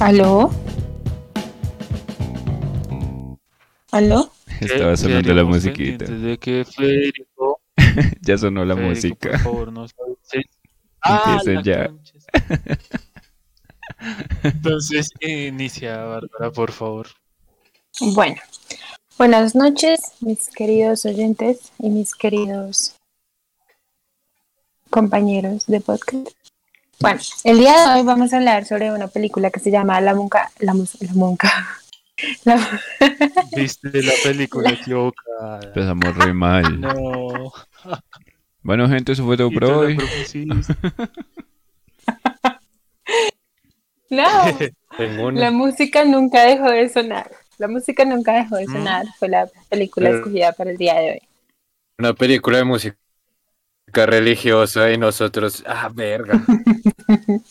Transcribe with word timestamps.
¿Aló? 0.00 0.50
¿Aló? 3.90 4.30
Estaba 4.60 4.96
sonando 4.96 5.34
la 5.34 5.42
musiquita. 5.42 6.04
De 6.04 6.38
que 6.38 6.64
Federico, 6.64 7.60
ya 8.20 8.38
sonó 8.38 8.64
la 8.64 8.76
Federico, 8.76 8.94
música. 8.94 9.30
Por 9.30 9.40
favor, 9.40 9.72
no 9.72 9.88
sabes. 9.88 10.46
Ah, 11.02 11.38
Empiecen 11.40 11.54
la 11.56 11.62
ya. 11.62 11.90
Entonces, 14.44 15.10
inicia, 15.20 15.96
Bárbara, 16.04 16.52
por 16.52 16.70
favor. 16.70 17.08
Bueno, 18.00 18.36
buenas 19.18 19.56
noches, 19.56 20.00
mis 20.20 20.48
queridos 20.48 21.06
oyentes 21.06 21.72
y 21.80 21.90
mis 21.90 22.14
queridos 22.14 22.94
compañeros 24.90 25.66
de 25.66 25.80
podcast. 25.80 26.37
Bueno, 27.00 27.20
el 27.44 27.58
día 27.58 27.72
de 27.94 27.94
hoy 28.00 28.02
vamos 28.04 28.32
a 28.32 28.36
hablar 28.38 28.64
sobre 28.64 28.90
una 28.92 29.06
película 29.08 29.50
que 29.50 29.60
se 29.60 29.70
llama 29.70 30.00
La 30.00 30.14
Monca. 30.14 30.50
La, 30.58 30.74
la 30.74 31.12
Monca. 31.14 31.50
La- 32.44 32.80
Viste 33.54 34.02
la 34.02 34.12
película 34.24 34.70
equivocada. 34.70 35.60
Empezamos 35.62 36.16
re 36.16 36.32
mal. 36.32 36.80
No. 36.80 37.52
Bueno, 38.62 38.88
gente, 38.88 39.12
eso 39.12 39.24
fue 39.24 39.36
todo 39.36 39.52
por 39.52 39.64
hoy. 39.64 39.96
no, 44.10 44.24
una. 45.20 45.40
la 45.40 45.50
música 45.52 46.04
nunca 46.04 46.42
dejó 46.42 46.68
de 46.70 46.88
sonar. 46.88 47.30
La 47.58 47.68
música 47.68 48.04
nunca 48.04 48.32
dejó 48.32 48.56
de 48.56 48.66
Mm. 48.66 48.72
sonar. 48.72 49.06
Fue 49.20 49.28
la 49.28 49.48
película 49.68 50.08
Pero- 50.08 50.18
escogida 50.18 50.50
para 50.52 50.70
el 50.72 50.76
día 50.76 50.94
de 50.94 51.10
hoy. 51.12 51.22
Una 51.98 52.14
película 52.14 52.58
de 52.58 52.64
música 52.64 52.96
religiosa 53.92 54.90
y 54.92 54.98
nosotros, 54.98 55.64
ah, 55.66 55.90
verga. 55.92 56.42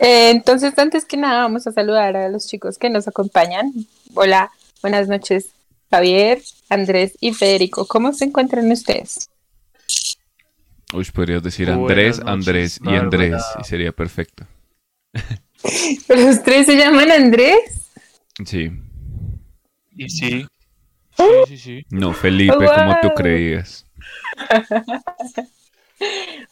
Eh, 0.00 0.30
entonces, 0.30 0.78
antes 0.78 1.04
que 1.04 1.16
nada, 1.16 1.42
vamos 1.42 1.66
a 1.66 1.72
saludar 1.72 2.16
a 2.16 2.28
los 2.28 2.46
chicos 2.46 2.78
que 2.78 2.88
nos 2.88 3.08
acompañan. 3.08 3.72
Hola, 4.14 4.52
buenas 4.80 5.08
noches, 5.08 5.48
Javier, 5.90 6.40
Andrés 6.68 7.16
y 7.20 7.32
Federico. 7.34 7.86
¿Cómo 7.86 8.12
se 8.12 8.26
encuentran 8.26 8.70
ustedes? 8.70 9.30
Uy, 10.92 11.04
podrías 11.12 11.42
decir 11.42 11.68
Andrés, 11.70 12.18
noches, 12.18 12.32
Andrés 12.32 12.80
y. 12.84 12.94
Andrés. 12.94 13.42
Y 13.60 13.64
sería 13.64 13.90
perfecto. 13.90 14.46
¿Los 16.08 16.42
tres 16.42 16.66
se 16.66 16.76
llaman 16.76 17.10
Andrés? 17.10 17.90
Sí. 18.44 18.70
Y 19.96 20.08
sí. 20.08 20.46
Sí, 21.16 21.24
sí, 21.46 21.58
sí. 21.58 21.86
No, 21.90 22.12
Felipe, 22.12 22.56
como 22.56 22.96
tú 23.00 23.10
creías. 23.14 23.86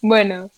Bueno, 0.00 0.50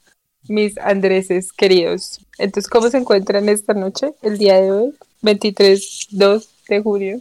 mis 0.46 0.76
Andreses 0.78 1.52
queridos. 1.52 2.20
Entonces, 2.38 2.70
¿cómo 2.70 2.90
se 2.90 2.98
encuentran 2.98 3.48
esta 3.48 3.72
noche, 3.72 4.14
el 4.22 4.38
día 4.38 4.60
de 4.60 4.70
hoy, 4.70 4.94
23, 5.22 6.08
2 6.10 6.48
de 6.68 6.82
junio? 6.82 7.20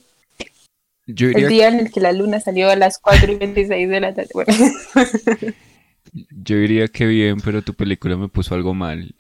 Yo 1.08 1.30
El 1.30 1.48
día 1.48 1.70
en 1.70 1.80
el 1.80 1.92
que 1.92 2.00
la 2.00 2.12
luna 2.12 2.40
salió 2.40 2.70
a 2.70 2.76
las 2.76 3.00
4 3.00 3.32
y 3.32 3.36
26 3.36 3.90
de 3.90 4.00
la 4.00 4.14
tarde. 4.14 4.30
Bueno, 4.34 4.54
yo 6.12 6.58
diría 6.58 6.88
que 6.88 7.06
bien, 7.06 7.40
pero 7.44 7.62
tu 7.62 7.74
película 7.74 8.16
me 8.16 8.30
puso 8.30 8.56
algo 8.56 8.74
mal. 8.74 9.16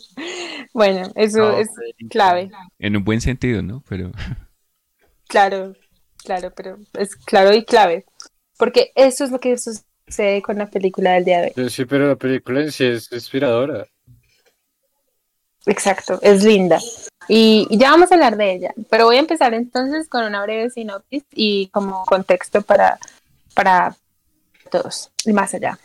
bueno 0.72 1.12
eso 1.14 1.38
No, 1.38 1.58
es 1.58 1.68
clave. 2.10 2.50
En 2.78 2.96
un 2.96 3.04
buen 3.04 3.20
sentido, 3.20 3.62
¿no? 3.62 3.82
Pero 3.88 4.12
Claro, 5.28 5.74
claro, 6.24 6.52
pero 6.56 6.78
es 6.94 7.14
claro 7.14 7.54
y 7.54 7.64
clave. 7.64 8.06
Porque 8.58 8.92
eso 8.94 9.24
es 9.24 9.30
lo 9.30 9.40
que 9.40 9.56
sucede 9.56 10.42
con 10.42 10.58
la 10.58 10.66
película 10.66 11.12
del 11.12 11.24
día 11.24 11.40
de 11.40 11.54
hoy. 11.56 11.70
Sí, 11.70 11.86
pero 11.86 12.08
la 12.08 12.16
película 12.16 12.60
en 12.60 12.72
sí 12.72 12.84
es 12.84 13.10
inspiradora. 13.10 13.86
Exacto, 15.64 16.18
es 16.20 16.44
linda. 16.44 16.78
Y, 17.28 17.66
y 17.70 17.78
ya 17.78 17.90
vamos 17.90 18.10
a 18.10 18.14
hablar 18.14 18.36
de 18.36 18.52
ella. 18.52 18.74
Pero 18.90 19.06
voy 19.06 19.16
a 19.16 19.20
empezar 19.20 19.54
entonces 19.54 20.08
con 20.08 20.24
una 20.24 20.42
breve 20.42 20.68
sinopsis 20.70 21.24
y 21.32 21.68
como 21.68 22.04
contexto 22.04 22.62
para, 22.62 22.98
para 23.54 23.96
todos 24.70 25.10
y 25.24 25.32
más 25.32 25.54
allá. 25.54 25.78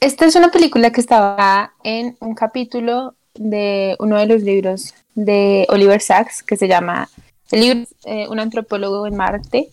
Esta 0.00 0.26
es 0.26 0.36
una 0.36 0.50
película 0.50 0.90
que 0.90 1.00
estaba 1.00 1.74
en 1.82 2.16
un 2.20 2.34
capítulo 2.34 3.14
de 3.34 3.96
uno 3.98 4.18
de 4.18 4.26
los 4.26 4.42
libros 4.42 4.94
de 5.14 5.66
Oliver 5.70 6.00
Sacks 6.00 6.42
que 6.42 6.56
se 6.56 6.68
llama 6.68 7.08
el 7.50 7.60
libro 7.60 7.88
eh, 8.04 8.26
Un 8.28 8.38
antropólogo 8.38 9.06
en 9.06 9.16
Marte 9.16 9.70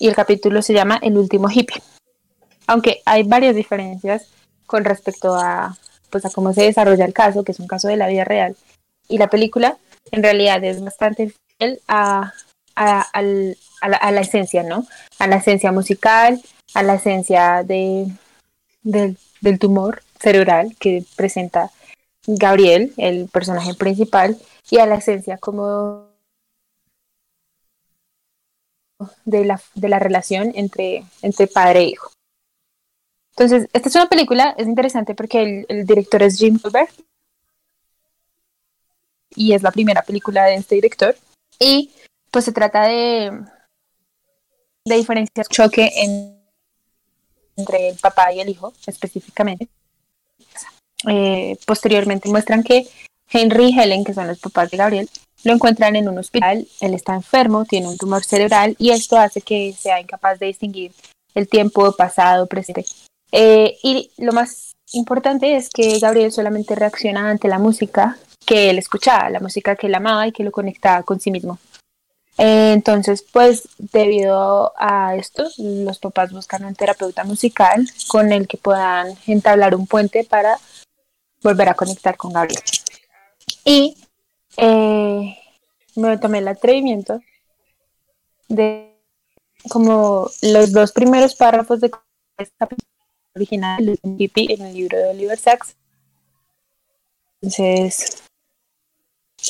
y 0.00 0.08
el 0.08 0.16
capítulo 0.16 0.62
se 0.62 0.72
llama 0.72 0.98
El 1.02 1.16
último 1.16 1.48
hippie. 1.48 1.80
Aunque 2.66 3.02
hay 3.04 3.22
varias 3.22 3.54
diferencias 3.54 4.26
con 4.66 4.84
respecto 4.84 5.34
a, 5.36 5.76
pues, 6.10 6.24
a 6.24 6.30
cómo 6.30 6.52
se 6.52 6.62
desarrolla 6.62 7.04
el 7.04 7.12
caso, 7.12 7.44
que 7.44 7.52
es 7.52 7.60
un 7.60 7.68
caso 7.68 7.86
de 7.86 7.96
la 7.96 8.08
vida 8.08 8.24
real, 8.24 8.56
y 9.08 9.18
la 9.18 9.28
película 9.28 9.76
en 10.10 10.22
realidad 10.22 10.64
es 10.64 10.82
bastante 10.82 11.32
fiel 11.58 11.80
a, 11.86 12.32
a- 12.74 13.06
a 13.12 13.22
la, 13.22 13.96
a 13.96 14.10
la 14.10 14.20
esencia, 14.20 14.62
¿no? 14.62 14.86
A 15.18 15.26
la 15.26 15.36
esencia 15.36 15.70
musical, 15.72 16.40
a 16.74 16.82
la 16.82 16.94
esencia 16.94 17.62
de, 17.62 18.06
del- 18.82 19.16
del 19.40 19.58
tumor 19.58 20.02
cerebral 20.18 20.76
que 20.78 21.04
presenta 21.16 21.70
Gabriel, 22.26 22.92
el 22.96 23.28
personaje 23.28 23.74
principal, 23.74 24.38
y 24.70 24.78
a 24.78 24.86
la 24.86 24.96
esencia 24.96 25.36
como 25.38 26.09
de 29.24 29.44
la, 29.44 29.60
de 29.74 29.88
la 29.88 29.98
relación 29.98 30.52
entre, 30.54 31.04
entre 31.22 31.46
padre 31.46 31.80
e 31.80 31.84
hijo. 31.84 32.10
Entonces, 33.36 33.68
esta 33.72 33.88
es 33.88 33.94
una 33.94 34.08
película, 34.08 34.54
es 34.58 34.66
interesante 34.66 35.14
porque 35.14 35.42
el, 35.42 35.66
el 35.68 35.86
director 35.86 36.22
es 36.22 36.38
Jim 36.38 36.58
Gilbert 36.58 36.92
y 39.34 39.54
es 39.54 39.62
la 39.62 39.70
primera 39.70 40.02
película 40.02 40.44
de 40.44 40.56
este 40.56 40.74
director. 40.74 41.16
Y 41.58 41.90
pues 42.30 42.44
se 42.44 42.52
trata 42.52 42.86
de, 42.86 43.30
de 44.84 44.94
diferencias, 44.96 45.48
choque 45.48 45.90
en- 45.96 46.38
entre 47.56 47.88
el 47.90 47.98
papá 47.98 48.32
y 48.32 48.40
el 48.40 48.48
hijo 48.48 48.72
específicamente. 48.86 49.68
Eh, 51.08 51.58
posteriormente 51.66 52.28
muestran 52.28 52.62
que 52.62 52.88
Henry 53.28 53.70
y 53.70 53.78
Helen, 53.78 54.04
que 54.04 54.12
son 54.12 54.26
los 54.26 54.38
papás 54.38 54.70
de 54.70 54.76
Gabriel, 54.76 55.08
lo 55.44 55.52
encuentran 55.52 55.96
en 55.96 56.08
un 56.08 56.18
hospital, 56.18 56.66
él 56.80 56.94
está 56.94 57.14
enfermo, 57.14 57.64
tiene 57.64 57.88
un 57.88 57.96
tumor 57.96 58.24
cerebral 58.24 58.76
y 58.78 58.90
esto 58.90 59.16
hace 59.16 59.40
que 59.40 59.74
sea 59.78 60.00
incapaz 60.00 60.38
de 60.38 60.46
distinguir 60.46 60.92
el 61.34 61.48
tiempo 61.48 61.92
pasado, 61.92 62.46
presente. 62.46 62.84
Eh, 63.32 63.78
y 63.82 64.10
lo 64.18 64.32
más 64.32 64.72
importante 64.92 65.56
es 65.56 65.70
que 65.70 65.98
Gabriel 65.98 66.32
solamente 66.32 66.74
reacciona 66.74 67.30
ante 67.30 67.48
la 67.48 67.58
música 67.58 68.18
que 68.44 68.70
él 68.70 68.78
escuchaba, 68.78 69.30
la 69.30 69.40
música 69.40 69.76
que 69.76 69.86
él 69.86 69.94
amaba 69.94 70.26
y 70.26 70.32
que 70.32 70.44
lo 70.44 70.50
conectaba 70.50 71.02
con 71.02 71.20
sí 71.20 71.30
mismo. 71.30 71.58
Eh, 72.38 72.72
entonces, 72.72 73.22
pues 73.22 73.68
debido 73.78 74.72
a 74.76 75.14
esto, 75.16 75.46
los 75.58 75.98
papás 75.98 76.32
buscan 76.32 76.64
un 76.64 76.74
terapeuta 76.74 77.24
musical 77.24 77.86
con 78.08 78.32
el 78.32 78.48
que 78.48 78.56
puedan 78.56 79.14
entablar 79.26 79.74
un 79.74 79.86
puente 79.86 80.24
para 80.24 80.58
volver 81.42 81.68
a 81.68 81.74
conectar 81.74 82.16
con 82.16 82.32
Gabriel. 82.32 82.62
Y 83.64 83.94
eh, 84.60 85.38
me 85.96 86.18
tomé 86.18 86.38
el 86.38 86.48
atrevimiento 86.48 87.20
de 88.48 88.90
como 89.68 90.28
los 90.42 90.72
dos 90.72 90.92
primeros 90.92 91.34
párrafos 91.34 91.80
de 91.80 91.90
esta 92.38 92.68
original 93.34 93.98
en 94.02 94.62
el 94.62 94.74
libro 94.74 94.98
de 94.98 95.10
Oliver 95.10 95.38
Sacks. 95.38 95.76
Entonces, 97.42 98.22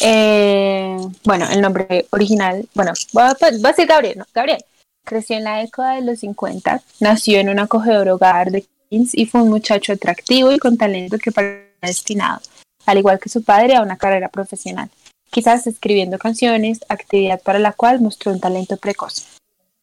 eh, 0.02 0.96
bueno, 1.24 1.46
el 1.50 1.60
nombre 1.60 2.06
original, 2.10 2.68
bueno, 2.74 2.92
voy 3.12 3.24
a, 3.24 3.36
voy 3.40 3.64
a 3.64 3.68
decir 3.68 3.86
Gabriel. 3.86 4.24
Gabriel 4.32 4.64
creció 5.04 5.36
en 5.36 5.44
la 5.44 5.58
década 5.58 5.96
de 5.96 6.02
los 6.02 6.20
50, 6.20 6.82
nació 7.00 7.40
en 7.40 7.48
un 7.48 7.58
acogedor 7.58 8.08
hogar 8.08 8.50
de 8.50 8.66
Queens 8.90 9.14
y 9.14 9.26
fue 9.26 9.42
un 9.42 9.48
muchacho 9.48 9.92
atractivo 9.92 10.52
y 10.52 10.58
con 10.58 10.76
talento 10.76 11.18
que 11.18 11.32
parecía 11.32 11.66
destinado, 11.82 12.40
al 12.86 12.98
igual 12.98 13.18
que 13.18 13.28
su 13.28 13.42
padre, 13.42 13.74
a 13.74 13.82
una 13.82 13.96
carrera 13.96 14.28
profesional, 14.28 14.90
quizás 15.30 15.66
escribiendo 15.66 16.18
canciones, 16.18 16.80
actividad 16.88 17.40
para 17.42 17.58
la 17.58 17.72
cual 17.72 18.00
mostró 18.00 18.32
un 18.32 18.40
talento 18.40 18.76
precoz. 18.76 19.26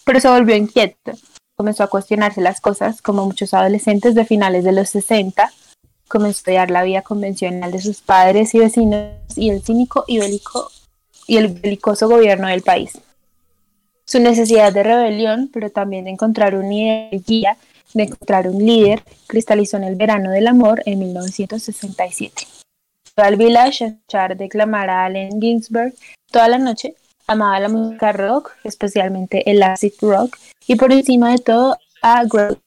Pero 0.05 0.19
se 0.19 0.29
volvió 0.29 0.55
inquieto, 0.55 1.13
comenzó 1.55 1.83
a 1.83 1.87
cuestionarse 1.87 2.41
las 2.41 2.61
cosas 2.61 3.01
como 3.01 3.25
muchos 3.25 3.53
adolescentes 3.53 4.15
de 4.15 4.25
finales 4.25 4.63
de 4.63 4.73
los 4.73 4.89
60, 4.89 5.51
comenzó 6.07 6.37
a 6.37 6.39
estudiar 6.39 6.71
la 6.71 6.83
vida 6.83 7.01
convencional 7.01 7.71
de 7.71 7.81
sus 7.81 8.01
padres 8.01 8.53
y 8.53 8.59
vecinos 8.59 9.11
y 9.35 9.49
el 9.49 9.61
cínico 9.61 10.05
y 10.07 10.19
bélico 10.19 10.69
y 11.27 11.37
el 11.37 11.49
belicoso 11.49 12.07
gobierno 12.07 12.47
del 12.47 12.61
país. 12.61 12.99
Su 14.05 14.19
necesidad 14.19 14.71
de 14.71 14.83
rebelión, 14.83 15.49
pero 15.51 15.69
también 15.69 16.05
de 16.05 16.11
encontrar 16.11 16.55
un 16.55 16.69
guía, 16.69 17.57
de 17.93 18.03
encontrar 18.03 18.47
un 18.47 18.65
líder, 18.65 19.03
cristalizó 19.27 19.75
en 19.75 19.83
el 19.83 19.95
verano 19.95 20.31
del 20.31 20.47
amor 20.47 20.81
en 20.85 20.99
1967. 20.99 22.56
Al 23.17 23.35
Village 23.35 23.83
a 23.83 23.87
escuchar 23.87 24.37
declamar 24.37 24.89
a 24.89 25.05
Allen 25.05 25.41
Ginsberg 25.41 25.93
toda 26.31 26.47
la 26.47 26.59
noche, 26.59 26.95
amaba 27.25 27.59
la 27.59 27.67
música 27.67 28.11
rock, 28.11 28.51
especialmente 28.63 29.49
el 29.49 29.63
acid 29.63 29.93
rock, 30.01 30.37
y 30.67 30.75
por 30.75 30.91
encima 30.91 31.31
de 31.31 31.39
todo 31.39 31.77
a 32.01 32.23
Grohl. 32.25 32.59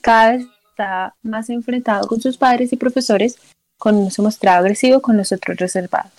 Cada 0.00 0.32
vez 0.32 0.46
estaba 0.70 1.14
más 1.22 1.50
enfrentado 1.50 2.08
con 2.08 2.20
sus 2.20 2.36
padres 2.36 2.72
y 2.72 2.76
profesores 2.76 3.38
con 3.78 3.96
uno 3.96 4.10
se 4.10 4.22
mostraba 4.22 4.58
agresivo, 4.58 5.00
con 5.00 5.16
los 5.16 5.32
otros 5.32 5.56
reservado. 5.58 6.10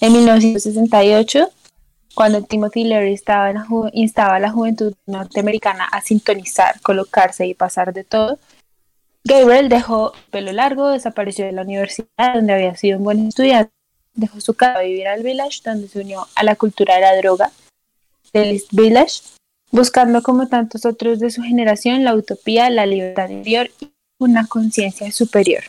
En 0.00 0.12
1968, 0.12 1.48
cuando 2.14 2.42
Timothy 2.42 2.84
Leary 2.84 3.14
estaba 3.14 3.50
en 3.50 3.56
la 3.56 3.66
instaba 3.92 4.36
a 4.36 4.40
la 4.40 4.50
juventud 4.50 4.94
norteamericana 5.06 5.84
a 5.84 6.00
sintonizar, 6.00 6.80
colocarse 6.80 7.46
y 7.46 7.54
pasar 7.54 7.92
de 7.92 8.04
todo, 8.04 8.38
Gabriel 9.24 9.68
dejó 9.68 10.12
pelo 10.30 10.52
largo, 10.52 10.88
desapareció 10.88 11.44
de 11.44 11.52
la 11.52 11.62
universidad 11.62 12.34
donde 12.34 12.52
había 12.52 12.76
sido 12.76 12.98
un 12.98 13.04
buen 13.04 13.28
estudiante, 13.28 13.72
dejó 14.14 14.40
su 14.40 14.54
casa 14.54 14.80
a 14.80 14.82
vivir 14.82 15.06
al 15.06 15.22
village 15.22 15.60
donde 15.64 15.88
se 15.88 16.00
unió 16.00 16.26
a 16.34 16.42
la 16.42 16.56
cultura 16.56 16.96
de 16.96 17.00
la 17.02 17.16
droga 17.16 17.52
del 18.32 18.62
Village, 18.70 19.22
buscando 19.70 20.22
como 20.22 20.48
tantos 20.48 20.86
otros 20.86 21.18
de 21.18 21.30
su 21.30 21.42
generación 21.42 22.04
la 22.04 22.14
utopía, 22.14 22.70
la 22.70 22.86
libertad 22.86 23.28
interior 23.28 23.70
y 23.80 23.92
una 24.18 24.46
conciencia 24.46 25.12
superior. 25.12 25.62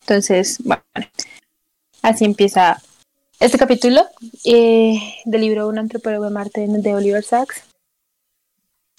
Entonces, 0.00 0.58
bueno, 0.64 0.84
así 2.02 2.24
empieza 2.24 2.82
este 3.38 3.58
capítulo 3.58 4.04
eh, 4.44 4.98
del 5.24 5.40
libro 5.40 5.68
Un 5.68 5.78
antropólogo 5.78 6.24
de 6.24 6.30
Marte 6.30 6.66
de 6.66 6.94
Oliver 6.94 7.24
Sacks. 7.24 7.62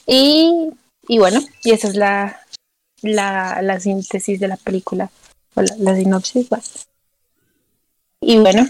Y, 0.07 0.71
y 1.07 1.19
bueno, 1.19 1.41
y 1.63 1.71
esa 1.71 1.87
es 1.87 1.95
la, 1.95 2.40
la, 3.01 3.61
la 3.61 3.79
síntesis 3.79 4.39
de 4.39 4.47
la 4.47 4.57
película, 4.57 5.09
o 5.55 5.61
la, 5.61 5.75
la 5.77 5.95
sinopsis. 5.95 6.49
bueno. 6.49 6.63
Y 8.21 8.37
bueno, 8.39 8.67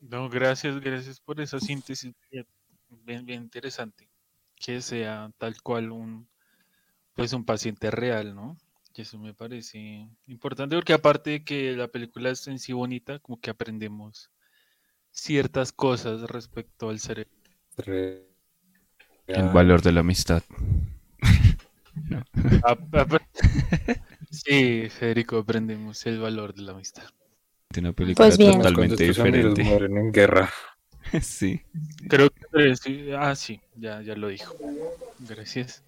No, 0.00 0.28
gracias, 0.28 0.80
gracias 0.80 1.18
por 1.20 1.40
esa 1.40 1.58
síntesis 1.58 2.12
bien, 2.30 2.46
bien, 3.26 3.42
interesante. 3.42 4.08
Que 4.54 4.80
sea 4.80 5.30
tal 5.38 5.60
cual 5.62 5.90
un, 5.90 6.28
pues 7.14 7.32
un 7.32 7.44
paciente 7.44 7.90
real, 7.90 8.34
¿no? 8.34 8.56
Que 8.92 9.02
eso 9.02 9.18
me 9.18 9.34
parece 9.34 10.08
importante 10.28 10.76
porque 10.76 10.92
aparte 10.92 11.30
de 11.30 11.44
que 11.44 11.72
la 11.74 11.88
película 11.88 12.30
es 12.30 12.46
en 12.46 12.58
sí 12.60 12.72
bonita, 12.72 13.18
como 13.18 13.40
que 13.40 13.50
aprendemos 13.50 14.30
ciertas 15.10 15.72
cosas 15.72 16.22
respecto 16.22 16.90
al 16.90 17.00
cerebro. 17.00 17.32
Re- 17.76 18.24
El 19.26 19.48
valor 19.48 19.82
de 19.82 19.92
la 19.92 20.00
amistad. 20.00 20.42
Ap- 22.62 23.22
Sí, 24.30 24.88
Federico, 24.90 25.38
aprendemos 25.38 26.04
el 26.06 26.18
valor 26.20 26.54
de 26.54 26.62
la 26.62 26.72
amistad. 26.72 27.04
Una 27.78 27.92
película 27.92 28.28
Pues 28.28 28.38
totalmente 28.38 29.04
diferente. 29.04 29.62
mueren 29.64 29.96
en 29.96 30.12
guerra. 30.12 30.50
sí. 31.22 31.60
Creo 32.08 32.30
que 32.30 32.76
sí, 32.76 33.10
ah, 33.16 33.34
sí, 33.34 33.60
ya, 33.76 34.00
ya 34.02 34.14
lo 34.16 34.28
dijo. 34.28 34.56
Gracias. 35.20 35.82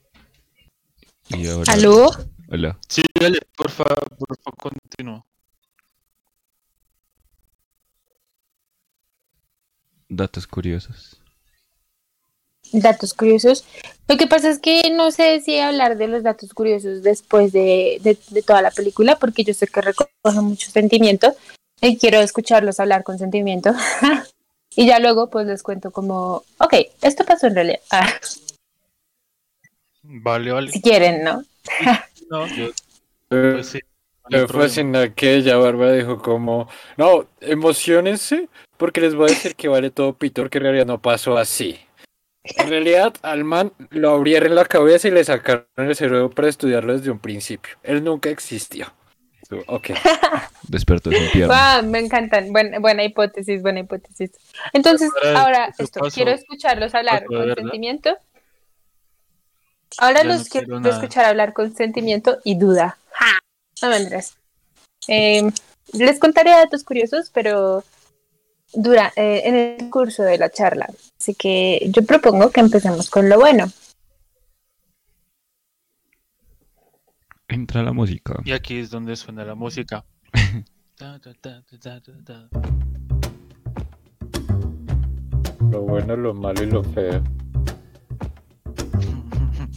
Y 1.28 1.48
ahora. 1.48 1.72
¿aló? 1.72 2.10
Hola. 2.48 2.78
Sí, 2.88 3.02
dale, 3.18 3.40
por 3.56 3.70
favor, 3.70 4.08
por 4.16 4.36
favor, 4.38 4.56
continúa. 4.72 5.24
Datos 10.08 10.46
curiosos. 10.46 11.20
Datos 12.72 13.14
curiosos. 13.14 13.64
Lo 14.08 14.16
que 14.16 14.26
pasa 14.26 14.50
es 14.50 14.58
que 14.58 14.90
no 14.90 15.10
sé 15.10 15.40
si 15.40 15.58
hablar 15.58 15.96
de 15.96 16.08
los 16.08 16.22
datos 16.22 16.52
curiosos 16.52 17.02
después 17.02 17.52
de, 17.52 17.98
de- 18.02 18.18
de 18.30 18.42
toda 18.42 18.62
la 18.62 18.70
película, 18.70 19.16
porque 19.16 19.44
yo 19.44 19.54
sé 19.54 19.66
que 19.66 19.80
recoge 19.80 20.10
mucho 20.42 20.70
sentimiento 20.70 21.34
y 21.80 21.96
quiero 21.98 22.20
escucharlos 22.20 22.78
hablar 22.80 23.02
con 23.04 23.18
sentimiento. 23.18 23.72
y 24.76 24.86
ya 24.86 24.98
luego 24.98 25.28
pues 25.30 25.46
les 25.46 25.62
cuento 25.62 25.90
como, 25.90 26.42
ok, 26.58 26.74
esto 27.02 27.24
pasó 27.24 27.46
en 27.48 27.54
realidad. 27.54 27.80
Ah, 27.90 28.08
Vale, 30.02 30.52
vale. 30.52 30.70
si 30.70 30.80
quieren, 30.80 31.24
¿no? 31.24 31.42
No, 32.30 32.46
yo, 32.56 32.66
Eh, 33.30 33.52
pues 33.54 33.68
sí. 33.68 33.78
no 34.30 34.36
hay 34.38 34.42
Me 34.42 34.46
problema. 34.48 34.68
fascina 34.68 35.14
que 35.14 35.34
ella, 35.36 35.56
Bárbara, 35.56 35.92
dijo 35.92 36.18
como, 36.20 36.68
no, 36.96 37.26
emocionense, 37.40 38.48
porque 38.76 39.00
les 39.00 39.14
voy 39.14 39.26
a 39.30 39.34
decir 39.34 39.54
que 39.56 39.68
vale 39.68 39.90
todo 39.90 40.12
pito, 40.14 40.42
porque 40.42 40.58
en 40.58 40.64
realidad 40.64 40.86
no 40.86 41.00
pasó 41.00 41.36
así. 41.38 41.78
En 42.56 42.68
realidad, 42.68 43.14
al 43.22 43.44
man 43.44 43.72
lo 43.90 44.10
abrieron 44.10 44.54
la 44.54 44.64
cabeza 44.64 45.08
y 45.08 45.10
le 45.10 45.24
sacaron 45.24 45.66
el 45.76 45.94
cerebro 45.96 46.30
para 46.30 46.48
estudiarlo 46.48 46.96
desde 46.96 47.10
un 47.10 47.18
principio. 47.18 47.76
Él 47.82 48.02
nunca 48.04 48.30
existió. 48.30 48.92
Ok. 49.68 49.90
Despertó 50.68 51.10
sin 51.10 51.30
pierna. 51.30 51.82
Me 51.82 52.00
encantan. 52.00 52.52
Buena, 52.52 52.78
buena 52.80 53.04
hipótesis, 53.04 53.62
buena 53.62 53.80
hipótesis. 53.80 54.30
Entonces, 54.72 55.10
Ahora, 55.36 55.72
esto, 55.78 56.00
quiero 56.12 56.32
escucharlos 56.32 56.94
hablar 56.94 57.24
con 57.26 57.38
verdad. 57.38 57.54
sentimiento. 57.56 58.16
Ahora 59.98 60.22
Ya 60.22 60.28
los 60.28 60.48
quiero 60.48 60.66
quiero 60.66 60.80
nada. 60.80 60.94
escuchar 60.96 61.24
hablar 61.26 61.52
con 61.52 61.74
sentimiento 61.74 62.38
y 62.44 62.58
duda. 62.58 62.98
¡Ja! 63.12 63.38
No 63.82 63.88
me 63.90 63.96
Andrés. 63.96 64.36
Eh, 65.08 65.48
les 65.92 66.18
contaré 66.18 66.50
datos 66.50 66.82
curiosos, 66.82 67.30
pero 67.32 67.84
dura, 68.72 69.12
eh, 69.16 69.42
en 69.44 69.54
el 69.54 69.90
curso 69.90 70.22
de 70.22 70.38
la 70.38 70.50
charla. 70.50 70.86
Así 71.18 71.34
que 71.34 71.88
yo 71.90 72.02
propongo 72.04 72.50
que 72.50 72.60
empecemos 72.60 73.10
con 73.10 73.28
lo 73.28 73.38
bueno. 73.38 73.66
Entra 77.48 77.82
la 77.82 77.92
música. 77.92 78.34
Y 78.44 78.52
aquí 78.52 78.78
es 78.78 78.90
donde 78.90 79.16
suena 79.16 79.44
la 79.44 79.54
música. 79.54 80.04
Lo 85.70 85.82
bueno, 85.82 86.16
lo 86.16 86.32
malo 86.32 86.62
y 86.62 86.70
lo 86.70 86.82
feo. 86.82 87.22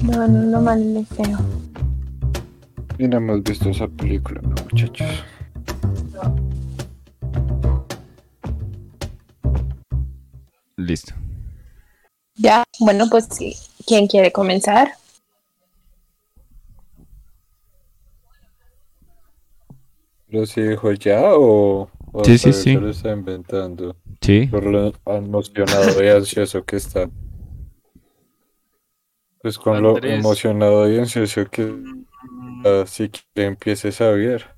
No, 0.04 0.28
no, 0.28 0.44
lo 0.44 0.62
malo 0.62 0.82
y 0.82 0.94
lo 0.94 1.04
feo. 1.04 1.38
No 3.00 3.18
hemos 3.18 3.44
visto 3.44 3.70
esa 3.70 3.88
película, 3.88 4.40
no, 4.42 4.56
muchachos. 4.72 5.08
Listo. 10.80 11.14
Ya, 12.36 12.64
bueno, 12.80 13.08
pues 13.10 13.28
sí. 13.30 13.58
¿Quién 13.86 14.08
quiere 14.08 14.31
comenzar? 14.31 14.94
¿Lo 20.30 20.46
sí 20.46 20.62
dijo 20.62 20.92
ya 20.94 21.34
o, 21.34 21.90
o 22.14 22.24
Sí, 22.24 22.38
sí, 22.38 22.54
sí. 22.54 22.74
lo 22.76 22.90
está 22.90 23.12
inventando? 23.12 23.98
Sí. 24.22 24.48
Por 24.48 24.64
lo 24.64 24.94
emocionado 25.06 26.02
y 26.02 26.08
ansioso 26.08 26.64
que 26.64 26.78
está. 26.78 27.10
Pues 29.42 29.58
con 29.58 29.81
lo 29.81 29.98
emocionado 29.98 30.90
y 30.90 30.98
ansioso 30.98 31.46
que 31.50 31.76
si 32.86 33.10
quiere 33.10 33.48
empieces 33.50 34.00
a 34.00 34.12
ver. 34.12 34.56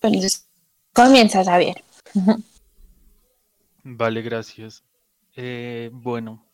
Entonces, 0.00 0.46
comienzas 0.92 1.48
a 1.48 1.58
ver. 1.58 1.82
Vale, 3.84 4.22
gracias. 4.22 4.84
Eh, 5.36 5.90
bueno, 5.92 6.44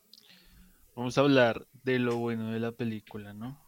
vamos 0.94 1.16
a 1.18 1.22
hablar 1.22 1.66
de 1.82 1.98
lo 1.98 2.16
bueno 2.16 2.52
de 2.52 2.60
la 2.60 2.72
película, 2.72 3.32
¿no? 3.32 3.58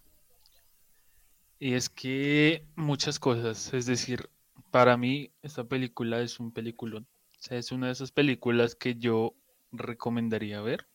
Y 1.59 1.75
es 1.75 1.89
que 1.89 2.65
muchas 2.77 3.19
cosas, 3.19 3.75
es 3.75 3.87
decir, 3.87 4.31
para 4.71 4.97
mí 4.97 5.33
esta 5.43 5.65
película 5.65 6.21
es 6.21 6.39
un 6.39 6.53
peliculón. 6.53 7.09
O 7.39 7.43
sea, 7.43 7.59
es 7.59 7.73
una 7.73 7.87
de 7.87 7.93
esas 7.93 8.13
películas 8.13 8.75
que 8.75 8.95
yo 8.97 9.35
recomendaría 9.73 10.61
ver. 10.61 10.87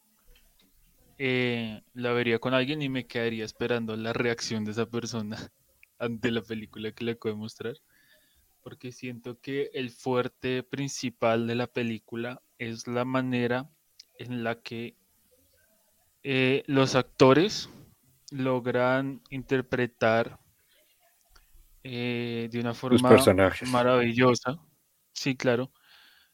Eh, 1.18 1.82
la 1.94 2.12
vería 2.12 2.40
con 2.40 2.54
alguien 2.54 2.82
y 2.82 2.90
me 2.90 3.08
quedaría 3.08 3.46
esperando 3.46 3.96
la 3.96 4.14
reacción 4.14 4.64
de 4.66 4.72
esa 4.72 4.86
persona 4.86 5.38
ante 6.00 6.32
la 6.32 6.42
película 6.42 6.92
que 6.92 7.04
le 7.06 7.12
acabo 7.12 7.36
mostrar. 7.36 7.76
Porque 8.64 8.92
siento 8.92 9.40
que 9.40 9.70
el 9.74 9.90
fuerte 9.90 10.64
principal 10.64 11.48
de 11.48 11.56
la 11.56 11.68
película 11.68 12.42
es 12.58 12.88
la 12.88 13.06
manera 13.06 13.70
en 14.18 14.44
la 14.44 14.56
que 14.62 14.96
eh, 16.24 16.64
los 16.68 16.96
actores 16.96 17.70
logran 18.32 19.22
interpretar 19.30 20.40
eh, 21.84 22.48
de 22.50 22.60
una 22.62 22.74
forma 22.74 23.18
maravillosa, 23.68 24.58
sí, 25.12 25.36
claro, 25.36 25.72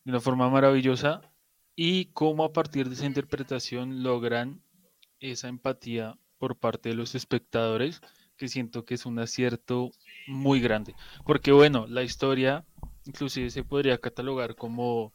de 0.03 0.11
una 0.11 0.19
forma 0.19 0.49
maravillosa. 0.49 1.21
Y 1.75 2.05
cómo 2.07 2.43
a 2.43 2.53
partir 2.53 2.87
de 2.87 2.95
esa 2.95 3.05
interpretación 3.05 4.03
logran 4.03 4.61
esa 5.19 5.47
empatía 5.47 6.17
por 6.37 6.57
parte 6.57 6.89
de 6.89 6.95
los 6.95 7.15
espectadores, 7.15 8.01
que 8.37 8.47
siento 8.47 8.85
que 8.85 8.95
es 8.95 9.05
un 9.05 9.17
acierto 9.19 9.91
muy 10.25 10.59
grande. 10.61 10.95
Porque 11.25 11.51
bueno, 11.51 11.85
la 11.87 12.03
historia 12.03 12.65
inclusive 13.05 13.49
se 13.49 13.63
podría 13.63 13.97
catalogar 13.97 14.55
como 14.55 15.13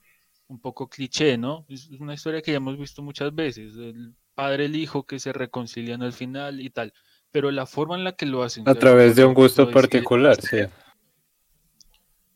un 0.48 0.60
poco 0.60 0.88
cliché, 0.88 1.38
¿no? 1.38 1.64
Es 1.68 1.88
una 2.00 2.14
historia 2.14 2.42
que 2.42 2.50
ya 2.52 2.56
hemos 2.58 2.78
visto 2.78 3.02
muchas 3.02 3.34
veces, 3.34 3.76
el 3.76 4.14
padre 4.34 4.66
el 4.66 4.76
hijo 4.76 5.04
que 5.04 5.18
se 5.18 5.32
reconcilian 5.32 6.02
al 6.02 6.12
final 6.12 6.60
y 6.60 6.70
tal, 6.70 6.92
pero 7.30 7.50
la 7.50 7.66
forma 7.66 7.96
en 7.96 8.04
la 8.04 8.12
que 8.12 8.26
lo 8.26 8.42
hacen, 8.42 8.64
A 8.68 8.74
través 8.74 9.16
de 9.16 9.24
un 9.24 9.34
gusto 9.34 9.70
particular, 9.70 10.40
sí. 10.40 10.46
hacer, 10.58 10.70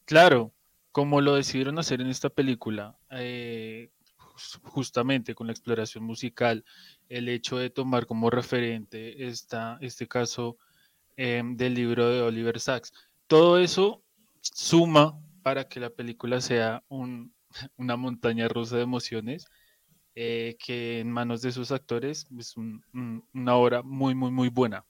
Claro, 0.05 0.53
como 0.93 1.21
lo 1.21 1.35
decidieron 1.35 1.79
hacer 1.79 2.01
en 2.01 2.09
esta 2.09 2.31
película, 2.31 2.97
eh, 3.11 3.91
jus- 4.17 4.59
justamente 4.65 5.35
con 5.35 5.47
la 5.47 5.53
exploración 5.53 6.05
musical, 6.05 6.65
el 7.09 7.29
hecho 7.29 7.59
de 7.59 7.71
tomar 7.71 8.07
como 8.07 8.31
referente 8.31 9.27
esta, 9.29 9.79
este 9.81 10.09
caso 10.09 10.57
em, 11.19 11.57
del 11.57 11.75
libro 11.75 12.09
de 12.09 12.23
Oliver 12.23 12.59
Sacks. 12.61 12.93
Todo 13.27 13.59
eso 13.59 14.03
suma 14.41 15.21
para 15.43 15.69
que 15.69 15.81
la 15.81 15.91
película 15.91 16.41
sea 16.41 16.83
un- 16.89 17.35
una 17.77 17.97
montaña 17.97 18.49
rusa 18.49 18.77
de 18.77 18.83
emociones 18.85 19.45
eh, 20.15 20.57
que 20.65 21.01
en 21.01 21.11
manos 21.13 21.43
de 21.43 21.53
sus 21.53 21.71
actores 21.73 22.27
es 22.39 22.57
un- 22.57 22.83
un- 22.95 23.25
una 23.35 23.55
obra 23.57 23.83
muy, 23.83 24.15
muy, 24.15 24.31
muy 24.31 24.49
buena. 24.49 24.85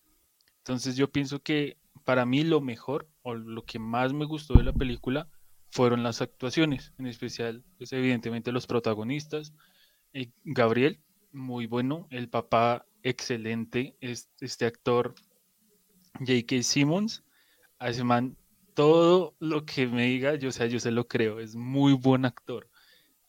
Entonces 0.59 0.97
yo 0.97 1.11
pienso 1.11 1.41
que 1.41 1.77
para 2.05 2.25
mí 2.27 2.45
lo 2.45 2.61
mejor 2.61 3.09
o 3.23 3.35
lo 3.35 3.65
que 3.65 3.79
más 3.79 4.13
me 4.13 4.25
gustó 4.27 4.55
de 4.55 4.65
la 4.65 4.73
película 4.73 5.29
fueron 5.71 6.03
las 6.03 6.23
actuaciones, 6.23 6.93
en 6.99 7.07
especial, 7.07 7.63
pues, 7.79 7.93
evidentemente 7.93 8.53
los 8.53 8.67
protagonistas. 8.67 9.53
Eh, 10.15 10.31
Gabriel, 10.45 11.01
muy 11.33 11.67
bueno, 11.67 12.07
el 12.11 12.29
papá, 12.31 12.87
excelente, 13.03 13.97
es- 14.01 14.31
este 14.41 14.65
actor 14.67 15.15
J.K. 16.15 16.63
Simmons, 16.63 17.25
a 17.79 17.91
ese 17.91 18.05
man, 18.05 18.37
todo 18.75 19.35
lo 19.39 19.65
que 19.65 19.87
me 19.87 20.05
diga, 20.05 20.35
yo, 20.37 20.51
o 20.51 20.53
sea, 20.53 20.67
yo 20.67 20.81
se 20.81 20.91
lo 20.91 21.09
creo, 21.09 21.41
es 21.41 21.57
muy 21.57 21.93
buen 21.93 22.25
actor. 22.25 22.69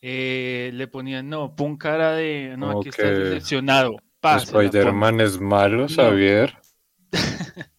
Eh, 0.02 0.72
le 0.74 0.88
ponían, 0.88 1.28
no, 1.30 1.56
pon 1.56 1.76
cara 1.78 2.14
de, 2.14 2.56
no, 2.58 2.80
aquí 2.80 2.90
estás 2.90 3.06
que 3.06 3.12
decepcionado, 3.12 3.98
Spider-Man 4.22 5.22
es 5.22 5.40
malo, 5.40 5.88
Xavier. 5.88 6.58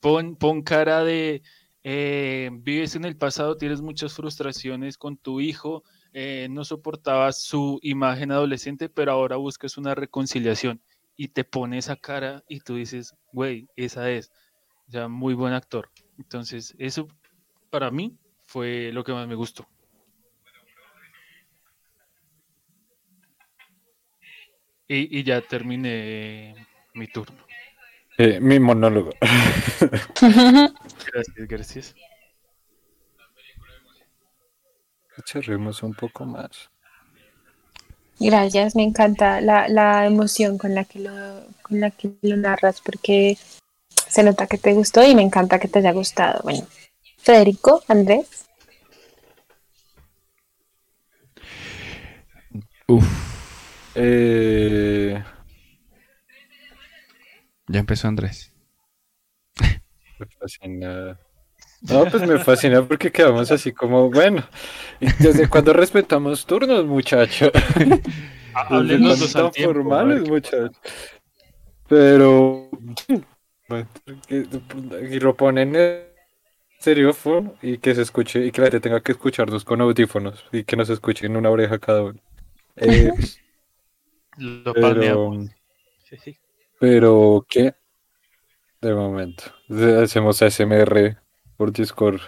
Pon, 0.00 0.36
pon 0.36 0.62
cara 0.62 1.02
de 1.02 1.42
eh, 1.82 2.50
vives 2.52 2.94
en 2.94 3.04
el 3.04 3.16
pasado, 3.16 3.56
tienes 3.56 3.80
muchas 3.80 4.12
frustraciones 4.12 4.98
con 4.98 5.16
tu 5.16 5.40
hijo, 5.40 5.82
eh, 6.12 6.48
no 6.50 6.64
soportabas 6.64 7.42
su 7.42 7.78
imagen 7.82 8.30
adolescente, 8.30 8.88
pero 8.88 9.12
ahora 9.12 9.36
buscas 9.36 9.78
una 9.78 9.94
reconciliación 9.94 10.82
y 11.16 11.28
te 11.28 11.44
pone 11.44 11.78
esa 11.78 11.96
cara 11.96 12.42
y 12.48 12.60
tú 12.60 12.76
dices, 12.76 13.14
güey, 13.32 13.68
esa 13.76 14.10
es. 14.10 14.30
Sea, 14.94 15.08
muy 15.08 15.34
buen 15.34 15.52
actor. 15.52 15.90
Entonces, 16.18 16.72
eso 16.78 17.08
para 17.68 17.90
mí 17.90 18.16
fue 18.46 18.92
lo 18.92 19.02
que 19.02 19.12
más 19.12 19.26
me 19.26 19.34
gustó. 19.34 19.66
Y, 24.86 25.18
y 25.18 25.24
ya 25.24 25.40
terminé 25.40 26.54
mi 26.94 27.08
turno. 27.08 27.44
Eh, 28.18 28.38
mi 28.38 28.60
monólogo. 28.60 29.10
Gracias, 30.20 31.48
gracias. 31.48 31.94
Cerremos 35.26 35.82
un 35.82 35.94
poco 35.94 36.24
más. 36.24 36.70
Gracias, 38.20 38.76
me 38.76 38.84
encanta 38.84 39.40
la, 39.40 39.66
la 39.66 40.06
emoción 40.06 40.56
con 40.56 40.72
la 40.72 40.84
que 40.84 41.00
lo, 41.00 41.48
con 41.62 41.80
la 41.80 41.90
que 41.90 42.12
lo 42.22 42.36
narras 42.36 42.80
porque 42.80 43.36
se 44.14 44.22
nota 44.22 44.46
que 44.46 44.58
te 44.58 44.72
gustó 44.74 45.02
y 45.02 45.16
me 45.16 45.22
encanta 45.22 45.58
que 45.58 45.66
te 45.66 45.80
haya 45.80 45.90
gustado. 45.90 46.40
Bueno, 46.44 46.64
Federico, 47.18 47.82
Andrés, 47.88 48.46
Uf, 52.86 53.04
Eh, 53.96 55.20
ya 57.66 57.80
empezó 57.80 58.06
Andrés. 58.06 58.52
me 60.20 60.26
fascina. 60.38 61.18
No, 61.82 62.04
pues 62.04 62.22
me 62.26 62.38
fascina 62.38 62.86
porque 62.86 63.10
quedamos 63.10 63.50
así 63.50 63.72
como, 63.72 64.10
bueno, 64.10 64.44
¿y 65.00 65.06
¿desde 65.22 65.48
cuándo 65.48 65.72
respetamos 65.72 66.46
turnos, 66.46 66.84
muchacho? 66.86 67.50
Dos 68.70 69.34
al 69.34 69.42
tan 69.42 69.50
tiempo, 69.50 69.74
formales, 69.74 70.28
muchachos. 70.28 70.70
Pero 71.88 72.70
que- 74.28 74.46
y 75.10 75.20
lo 75.20 75.34
ponen 75.36 75.74
en 75.76 76.04
estereófono 76.78 77.54
y 77.62 77.78
que 77.78 77.94
se 77.94 78.02
escuche 78.02 78.44
y 78.44 78.52
que 78.52 78.60
la 78.60 78.66
gente 78.66 78.80
tenga 78.80 79.00
que 79.02 79.12
escucharnos 79.12 79.64
con 79.64 79.80
audífonos 79.80 80.44
y 80.52 80.64
que 80.64 80.76
nos 80.76 80.90
escuchen 80.90 81.30
en 81.32 81.36
una 81.38 81.50
oreja 81.50 81.78
cada 81.78 82.02
uno. 82.02 82.20
Eh, 82.76 83.10
Lo 84.36 84.74
pero, 84.74 85.32
pero 86.78 87.46
¿qué? 87.48 87.74
De 88.80 88.94
momento. 88.94 89.44
Hacemos 90.02 90.42
ASMR 90.42 91.16
por 91.56 91.72
Discord. 91.72 92.20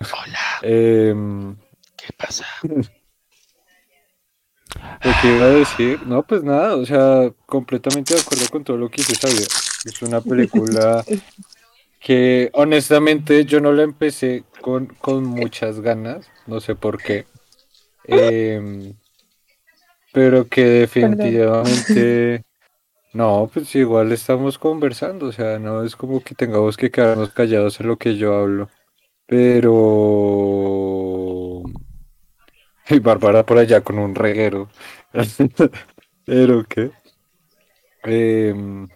Hola, 0.00 0.38
Em, 0.62 1.56
¿qué 1.96 2.12
pasa? 2.16 2.46
Lo 5.02 5.12
que 5.20 5.34
iba 5.36 5.46
a 5.46 5.50
decir, 5.50 6.00
no, 6.06 6.22
pues 6.22 6.42
nada, 6.44 6.76
o 6.76 6.86
sea, 6.86 7.32
completamente 7.46 8.14
de 8.14 8.20
acuerdo 8.20 8.48
con 8.50 8.64
todo 8.64 8.76
lo 8.76 8.88
que 8.88 9.00
hice 9.00 9.14
sabía. 9.16 9.46
Es 9.84 10.02
una 10.02 10.20
película 10.20 11.04
que 12.00 12.50
honestamente 12.54 13.44
yo 13.44 13.60
no 13.60 13.72
la 13.72 13.82
empecé 13.82 14.44
con, 14.60 14.86
con 14.86 15.24
muchas 15.24 15.80
ganas, 15.80 16.26
no 16.46 16.60
sé 16.60 16.74
por 16.74 17.00
qué. 17.02 17.26
Em, 18.04 18.94
pero 20.12 20.48
que 20.48 20.64
definitivamente, 20.64 22.44
no, 23.12 23.50
pues 23.52 23.74
igual 23.74 24.12
estamos 24.12 24.58
conversando, 24.58 25.26
o 25.26 25.32
sea, 25.32 25.58
no 25.58 25.84
es 25.84 25.94
como 25.96 26.22
que 26.22 26.34
tengamos 26.34 26.76
que 26.76 26.90
quedarnos 26.90 27.32
callados 27.32 27.78
en 27.80 27.88
lo 27.88 27.96
que 27.98 28.16
yo 28.16 28.34
hablo. 28.34 28.68
Pero... 29.26 30.04
Y 32.90 33.00
Bárbara 33.00 33.44
por 33.44 33.58
allá 33.58 33.82
con 33.82 33.98
un 33.98 34.14
reguero. 34.14 34.70
Pero 36.24 36.64
qué. 36.64 36.90
Em, 38.04 38.88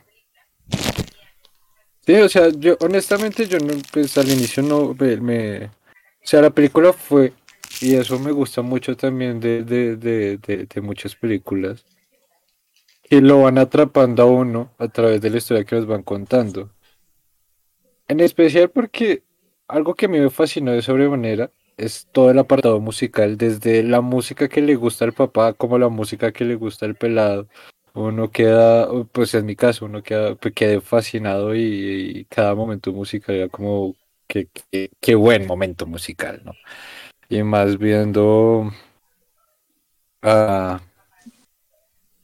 Sí, 2.04 2.14
o 2.14 2.28
sea, 2.28 2.48
yo 2.50 2.76
honestamente 2.80 3.46
yo 3.46 3.58
no, 3.58 3.74
pues 3.92 4.18
al 4.18 4.28
inicio 4.28 4.62
no 4.62 4.94
me, 4.94 5.66
o 5.66 5.70
sea, 6.24 6.42
la 6.42 6.50
película 6.50 6.92
fue, 6.92 7.32
y 7.80 7.94
eso 7.94 8.18
me 8.18 8.32
gusta 8.32 8.60
mucho 8.60 8.96
también 8.96 9.38
de, 9.38 9.62
de, 9.62 9.96
de, 9.96 10.38
de, 10.38 10.66
de 10.66 10.80
muchas 10.80 11.14
películas, 11.14 11.84
que 13.04 13.20
lo 13.20 13.42
van 13.42 13.58
atrapando 13.58 14.22
a 14.24 14.26
uno 14.26 14.72
a 14.78 14.88
través 14.88 15.20
de 15.20 15.30
la 15.30 15.38
historia 15.38 15.64
que 15.64 15.76
nos 15.76 15.86
van 15.86 16.02
contando. 16.02 16.70
En 18.08 18.18
especial 18.18 18.68
porque 18.70 19.22
algo 19.68 19.94
que 19.94 20.06
a 20.06 20.08
mí 20.08 20.18
me 20.18 20.30
fascinó 20.30 20.72
de 20.72 20.82
sobremanera 20.82 21.52
es 21.76 22.08
todo 22.12 22.30
el 22.30 22.38
apartado 22.38 22.80
musical, 22.80 23.36
desde 23.36 23.82
la 23.82 24.00
música 24.00 24.48
que 24.48 24.60
le 24.60 24.74
gusta 24.74 25.04
al 25.04 25.12
papá 25.12 25.52
como 25.52 25.78
la 25.78 25.88
música 25.88 26.32
que 26.32 26.44
le 26.44 26.56
gusta 26.56 26.84
al 26.84 26.96
pelado. 26.96 27.48
Uno 27.94 28.30
queda, 28.30 28.88
pues 29.12 29.34
en 29.34 29.44
mi 29.46 29.54
caso, 29.56 29.84
uno 29.84 30.02
queda, 30.02 30.34
pues, 30.36 30.54
quedé 30.54 30.80
fascinado 30.80 31.54
y, 31.54 32.26
cada 32.30 32.54
momento 32.54 32.90
musical 32.92 33.34
era 33.36 33.48
como 33.48 33.96
que, 34.26 34.48
que- 34.70 34.90
qué 35.00 35.14
buen 35.14 35.46
momento 35.46 35.86
musical, 35.86 36.40
¿no? 36.44 36.52
Y 37.30 37.42
más 37.44 37.78
viendo 37.78 38.70
a, 40.22 40.80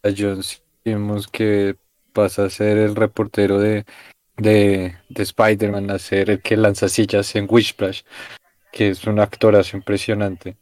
a 0.02 0.08
John 0.16 0.42
Simmons 0.84 1.26
que 1.28 1.76
pasa 2.12 2.44
a 2.44 2.50
ser 2.50 2.78
el 2.78 2.96
reportero 2.96 3.58
de, 3.58 3.84
de, 4.36 4.96
de 5.08 5.22
Spider-Man, 5.22 5.90
a 5.90 5.98
ser 5.98 6.30
el 6.30 6.42
que 6.42 6.56
lanza 6.56 6.88
sillas 6.88 7.34
en 7.36 7.46
Wishplash, 7.50 8.02
que 8.72 8.90
es 8.90 9.04
un 9.06 9.20
actorazo 9.20 9.76
impresionante, 9.76 10.56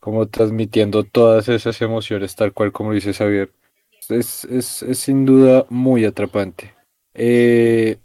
como 0.00 0.28
transmitiendo 0.28 1.04
todas 1.04 1.48
esas 1.48 1.80
emociones 1.82 2.36
tal 2.36 2.52
cual 2.54 2.72
como 2.72 2.92
dice 2.92 3.14
Xavier. 3.14 3.52
Es, 4.10 4.44
es, 4.44 4.82
es 4.82 4.98
sin 4.98 5.24
duda 5.24 5.66
muy 5.70 6.04
atrapante. 6.04 6.74
Eh, 7.14 7.98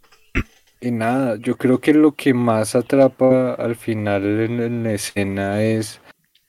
y 0.82 0.92
nada, 0.92 1.38
yo 1.38 1.58
creo 1.58 1.80
que 1.80 1.94
lo 1.94 2.14
que 2.14 2.34
más 2.34 2.76
atrapa 2.76 3.54
al 3.54 3.76
final 3.76 4.24
en, 4.42 4.60
en 4.62 4.84
la 4.84 4.94
escena 4.94 5.64
es, 5.64 6.02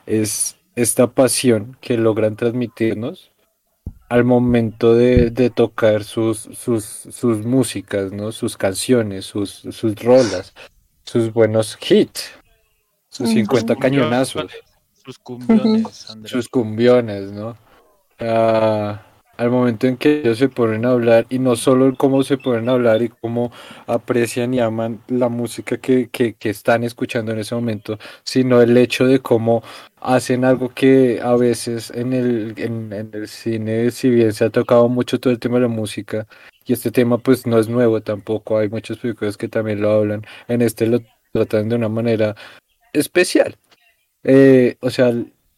es 0.07 0.57
esta 0.75 1.07
pasión 1.09 1.77
que 1.81 1.97
logran 1.97 2.37
transmitirnos 2.37 3.33
al 4.09 4.25
momento 4.25 4.95
de, 4.95 5.31
de 5.31 5.51
tocar 5.51 6.05
sus, 6.05 6.39
sus, 6.39 6.85
sus 6.85 7.45
músicas, 7.45 8.13
¿no? 8.13 8.31
Sus 8.33 8.57
canciones, 8.57 9.25
sus, 9.25 9.51
sus 9.71 9.97
rolas, 9.97 10.55
sus 11.05 11.33
buenos 11.33 11.77
hits, 11.89 12.33
sus 13.11 13.29
Ujú. 13.29 13.39
50 13.39 13.77
cañonazos 13.77 14.53
Sus 14.93 15.19
cumbiones, 15.19 16.11
Andrés. 16.11 16.33
sus 16.33 16.49
cumbiones, 16.49 17.33
¿no? 17.33 17.57
Ah, 18.21 19.06
al 19.37 19.51
momento 19.51 19.87
en 19.87 19.97
que 19.97 20.21
ellos 20.21 20.39
se 20.39 20.49
ponen 20.49 20.85
a 20.85 20.91
hablar, 20.91 21.27
y 21.29 21.39
no 21.39 21.57
solo 21.57 21.95
cómo 21.97 22.23
se 22.23 22.39
ponen 22.39 22.69
a 22.69 22.73
hablar 22.73 23.03
y 23.03 23.09
cómo 23.09 23.53
aprecian 23.87 24.55
y 24.55 24.61
aman 24.61 25.01
la 25.09 25.29
música 25.29 25.79
que, 25.79 26.09
que, 26.11 26.37
están 26.49 26.85
escuchando 26.85 27.33
en 27.33 27.39
ese 27.41 27.55
momento, 27.55 27.99
sino 28.25 28.63
el 28.63 28.77
hecho 28.77 29.07
de 29.07 29.21
cómo 29.21 29.63
hacen 30.01 30.45
algo 30.45 30.71
que 30.71 31.21
a 31.23 31.37
veces 31.37 31.91
en 31.91 32.13
el, 32.13 32.55
en, 32.59 32.93
el 32.93 33.29
cine, 33.29 33.91
si 33.91 34.11
bien 34.11 34.33
se 34.33 34.45
ha 34.45 34.51
tocado 34.51 34.89
mucho 34.89 35.21
todo 35.21 35.33
el 35.33 35.39
tema 35.41 35.57
de 35.57 35.63
la 35.63 35.69
música, 35.69 36.27
y 36.65 36.73
este 36.73 36.91
tema 36.91 37.19
pues 37.19 37.47
no 37.47 37.59
es 37.59 37.69
nuevo 37.69 38.01
tampoco, 38.03 38.59
hay 38.59 38.69
muchas 38.69 38.99
películas 38.99 39.37
que 39.37 39.49
también 39.49 39.81
lo 39.81 39.91
hablan, 39.93 40.23
en 40.49 40.63
este 40.63 40.87
lo 40.87 41.01
tratan 41.33 41.69
de 41.69 41.77
una 41.77 41.89
manera 41.89 42.35
especial. 42.93 43.57
Eh, 44.25 44.77
o 44.81 44.91
sea, 44.91 45.13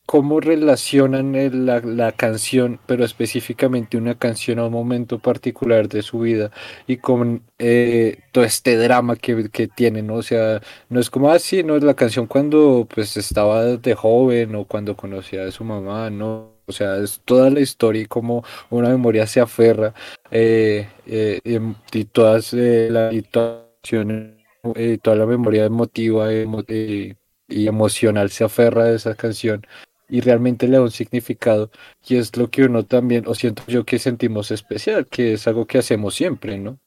cómo 0.09 0.41
relacionan 0.41 1.35
el- 1.35 1.67
la, 1.67 1.81
la 1.81 2.13
canción, 2.13 2.81
pero 2.87 3.05
específicamente 3.05 3.97
una 3.99 4.15
canción 4.19 4.59
a 4.59 4.67
un 4.67 4.73
momento 4.73 5.19
particular 5.19 5.89
de 5.89 6.03
su 6.03 6.21
vida 6.21 6.51
y 6.87 6.97
con 6.99 7.43
eh, 7.59 8.19
todo 8.33 8.45
este 8.45 8.77
drama 8.77 9.17
que, 9.17 9.51
que 9.51 9.69
tiene, 9.69 10.03
¿no? 10.03 10.15
O 10.17 10.23
sea, 10.23 10.61
no 10.89 10.99
es 11.01 11.11
como 11.11 11.31
así, 11.31 11.63
¿no? 11.63 11.77
Es 11.77 11.83
la 11.85 11.95
canción 11.95 12.27
cuando 12.27 12.87
pues 12.93 13.17
estaba 13.19 13.65
de 13.65 13.95
joven 13.95 14.55
o 14.55 14.65
cuando 14.67 14.97
conocía 14.97 15.45
a 15.47 15.51
su 15.51 15.65
mamá, 15.65 16.09
¿no? 16.11 16.57
O 16.67 16.73
sea, 16.73 16.97
es 16.99 17.21
toda 17.25 17.51
la 17.51 17.61
historia 17.61 18.03
y 18.03 18.07
cómo 18.07 18.45
una 18.71 18.89
memoria 18.91 19.27
se 19.27 19.41
aferra 19.41 19.95
eh, 20.31 20.89
eh, 21.07 21.41
em- 21.45 21.75
y 21.93 22.05
todas 22.05 22.53
eh, 22.55 22.89
las 22.91 23.15
canciones, 23.33 24.35
eh, 24.75 24.99
toda 25.03 25.17
la 25.17 25.27
memoria 25.27 25.65
emotiva 25.65 26.33
emo- 26.33 26.65
eh, 26.69 27.15
y 27.49 27.67
emocional 27.67 28.31
se 28.31 28.45
aferra 28.45 28.85
a 28.85 28.91
esa 28.95 29.15
canción 29.15 29.67
y 30.09 30.21
realmente 30.21 30.67
le 30.67 30.77
da 30.77 30.83
un 30.83 30.91
significado 30.91 31.71
y 32.07 32.17
es 32.17 32.37
lo 32.37 32.51
que 32.51 32.65
uno 32.65 32.85
también, 32.85 33.25
o 33.27 33.35
siento 33.35 33.63
yo 33.67 33.85
que 33.85 33.99
sentimos 33.99 34.51
especial, 34.51 35.07
que 35.07 35.35
es 35.35 35.47
algo 35.47 35.67
que 35.67 35.79
hacemos 35.79 36.15
siempre, 36.15 36.59
¿no? 36.59 36.79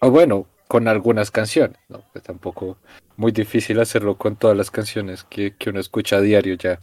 O 0.00 0.10
bueno, 0.10 0.46
con 0.68 0.86
algunas 0.86 1.30
canciones, 1.30 1.78
¿no? 1.88 2.04
Pues 2.12 2.22
tampoco 2.22 2.78
muy 3.16 3.32
difícil 3.32 3.80
hacerlo 3.80 4.16
con 4.16 4.36
todas 4.36 4.56
las 4.56 4.70
canciones 4.70 5.24
que, 5.24 5.56
que 5.56 5.70
uno 5.70 5.80
escucha 5.80 6.16
a 6.16 6.20
diario 6.20 6.54
ya. 6.54 6.80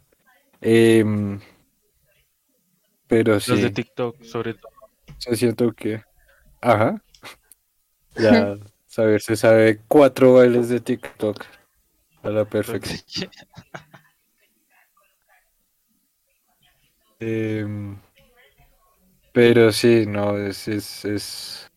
Em, 0.60 1.40
pero 3.08 3.34
Los 3.34 3.48
de 3.48 3.58
sí, 3.58 3.70
TikTok, 3.70 4.24
sobre 4.24 4.56
todo. 4.56 4.72
yo 5.20 5.36
siento 5.36 5.72
que, 5.74 6.04
ajá, 6.62 7.02
ya 8.18 8.58
saber, 8.88 9.22
se 9.22 9.36
sabe 9.36 9.82
cuatro 9.88 10.34
bailes 10.34 10.70
de 10.70 10.80
TikTok 10.80 11.46
a 12.24 12.30
la 12.30 12.46
perfección. 12.46 13.30
Em, 17.20 17.98
pero 19.32 19.72
sí, 19.72 20.06
no, 20.08 20.38
es, 20.38 20.68
es, 20.68 21.06
es, 21.06 21.72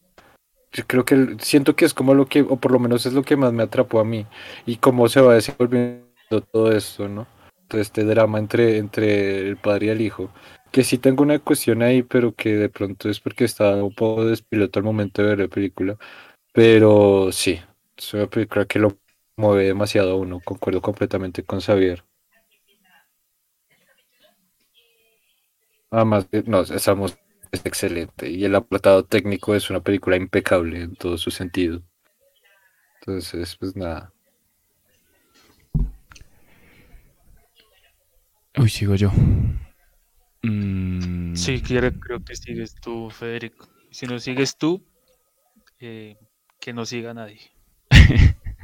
yo 0.73 0.85
creo 0.87 1.05
que 1.05 1.37
siento 1.41 1.75
que 1.77 1.85
es 1.85 1.95
como 1.95 2.15
lo 2.15 2.27
que, 2.27 2.43
o 2.43 2.57
por 2.57 2.73
lo 2.73 2.79
menos 2.79 3.07
es 3.07 3.13
lo 3.13 3.23
que 3.23 3.37
más 3.37 3.53
me 3.53 3.65
atrapó 3.65 4.01
a 4.01 4.05
mí, 4.05 4.27
y 4.67 4.77
cómo 4.77 5.09
se 5.09 5.21
va 5.21 5.35
desenvolviendo 5.35 6.07
todo 6.53 6.73
esto, 6.73 7.09
¿no? 7.09 7.27
Todo 7.69 7.81
este 7.81 8.05
drama 8.05 8.39
entre, 8.39 8.79
entre 8.79 9.49
el 9.49 9.57
padre 9.57 9.87
y 9.87 9.89
el 9.91 10.01
hijo, 10.01 10.31
que 10.73 10.85
sí 10.85 10.99
tengo 10.99 11.23
una 11.23 11.39
cuestión 11.39 11.83
ahí, 11.83 12.03
pero 12.03 12.35
que 12.35 12.57
de 12.57 12.69
pronto 12.69 13.09
es 13.09 13.21
porque 13.21 13.45
estaba 13.45 13.83
un 13.83 13.95
poco 13.95 14.25
despiloto 14.25 14.79
al 14.79 14.85
momento 14.85 15.23
de 15.23 15.29
ver 15.29 15.39
la 15.41 15.49
película, 15.49 15.97
pero 16.53 17.31
sí, 17.33 17.61
es 17.97 18.15
una 18.15 18.27
película 18.29 18.67
que 18.67 18.79
lo 18.79 18.99
mueve 19.37 19.65
demasiado 19.67 20.13
a 20.13 20.17
uno, 20.17 20.41
concuerdo 20.45 20.83
completamente 20.83 21.43
con 21.45 21.61
Xavier. 21.61 22.05
Además, 25.91 26.27
eh, 26.33 26.43
no, 26.47 26.61
esa 26.63 26.95
música 26.95 27.21
es 27.53 27.65
excelente 27.67 28.31
y 28.31 28.45
el 28.45 28.55
apartado 28.55 29.05
técnico 29.05 29.55
es 29.55 29.69
una 29.71 29.81
película 29.83 30.17
impecable 30.17 30.81
en 30.83 30.95
todo 30.97 31.19
su 31.19 31.31
sentido. 31.31 31.83
Entonces, 33.01 33.57
pues 33.57 33.75
nada. 33.75 34.13
Uy, 38.59 38.69
sigo 38.69 38.95
yo. 38.95 39.11
Mm, 40.43 41.35
Sí, 41.35 41.61
quiero, 41.63 41.93
creo 41.99 42.23
que 42.25 42.35
sigues 42.37 42.75
tú, 42.75 43.11
Federico. 43.11 43.69
Si 43.91 44.07
no 44.07 44.19
sigues 44.19 44.57
tú, 44.57 44.85
eh, 45.81 46.17
que 46.61 46.73
no 46.73 46.85
siga 46.87 47.15
nadie. 47.15 47.41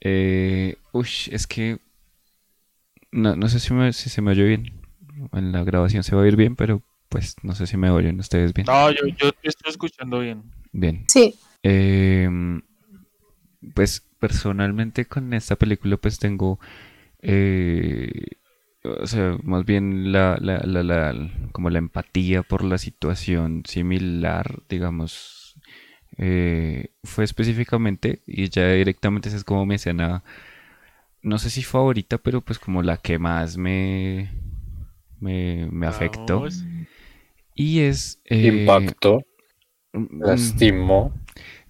eh, 0.00 0.76
uy, 0.92 1.08
es 1.30 1.46
que 1.46 1.78
no, 3.12 3.34
no 3.36 3.48
sé 3.48 3.60
si, 3.60 3.72
me- 3.72 3.92
si 3.94 4.10
se 4.10 4.20
me 4.20 4.32
oye 4.32 4.44
bien. 4.44 4.83
En 5.32 5.52
la 5.52 5.64
grabación 5.64 6.02
se 6.04 6.14
va 6.14 6.22
a 6.22 6.24
oír 6.24 6.36
bien, 6.36 6.56
pero 6.56 6.82
pues 7.08 7.36
no 7.42 7.54
sé 7.54 7.66
si 7.66 7.76
me 7.76 7.90
oyen 7.90 8.18
ustedes 8.20 8.52
bien. 8.52 8.66
No, 8.66 8.90
yo, 8.90 9.06
yo 9.18 9.32
te 9.32 9.48
estoy 9.48 9.70
escuchando 9.70 10.18
bien. 10.20 10.42
Bien. 10.72 11.04
Sí, 11.08 11.34
Em, 11.62 12.60
pues 13.74 14.06
personalmente 14.18 15.06
con 15.06 15.32
esta 15.32 15.56
película 15.56 15.96
pues 15.96 16.18
tengo, 16.18 16.58
eh, 17.22 18.10
o 18.84 19.06
sea, 19.06 19.38
más 19.42 19.64
bien 19.64 20.12
la, 20.12 20.36
la, 20.40 20.58
la, 20.58 20.82
la- 20.82 21.30
como 21.52 21.70
la 21.70 21.78
empatía 21.78 22.42
por 22.42 22.64
la 22.64 22.76
situación 22.78 23.62
similar, 23.66 24.62
digamos, 24.68 25.56
eh, 26.18 26.88
fue 27.02 27.24
específicamente, 27.24 28.22
y 28.26 28.48
ya 28.50 28.68
directamente 28.72 29.28
esa 29.28 29.38
es 29.38 29.44
como 29.44 29.64
mi 29.66 29.76
escena, 29.76 30.22
no 31.22 31.38
sé 31.38 31.48
si 31.50 31.62
favorita, 31.62 32.18
pero 32.18 32.42
pues 32.42 32.58
como 32.58 32.82
la 32.82 32.98
que 32.98 33.18
más 33.18 33.56
me, 33.56 34.30
me, 35.20 35.68
me 35.70 35.86
afectó. 35.86 36.40
Vamos. 36.40 36.64
Y 37.54 37.80
es... 37.80 38.20
eh, 38.24 38.46
Impacto, 38.46 39.20
mm, 39.92 40.22
lastimó, 40.22 41.12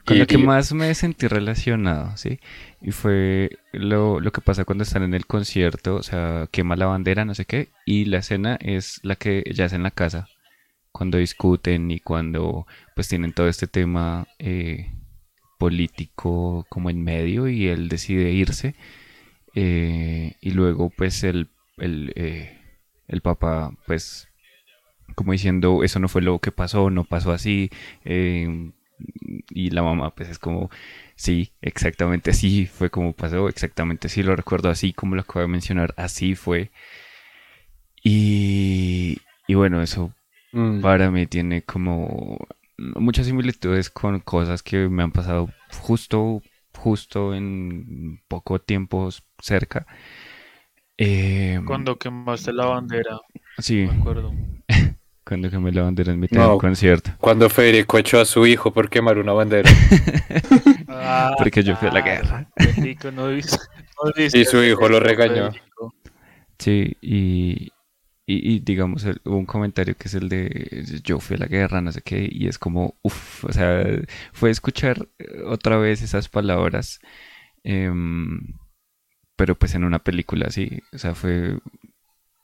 con 0.04 0.18
lo 0.18 0.26
que 0.26 0.38
más 0.38 0.72
me 0.72 0.94
sentí 0.94 1.28
relacionado, 1.28 2.16
¿sí? 2.16 2.40
Y 2.82 2.92
fue 2.92 3.50
lo, 3.72 4.20
lo 4.20 4.32
que 4.32 4.40
pasa 4.42 4.64
cuando 4.64 4.84
están 4.84 5.02
en 5.02 5.14
el 5.14 5.26
concierto, 5.26 5.96
o 5.96 6.02
sea, 6.02 6.48
quema 6.52 6.76
la 6.76 6.86
bandera, 6.86 7.24
no 7.24 7.34
sé 7.34 7.46
qué, 7.46 7.70
y 7.86 8.04
la 8.06 8.18
escena 8.18 8.56
es 8.60 9.00
la 9.02 9.16
que 9.16 9.44
ya 9.54 9.66
es 9.66 9.72
en 9.72 9.82
la 9.82 9.90
casa, 9.90 10.28
cuando 10.92 11.18
discuten 11.18 11.90
y 11.90 12.00
cuando 12.00 12.66
pues 12.94 13.08
tienen 13.08 13.32
todo 13.32 13.48
este 13.48 13.66
tema 13.66 14.28
eh, 14.38 14.92
político 15.58 16.66
como 16.68 16.90
en 16.90 17.02
medio 17.04 17.48
y 17.48 17.68
él 17.68 17.88
decide 17.88 18.32
irse, 18.32 18.74
eh, 19.54 20.34
y 20.40 20.50
luego 20.52 20.90
pues 20.90 21.24
el, 21.24 21.48
el, 21.78 22.12
eh, 22.16 22.58
el 23.08 23.20
papá 23.20 23.72
pues 23.86 24.28
como 25.14 25.32
diciendo 25.32 25.84
eso 25.84 25.98
no 26.00 26.08
fue 26.08 26.22
lo 26.22 26.38
que 26.40 26.52
pasó, 26.52 26.90
no 26.90 27.04
pasó 27.04 27.32
así, 27.32 27.70
eh, 28.04 28.72
y 29.50 29.70
la 29.70 29.82
mamá 29.82 30.14
pues 30.14 30.28
es 30.28 30.38
como, 30.38 30.70
sí, 31.16 31.52
exactamente 31.62 32.30
así 32.30 32.66
fue 32.66 32.90
como 32.90 33.12
pasó, 33.12 33.48
exactamente 33.48 34.08
así 34.08 34.22
lo 34.22 34.36
recuerdo 34.36 34.70
así 34.70 34.92
como 34.92 35.14
lo 35.14 35.22
acabo 35.22 35.40
de 35.40 35.48
mencionar, 35.48 35.94
así 35.96 36.34
fue. 36.34 36.70
Y, 38.02 39.18
y 39.46 39.54
bueno, 39.54 39.82
eso 39.82 40.12
Mm, 40.52 40.80
para 40.82 41.10
mí 41.10 41.26
tiene 41.26 41.62
como 41.62 42.38
muchas 42.78 43.26
similitudes 43.26 43.90
con 43.90 44.20
cosas 44.20 44.62
que 44.62 44.88
me 44.88 45.02
han 45.02 45.12
pasado 45.12 45.50
justo, 45.82 46.42
justo 46.78 47.34
en 47.34 48.20
poco 48.28 48.60
tiempo 48.60 49.10
cerca. 49.40 49.86
Eh, 50.96 51.60
Cuando 51.66 51.98
quemaste 51.98 52.52
la 52.52 52.66
bandera, 52.66 53.18
sí, 53.58 53.86
me 53.90 53.98
acuerdo. 54.00 54.32
cuando 55.24 55.50
quemé 55.50 55.72
la 55.72 55.82
bandera 55.82 56.12
en 56.12 56.20
mitad 56.20 56.46
No. 56.48 56.58
concierto. 56.58 57.10
Cuando 57.18 57.48
Federico 57.50 57.98
echó 57.98 58.20
a 58.20 58.24
su 58.24 58.46
hijo 58.46 58.72
por 58.72 58.88
quemar 58.90 59.18
una 59.18 59.32
bandera 59.32 59.70
Ah, 60.88 61.32
Porque 61.38 61.62
yo 61.62 61.76
fui 61.76 61.88
a 61.88 61.92
la 61.92 62.00
guerra. 62.02 62.48
Federico, 62.56 63.10
no 63.10 63.28
dice- 63.30 63.56
no 64.04 64.12
dice 64.16 64.38
Y 64.38 64.44
su 64.44 64.62
hijo 64.62 64.88
lo 64.88 65.00
regañó. 65.00 65.50
Federico. 65.50 65.94
Sí, 66.58 66.96
y, 67.00 67.72
y, 68.26 68.54
y 68.54 68.60
digamos, 68.60 69.04
el- 69.04 69.20
hubo 69.24 69.36
un 69.38 69.46
comentario 69.46 69.96
que 69.96 70.06
es 70.08 70.14
el 70.14 70.28
de 70.28 70.84
yo 71.02 71.18
fui 71.18 71.36
a 71.36 71.40
la 71.40 71.46
guerra, 71.46 71.80
no 71.80 71.90
sé 71.90 72.02
qué, 72.02 72.28
y 72.30 72.46
es 72.46 72.58
como, 72.58 72.96
uff, 73.02 73.44
o 73.44 73.52
sea, 73.52 73.84
fue 74.32 74.50
escuchar 74.50 75.08
eh, 75.18 75.42
otra 75.46 75.76
vez 75.78 76.02
esas 76.02 76.28
palabras, 76.28 77.00
em, 77.64 78.40
pero 79.36 79.54
pues 79.56 79.74
en 79.74 79.84
una 79.84 79.98
película, 80.00 80.50
sí, 80.50 80.82
o 80.92 80.98
sea, 80.98 81.14
fue, 81.14 81.58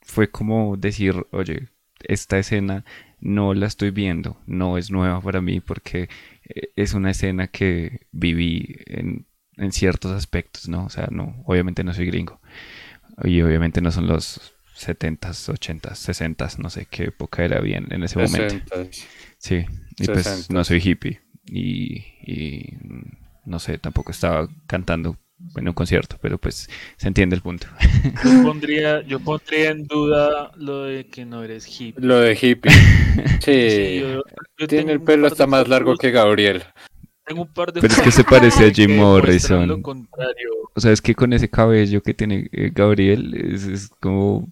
fue 0.03 0.31
como 0.31 0.77
decir, 0.77 1.27
oye, 1.31 1.69
esta 2.05 2.39
escena 2.39 2.85
no 3.21 3.55
la 3.55 3.67
estoy 3.67 3.91
viendo, 3.91 4.41
no 4.47 4.79
es 4.79 4.91
nueva 4.91 5.21
para 5.21 5.41
mí 5.41 5.61
porque 5.61 6.09
eh, 6.45 6.69
es 6.77 6.95
una 6.95 7.11
escena 7.11 7.49
que 7.49 8.07
viví 8.13 8.77
en, 8.87 9.27
en 9.57 9.73
ciertos 9.73 10.13
aspectos, 10.13 10.69
¿no? 10.69 10.87
O 10.87 10.91
sea, 10.91 11.09
no, 11.11 11.43
obviamente 11.45 11.85
no 11.85 11.93
soy 11.95 12.07
gringo. 12.07 12.41
Y 13.23 13.43
obviamente 13.43 13.83
no 13.83 13.93
son 13.93 14.07
los 14.07 14.55
70s, 14.77 15.53
80s, 15.53 16.37
60s, 16.37 16.59
no 16.59 16.71
sé 16.71 16.87
qué 16.87 17.05
época 17.05 17.45
era 17.45 17.61
bien 17.61 17.87
en 17.91 18.03
ese 18.03 18.19
momento. 18.19 18.65
60. 18.75 18.99
Sí, 19.39 19.67
y 19.99 20.07
pues 20.07 20.27
60s. 20.27 20.51
no 20.51 20.65
soy 20.65 20.81
hippie. 20.83 21.21
Y, 21.47 21.99
y, 22.23 22.79
no 23.45 23.59
sé, 23.59 23.79
tampoco 23.79 24.13
estaba 24.13 24.49
cantando 24.67 25.19
en 25.57 25.69
un 25.69 25.75
concierto, 25.75 26.17
pero 26.21 26.39
pues 26.39 26.69
se 26.97 27.09
entiende 27.09 27.35
el 27.37 27.43
punto. 27.43 27.67
Yo 28.25 28.43
pondría, 28.43 29.03
yo 29.03 29.21
pondría 29.21 29.71
en 29.71 29.87
duda 29.87 30.53
lo 30.57 30.85
de 30.85 31.07
que 31.07 31.25
no 31.25 31.43
eres 31.43 31.67
hippie. 31.67 32.05
Lo 32.05 32.19
de 32.21 32.39
hippie. 32.41 32.71
Sí, 33.41 33.71
Sí. 33.71 34.01
yo- 34.01 34.23
yo 34.59 34.67
Tiene 34.69 34.85
tengo 34.85 34.91
el 34.93 35.03
pelo 35.03 35.27
hasta 35.27 35.47
más 35.47 35.67
largo 35.69 35.97
que 35.97 36.11
Gabriel. 36.11 36.63
Tengo 37.27 37.43
un 37.43 37.53
par 37.53 37.73
de 37.73 37.81
Pero 37.81 37.93
es 37.95 38.01
que 38.01 38.11
se 38.11 38.25
parece 38.25 38.67
a 38.67 38.71
Jim 38.71 38.97
Lo 38.97 39.03
Morrison. 39.03 39.83
contrario. 39.83 40.49
O 40.75 40.81
sea, 40.81 40.93
es 40.93 41.01
que 41.03 41.15
con 41.15 41.33
ese 41.33 41.49
cabello 41.51 42.01
que 42.03 42.15
tiene 42.15 42.49
eh, 42.53 42.71
Gabriel, 42.73 43.35
es, 43.35 43.65
es 43.65 43.89
como, 44.01 44.49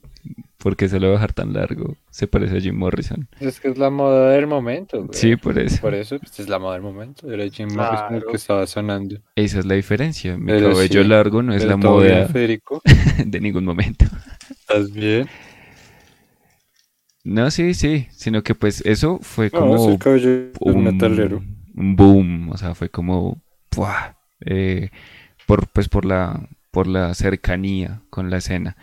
¿por 0.59 0.77
qué 0.77 0.89
se 0.89 1.01
lo 1.01 1.07
va 1.09 1.13
a 1.15 1.17
dejar 1.17 1.33
tan 1.33 1.53
largo? 1.53 1.97
Se 2.11 2.27
parece 2.27 2.59
a 2.59 2.61
Jim 2.61 2.77
Morrison. 2.77 3.29
Es 3.41 3.61
que 3.61 3.69
es 3.69 3.79
la 3.79 3.91
moda 3.91 4.31
del 4.33 4.47
momento. 4.47 4.99
güey. 5.05 5.11
Sí, 5.13 5.37
por 5.37 5.59
eso. 5.59 5.81
Por 5.81 5.95
eso 5.95 6.19
pues, 6.19 6.39
es 6.41 6.49
la 6.49 6.59
moda 6.59 6.75
del 6.75 6.83
momento. 6.83 7.31
Era 7.31 7.49
Jim 7.49 7.69
Morrison 7.75 8.15
el 8.15 8.25
que 8.25 8.37
estaba 8.37 8.67
sonando. 8.67 9.17
Esa 9.37 9.61
es 9.61 9.67
la 9.67 9.75
diferencia. 9.75 10.37
Mi 10.37 10.47
Pero 10.47 10.71
cabello 10.73 11.03
sí, 11.03 11.09
largo 11.09 11.43
no 11.43 11.55
es 11.55 11.63
Pero 11.63 11.71
la 11.71 11.77
moda 11.77 12.27
Federico. 12.27 12.83
de 13.25 13.41
ningún 13.41 13.65
momento. 13.65 14.05
¿Estás 14.51 14.93
bien? 14.93 15.29
No, 17.25 17.51
sí, 17.51 17.75
sí, 17.75 18.09
sino 18.11 18.43
que 18.43 18.55
pues 18.55 18.81
eso 18.87 19.19
fue 19.23 19.51
No, 19.53 19.61
como 19.61 19.77
es 19.77 19.85
el 19.87 19.99
caballero 19.99 20.53
un, 20.61 20.83
metalero. 20.85 21.43
un 21.75 21.97
boom, 21.97 22.51
o 22.51 22.57
sea, 22.57 22.75
fue 22.75 22.89
como 22.91 23.43
eh, 24.41 24.91
por 25.47 25.69
pues 25.69 25.89
por 25.89 26.05
la 26.05 26.49
por 26.71 26.87
la 26.87 27.15
cercanía 27.15 28.03
con 28.11 28.31
la 28.31 28.39
escena. 28.39 28.77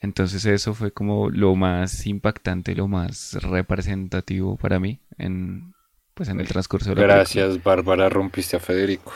Entonces 0.00 0.44
eso 0.46 0.74
fue 0.74 0.92
como 0.92 1.28
lo 1.28 1.54
más 1.56 2.06
impactante, 2.06 2.74
lo 2.74 2.86
más 2.88 3.34
representativo 3.42 4.56
para 4.56 4.78
mí 4.78 5.00
en 5.18 5.74
pues 6.14 6.28
en 6.28 6.40
el 6.40 6.48
transcurso 6.48 6.90
de 6.90 6.96
la. 6.96 7.14
Gracias, 7.14 7.62
Bárbara, 7.62 8.08
rompiste 8.08 8.56
a 8.56 8.60
Federico. 8.60 9.12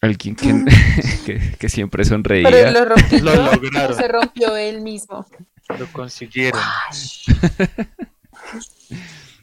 Alguien 0.00 0.36
que, 0.36 0.64
que, 1.26 1.56
que 1.58 1.68
siempre 1.68 2.02
Pero 2.04 2.14
sonreía. 2.16 2.70
lo 2.70 2.84
rompió. 2.84 3.18
Lo 3.22 3.34
lograron. 3.34 3.96
se 3.96 4.08
rompió 4.08 4.56
él 4.56 4.80
mismo. 4.80 5.26
Lo 5.78 5.86
consiguieron. 5.92 6.60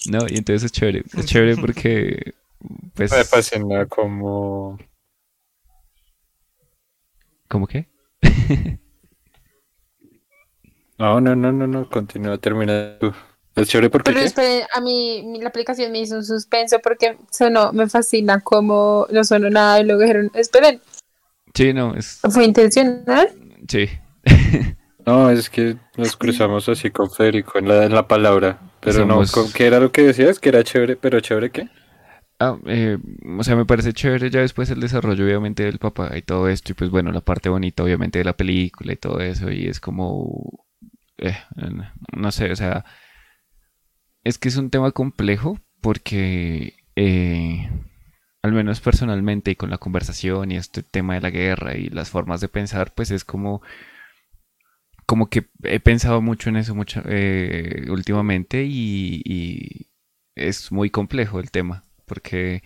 No, 0.08 0.20
y 0.30 0.38
entonces 0.38 0.64
es 0.66 0.72
chévere. 0.72 1.04
Es 1.18 1.26
chévere 1.26 1.56
porque 1.58 2.36
pues 2.94 3.12
Me 3.12 3.24
fascina 3.24 3.86
como... 3.88 4.78
¿cómo 7.48 7.68
qué? 7.68 7.88
No, 10.98 11.20
no, 11.20 11.36
no, 11.36 11.52
no, 11.52 11.68
no, 11.68 11.90
continúa, 11.90 12.38
termina 12.38 12.98
tú. 13.00 13.12
Es 13.56 13.68
chévere 13.70 13.90
porque 13.90 14.12
Pero 14.12 14.20
esperen, 14.20 14.64
a 14.74 14.82
mí 14.82 15.24
mi- 15.26 15.40
la 15.42 15.50
aplicación 15.50 15.92
me 15.92 16.00
hizo 16.00 16.16
un 16.16 16.26
suspenso 16.26 16.80
porque 16.80 17.18
sonó, 17.32 17.72
me 17.74 17.88
fascina 17.88 18.42
como 18.42 19.08
no 19.12 19.24
sonó 19.24 19.50
nada 19.50 19.80
y 19.80 19.86
luego 19.86 20.02
dijeron, 20.02 20.32
esperen, 20.34 20.82
Sí, 21.54 21.72
no, 21.74 21.96
es 21.96 22.20
¿fue 22.30 22.44
intencional? 22.46 23.30
sí. 23.68 23.88
No, 25.06 25.30
es 25.30 25.50
que 25.50 25.78
nos 25.98 26.16
cruzamos 26.18 26.68
así 26.68 26.90
con 26.90 27.10
Federico 27.12 27.60
en 27.60 27.68
la, 27.68 27.86
en 27.86 27.94
la 27.94 28.08
palabra. 28.08 28.60
Pero 28.82 29.02
Somos- 29.02 29.32
no, 29.32 29.44
¿con 29.44 29.52
¿qué 29.54 29.68
era 29.68 29.80
lo 29.80 29.92
que 29.92 30.02
decías? 30.02 30.40
Que 30.40 30.50
era 30.50 30.64
chévere, 30.64 30.96
pero 30.96 31.20
chévere 31.20 31.52
qué? 31.52 31.68
Ah, 32.40 32.58
eh, 32.66 32.98
o 33.40 33.44
sea, 33.44 33.56
me 33.56 33.66
parece 33.66 33.94
chévere 33.94 34.30
ya 34.30 34.42
después 34.42 34.70
el 34.70 34.82
desarrollo 34.82 35.24
obviamente 35.24 35.64
del 35.64 35.80
papá 35.80 36.18
y 36.18 36.22
todo 36.22 36.50
esto 36.50 36.72
y 36.74 36.76
pues 36.76 36.90
bueno, 36.92 37.12
la 37.14 37.22
parte 37.22 37.48
bonita 37.50 37.84
obviamente 37.84 38.20
de 38.20 38.26
la 38.26 38.34
película 38.36 38.92
y 38.92 38.98
todo 38.98 39.22
eso 39.22 39.50
y 39.52 39.68
es 39.68 39.80
como, 39.80 40.65
eh, 41.18 41.38
no 42.16 42.32
sé, 42.32 42.52
o 42.52 42.56
sea, 42.56 42.86
es 44.24 44.38
que 44.38 44.50
es 44.50 44.58
un 44.58 44.70
tema 44.70 44.92
complejo 44.92 45.60
porque 45.82 46.74
eh, 46.96 47.70
al 48.42 48.52
menos 48.52 48.82
personalmente 48.82 49.52
y 49.52 49.56
con 49.56 49.70
la 49.70 49.78
conversación 49.78 50.52
y 50.52 50.58
este 50.58 50.84
tema 50.84 51.16
de 51.16 51.22
la 51.22 51.30
guerra 51.30 51.76
y 51.76 51.90
las 51.90 52.10
formas 52.10 52.42
de 52.42 52.48
pensar, 52.48 52.94
pues 52.94 53.12
es 53.12 53.24
como, 53.26 53.62
como 55.06 55.30
que 55.30 55.48
he 55.64 55.80
pensado 55.80 56.22
mucho 56.22 56.50
en 56.50 56.58
eso 56.58 56.76
mucho, 56.76 57.02
eh, 57.06 57.86
últimamente 57.90 58.66
y, 58.68 59.88
es 60.36 60.70
muy 60.72 60.90
complejo 60.90 61.40
el 61.40 61.50
tema 61.50 61.86
porque 62.06 62.62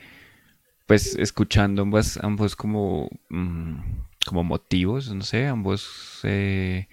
pues 0.87 1.15
escuchando 1.15 1.83
ambas, 1.83 2.17
ambos 2.23 2.55
como, 2.55 3.09
mm, 3.29 3.75
como 4.25 4.43
motivos, 4.43 5.13
no 5.13 5.21
sé, 5.21 5.45
ambos 5.45 6.19
eh, 6.23 6.87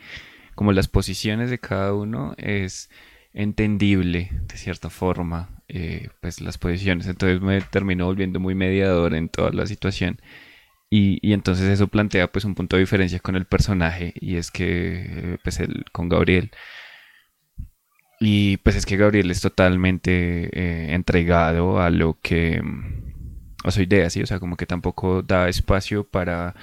como 0.56 0.72
las 0.72 0.88
posiciones 0.88 1.50
de 1.50 1.60
cada 1.60 1.94
uno 1.94 2.34
es 2.38 2.90
entendible 3.32 4.30
de 4.48 4.56
cierta 4.56 4.90
forma 4.90 5.62
eh, 5.68 6.08
pues 6.20 6.40
las 6.40 6.58
posiciones. 6.58 7.06
Entonces 7.06 7.40
me 7.40 7.60
terminó 7.62 8.06
volviendo 8.06 8.40
muy 8.40 8.54
mediador 8.56 9.14
en 9.14 9.28
toda 9.28 9.52
la 9.52 9.66
situación. 9.66 10.20
Y, 10.90 11.18
y 11.22 11.32
entonces 11.34 11.66
eso 11.68 11.88
plantea 11.88 12.32
pues 12.32 12.44
un 12.44 12.54
punto 12.54 12.76
de 12.76 12.82
diferencia 12.82 13.20
con 13.20 13.36
el 13.36 13.46
personaje 13.46 14.14
y 14.20 14.36
es 14.36 14.50
que 14.50 15.34
eh, 15.34 15.38
pues 15.44 15.60
el, 15.60 15.84
con 15.92 16.08
Gabriel. 16.08 16.50
Y 18.20 18.56
pues 18.58 18.76
es 18.76 18.86
que 18.86 18.96
Gabriel 18.96 19.30
es 19.30 19.40
totalmente 19.42 20.48
eh, 20.52 20.94
entregado 20.94 21.80
a 21.80 21.90
lo 21.90 22.18
que 22.22 22.62
a 23.64 23.70
su 23.70 23.82
idea, 23.82 24.08
sí, 24.10 24.22
o 24.22 24.26
sea, 24.26 24.40
como 24.40 24.56
que 24.56 24.66
tampoco 24.66 25.22
da 25.22 25.48
espacio 25.48 26.04
para 26.04 26.54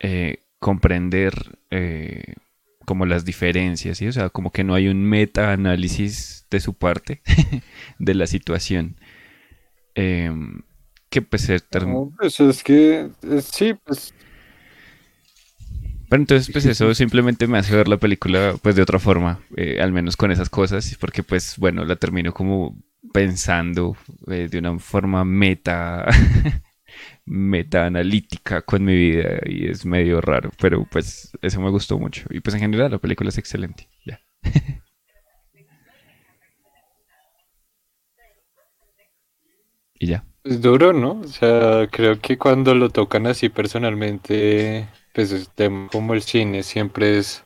eh, 0.00 0.44
comprender 0.58 1.58
eh, 1.70 2.34
como 2.90 3.06
las 3.06 3.24
diferencias, 3.24 3.98
¿sí? 3.98 4.08
O 4.08 4.12
sea, 4.12 4.30
como 4.30 4.50
que 4.50 4.64
no 4.64 4.74
hay 4.74 4.88
un 4.88 5.04
meta-análisis 5.04 6.44
de 6.50 6.58
su 6.58 6.74
parte 6.74 7.22
de 8.00 8.14
la 8.14 8.26
situación. 8.26 8.96
Em, 9.94 10.62
que 11.08 11.22
pues 11.22 11.42
se 11.42 11.58
term- 11.60 11.92
No, 11.92 12.12
pues 12.18 12.40
es 12.40 12.64
que, 12.64 13.10
es- 13.22 13.44
sí, 13.44 13.74
pues 13.84 14.12
Pero 16.08 16.22
entonces, 16.22 16.50
pues 16.52 16.66
eso 16.66 16.92
simplemente 16.94 17.46
me 17.46 17.58
hace 17.58 17.76
ver 17.76 17.86
la 17.86 17.96
película 17.96 18.56
pues 18.60 18.74
de 18.74 18.82
otra 18.82 18.98
forma, 18.98 19.38
eh, 19.56 19.80
al 19.80 19.92
menos 19.92 20.16
con 20.16 20.32
esas 20.32 20.50
cosas, 20.50 20.96
porque 20.98 21.22
pues 21.22 21.54
bueno, 21.58 21.84
la 21.84 21.94
termino 21.94 22.32
como 22.34 22.76
pensando 23.12 23.96
eh, 24.26 24.48
de 24.50 24.58
una 24.58 24.76
forma 24.80 25.24
meta, 25.24 26.06
meta 27.30 27.86
analítica 27.86 28.60
con 28.62 28.84
mi 28.84 28.96
vida 28.96 29.38
y 29.46 29.68
es 29.68 29.86
medio 29.86 30.20
raro, 30.20 30.50
pero 30.60 30.84
pues 30.90 31.30
eso 31.40 31.60
me 31.60 31.70
gustó 31.70 31.96
mucho 31.96 32.24
y 32.30 32.40
pues 32.40 32.54
en 32.54 32.60
general 32.60 32.90
la 32.90 32.98
película 32.98 33.28
es 33.28 33.38
excelente, 33.38 33.88
ya. 34.04 34.20
y 39.94 40.08
ya. 40.08 40.24
es 40.42 40.60
duro, 40.60 40.92
¿no? 40.92 41.20
O 41.20 41.28
sea, 41.28 41.86
creo 41.88 42.20
que 42.20 42.36
cuando 42.36 42.74
lo 42.74 42.90
tocan 42.90 43.28
así 43.28 43.48
personalmente, 43.48 44.88
pues 45.14 45.48
como 45.92 46.14
el 46.14 46.22
cine 46.22 46.64
siempre 46.64 47.18
es 47.18 47.44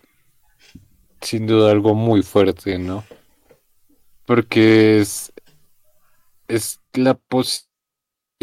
sin 1.20 1.46
duda 1.46 1.70
algo 1.70 1.94
muy 1.94 2.22
fuerte, 2.22 2.78
¿no? 2.78 3.04
Porque 4.24 4.98
es, 5.00 5.30
es 6.48 6.80
la 6.94 7.12
posibilidad 7.14 7.73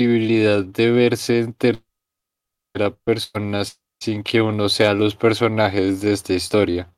de 0.07 0.91
verse 0.91 1.39
en 1.39 1.53
tercera 1.53 1.83
persona 3.03 3.63
sin 3.99 4.23
que 4.23 4.41
uno 4.41 4.69
sea 4.69 4.93
los 4.93 5.15
personajes 5.15 6.01
de 6.01 6.13
esta 6.13 6.33
historia, 6.33 6.91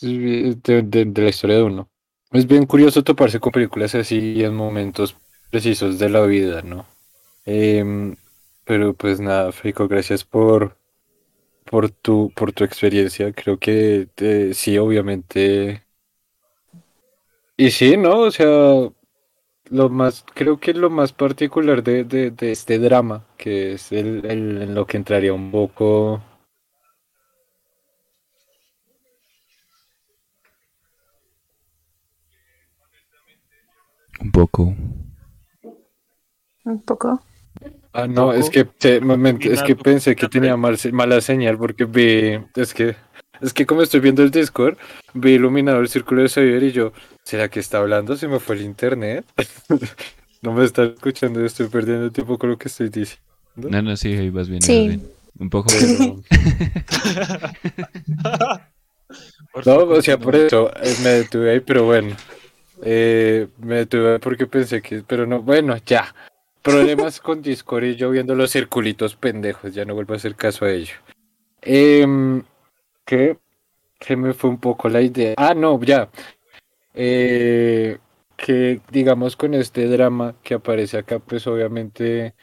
de, 0.00 1.12
la 1.14 1.28
historia 1.28 1.56
de 1.56 1.62
uno. 1.62 1.88
Es 2.32 2.46
bien 2.46 2.66
curioso 2.66 3.02
toparse 3.02 3.40
con 3.40 3.52
películas 3.52 3.94
así 3.94 4.42
en 4.42 4.54
momentos 4.54 5.16
precisos 5.50 5.98
de 5.98 6.08
la 6.08 6.22
vida, 6.22 6.62
¿no? 6.62 6.86
Em, 7.44 8.16
pero 8.64 8.94
pues 8.94 9.20
nada, 9.20 9.52
Federico, 9.52 9.88
gracias 9.88 10.24
por, 10.24 10.76
por 11.64 11.90
tu, 11.90 12.32
por 12.34 12.52
tu 12.52 12.64
experiencia. 12.64 13.32
Creo 13.32 13.58
que 13.58 14.08
eh, 14.16 14.52
sí, 14.54 14.78
obviamente. 14.78 15.84
Y 17.56 17.70
sí, 17.70 17.96
¿no? 17.96 18.20
O 18.20 18.30
sea, 18.30 18.90
lo 19.70 19.88
más, 19.88 20.24
creo 20.34 20.58
que 20.60 20.74
lo 20.74 20.90
más 20.90 21.12
particular 21.12 21.82
de, 21.82 22.04
de, 22.04 22.30
de 22.30 22.52
este 22.52 22.78
drama, 22.78 23.24
que 23.38 23.72
es 23.74 23.92
el, 23.92 24.24
el- 24.26 24.62
en 24.62 24.74
lo 24.74 24.86
que 24.86 24.96
entraría 24.98 25.32
un 25.32 25.50
poco. 25.50 26.22
Un 34.20 34.30
poco. 34.30 34.74
Un 36.64 36.80
poco. 36.82 37.20
Ah, 37.92 38.06
no, 38.06 38.26
poco. 38.26 38.32
es 38.40 38.50
que, 38.50 38.64
moment- 39.02 39.44
es 39.46 39.62
que 39.62 39.76
pensé 39.76 40.14
que 40.16 40.28
tenía 40.28 40.56
mal, 40.56 40.76
mala 40.92 41.20
señal 41.20 41.58
porque 41.58 41.84
vi, 41.86 42.38
es 42.56 42.74
que, 42.74 42.96
es 43.40 43.52
que 43.52 43.66
como 43.66 43.82
estoy 43.82 44.00
viendo 44.00 44.22
el 44.22 44.30
Discord, 44.30 44.76
vi 45.14 45.32
iluminado 45.32 45.80
el 45.80 45.88
círculo 45.88 46.22
de 46.22 46.28
Xavier 46.28 46.62
y 46.62 46.72
yo, 46.72 46.92
¿será 47.24 47.48
que 47.48 47.60
está 47.60 47.78
hablando? 47.78 48.16
Se 48.16 48.28
me 48.28 48.38
fue 48.40 48.56
el 48.56 48.62
internet. 48.62 49.24
No 50.42 50.54
me 50.54 50.64
está 50.64 50.84
escuchando, 50.84 51.44
estoy 51.44 51.66
perdiendo 51.68 52.10
tiempo 52.10 52.38
con 52.38 52.48
lo 52.48 52.56
que 52.56 52.68
estoy 52.68 52.88
diciendo. 52.88 53.20
No, 53.56 53.82
no, 53.82 53.94
sí, 53.94 54.14
ahí 54.14 54.30
vas 54.30 54.48
bien, 54.48 54.60
ahí 54.62 54.66
Sí. 54.66 54.78
vas 54.78 54.88
bien. 54.96 55.10
Un 55.38 55.50
poco. 55.50 55.68
No, 59.66 59.76
o 59.78 60.02
sea, 60.02 60.18
por 60.18 60.36
eso 60.36 60.70
eh, 60.82 60.94
me 61.02 61.08
detuve 61.10 61.50
ahí, 61.50 61.60
pero 61.60 61.84
bueno, 61.84 62.14
eh, 62.82 63.48
me 63.58 63.76
detuve 63.76 64.12
ahí 64.12 64.18
porque 64.20 64.46
pensé 64.46 64.80
que, 64.80 65.02
pero 65.06 65.26
no, 65.26 65.42
bueno, 65.42 65.76
ya. 65.84 66.14
Problemas 66.62 67.20
con 67.20 67.42
Discord 67.42 67.84
y 67.84 67.96
yo 67.96 68.10
viendo 68.10 68.34
los 68.34 68.52
circulitos 68.52 69.16
pendejos, 69.16 69.74
ya 69.74 69.84
no 69.84 69.94
vuelvo 69.94 70.14
a 70.14 70.18
hacer 70.18 70.36
caso 70.36 70.66
a 70.66 70.70
ello. 70.70 70.94
Em, 71.62 72.42
que 73.10 73.38
se 74.00 74.16
me 74.16 74.34
fue 74.34 74.50
un 74.50 74.58
poco 74.60 74.88
la 74.88 75.02
idea. 75.02 75.34
Ah, 75.38 75.54
no, 75.54 75.80
ya. 75.82 76.10
Eh, 76.94 77.98
que 78.36 78.80
digamos 78.90 79.36
con 79.36 79.54
este 79.54 79.86
drama 79.88 80.36
que 80.42 80.54
aparece 80.54 80.98
acá, 80.98 81.18
pues 81.20 81.46
obviamente 81.46 82.34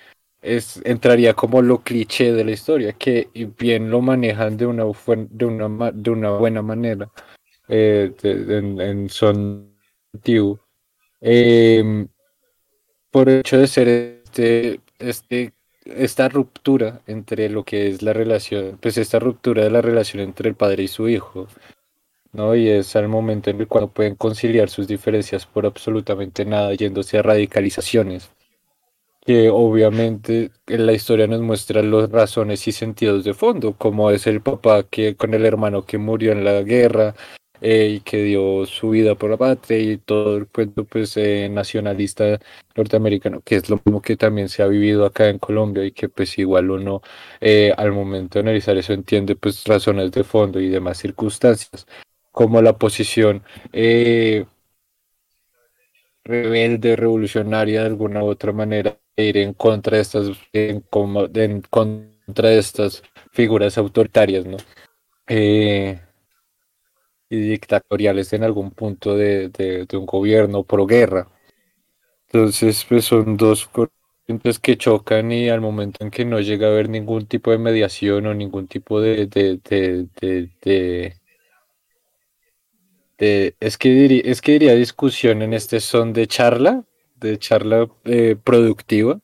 es, 0.41 0.81
entraría 0.85 1.33
como 1.35 1.61
lo 1.61 1.83
cliché 1.83 2.33
de 2.33 2.45
la 2.45 2.51
historia, 2.51 2.93
que 2.93 3.29
bien 3.59 3.91
lo 3.91 4.01
manejan 4.01 4.57
de 4.57 4.67
una, 4.67 4.85
de 4.85 5.45
una, 5.45 5.91
de 5.91 6.11
una 6.11 6.31
buena 6.31 6.61
manera 6.63 7.11
eh, 7.69 8.13
de- 8.21 8.57
en, 8.59 8.81
en 8.81 9.09
son 9.09 9.75
antiguo. 10.13 10.59
Em, 11.21 12.07
por 13.11 13.29
el 13.29 13.39
hecho 13.39 13.57
de 13.57 13.67
ser 13.67 13.87
este, 13.87 14.81
este, 14.99 15.53
esta 15.95 16.29
ruptura 16.29 17.01
entre 17.07 17.49
lo 17.49 17.63
que 17.63 17.87
es 17.87 18.01
la 18.01 18.13
relación, 18.13 18.77
pues 18.81 18.97
esta 18.97 19.19
ruptura 19.19 19.63
de 19.63 19.69
la 19.69 19.81
relación 19.81 20.21
entre 20.21 20.49
el 20.49 20.55
padre 20.55 20.83
y 20.83 20.87
su 20.87 21.09
hijo, 21.09 21.47
¿no? 22.33 22.55
Y 22.55 22.69
es 22.69 22.95
al 22.95 23.07
momento 23.07 23.49
en 23.49 23.59
el 23.61 23.67
cual 23.67 23.89
pueden 23.89 24.15
conciliar 24.15 24.69
sus 24.69 24.87
diferencias 24.87 25.45
por 25.45 25.65
absolutamente 25.65 26.45
nada, 26.45 26.73
yéndose 26.73 27.17
a 27.17 27.23
radicalizaciones, 27.23 28.31
que 29.25 29.49
obviamente 29.49 30.51
en 30.67 30.85
la 30.85 30.93
historia 30.93 31.27
nos 31.27 31.41
muestra 31.41 31.83
las 31.83 32.09
razones 32.09 32.67
y 32.67 32.71
sentidos 32.71 33.23
de 33.23 33.33
fondo, 33.33 33.73
como 33.73 34.11
es 34.11 34.27
el 34.27 34.41
papá 34.41 34.83
que 34.83 35.15
con 35.15 35.33
el 35.33 35.45
hermano 35.45 35.85
que 35.85 35.97
murió 35.97 36.31
en 36.31 36.43
la 36.45 36.61
guerra, 36.61 37.15
eh, 37.61 37.87
y 37.97 37.99
que 38.01 38.23
dio 38.23 38.65
su 38.65 38.89
vida 38.91 39.15
por 39.15 39.29
la 39.29 39.37
patria 39.37 39.79
y 39.79 39.97
todo 39.97 40.37
el 40.37 40.47
cuento 40.47 40.85
pues 40.85 41.17
eh, 41.17 41.49
nacionalista 41.49 42.39
norteamericano, 42.75 43.41
que 43.41 43.55
es 43.55 43.69
lo 43.69 43.79
mismo 43.83 44.01
que 44.01 44.17
también 44.17 44.49
se 44.49 44.63
ha 44.63 44.67
vivido 44.67 45.05
acá 45.05 45.29
en 45.29 45.39
Colombia 45.39 45.85
y 45.85 45.91
que 45.91 46.09
pues 46.09 46.37
igual 46.37 46.69
uno 46.71 47.01
eh, 47.41 47.73
al 47.77 47.91
momento 47.91 48.39
de 48.39 48.43
analizar 48.43 48.77
eso 48.77 48.93
entiende 48.93 49.35
pues 49.35 49.63
razones 49.65 50.11
de 50.11 50.23
fondo 50.23 50.59
y 50.59 50.69
demás 50.69 50.97
circunstancias, 50.97 51.87
como 52.31 52.61
la 52.61 52.77
posición 52.77 53.43
rebelde, 56.27 56.95
revolucionaria 56.95 57.81
de 57.81 57.87
alguna 57.87 58.23
u 58.23 58.27
otra 58.27 58.51
manera, 58.51 58.99
ir 59.15 59.37
en 59.37 59.53
contra 59.53 59.97
de 59.97 60.01
estas, 60.03 60.27
en, 60.53 60.83
en 61.33 61.61
contra 61.61 62.49
de 62.49 62.59
estas 62.59 63.03
figuras 63.31 63.77
autoritarias, 63.77 64.45
¿no? 64.45 64.57
Eh, 65.27 65.99
y 67.29 67.39
dictatoriales 67.39 68.33
en 68.33 68.43
algún 68.43 68.71
punto 68.71 69.15
de, 69.15 69.49
de, 69.49 69.97
un 69.97 70.05
gobierno 70.05 70.63
pro 70.63 70.85
guerra. 70.85 71.27
Entonces, 72.27 72.85
pues 72.87 73.05
son 73.05 73.37
dos 73.37 73.67
corrientes 73.67 74.59
que 74.59 74.77
chocan 74.77 75.31
y 75.31 75.49
al 75.49 75.61
momento 75.61 76.03
en 76.03 76.11
que 76.11 76.25
no 76.25 76.39
llega 76.39 76.67
a 76.67 76.71
haber 76.71 76.89
ningún 76.89 77.25
tipo 77.27 77.51
de 77.51 77.57
mediación 77.57 78.25
o 78.27 78.33
ningún 78.33 78.67
tipo 78.67 79.01
de, 79.01 79.27
de, 79.27 79.59
de, 83.17 83.55
es 83.59 83.77
que 83.77 83.89
diría, 83.89 84.21
es 84.25 84.41
que 84.41 84.53
diría 84.53 84.75
discusión 84.75 85.41
en 85.41 85.53
este 85.53 85.79
son 85.79 86.13
de 86.13 86.27
charla, 86.27 86.85
de 87.15 87.39
charla 87.39 87.89
eh, 88.05 88.35
productiva, 88.41 89.19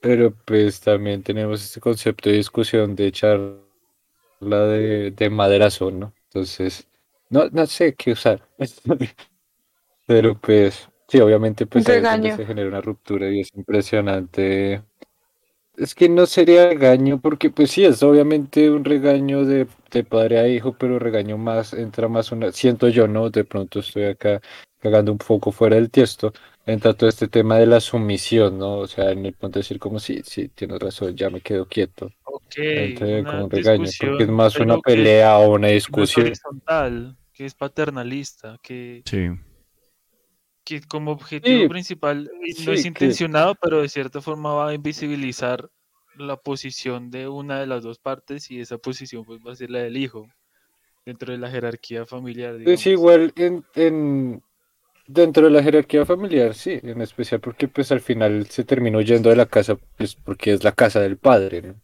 pero 0.00 0.34
pues 0.44 0.80
también 0.80 1.22
tenemos 1.22 1.62
este 1.64 1.80
concepto 1.80 2.30
de 2.30 2.36
discusión 2.36 2.94
de 2.94 3.12
charla 3.12 3.56
de, 4.40 5.10
de 5.12 5.30
maderazo, 5.30 5.90
¿no? 5.90 6.12
Entonces, 6.32 6.88
no, 7.28 7.48
no 7.50 7.66
sé 7.66 7.94
qué 7.94 8.12
usar. 8.12 8.48
Pero 10.06 10.38
pues, 10.40 10.88
sí, 11.08 11.20
obviamente 11.20 11.66
pues 11.66 11.84
se 11.84 12.46
genera 12.46 12.68
una 12.68 12.80
ruptura 12.80 13.30
y 13.30 13.40
es 13.40 13.50
impresionante. 13.54 14.82
Es 15.76 15.94
que 15.94 16.08
no 16.08 16.26
sería 16.26 16.68
regaño, 16.68 17.20
porque 17.20 17.50
pues 17.50 17.70
sí, 17.70 17.84
es 17.84 18.02
obviamente 18.02 18.70
un 18.70 18.84
regaño 18.84 19.44
de, 19.44 19.66
de 19.90 20.04
padre 20.04 20.38
a 20.38 20.48
hijo, 20.48 20.76
pero 20.78 20.98
regaño 20.98 21.38
más, 21.38 21.74
entra 21.74 22.08
más 22.08 22.32
una, 22.32 22.52
siento 22.52 22.88
yo, 22.88 23.08
¿no? 23.08 23.30
De 23.30 23.44
pronto 23.44 23.80
estoy 23.80 24.04
acá 24.04 24.40
cagando 24.80 25.12
un 25.12 25.18
poco 25.18 25.52
fuera 25.52 25.76
del 25.76 25.90
tiesto, 25.90 26.32
entra 26.66 26.94
todo 26.94 27.08
este 27.08 27.28
tema 27.28 27.58
de 27.58 27.66
la 27.66 27.80
sumisión, 27.80 28.58
¿no? 28.58 28.78
O 28.78 28.86
sea, 28.86 29.12
en 29.12 29.26
el 29.26 29.34
punto 29.34 29.58
de 29.58 29.62
decir 29.62 29.78
como 29.78 29.98
sí, 30.00 30.22
sí, 30.24 30.48
tienes 30.48 30.78
razón, 30.80 31.16
ya 31.16 31.30
me 31.30 31.40
quedo 31.40 31.66
quieto. 31.66 32.10
Ok, 32.34 32.56
como 33.26 33.48
regaño, 33.50 33.84
porque 34.00 34.22
es 34.22 34.28
más 34.30 34.56
una 34.56 34.78
pelea 34.78 35.36
o 35.36 35.54
una 35.54 35.68
discusión. 35.68 36.26
horizontal, 36.26 37.18
que 37.34 37.44
es 37.44 37.54
paternalista, 37.54 38.58
que, 38.62 39.02
sí. 39.04 39.28
que 40.64 40.80
como 40.82 41.12
objetivo 41.12 41.68
principal 41.68 42.30
no 42.64 42.72
es 42.72 42.86
intencionado, 42.86 43.54
pero 43.60 43.82
de 43.82 43.90
cierta 43.90 44.22
forma 44.22 44.54
va 44.54 44.70
a 44.70 44.74
invisibilizar 44.74 45.68
la 46.16 46.36
posición 46.36 47.10
de 47.10 47.28
una 47.28 47.60
de 47.60 47.66
las 47.66 47.82
dos 47.82 47.98
partes 47.98 48.50
y 48.50 48.60
esa 48.60 48.78
posición 48.78 49.24
pues 49.24 49.40
va 49.46 49.52
a 49.52 49.56
ser 49.56 49.70
la 49.70 49.80
del 49.80 49.98
hijo 49.98 50.26
dentro 51.04 51.32
de 51.32 51.38
la 51.38 51.50
jerarquía 51.50 52.06
familiar. 52.06 52.56
Es 52.64 52.86
igual 52.86 53.34
en, 53.36 53.62
en, 53.74 54.42
Dentro 55.06 55.44
de 55.44 55.50
la 55.50 55.62
jerarquía 55.62 56.06
familiar, 56.06 56.54
sí, 56.54 56.78
en 56.82 57.02
especial 57.02 57.40
porque 57.40 57.66
pues 57.66 57.90
al 57.90 58.00
final 58.00 58.46
se 58.46 58.64
terminó 58.64 59.00
yendo 59.00 59.30
de 59.30 59.36
la 59.36 59.46
casa, 59.46 59.76
pues 59.96 60.14
porque 60.14 60.52
es 60.52 60.62
la 60.62 60.72
casa 60.72 61.00
del 61.00 61.18
padre, 61.18 61.60
¿no? 61.60 61.81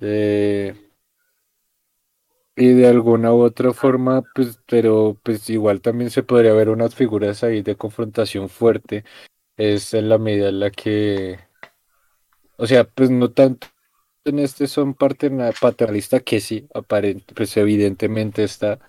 Eh, 0.00 0.74
y 2.56 2.68
de 2.72 2.86
alguna 2.86 3.32
u 3.32 3.42
otra 3.42 3.72
forma, 3.72 4.22
pues, 4.34 4.60
pero 4.66 5.18
pues 5.22 5.48
igual 5.50 5.80
también 5.80 6.10
se 6.10 6.22
podría 6.22 6.52
ver 6.52 6.68
unas 6.68 6.94
figuras 6.94 7.42
ahí 7.44 7.62
de 7.62 7.76
confrontación 7.76 8.48
fuerte, 8.48 9.04
es 9.56 9.94
en 9.94 10.08
la 10.10 10.18
medida 10.18 10.50
en 10.50 10.60
la 10.60 10.70
que, 10.70 11.38
o 12.56 12.66
sea, 12.66 12.84
pues 12.84 13.10
no 13.10 13.30
tanto 13.30 13.68
en 14.24 14.38
este 14.38 14.66
son 14.66 14.94
paternalista 14.94 16.20
que 16.20 16.40
sí, 16.40 16.68
aparente, 16.74 17.34
pues 17.34 17.56
evidentemente 17.56 18.44
está, 18.44 18.80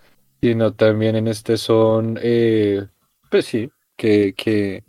sino 0.41 0.74
también 0.74 1.15
en 1.15 1.28
este 1.28 1.58
son 1.58 2.20
eh, 2.22 2.88
pues 3.32 3.46
sí, 3.46 3.72
que, 3.98 4.34
que, 4.36 4.84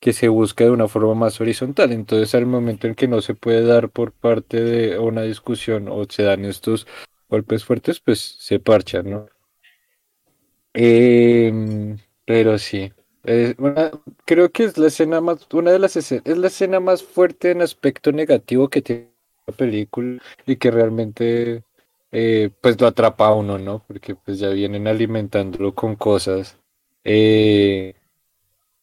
que 0.00 0.12
se 0.12 0.28
busca 0.28 0.64
de 0.64 0.70
una 0.70 0.88
forma 0.88 1.14
más 1.14 1.40
horizontal. 1.40 1.92
Entonces, 1.92 2.34
al 2.34 2.46
momento 2.46 2.86
en 2.86 2.94
que 2.94 3.08
no 3.08 3.20
se 3.22 3.34
puede 3.34 3.64
dar 3.64 3.90
por 3.90 4.12
parte 4.12 4.62
de 4.62 4.98
una 4.98 5.22
discusión 5.22 5.88
o 5.88 6.04
se 6.08 6.22
dan 6.24 6.44
estos 6.44 6.86
golpes 7.28 7.64
fuertes, 7.64 8.00
pues 8.00 8.20
se 8.20 8.60
parchan, 8.60 9.10
¿no? 9.10 9.28
Em, 10.74 11.98
pero 12.26 12.58
sí, 12.58 12.92
creo 14.24 14.52
que 14.52 14.64
es 14.64 14.78
la 14.78 14.88
escena 14.88 15.20
más, 15.20 15.46
una 15.52 15.72
de 15.72 15.78
las 15.78 15.96
escenas, 15.96 16.26
es 16.26 16.38
la 16.38 16.48
escena 16.48 16.80
más 16.80 17.02
fuerte 17.02 17.50
en 17.50 17.62
aspecto 17.62 18.12
negativo 18.12 18.68
que 18.68 18.82
tiene 18.82 19.10
la 19.46 19.54
película 19.54 20.22
y 20.46 20.56
que 20.56 20.70
realmente 20.70 21.64
eh, 22.12 22.50
pues 22.60 22.80
lo 22.80 22.86
atrapa 22.86 23.28
a 23.28 23.34
uno, 23.34 23.58
¿no? 23.58 23.82
Porque 23.86 24.14
pues 24.14 24.38
ya 24.38 24.50
vienen 24.50 24.86
alimentándolo 24.86 25.74
con 25.74 25.96
cosas 25.96 26.58
eh, 27.04 27.94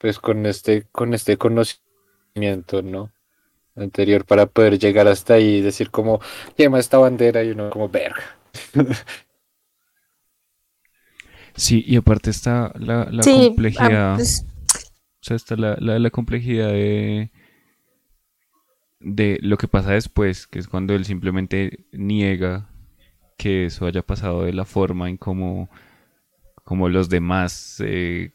pues 0.03 0.19
con 0.19 0.45
este, 0.45 0.83
con 0.91 1.13
este 1.13 1.37
conocimiento, 1.37 2.81
¿no? 2.81 3.09
Anterior 3.73 4.25
para 4.25 4.47
poder 4.47 4.77
llegar 4.77 5.07
hasta 5.07 5.35
ahí 5.35 5.55
y 5.55 5.61
decir 5.61 5.91
como, 5.91 6.19
quema 6.57 6.77
esta 6.77 6.97
bandera 6.97 7.41
y 7.41 7.51
uno 7.51 7.69
como, 7.69 7.87
verga. 7.87 8.37
Sí, 11.55 11.83
y 11.87 11.97
aparte 11.97 12.31
está 12.31 12.73
la, 12.79 13.07
la 13.11 13.21
complejidad. 13.21 14.15
Pues 14.15 14.43
o 14.43 15.21
sea, 15.21 15.35
está 15.35 15.55
la, 15.55 15.77
la, 15.77 16.09
complejidad 16.09 16.69
de, 16.69 17.31
de 18.99 19.37
lo 19.39 19.57
que 19.57 19.67
pasa 19.67 19.91
después, 19.91 20.47
que 20.47 20.57
es 20.57 20.67
cuando 20.67 20.95
él 20.95 21.05
simplemente 21.05 21.85
niega 21.91 22.71
que 23.37 23.67
eso 23.67 23.85
haya 23.85 24.01
pasado 24.01 24.43
de 24.43 24.53
la 24.53 24.65
forma 24.65 25.09
en 25.09 25.17
cómo 25.17 25.69
como 26.63 26.89
los 26.89 27.07
demás 27.07 27.81
eh, 27.85 28.33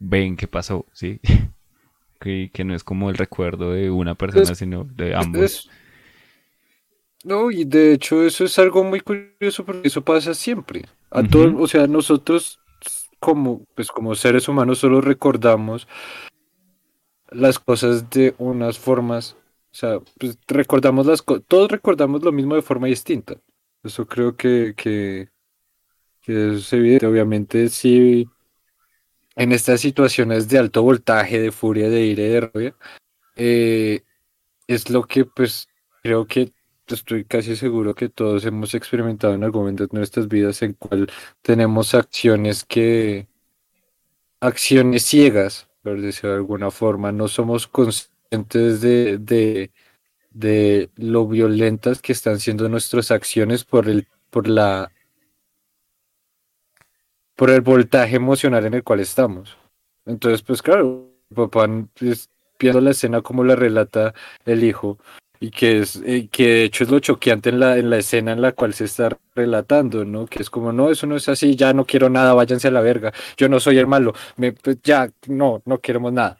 ven 0.00 0.36
que 0.36 0.48
pasó, 0.48 0.86
¿sí? 0.92 1.20
que, 2.20 2.50
que, 2.52 2.64
no 2.64 2.74
es 2.74 2.82
como 2.82 3.10
el 3.10 3.16
recuerdo 3.16 3.72
de 3.72 3.90
una 3.90 4.16
persona, 4.16 4.54
sino 4.54 4.84
de 4.84 5.14
ambos. 5.14 5.70
no, 7.22 7.50
y 7.50 7.64
de 7.64 7.92
hecho 7.92 8.24
eso 8.24 8.44
es 8.44 8.58
algo 8.58 8.82
muy 8.82 9.00
curioso 9.00 9.64
porque 9.64 9.86
eso 9.86 10.02
pasa 10.02 10.34
siempre. 10.34 10.86
A 11.10 11.22
todos, 11.22 11.54
o 11.56 11.66
sea, 11.66 11.86
nosotros 11.86 12.58
como, 13.20 13.64
pues 13.74 13.88
como 13.88 14.14
seres 14.14 14.48
humanos 14.48 14.78
solo 14.78 15.00
recordamos 15.00 15.86
las 17.30 17.58
cosas 17.58 18.10
de 18.10 18.34
unas 18.38 18.78
formas, 18.78 19.36
o 19.72 19.74
sea, 19.74 20.00
pues 20.18 20.38
recordamos 20.48 21.06
las 21.06 21.22
cosas, 21.22 21.44
todos 21.46 21.70
recordamos 21.70 22.22
lo 22.22 22.32
mismo 22.32 22.54
de 22.54 22.62
forma 22.62 22.88
distinta. 22.88 23.36
Eso 23.82 24.06
creo 24.06 24.36
que, 24.36 24.74
que, 24.76 25.28
que 26.20 26.56
es 26.56 26.72
evidente. 26.72 27.06
Obviamente, 27.06 27.68
sí, 27.68 28.28
en 29.36 29.52
estas 29.52 29.80
situaciones 29.80 30.48
de 30.48 30.58
alto 30.58 30.82
voltaje, 30.82 31.40
de 31.40 31.52
furia, 31.52 31.88
de 31.88 32.06
ira 32.06 32.22
y 32.22 32.28
de 32.28 32.40
rabia, 32.40 32.76
eh, 33.36 34.02
es 34.66 34.90
lo 34.90 35.04
que, 35.04 35.24
pues, 35.24 35.68
creo 36.02 36.26
que 36.26 36.52
estoy 36.86 37.24
casi 37.24 37.56
seguro 37.56 37.94
que 37.94 38.08
todos 38.08 38.44
hemos 38.44 38.74
experimentado 38.74 39.34
en 39.34 39.44
algún 39.44 39.62
momento 39.62 39.86
de 39.86 39.96
nuestras 39.96 40.28
vidas 40.28 40.62
en 40.62 40.74
cual 40.74 41.10
tenemos 41.42 41.94
acciones 41.94 42.64
que, 42.64 43.28
acciones 44.40 45.04
ciegas, 45.04 45.68
por 45.82 46.00
decirlo 46.00 46.30
de 46.30 46.36
alguna 46.36 46.70
forma, 46.70 47.12
no 47.12 47.28
somos 47.28 47.66
conscientes 47.66 48.80
de, 48.80 49.18
de, 49.18 49.70
de 50.30 50.90
lo 50.96 51.26
violentas 51.26 52.00
que 52.02 52.12
están 52.12 52.40
siendo 52.40 52.68
nuestras 52.68 53.10
acciones 53.10 53.64
por 53.64 53.88
el, 53.88 54.08
por 54.30 54.48
la 54.48 54.92
por 57.40 57.48
el 57.48 57.62
voltaje 57.62 58.16
emocional 58.16 58.66
en 58.66 58.74
el 58.74 58.84
cual 58.84 59.00
estamos. 59.00 59.56
Entonces, 60.04 60.42
pues 60.42 60.60
claro, 60.60 61.10
papá 61.34 61.66
pues, 61.98 62.28
viendo 62.58 62.82
la 62.82 62.90
escena 62.90 63.22
como 63.22 63.44
la 63.44 63.56
relata 63.56 64.12
el 64.44 64.62
hijo 64.62 64.98
y 65.40 65.50
que 65.50 65.78
es 65.78 66.02
que 66.30 66.46
de 66.46 66.64
hecho 66.64 66.84
es 66.84 66.90
lo 66.90 66.98
choqueante 66.98 67.48
en 67.48 67.58
la 67.58 67.78
en 67.78 67.88
la 67.88 67.96
escena 67.96 68.32
en 68.32 68.42
la 68.42 68.52
cual 68.52 68.74
se 68.74 68.84
está 68.84 69.16
relatando, 69.34 70.04
¿no? 70.04 70.26
Que 70.26 70.42
es 70.42 70.50
como 70.50 70.70
no, 70.70 70.90
eso 70.90 71.06
no 71.06 71.16
es 71.16 71.30
así, 71.30 71.56
ya 71.56 71.72
no 71.72 71.86
quiero 71.86 72.10
nada, 72.10 72.34
váyanse 72.34 72.68
a 72.68 72.72
la 72.72 72.82
verga. 72.82 73.10
Yo 73.38 73.48
no 73.48 73.58
soy 73.58 73.78
el 73.78 73.86
malo, 73.86 74.12
me, 74.36 74.52
pues, 74.52 74.76
ya 74.82 75.10
no, 75.26 75.62
no 75.64 75.78
queremos 75.78 76.12
nada. 76.12 76.38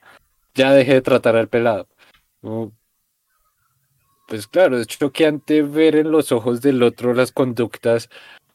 Ya 0.55 0.71
dejé 0.73 0.93
de 0.93 1.01
tratar 1.01 1.35
al 1.35 1.49
pelado. 1.49 1.89
Pues 4.29 4.47
claro, 4.47 4.79
es 4.79 4.87
choqueante 4.87 5.63
ver 5.63 5.97
en 5.97 6.11
los 6.11 6.31
ojos 6.31 6.61
del 6.61 6.83
otro 6.83 7.15
las 7.15 7.33
conductas 7.33 8.11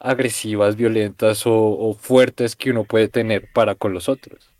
agresivas, 0.05 0.75
violentas 0.75 1.45
o, 1.47 1.53
o 1.55 1.93
fuertes 1.95 2.55
que 2.55 2.71
uno 2.71 2.85
puede 2.85 3.07
tener 3.09 3.49
para 3.53 3.75
con 3.75 3.93
los 3.93 4.09
otros. 4.09 4.53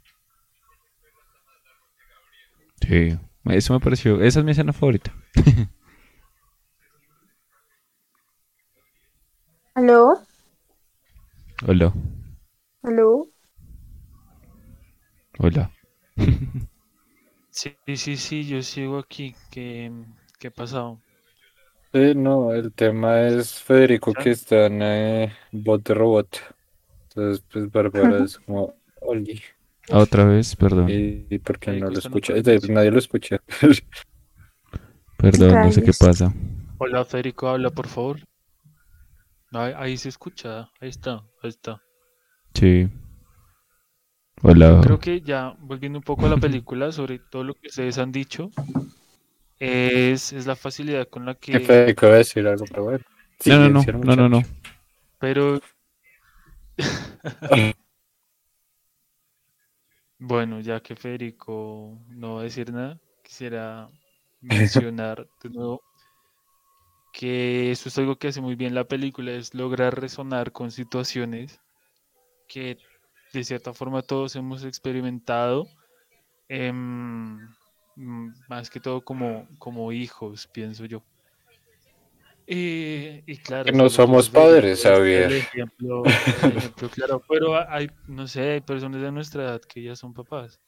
Sí, 2.82 3.18
eso 3.46 3.74
me 3.74 3.80
pareció. 3.80 4.22
Esa 4.22 4.40
es 4.40 4.46
mi 4.46 4.52
escena 4.52 4.74
favorita. 4.74 5.14
¿Aló? 9.74 10.28
Hola, 11.68 11.94
¿Aló? 12.84 13.28
hola. 15.40 15.72
Sí, 17.50 17.76
sí, 17.96 18.18
sí, 18.18 18.46
yo 18.48 18.62
sigo 18.62 19.00
aquí. 19.00 19.36
¿Qué, 19.50 19.92
qué 20.40 20.48
ha 20.50 20.52
pasado? 20.52 21.02
Sí, 21.96 22.14
no, 22.14 22.52
el 22.52 22.74
tema 22.74 23.22
es 23.22 23.64
Federico 23.64 24.14
que 24.14 24.32
está 24.32 24.66
en 24.66 24.82
eh, 24.82 25.34
bot 25.54 25.82
de 25.88 25.94
robot. 25.94 26.42
Entonces, 27.10 27.46
pues 27.50 27.72
Bárbara 27.72 28.26
es 28.26 28.38
como, 28.46 28.74
Oli. 29.00 29.42
Ah, 29.90 30.00
Otra 30.00 30.26
vez, 30.26 30.58
perdón. 30.58 30.90
¿Y, 30.90 31.26
y 31.30 31.40
por 31.40 31.58
qué 31.58 31.72
Federico 31.72 31.86
no 31.86 31.90
lo 31.92 31.94
está 31.94 32.10
en 32.10 32.16
escucha? 32.18 32.34
nadie 32.74 32.92
lo 32.92 33.00
escucha. 33.00 33.42
Perdón, 35.18 35.62
no 35.62 35.72
sé 35.72 35.82
qué 35.82 35.92
Rayos. 35.92 35.98
pasa. 35.98 36.34
Hola, 36.78 37.06
Federico, 37.06 37.48
habla, 37.48 37.70
por 37.70 37.88
favor. 37.88 38.20
Ahí, 39.54 39.74
ahí 39.78 39.98
se 39.98 40.10
escucha, 40.10 40.70
ahí 40.82 40.90
está, 40.90 41.24
ahí 41.42 41.50
está. 41.50 41.82
Sí. 42.54 42.90
Hola. 44.44 44.82
Creo 44.82 45.00
que 45.00 45.22
ya, 45.22 45.56
volviendo 45.60 46.00
un 46.00 46.04
poco 46.04 46.26
a 46.26 46.30
la 46.30 46.38
película, 46.38 46.92
sobre 46.92 47.20
todo 47.20 47.44
lo 47.44 47.54
que 47.54 47.68
ustedes 47.68 47.98
han 47.98 48.12
dicho, 48.12 48.52
es, 49.60 50.34
es 50.34 50.46
la 50.46 50.56
facilidad 50.56 51.08
con 51.08 51.26
la 51.26 51.36
Que 51.36 51.54
que... 51.54 51.60
Federico 51.60 52.08
va 52.08 52.14
a 52.14 52.18
decir 52.18 52.48
algo, 52.48 52.66
pero 52.70 52.84
bueno. 52.84 53.04
No, 53.46 53.70
no, 53.70 53.84
no, 53.84 53.98
no, 54.00 54.16
no, 54.16 54.30
no. 54.30 54.42
Pero... 55.20 55.62
Bueno, 60.18 60.62
ya 60.62 60.80
que 60.80 60.96
Federico 60.96 62.00
no 62.08 62.36
va 62.36 62.42
a 62.42 62.44
decir 62.46 62.72
nada, 62.72 62.98
quisiera 63.22 63.90
mencionar 64.42 65.28
de 65.44 65.50
nuevo 65.50 65.84
que 67.16 67.72
eso 67.72 67.88
es 67.88 67.98
algo 67.98 68.18
que 68.18 68.28
hace 68.28 68.42
muy 68.42 68.56
bien 68.56 68.76
la 68.76 68.84
película, 68.84 69.32
es 69.32 69.54
lograr 69.54 69.98
resonar 70.00 70.52
con 70.52 70.70
situaciones 70.70 71.62
que 72.48 72.78
de 73.32 73.44
cierta 73.44 73.74
forma 73.74 74.02
todos 74.02 74.36
hemos 74.36 74.66
experimentado, 74.66 75.66
em, 76.50 77.40
más 77.96 78.70
que 78.70 78.80
todo 78.80 79.02
como, 79.04 79.48
como 79.58 79.92
hijos, 79.92 80.48
pienso 80.48 80.86
yo. 80.86 81.04
Y, 82.48 83.24
y 83.26 83.38
claro, 83.38 83.66
Que 83.66 83.72
no 83.72 83.90
somos 83.90 84.30
padres, 84.30 84.84
Javier. 84.84 85.32
ejemplo, 85.32 86.04
el 86.44 86.58
ejemplo 86.58 86.90
claro, 86.90 87.24
pero 87.28 87.58
hay, 87.70 87.90
no 88.08 88.28
sé, 88.28 88.52
hay 88.52 88.62
personas 88.62 89.02
de 89.02 89.12
nuestra 89.12 89.44
edad 89.44 89.62
que 89.62 89.82
ya 89.82 89.96
son 89.96 90.14
papás. 90.14 90.60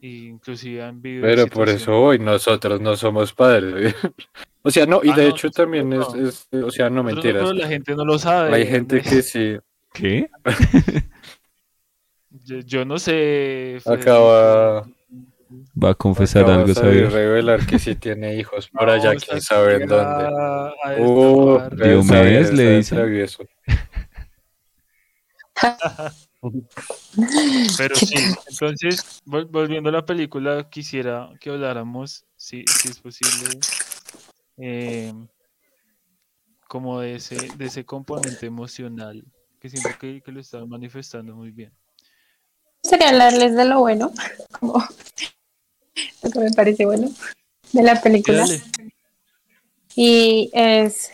Y 0.00 0.26
inclusive 0.26 0.82
han 0.82 1.00
vivido 1.02 1.22
Pero 1.26 1.46
por 1.46 1.68
eso 1.68 2.00
hoy 2.00 2.18
nosotros 2.18 2.80
no 2.80 2.96
somos 2.96 3.32
padres. 3.34 3.94
o 4.62 4.70
sea, 4.70 4.86
no, 4.86 5.00
y 5.04 5.10
Ah, 5.10 5.16
de 5.16 5.24
no, 5.24 5.28
hecho 5.30 5.50
también 5.50 5.92
es, 5.92 5.98
no. 6.14 6.14
es- 6.28 6.48
o 6.64 6.70
sea, 6.70 6.88
no 6.90 7.02
Nosotros 7.02 7.24
mentiras. 7.34 7.54
la 7.54 7.68
gente 7.68 7.94
no 7.94 8.04
lo 8.04 8.18
sabe. 8.18 8.54
Hay 8.54 8.66
gente 8.66 9.00
que 9.02 9.22
sí 9.22 9.56
¿Qué? 9.92 10.28
Yo, 12.44 12.60
yo 12.60 12.84
no 12.86 12.98
sé. 12.98 13.78
acaba, 13.84 14.88
Va 15.82 15.90
a 15.90 15.94
confesar 15.94 16.42
acaba 16.42 16.60
algo, 16.62 16.74
Xavier. 16.74 17.10
revelar 17.10 17.66
que 17.66 17.78
sí 17.78 17.94
tiene 17.94 18.36
hijos 18.36 18.70
allá, 18.74 19.08
Vamos 19.10 19.24
quién 19.24 19.40
sabe 19.40 19.76
en 19.76 19.86
dónde. 19.88 20.24
a 20.26 20.72
Uh. 20.98 21.60
Diomedes 21.76 22.52
le 22.52 22.76
dice. 22.78 22.94
travieso. 22.96 23.44
Pero 27.78 27.94
sí, 27.96 28.14
entonces, 28.48 29.22
vol- 29.26 29.48
volviendo 29.50 29.88
a 29.90 29.92
la 29.92 30.04
película, 30.04 30.68
quisiera 30.68 31.30
que 31.40 31.50
habláramos, 31.50 32.24
si, 32.36 32.64
si 32.66 32.88
es 32.88 32.98
posible, 32.98 33.60
eh, 34.58 35.12
como 36.68 37.00
de 37.00 37.14
ese, 37.16 37.36
de 37.56 37.64
ese 37.66 37.84
componente 37.84 38.46
emocional, 38.46 39.24
que 39.60 39.68
siento 39.68 39.90
que, 40.00 40.20
que 40.22 40.32
lo 40.32 40.40
están 40.40 40.68
manifestando 40.68 41.34
muy 41.36 41.50
bien. 41.52 41.72
Sería 42.82 43.10
hablarles 43.10 43.54
de 43.54 43.64
lo 43.64 43.78
bueno, 43.80 44.10
como 44.58 44.82
lo 46.22 46.30
que 46.30 46.38
me 46.38 46.50
parece 46.52 46.84
bueno 46.86 47.10
de 47.72 47.82
la 47.82 48.00
película. 48.00 48.38
dale. 48.38 48.62
Y 49.94 50.50
es, 50.52 51.12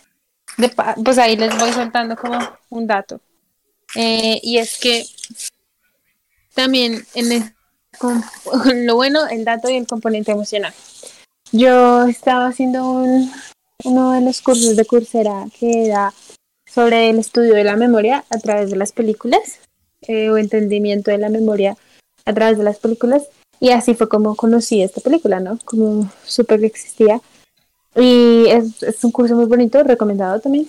de 0.56 0.70
pues 1.04 1.18
ahí 1.18 1.36
les 1.36 1.56
voy 1.58 1.72
soltando 1.72 2.16
como 2.16 2.38
un 2.70 2.86
dato. 2.86 3.20
Eh, 3.94 4.38
y 4.42 4.58
es 4.58 4.78
que 4.78 5.04
también 6.54 7.04
en 7.14 7.32
el- 7.32 7.54
con, 7.98 8.22
lo 8.86 8.96
bueno, 8.96 9.26
el 9.28 9.44
dato 9.44 9.68
y 9.68 9.76
el 9.76 9.86
componente 9.86 10.32
emocional. 10.32 10.72
Yo 11.52 12.06
estaba 12.06 12.46
haciendo 12.46 12.88
un- 12.90 13.32
uno 13.84 14.12
de 14.12 14.20
los 14.20 14.42
cursos 14.42 14.76
de 14.76 14.84
Coursera 14.84 15.46
que 15.58 15.86
era 15.86 16.12
sobre 16.66 17.10
el 17.10 17.18
estudio 17.18 17.54
de 17.54 17.64
la 17.64 17.76
memoria 17.76 18.24
a 18.30 18.38
través 18.38 18.70
de 18.70 18.76
las 18.76 18.92
películas 18.92 19.60
eh, 20.02 20.30
o 20.30 20.36
entendimiento 20.36 21.10
de 21.10 21.18
la 21.18 21.28
memoria 21.28 21.76
a 22.24 22.32
través 22.32 22.58
de 22.58 22.64
las 22.64 22.78
películas. 22.78 23.24
Y 23.60 23.70
así 23.70 23.94
fue 23.94 24.08
como 24.08 24.36
conocí 24.36 24.82
esta 24.82 25.00
película, 25.00 25.40
¿no? 25.40 25.58
Como 25.64 26.10
supe 26.24 26.58
que 26.58 26.66
existía. 26.66 27.20
Y 27.96 28.46
es, 28.48 28.82
es 28.82 29.02
un 29.04 29.10
curso 29.10 29.34
muy 29.34 29.46
bonito, 29.46 29.82
recomendado 29.82 30.40
también. 30.40 30.68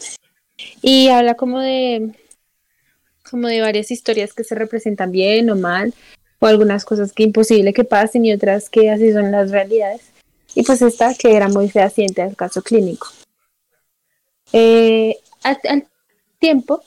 Y 0.81 1.09
habla 1.09 1.35
como 1.35 1.59
de, 1.59 2.11
como 3.29 3.47
de 3.47 3.61
varias 3.61 3.91
historias 3.91 4.33
que 4.33 4.43
se 4.43 4.55
representan 4.55 5.11
bien 5.11 5.49
o 5.49 5.55
mal, 5.55 5.93
o 6.39 6.47
algunas 6.47 6.85
cosas 6.85 7.13
que 7.13 7.23
imposible 7.23 7.73
que 7.73 7.83
pasen 7.83 8.25
y 8.25 8.33
otras 8.33 8.69
que 8.69 8.89
así 8.89 9.11
son 9.11 9.31
las 9.31 9.51
realidades. 9.51 10.01
Y 10.55 10.63
pues 10.63 10.81
esta 10.81 11.13
que 11.13 11.35
era 11.35 11.47
muy 11.47 11.69
fehaciente 11.69 12.21
al 12.21 12.35
caso 12.35 12.63
clínico. 12.63 13.07
Eh, 14.51 15.17
al, 15.43 15.59
al 15.69 15.87
tiempo, 16.39 16.81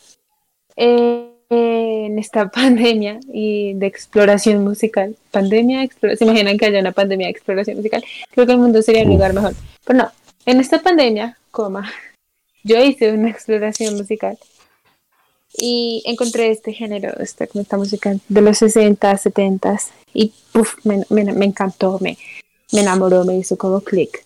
eh, 0.77 1.32
en 1.55 2.19
esta 2.19 2.49
pandemia 2.51 3.21
y 3.33 3.75
de 3.75 3.87
exploración 3.87 4.65
musical, 4.65 5.17
pandemia, 5.31 5.83
explora- 5.83 6.17
se 6.17 6.25
imaginan 6.25 6.57
que 6.59 6.67
haya 6.67 6.81
una 6.81 6.93
pandemia 6.93 7.27
de 7.27 7.33
exploración 7.33 7.77
musical, 7.77 8.05
creo 8.31 8.47
que 8.47 8.53
el 8.53 8.59
mundo 8.59 8.83
sería 8.83 9.03
un 9.05 9.11
lugar 9.11 9.33
mejor. 9.35 9.55
Pero 9.85 9.99
no, 9.99 10.13
en 10.47 10.61
esta 10.61 10.81
pandemia, 10.83 11.37
coma, 11.51 11.91
yo 12.65 12.83
hice 12.83 13.13
una 13.13 13.31
exploración 13.31 13.97
musical 13.97 14.39
y 15.55 16.03
encontré 16.07 16.51
este 16.51 16.73
género, 16.73 17.13
esta, 17.21 17.45
esta 17.45 17.77
música 17.77 18.15
de 18.29 18.41
los 18.41 18.59
60, 18.59 19.17
70 19.19 19.77
y 20.15 20.33
uf, 20.55 20.75
me, 20.85 21.03
me- 21.11 21.33
me 21.33 21.45
encantó, 21.45 21.99
me, 22.01 22.17
me 22.73 22.81
enamoró, 22.81 23.25
me 23.25 23.37
hizo 23.37 23.57
como 23.59 23.81
clic. 23.83 24.25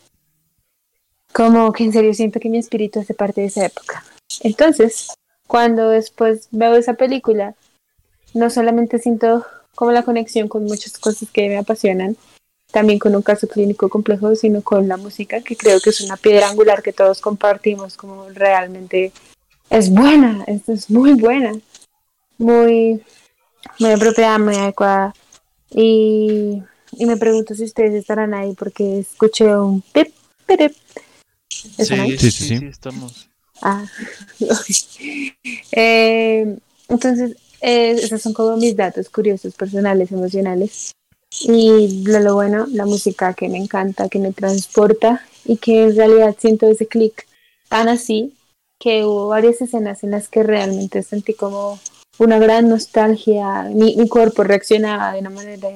Como 1.33 1.73
que 1.73 1.85
en 1.85 1.93
serio 1.93 2.15
siento 2.15 2.41
que 2.41 2.49
mi 2.49 2.59
espíritu 2.59 3.01
hace 3.01 3.13
parte 3.13 3.41
de 3.43 3.49
esa 3.49 3.67
época. 3.67 4.05
Entonces, 4.41 5.09
cuando 5.47 5.91
después 5.91 6.49
veo 6.51 6.75
esa 6.75 6.95
película, 6.95 7.55
no 8.35 8.51
solamente 8.51 8.99
siento 8.99 9.45
como 9.75 9.93
la 9.93 10.03
conexión 10.03 10.49
con 10.49 10.65
muchas 10.65 10.99
cosas 10.99 11.29
que 11.31 11.49
me 11.49 11.59
apasionan, 11.59 12.17
también 12.73 12.99
con 12.99 13.15
un 13.15 13.23
caso 13.23 13.47
clínico 13.47 13.89
complejo, 13.89 14.35
sino 14.35 14.63
con 14.63 14.89
la 14.89 14.97
música, 14.97 15.41
que 15.41 15.57
creo 15.57 15.81
que 15.81 15.91
es 15.91 16.01
una 16.01 16.17
piedra 16.17 16.49
angular 16.49 16.83
que 16.83 16.93
todos 16.93 17.21
compartimos, 17.21 17.97
como 17.97 18.29
realmente 18.31 19.13
es 19.71 19.91
buena, 19.91 20.45
es, 20.47 20.69
es 20.69 20.91
muy 20.91 21.13
buena, 21.13 21.53
muy, 22.39 23.03
muy 23.79 23.91
apropiada, 23.91 24.39
muy 24.39 24.57
adecuada. 24.57 25.15
Y, 25.71 26.63
y 26.93 27.07
me 27.07 27.17
pregunto 27.17 27.55
si 27.55 27.65
ustedes 27.65 27.95
estarán 27.95 28.35
ahí 28.35 28.55
porque 28.55 29.01
escuché 29.01 29.55
un 29.57 29.83
pip, 29.83 30.15
pip, 30.47 30.73
¿Están 31.79 32.01
ahí? 32.01 32.19
Sí, 32.19 32.31
sí, 32.31 32.59
sí. 32.59 32.67
estamos. 32.67 33.29
Ah, 33.63 33.85
eh, 35.73 36.59
entonces, 36.89 37.37
eh, 37.61 37.93
esos 37.93 38.23
son 38.23 38.33
como 38.33 38.57
mis 38.57 38.77
datos 38.77 39.09
curiosos, 39.09 39.55
personales, 39.55 40.13
emocionales. 40.13 40.93
Y 41.41 42.05
lo, 42.05 42.21
lo 42.21 42.35
bueno, 42.35 42.67
la 42.71 42.87
música 42.87 43.35
que 43.35 43.49
me 43.49 43.59
encanta, 43.59 44.09
que 44.09 44.19
me 44.19 44.33
transporta 44.33 45.23
y 45.45 45.57
que 45.57 45.85
en 45.85 45.97
realidad 45.97 46.37
siento 46.39 46.67
ese 46.67 46.87
clic 46.87 47.27
tan 47.69 47.89
así 47.89 48.35
que 48.79 49.05
hubo 49.05 49.29
varias 49.29 49.61
escenas 49.61 50.05
en 50.05 50.13
las 50.13 50.29
que 50.29 50.43
realmente 50.43 51.03
sentí 51.03 51.35
como 51.35 51.79
una 52.19 52.39
gran 52.39 52.69
nostalgia. 52.69 53.65
Mi, 53.65 53.97
mi 53.97 54.09
cuerpo 54.09 54.45
reaccionaba 54.45 55.13
de 55.13 55.21
una 55.21 55.31
manera 55.31 55.69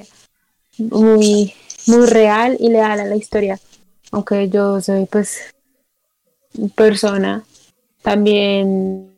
muy, 0.77 1.53
muy 1.87 2.05
real 2.07 2.57
y 2.59 2.69
leal 2.69 2.99
a 2.99 3.05
la 3.05 3.15
historia. 3.15 3.59
Aunque 4.11 4.49
yo 4.49 4.81
soy 4.81 5.05
pues 5.05 5.53
persona 6.75 7.43
también 8.01 9.11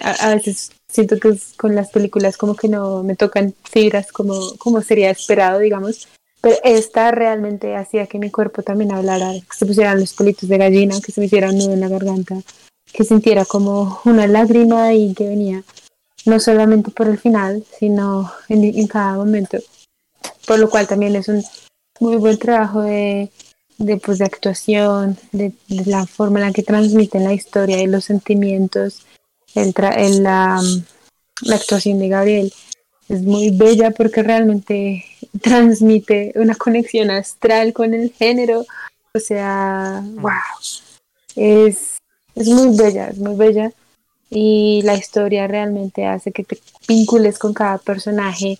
a, 0.00 0.34
veces 0.34 0.72
siento 0.88 1.18
que 1.18 1.36
con 1.56 1.74
las 1.74 1.90
películas 1.90 2.36
como 2.36 2.54
que 2.54 2.68
no 2.68 3.02
me 3.02 3.16
tocan 3.16 3.54
fibras 3.64 4.12
como, 4.12 4.56
como 4.58 4.80
sería 4.82 5.10
esperado, 5.10 5.58
digamos. 5.58 6.08
Pero 6.40 6.56
esta 6.62 7.10
realmente 7.10 7.74
hacía 7.74 8.06
que 8.06 8.18
mi 8.18 8.30
cuerpo 8.30 8.62
también 8.62 8.92
hablara, 8.92 9.32
que 9.32 9.56
se 9.56 9.66
pusieran 9.66 10.00
los 10.00 10.12
pelitos 10.12 10.48
de 10.48 10.58
gallina, 10.58 11.00
que 11.00 11.12
se 11.12 11.20
me 11.20 11.26
hiciera 11.26 11.48
un 11.48 11.58
nudo 11.58 11.72
en 11.72 11.80
la 11.80 11.88
garganta, 11.88 12.36
que 12.92 13.04
sintiera 13.04 13.44
como 13.44 14.00
una 14.04 14.26
lágrima 14.26 14.92
y 14.92 15.14
que 15.14 15.28
venía 15.28 15.62
no 16.26 16.40
solamente 16.40 16.90
por 16.90 17.08
el 17.08 17.18
final, 17.18 17.64
sino 17.78 18.30
en 18.48 18.86
cada 18.88 19.14
momento. 19.14 19.58
Por 20.46 20.58
lo 20.58 20.68
cual 20.68 20.86
también 20.86 21.16
es 21.16 21.28
un 21.28 21.42
muy 22.00 22.16
buen 22.16 22.38
trabajo 22.38 22.82
de, 22.82 23.30
de, 23.78 23.96
pues, 23.96 24.18
de 24.18 24.24
actuación, 24.24 25.16
de, 25.32 25.52
la 25.68 26.06
forma 26.06 26.40
en 26.40 26.46
la 26.46 26.52
que 26.52 26.62
transmiten 26.62 27.24
la 27.24 27.32
historia 27.32 27.80
y 27.80 27.86
los 27.86 28.04
sentimientos, 28.04 29.04
el 29.54 29.74
tra- 29.74 29.96
el, 29.96 30.22
la, 30.22 30.60
actuación 31.52 31.98
de 31.98 32.08
Gabriel 32.08 32.52
es 33.08 33.22
muy 33.22 33.50
bella 33.50 33.90
porque 33.90 34.22
realmente 34.22 35.04
transmite 35.40 36.32
una 36.36 36.54
conexión 36.54 37.10
astral 37.10 37.72
con 37.72 37.94
el 37.94 38.12
género. 38.12 38.64
O 39.14 39.18
sea, 39.18 40.02
wow. 40.16 40.32
Es, 41.36 41.98
es 42.34 42.48
muy 42.48 42.76
bella, 42.76 43.08
es 43.08 43.18
muy 43.18 43.36
bella. 43.36 43.72
Y 44.30 44.82
la 44.82 44.94
historia 44.94 45.46
realmente 45.46 46.06
hace 46.06 46.32
que 46.32 46.44
te 46.44 46.58
vincules 46.88 47.38
con 47.38 47.52
cada 47.54 47.78
personaje. 47.78 48.58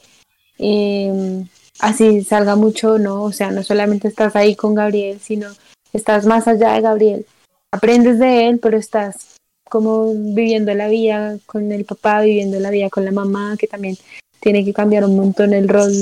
eh, 0.59 1.45
así 1.81 2.23
salga 2.23 2.57
mucho, 2.57 2.99
¿no? 2.99 3.23
O 3.23 3.33
sea, 3.33 3.51
no 3.51 3.63
solamente 3.63 4.09
estás 4.09 4.37
ahí 4.37 4.55
con 4.55 4.75
Gabriel, 4.75 5.21
sino 5.21 5.49
estás 5.93 6.27
más 6.27 6.47
allá 6.49 6.73
de 6.73 6.81
Gabriel. 6.81 7.27
Aprendes 7.71 8.19
de 8.19 8.49
él, 8.49 8.59
pero 8.61 8.77
estás 8.77 9.37
como 9.69 10.13
viviendo 10.15 10.73
la 10.75 10.89
vida 10.89 11.39
con 11.47 11.73
el 11.73 11.85
papá, 11.85 12.21
viviendo 12.21 12.61
la 12.61 12.71
vida 12.71 12.91
con 12.91 13.05
la 13.05 13.11
mamá, 13.11 13.57
que 13.59 13.67
también 13.67 13.97
tiene 14.41 14.65
que 14.65 14.73
cambiar 14.73 15.05
un 15.05 15.17
montón 15.17 15.53
el 15.53 15.69
rol 15.69 15.93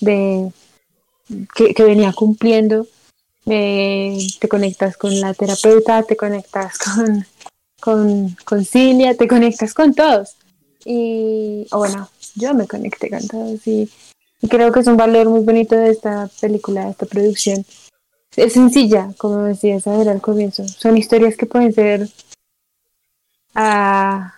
de 0.00 0.52
que, 1.54 1.84
venía 1.84 2.12
cumpliendo. 2.12 2.86
Eh, 3.46 4.18
te 4.38 4.48
conectas 4.48 4.96
con 4.96 5.18
la 5.20 5.34
terapeuta, 5.34 6.02
te 6.04 6.16
conectas 6.16 6.78
con, 7.80 8.36
con, 8.44 8.64
Cilia, 8.64 9.16
te 9.16 9.28
conectas 9.28 9.74
con 9.74 9.94
todos. 9.94 10.36
Y 10.84 11.66
o 11.72 11.78
bueno, 11.78 12.08
yo 12.36 12.54
me 12.54 12.66
conecté 12.66 13.10
con 13.10 13.26
todos 13.26 13.66
y 13.66 13.90
creo 14.48 14.72
que 14.72 14.80
es 14.80 14.86
un 14.86 14.96
valor 14.96 15.28
muy 15.28 15.40
bonito 15.40 15.76
de 15.76 15.90
esta 15.90 16.28
película, 16.40 16.84
de 16.84 16.90
esta 16.90 17.06
producción. 17.06 17.64
Es 18.36 18.52
sencilla, 18.52 19.12
como 19.18 19.44
decía 19.44 19.76
Isabel 19.76 20.08
al 20.08 20.20
comienzo. 20.20 20.66
Son 20.66 20.96
historias 20.96 21.36
que 21.36 21.46
pueden 21.46 21.72
ser 21.72 22.08
ah, 23.54 24.34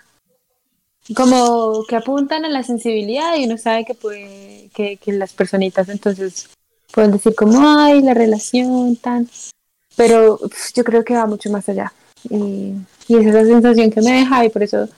como 1.14 1.84
que 1.86 1.96
apuntan 1.96 2.44
a 2.44 2.48
la 2.48 2.62
sensibilidad 2.62 3.36
y 3.36 3.44
uno 3.44 3.59
sabe 3.59 3.84
que 3.84 3.94
puede, 3.94 4.70
que, 4.74 4.96
que 4.96 5.12
las 5.12 5.32
personitas 5.32 5.88
entonces 5.88 6.50
pueden 6.92 7.12
decir 7.12 7.34
como 7.34 7.78
ay 7.78 8.03
la 8.03 8.14
relación 8.14 8.96
tan 8.96 9.28
pero 9.96 10.38
yo 10.74 10.84
creo 10.84 11.05
que 11.05 11.14
va 11.14 11.26
mucho 11.26 11.50
más 11.50 11.68
allá 11.68 11.92
y, 12.30 12.74
y 13.09 13.16
esa 13.16 13.28
es 13.28 13.34
la 13.34 13.44
sensación 13.44 13.90
que 13.90 14.00
me 14.00 14.12
deja 14.12 14.44
y 14.44 14.50
por 14.50 14.62
eso 14.62 14.88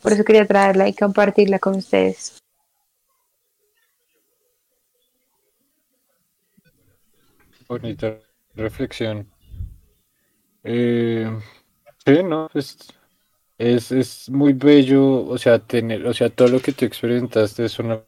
por 0.00 0.12
eso 0.12 0.24
quería 0.24 0.46
traerla 0.46 0.88
y 0.88 0.94
compartirla 0.94 1.58
con 1.58 1.76
ustedes 1.76 2.39
Bonita 7.70 8.18
reflexión. 8.56 9.30
Eh, 10.64 11.30
sí, 12.04 12.22
no, 12.24 12.48
pues 12.52 12.76
es, 13.58 13.92
es 13.92 14.28
muy 14.28 14.54
bello, 14.54 15.24
o 15.24 15.38
sea, 15.38 15.60
tener, 15.60 16.04
o 16.04 16.12
sea, 16.12 16.30
todo 16.30 16.48
lo 16.48 16.60
que 16.60 16.72
tú 16.72 16.84
experimentaste 16.84 17.68
son 17.68 18.02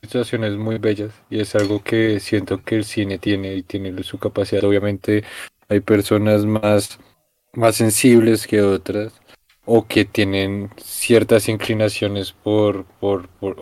situaciones 0.00 0.56
muy 0.56 0.78
bellas 0.78 1.12
y 1.28 1.40
es 1.40 1.54
algo 1.54 1.84
que 1.84 2.20
siento 2.20 2.64
que 2.64 2.76
el 2.76 2.86
cine 2.86 3.18
tiene 3.18 3.54
y 3.54 3.62
tiene 3.62 4.02
su 4.02 4.18
capacidad. 4.18 4.64
Obviamente 4.64 5.24
hay 5.68 5.80
personas 5.80 6.46
más, 6.46 6.98
más 7.52 7.76
sensibles 7.76 8.46
que 8.46 8.62
otras 8.62 9.12
o 9.66 9.86
que 9.86 10.06
tienen 10.06 10.70
ciertas 10.78 11.50
inclinaciones 11.50 12.32
por, 12.32 12.86
por, 12.86 13.28
por 13.28 13.58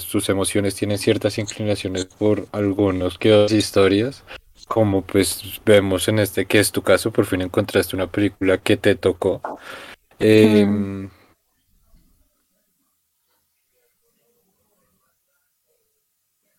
sus 0.00 0.28
emociones 0.28 0.74
tienen 0.74 0.98
ciertas 0.98 1.38
inclinaciones 1.38 2.04
por 2.04 2.48
algunos 2.52 3.16
que 3.16 3.32
otras 3.32 3.52
historias 3.52 4.24
como 4.70 5.02
pues 5.02 5.60
vemos 5.66 6.08
en 6.08 6.20
este 6.20 6.46
que 6.46 6.60
es 6.60 6.72
tu 6.72 6.82
caso, 6.82 7.12
por 7.12 7.26
fin 7.26 7.42
encontraste 7.42 7.96
una 7.96 8.06
película 8.10 8.58
que 8.58 8.78
te 8.78 8.94
tocó. 8.94 9.42
Eh, 10.20 10.66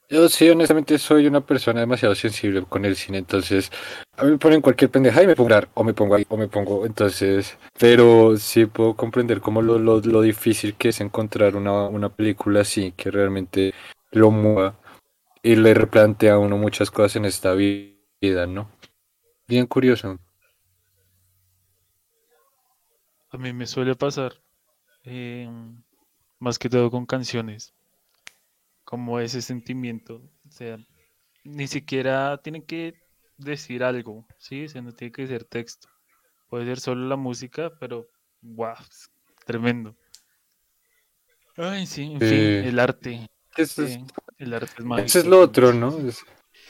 Yo 0.10 0.28
sí, 0.28 0.50
honestamente 0.50 0.98
soy 1.00 1.26
una 1.26 1.40
persona 1.46 1.80
demasiado 1.80 2.16
sensible 2.16 2.64
con 2.68 2.84
el 2.84 2.98
cine, 2.98 3.18
entonces 3.20 3.72
a 4.18 4.26
mí 4.26 4.32
me 4.32 4.38
ponen 4.38 4.60
cualquier 4.62 4.92
pendeja 4.92 5.24
y 5.24 5.28
me 5.28 5.38
pongo 5.38 5.56
a 5.56 5.70
o 5.74 5.84
me 5.86 5.94
pongo 5.94 6.16
ahí, 6.16 6.26
o 6.28 6.36
me 6.36 6.50
pongo, 6.50 6.86
entonces, 6.86 7.58
pero 7.80 8.36
sí 8.36 8.66
puedo 8.66 8.94
comprender 8.98 9.40
como 9.40 9.62
lo, 9.62 9.80
lo, 9.80 10.02
lo 10.02 10.22
difícil 10.22 10.76
que 10.76 10.90
es 10.90 11.00
encontrar 11.00 11.56
una, 11.56 11.88
una 11.88 12.10
película 12.10 12.60
así, 12.62 12.92
que 12.92 13.10
realmente 13.10 13.74
lo 14.12 14.32
mueva 14.32 14.76
y 15.44 15.56
le 15.58 15.74
replantea 15.74 16.36
a 16.36 16.40
uno 16.40 16.58
muchas 16.58 16.92
cosas 16.92 17.18
en 17.18 17.26
esta 17.26 17.54
vi- 17.54 17.91
vida, 18.22 18.48
¿no? 18.48 18.70
Bien 19.48 19.68
curioso. 19.68 20.20
A 23.32 23.38
mí 23.40 23.52
me 23.52 23.66
suele 23.66 23.96
pasar, 23.96 24.34
eh, 25.06 25.50
más 26.40 26.60
que 26.60 26.70
todo 26.70 26.92
con 26.92 27.06
canciones, 27.06 27.74
como 28.84 29.20
ese 29.20 29.42
sentimiento. 29.42 30.22
O 30.48 30.52
sea, 30.52 30.78
ni 31.44 31.68
siquiera 31.68 32.38
tienen 32.44 32.64
que 32.64 32.96
decir 33.38 33.84
algo, 33.84 34.26
¿sí? 34.40 34.66
O 34.66 34.70
sea, 34.70 34.82
no 34.82 34.94
tiene 34.94 35.12
que 35.12 35.28
ser 35.28 35.46
texto. 35.46 35.90
Puede 36.50 36.66
ser 36.66 36.80
solo 36.80 37.08
la 37.08 37.16
música, 37.18 37.72
pero 37.80 38.08
wow, 38.42 38.76
tremendo. 39.46 39.96
Ay, 41.56 41.86
sí, 41.86 42.04
en 42.14 42.22
fin, 42.22 42.58
el 42.60 42.78
arte. 42.80 43.30
Eso 43.56 43.84
es, 43.84 44.00
el 44.38 44.54
arte 44.54 44.82
es 44.82 44.86
eso 44.96 45.20
mágico. 45.20 45.20
es 45.20 45.26
lo 45.26 45.40
otro, 45.42 45.74
¿no? 45.74 45.98
Es- 46.08 46.24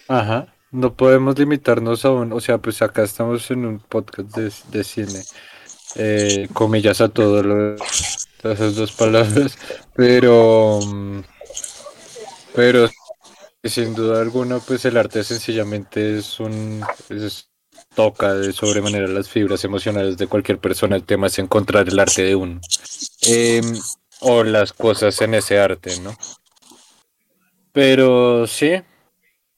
ajá. 0.08 0.54
No 0.72 0.96
podemos 0.96 1.38
limitarnos 1.38 2.06
a 2.06 2.12
un, 2.12 2.32
o 2.32 2.40
sea, 2.40 2.58
pues 2.58 2.82
acá 2.82 3.04
estamos 3.04 3.52
en 3.52 3.66
un 3.66 3.80
podcast 3.80 4.30
de, 4.36 4.52
de 4.72 4.84
cine. 4.84 5.22
Eh, 5.96 6.48
comillas 6.54 7.02
a 7.02 7.10
todas 7.10 7.46
esas 8.44 8.76
dos 8.76 8.94
palabras, 8.94 9.58
pero 9.94 10.80
pero 12.56 12.90
sin 13.64 13.94
duda 13.94 14.22
alguna, 14.22 14.60
pues 14.60 14.86
el 14.86 14.98
arte 14.98 15.24
sencillamente 15.24 16.18
es 16.18 16.40
un 16.40 16.84
toca 17.96 18.34
de 18.34 18.54
sobremanera 18.54 19.08
las 19.08 19.30
fibras 19.30 19.64
emocionales 19.64 20.18
de 20.18 20.28
cualquier 20.28 20.60
persona. 20.60 20.96
El 20.96 21.04
tema 21.04 21.28
es 21.28 21.40
encontrar 21.40 21.88
el 21.88 22.00
arte 22.00 22.24
de 22.24 22.36
uno. 22.36 22.60
Em, 23.22 23.80
o 24.22 24.44
las 24.44 24.74
cosas 24.74 25.22
en 25.22 25.34
ese 25.36 25.60
arte, 25.60 26.00
¿no? 26.00 26.16
Pero 27.74 28.48
sí, 28.48 28.82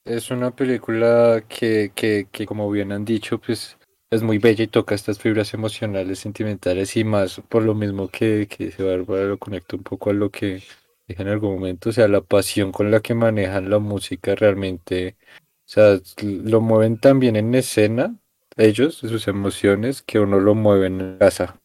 es 0.05 0.31
una 0.31 0.51
película 0.51 1.43
que, 1.47 1.91
que, 1.95 2.27
que, 2.31 2.45
como 2.45 2.69
bien 2.69 2.91
han 2.91 3.05
dicho, 3.05 3.39
pues 3.39 3.77
es 4.09 4.21
muy 4.23 4.37
bella 4.37 4.63
y 4.63 4.67
toca 4.67 4.95
estas 4.95 5.19
fibras 5.19 5.53
emocionales, 5.53 6.19
sentimentales 6.19 6.95
y 6.97 7.03
más 7.03 7.41
por 7.49 7.63
lo 7.63 7.73
mismo 7.73 8.09
que, 8.09 8.47
que 8.47 8.71
se 8.71 8.83
Bárbara 8.83 9.25
lo 9.25 9.37
conecta 9.39 9.75
un 9.75 9.83
poco 9.83 10.09
a 10.11 10.13
lo 10.13 10.29
que 10.29 10.61
dije 11.07 11.21
en 11.21 11.27
algún 11.27 11.55
momento, 11.55 11.89
o 11.89 11.93
sea, 11.93 12.07
la 12.07 12.21
pasión 12.21 12.71
con 12.71 12.91
la 12.91 13.01
que 13.01 13.13
manejan 13.13 13.69
la 13.69 13.79
música 13.79 14.35
realmente, 14.35 15.17
o 15.39 15.39
sea, 15.65 15.99
lo 16.21 16.61
mueven 16.61 16.99
tan 16.99 17.19
bien 17.19 17.35
en 17.35 17.55
escena, 17.55 18.15
ellos, 18.57 18.95
sus 18.95 19.27
emociones, 19.27 20.01
que 20.03 20.19
uno 20.19 20.39
lo 20.39 20.55
mueve 20.55 20.87
en 20.87 21.17
casa. 21.17 21.59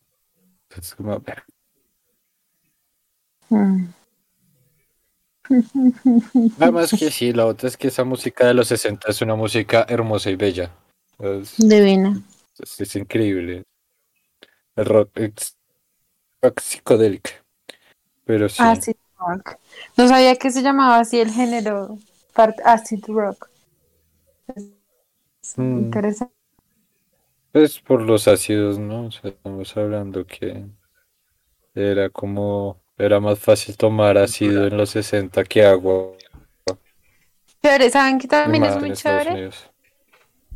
Como, 0.97 1.13
a 1.13 1.19
ver, 1.19 1.45
Mm. 6.59 6.63
Además 6.63 6.95
que 6.99 7.11
sí, 7.11 7.33
la 7.33 7.47
otra 7.47 7.69
es 7.69 7.77
que 7.77 7.89
esa 7.89 8.05
música 8.05 8.47
de 8.47 8.55
los 8.55 8.69
60 8.69 9.09
es 9.11 9.23
una 9.23 9.35
música 9.35 9.87
hermosa 9.89 10.31
y 10.31 10.37
bella. 10.37 10.71
Es, 11.19 11.55
divina 11.69 12.11
es- 12.59 12.81
es 12.81 12.97
increíble. 12.97 13.65
El 14.77 14.87
rock 14.87 15.11
es 15.19 15.59
rock 16.43 16.61
psicodélico. 16.61 17.31
Pero 18.25 18.49
sí. 18.49 18.63
acid 18.63 18.97
rock 19.19 19.57
no 19.97 20.07
sabía 20.07 20.37
que 20.37 20.51
se 20.51 20.63
llamaba 20.63 20.99
así 21.01 21.19
el 21.19 21.31
género 21.33 21.99
part 22.35 22.57
acid 22.65 23.05
rock 23.09 23.49
Mm, 25.57 25.81
interesante 25.83 26.35
pues 27.53 27.79
por 27.81 28.01
los 28.01 28.27
ácidos, 28.27 28.79
¿no? 28.79 29.07
O 29.09 29.11
sea, 29.11 29.29
estamos 29.31 29.77
hablando 29.77 30.27
que 30.27 30.65
era 31.75 32.11
como, 32.11 32.83
era 32.99 33.21
más 33.21 33.39
fácil 33.39 33.77
tomar 33.77 34.19
ácido 34.19 34.67
en 34.67 34.77
los 34.77 34.91
60 34.91 35.45
que 35.45 35.65
agua. 35.65 36.13
chévere 37.63 37.91
saben 37.91 38.19
que 38.19 38.29
también 38.29 38.65
es 38.65 38.79
muy 38.79 38.93
chévere 38.93 39.51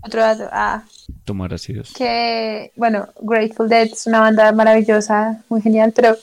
otro 0.04 0.20
dato 0.20 0.48
ah 0.50 0.82
Tomar 1.24 1.54
ácidos. 1.54 1.92
que, 1.94 2.72
bueno, 2.74 3.08
Grateful 3.20 3.68
Dead 3.68 3.86
es 3.92 4.06
una 4.06 4.20
banda 4.20 4.50
maravillosa, 4.50 5.42
muy 5.48 5.62
genial, 5.62 5.92
pero 5.94 6.16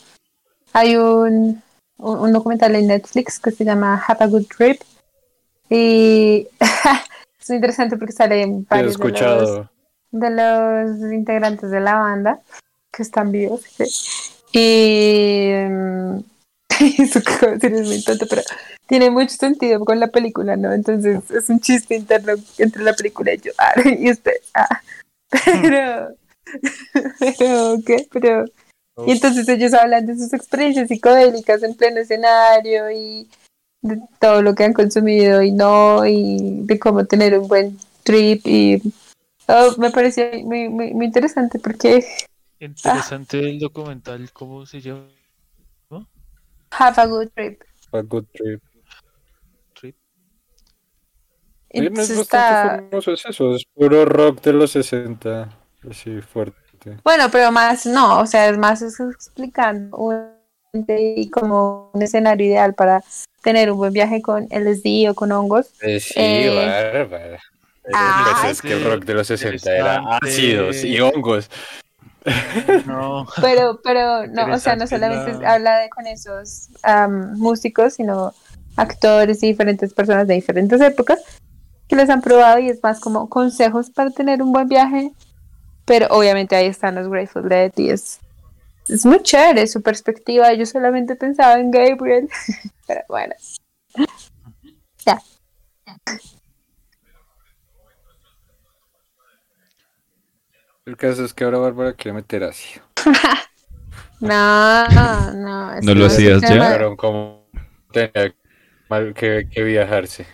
hay 0.74 0.98
un, 0.98 1.62
un, 1.98 2.20
un 2.20 2.34
documental 2.34 2.76
en 2.76 2.88
Netflix 2.88 3.40
que 3.40 3.52
se 3.52 3.64
llama 3.64 4.04
Have 4.06 4.26
a 4.26 4.28
Good 4.28 4.48
Trip 4.48 4.82
y 5.70 6.48
es 7.40 7.50
muy 7.50 7.56
interesante 7.56 7.96
porque 7.96 8.12
salen 8.12 8.66
varios 8.70 8.98
de 8.98 9.12
los, 9.12 9.68
de 10.12 10.30
los 10.32 11.14
integrantes 11.14 11.70
de 11.72 11.80
la 11.80 11.96
banda 11.96 12.42
que 12.92 13.04
están 13.04 13.32
vivos. 13.32 13.62
¿sí? 13.62 13.86
Y 14.52 15.52
mm, 15.54 16.20
eso 17.00 17.22
que 17.22 17.68
es 17.68 17.88
muy 17.88 18.04
tonto, 18.04 18.26
pero 18.30 18.42
tiene 18.88 19.10
mucho 19.10 19.36
sentido 19.36 19.84
con 19.84 20.00
la 20.00 20.08
película, 20.08 20.56
¿no? 20.56 20.74
Entonces 20.74 21.30
es 21.30 21.50
un 21.50 21.60
chiste 21.60 21.96
interno 21.96 22.34
entre 22.58 22.84
la 22.84 22.94
película 22.94 23.34
y 23.34 23.40
yo, 23.40 23.52
ah, 23.58 23.74
y 23.86 24.10
usted, 24.10 24.34
ah, 24.54 24.82
pero, 25.44 26.16
pero, 27.38 27.78
¿qué? 27.86 28.08
Pero, 28.12 28.46
y 29.06 29.12
entonces 29.12 29.48
ellos 29.48 29.74
hablan 29.74 30.06
de 30.06 30.16
sus 30.16 30.34
experiencias 30.34 30.88
psicodélicas 30.88 31.64
en 31.64 31.76
pleno 31.76 32.00
escenario 32.00 32.92
y 32.92 33.30
de 33.82 34.00
todo 34.20 34.42
lo 34.42 34.56
que 34.56 34.66
han 34.66 34.74
consumido 34.74 35.42
y 35.42 35.52
no, 35.52 36.06
y 36.06 36.64
de 36.66 36.80
cómo 36.80 37.06
tener 37.06 37.38
un 37.38 37.48
buen 37.48 37.78
trip 38.04 38.46
y 38.46 38.82
oh, 39.48 39.76
me 39.78 39.92
pareció 39.92 40.26
muy, 40.44 40.70
muy, 40.70 40.94
muy 40.94 41.06
interesante 41.06 41.60
porque 41.60 42.06
Interesante 42.60 43.40
el 43.40 43.60
documental, 43.60 44.32
¿cómo 44.34 44.66
se 44.66 44.82
llama? 44.82 45.08
have 46.72 47.02
a 47.02 47.06
good 47.06 47.30
trip. 47.34 47.62
A 47.92 48.02
good 48.02 48.26
trip. 48.34 48.62
Trip. 49.74 49.96
No 51.74 51.84
es 51.84 51.90
bastante 51.94 52.22
está, 52.22 52.76
famoso, 52.90 53.14
es 53.14 53.26
eso, 53.26 53.56
es 53.56 53.66
puro 53.74 54.06
rock 54.06 54.42
de 54.42 54.54
los 54.54 54.72
60, 54.72 55.50
así 55.90 56.22
fuerte. 56.22 56.58
bueno, 57.04 57.30
pero 57.32 57.52
más 57.52 57.86
no, 57.86 58.20
o 58.20 58.26
sea, 58.26 58.50
es 58.50 58.58
más 58.58 58.82
es 58.82 59.00
explicando 59.00 59.98
un, 59.98 60.40
y 60.88 61.30
como 61.30 61.92
un 61.94 62.02
escenario 62.02 62.48
ideal 62.48 62.74
para 62.74 63.04
tener 63.42 63.72
un 63.72 63.78
buen 63.78 63.94
viaje 63.94 64.22
con 64.22 64.48
LSD 64.50 65.10
o 65.10 65.16
con 65.16 65.32
hongos. 65.32 65.72
Eh, 65.82 66.00
sí, 66.00 66.14
Eh, 66.18 66.54
bárbara. 66.56 67.40
Ah, 67.94 68.38
pues 68.42 68.52
es 68.52 68.62
que 68.62 68.74
el 68.74 68.84
rock 68.84 69.06
de 69.06 69.16
los 69.16 69.28
60 69.28 69.76
era 69.76 70.04
ácidos 70.22 70.84
y 70.84 71.00
hongos. 71.00 71.50
No, 72.86 73.28
Pero, 73.42 73.80
pero 73.82 74.28
no, 74.28 74.54
o 74.54 74.60
sea, 74.60 74.76
no 74.76 74.88
solamente 74.88 75.34
la- 75.40 75.54
habla 75.54 75.80
de 75.80 75.90
con 75.90 76.06
esos 76.08 76.70
músicos, 77.38 77.94
sino 77.94 78.34
actores 78.76 79.42
y 79.44 79.48
diferentes 79.48 79.94
personas 79.94 80.28
de 80.28 80.34
diferentes 80.36 80.80
épocas 80.82 81.20
que 81.88 81.96
les 81.96 82.10
han 82.10 82.22
probado 82.22 82.60
y 82.60 82.70
es 82.70 82.82
más 82.84 83.00
como 83.00 83.30
consejos 83.30 83.90
para 83.90 84.12
tener 84.12 84.42
un 84.44 84.52
buen 84.52 84.68
viaje. 84.68 85.12
Pero 85.86 86.08
obviamente 86.12 86.56
ahí 86.56 86.68
están 86.68 86.96
los 86.96 87.08
Grateful 87.10 87.50
Dead 87.50 87.72
y 87.78 87.90
es, 87.90 88.20
es 88.88 89.06
muy 89.06 89.22
chévere 89.24 89.66
su 89.68 89.82
perspectiva. 89.82 90.54
Yo 90.54 90.66
solamente 90.66 91.16
pensaba 91.16 91.60
en 91.60 91.72
Gabriel, 91.72 92.30
pero 92.88 93.02
bueno. 93.10 93.34
Ya. 95.06 95.20
El 100.90 100.98
caso 100.98 101.24
es 101.24 101.36
que 101.36 101.44
ahora 101.44 101.60
Bárbara 101.60 101.94
quiere 101.94 102.14
meter 102.16 102.44
ácido. 102.44 102.84
No, 104.22 104.86
no. 104.88 105.74
es 105.76 105.86
¿No 105.86 105.94
que 105.94 106.00
lo 106.00 106.06
hacías 106.08 106.42
ya? 106.42 106.94
como 106.98 107.48
tenía 107.94 108.36
mal 108.90 109.14
que, 109.14 109.48
que 109.50 109.64
viajarse. 109.64 110.26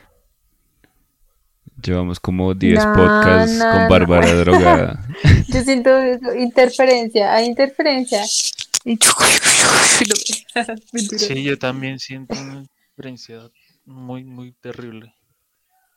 Llevamos 1.84 2.20
como 2.20 2.56
10 2.56 2.84
No, 2.84 2.94
podcasts 2.94 3.58
no, 3.58 3.72
con 3.72 3.82
no. 3.84 3.90
Bárbara 3.90 4.34
drogada. 4.44 5.06
Yo 5.50 5.62
siento 5.62 5.92
interferencia, 6.36 7.32
hay 7.32 7.46
interferencia. 7.46 8.24
Sí, 11.18 11.44
yo 11.44 11.60
también 11.60 12.00
siento 12.00 12.34
una 12.40 12.66
diferencia 12.96 13.52
muy, 13.86 14.24
muy 14.24 14.54
terrible. 14.54 15.14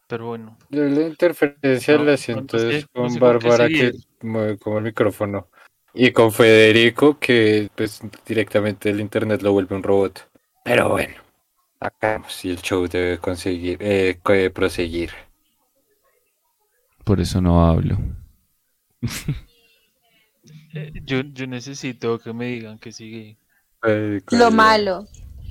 Pero 0.08 0.26
bueno, 0.26 0.56
Yo 0.70 0.84
la 0.84 1.02
interferencia 1.02 1.96
No, 1.98 2.04
la 2.04 2.10
no 2.12 2.16
siento 2.16 2.58
sé- 2.58 2.78
es 2.78 2.86
no 2.94 3.02
con 3.02 3.10
sé 3.10 3.20
Bárbara 3.20 3.68
que 3.68 3.92
mueve 4.22 4.58
como 4.58 4.78
el 4.78 4.84
micrófono. 4.84 5.48
Y 5.94 6.10
con 6.12 6.32
Federico 6.32 7.18
que 7.18 7.68
pues 7.74 8.00
directamente 8.26 8.90
el 8.90 9.00
internet 9.00 9.42
lo 9.42 9.52
vuelve 9.52 9.76
un 9.76 9.82
robot. 9.82 10.28
Pero 10.64 10.88
bueno, 10.88 11.14
acá 11.80 12.22
si 12.28 12.50
el 12.50 12.56
show 12.62 12.88
debe 12.88 13.18
conseguir, 13.18 13.78
eh, 13.82 14.18
eh, 14.28 14.50
proseguir. 14.50 15.10
Por 17.04 17.20
eso 17.20 17.40
no 17.40 17.66
hablo. 17.66 17.98
eh, 20.74 20.92
yo, 21.04 21.20
yo 21.20 21.46
necesito 21.46 22.18
que 22.18 22.32
me 22.32 22.46
digan 22.46 22.78
que 22.78 22.92
sigue. 22.92 23.36
Federico, 23.82 24.36
Lo 24.36 24.50
ya. 24.50 24.56
malo. 24.56 25.06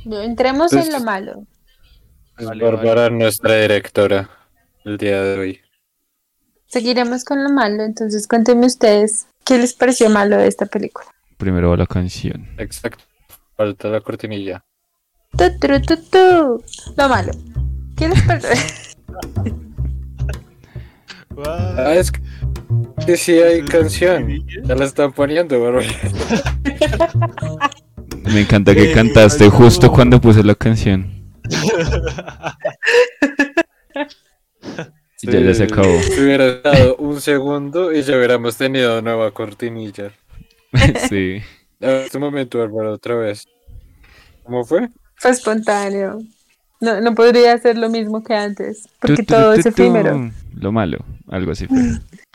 Entremos 0.06 0.72
en 0.74 0.80
Pues- 0.80 0.92
lo 0.94 1.00
malo. 1.02 1.44
Es 2.38 2.46
Vale, 2.46 2.64
Bárbara 2.64 3.10
nuestra 3.10 3.56
directora 3.56 4.30
el 4.88 4.98
día 4.98 5.22
de 5.22 5.38
hoy. 5.38 5.60
Seguiremos 6.68 7.24
con 7.24 7.44
lo 7.44 7.50
malo. 7.50 7.84
Entonces, 7.84 8.28
cuéntenme 8.28 8.66
ustedes 8.66 9.28
qué 9.46 9.58
les 9.58 9.74
pareció 9.74 10.10
malo 10.10 10.38
de 10.38 10.48
esta 10.48 10.66
película. 10.66 11.08
Primero 11.38 11.76
la 11.76 11.86
canción. 11.86 12.48
Exacto. 12.58 13.04
Falta 13.56 13.90
la 13.90 14.02
cortinilla. 14.02 14.64
Tu, 15.38 15.60
tu, 15.60 15.82
tu, 15.82 15.98
tu. 15.98 16.64
Lo 16.96 17.10
malo. 17.10 17.32
¿Qué 17.96 18.10
les 18.10 18.22
pareció? 18.24 18.52
Ah, 21.46 21.94
es 21.94 22.12
que 23.06 23.16
sí 23.16 23.34
hay 23.34 23.62
canción. 23.62 24.44
Ya 24.64 24.74
la 24.74 24.86
están 24.86 25.14
poniendo, 25.14 25.62
Bárbara. 25.62 25.86
Me 28.24 28.42
encanta 28.42 28.74
que 28.74 28.92
cantaste 28.92 29.48
justo 29.48 29.92
cuando 29.92 30.20
puse 30.20 30.44
la 30.44 30.56
canción. 30.56 31.30
Y 35.22 35.32
ya, 35.32 35.40
ya 35.40 35.54
se 35.54 35.64
acabó. 35.64 36.00
Si 36.02 36.22
hubiera 36.22 36.60
dado 36.62 36.96
un 36.98 37.20
segundo 37.22 37.92
y 37.92 38.02
ya 38.04 38.16
hubiéramos 38.18 38.58
tenido 38.58 39.02
nueva 39.02 39.32
cortinilla. 39.32 40.12
sí. 41.10 41.42
A 41.82 41.92
este 41.92 42.20
momento, 42.20 42.60
Bárbara, 42.60 42.92
otra 42.92 43.16
vez. 43.16 43.48
¿Cómo 44.44 44.64
fue? 44.64 44.90
Fue 45.16 45.32
espontáneo. 45.32 46.20
No, 46.80 47.02
no 47.02 47.16
podría 47.16 47.58
ser 47.58 47.78
lo 47.78 47.90
mismo 47.90 48.24
que 48.24 48.36
antes. 48.36 48.88
Porque 49.00 49.18
Tu, 49.18 49.24
tu, 49.24 49.34
todo 49.34 49.54
tu, 49.54 49.60
es 49.60 49.64
tu, 49.64 49.70
efímero. 49.70 50.32
Lo 50.56 50.72
malo, 50.72 51.00
algo 51.30 51.52
así 51.52 51.68
fue. 51.68 51.78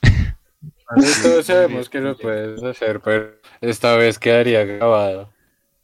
Todos 1.22 1.46
sabemos 1.46 1.88
que 1.88 2.00
lo 2.00 2.18
puedes 2.18 2.62
hacer, 2.62 3.00
pero 3.00 3.32
esta 3.60 3.96
vez 3.96 4.18
quedaría 4.18 4.64
grabado. 4.64 5.30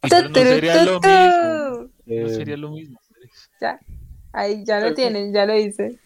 Pero 0.01 0.29
no 0.29 0.35
sería 0.35 0.83
lo 0.83 0.99
mismo. 0.99 1.09
No 1.81 1.89
Eh, 2.05 2.29
sería 2.29 2.57
lo 2.57 2.71
mismo. 2.71 2.99
Ya. 3.61 3.79
Ahí 4.33 4.63
ya 4.65 4.79
lo 4.79 4.93
tienen, 4.93 5.33
ya 5.33 5.45
lo 5.45 5.57
hice. 5.57 5.97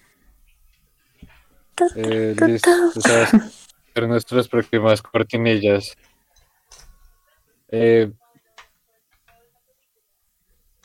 Eh, 1.95 2.35
listo, 2.47 2.69
tú 2.93 3.01
sabes 3.01 3.33
hacer 3.33 4.07
nuestras 4.07 4.47
próximas 4.47 5.01
cortinillas. 5.01 5.95
Eh, 7.69 8.11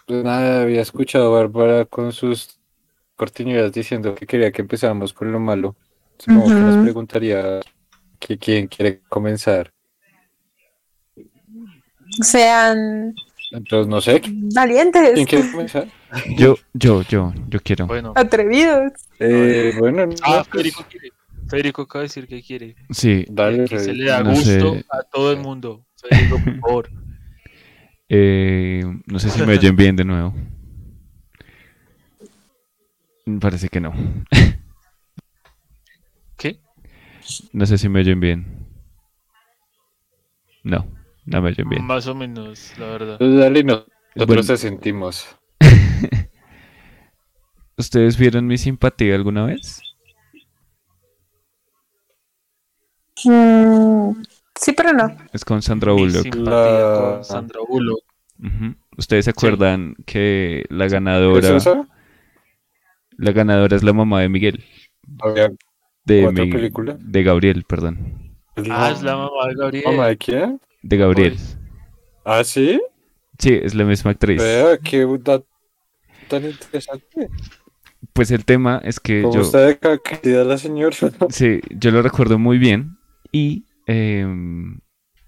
pues 0.06 0.24
nada, 0.24 0.62
había 0.62 0.80
escuchado 0.80 1.34
a 1.34 1.40
Bárbara 1.40 1.84
con 1.84 2.12
sus 2.12 2.58
cortinillas 3.16 3.72
diciendo 3.72 4.14
que 4.14 4.26
quería 4.26 4.52
que 4.52 4.62
empezáramos 4.62 5.12
con 5.12 5.30
lo 5.32 5.40
malo. 5.40 5.76
Supongo 6.18 6.46
que 6.46 6.54
nos 6.54 6.82
preguntaría 6.82 7.60
que 8.18 8.38
quién 8.38 8.68
quiere 8.68 9.00
comenzar. 9.08 9.72
Sean 12.22 13.14
Entonces, 13.52 13.86
no 13.86 14.00
sé, 14.00 14.22
valientes, 14.54 15.12
¿quién 15.14 15.26
quiere 15.26 15.50
comenzar? 15.50 15.88
Yo, 16.36 16.56
yo, 16.72 17.02
yo, 17.02 17.32
yo 17.48 17.60
quiero. 17.60 17.86
Bueno. 17.86 18.12
atrevidos. 18.16 18.92
Eh, 19.18 19.72
bueno, 19.78 20.06
no, 20.06 20.14
Ah, 20.24 20.44
pues, 20.50 20.62
Federico 20.62 20.84
quiere. 20.88 21.10
Federico 21.48 21.82
acaba 21.82 22.02
de 22.02 22.08
decir 22.08 22.26
que 22.26 22.42
quiere. 22.42 22.76
Sí, 22.90 23.26
dale, 23.28 23.66
que 23.66 23.78
se 23.78 23.92
le 23.92 24.06
da 24.06 24.22
No 24.22 24.30
gusto 24.30 24.74
sé. 24.74 24.86
a 24.90 25.02
todo 25.02 25.32
el 25.32 25.38
mundo. 25.38 25.86
Federico, 26.00 26.42
por 26.42 26.60
favor. 26.60 26.90
eh, 28.08 28.82
no 29.06 29.18
sé 29.18 29.30
si 29.30 29.42
me 29.42 29.52
oyen 29.58 29.76
bien 29.76 29.96
de 29.96 30.04
nuevo. 30.04 30.34
Parece 33.40 33.68
que 33.68 33.80
no. 33.80 33.92
¿Qué? 36.38 36.60
No 37.52 37.66
sé 37.66 37.76
si 37.76 37.88
me 37.88 38.00
oyen 38.00 38.20
bien. 38.20 38.66
No, 40.62 40.86
no 41.26 41.42
me 41.42 41.48
oyen 41.50 41.68
bien. 41.68 41.84
Más 41.84 42.06
o 42.06 42.14
menos, 42.14 42.72
la 42.78 42.86
verdad. 42.86 43.12
Entonces, 43.20 43.40
dale, 43.40 43.64
no- 43.64 43.84
nosotros 44.14 44.26
Bueno. 44.26 44.42
te 44.42 44.56
sentimos. 44.56 45.37
¿Ustedes 47.78 48.18
vieron 48.18 48.46
mi 48.46 48.58
simpatía 48.58 49.14
alguna 49.14 49.46
vez? 49.46 49.80
Mm, 53.24 54.12
sí, 54.54 54.72
pero 54.72 54.92
no. 54.92 55.16
Es 55.32 55.44
con 55.44 55.62
Sandra 55.62 55.92
Mi 55.94 56.00
Bullock. 56.02 56.22
simpatía 56.22 56.50
La- 56.52 56.94
con 57.14 57.24
Sandra 57.24 57.60
Bullock. 57.68 58.02
¿Ustedes 58.96 59.24
se 59.26 59.30
acuerdan 59.30 59.94
que 60.06 60.64
la 60.70 60.88
ganadora, 60.88 61.48
¿Es 61.48 61.54
eso? 61.66 61.86
la 63.16 63.32
ganadora 63.32 63.76
es 63.76 63.82
la 63.82 63.92
mamá 63.92 64.20
de 64.20 64.28
Miguel? 64.28 64.64
Había 65.20 65.50
De, 66.04 66.26
¿Otra 66.26 66.44
Mi- 66.44 66.50
película? 66.52 66.96
de 66.98 67.22
Gabriel, 67.22 67.64
perdón. 67.68 68.36
Ah, 68.70 68.90
es 68.92 69.02
la 69.02 69.16
mamá 69.16 69.46
de 69.48 69.54
Gabriel. 69.54 69.84
¿Mamá 69.86 70.06
de 70.08 70.16
quién? 70.18 70.60
De 70.82 70.96
Gabriel. 70.96 71.36
¿Ah, 72.24 72.42
sí? 72.42 72.80
Sí, 73.38 73.54
es 73.62 73.74
la 73.74 73.84
misma 73.84 74.10
actriz. 74.12 74.40
Vea, 74.42 74.78
qué 74.78 75.06
tan 76.28 76.44
interesante. 76.44 77.28
Pues 78.12 78.30
el 78.30 78.44
tema 78.44 78.80
es 78.84 79.00
que 79.00 79.22
¿Cómo 79.22 79.34
yo, 79.34 79.40
está 79.42 79.60
de 79.60 79.78
cantidad 79.78 80.46
la 80.46 80.58
señora? 80.58 80.96
sí, 81.30 81.60
yo 81.70 81.90
lo 81.90 82.02
recuerdo 82.02 82.38
muy 82.38 82.58
bien 82.58 82.98
y 83.32 83.64
em, 83.86 84.78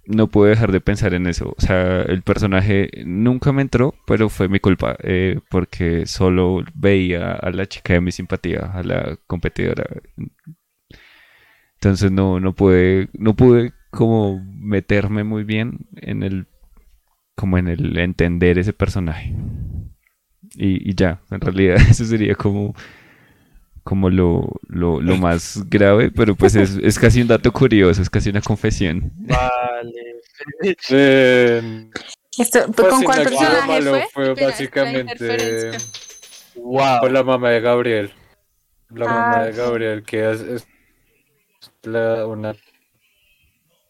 no 0.06 0.28
pude 0.28 0.50
dejar 0.50 0.72
de 0.72 0.80
pensar 0.80 1.14
en 1.14 1.26
eso. 1.26 1.54
O 1.56 1.60
sea, 1.60 2.02
el 2.02 2.22
personaje 2.22 2.90
nunca 3.04 3.52
me 3.52 3.62
entró, 3.62 3.94
pero 4.06 4.28
fue 4.28 4.48
mi 4.48 4.60
culpa, 4.60 4.96
eh, 5.02 5.40
porque 5.50 6.06
solo 6.06 6.64
veía 6.74 7.32
a 7.32 7.50
la 7.50 7.66
chica 7.66 7.94
de 7.94 8.00
mi 8.00 8.12
simpatía, 8.12 8.70
a 8.72 8.82
la 8.82 9.18
competidora. 9.26 9.84
Entonces 11.74 12.10
no, 12.12 12.40
no 12.40 12.54
pude, 12.54 13.08
no 13.14 13.34
pude 13.34 13.72
como 13.90 14.44
meterme 14.44 15.24
muy 15.24 15.44
bien 15.44 15.86
en 15.96 16.22
el, 16.22 16.46
como 17.36 17.58
en 17.58 17.68
el 17.68 17.96
entender 17.98 18.58
ese 18.58 18.72
personaje. 18.72 19.34
Y, 20.60 20.90
y 20.90 20.94
ya, 20.94 21.22
en 21.30 21.40
realidad 21.40 21.76
eso 21.90 22.04
sería 22.04 22.34
como 22.34 22.74
como 23.82 24.10
lo, 24.10 24.46
lo, 24.68 25.00
lo, 25.00 25.16
más 25.16 25.64
grave, 25.68 26.10
pero 26.10 26.36
pues 26.36 26.54
es, 26.54 26.76
es, 26.76 26.98
casi 26.98 27.22
un 27.22 27.28
dato 27.28 27.50
curioso, 27.50 28.02
es 28.02 28.10
casi 28.10 28.28
una 28.30 28.42
confesión. 28.42 29.10
Vale. 29.16 30.20
Eh, 30.90 31.90
Esto, 32.38 32.60
pues, 32.72 32.88
¿Con 32.88 32.98
sí, 33.00 33.04
cuál 33.04 33.18
la 33.18 33.24
personaje 33.24 33.68
malo 33.68 34.00
fue? 34.12 34.34
fue 34.34 34.46
básicamente 34.46 35.72
la. 35.72 35.78
Wow. 36.54 37.00
con 37.00 37.12
la 37.12 37.22
mamá 37.24 37.50
de 37.50 37.60
Gabriel. 37.60 38.12
La 38.90 39.06
mamá 39.06 39.40
Ah, 39.40 39.44
de 39.46 39.52
sí. 39.52 39.58
Gabriel, 39.58 40.02
que 40.02 40.30
es, 40.30 40.40
es 40.40 40.68
la, 41.82 42.26
una 42.26 42.54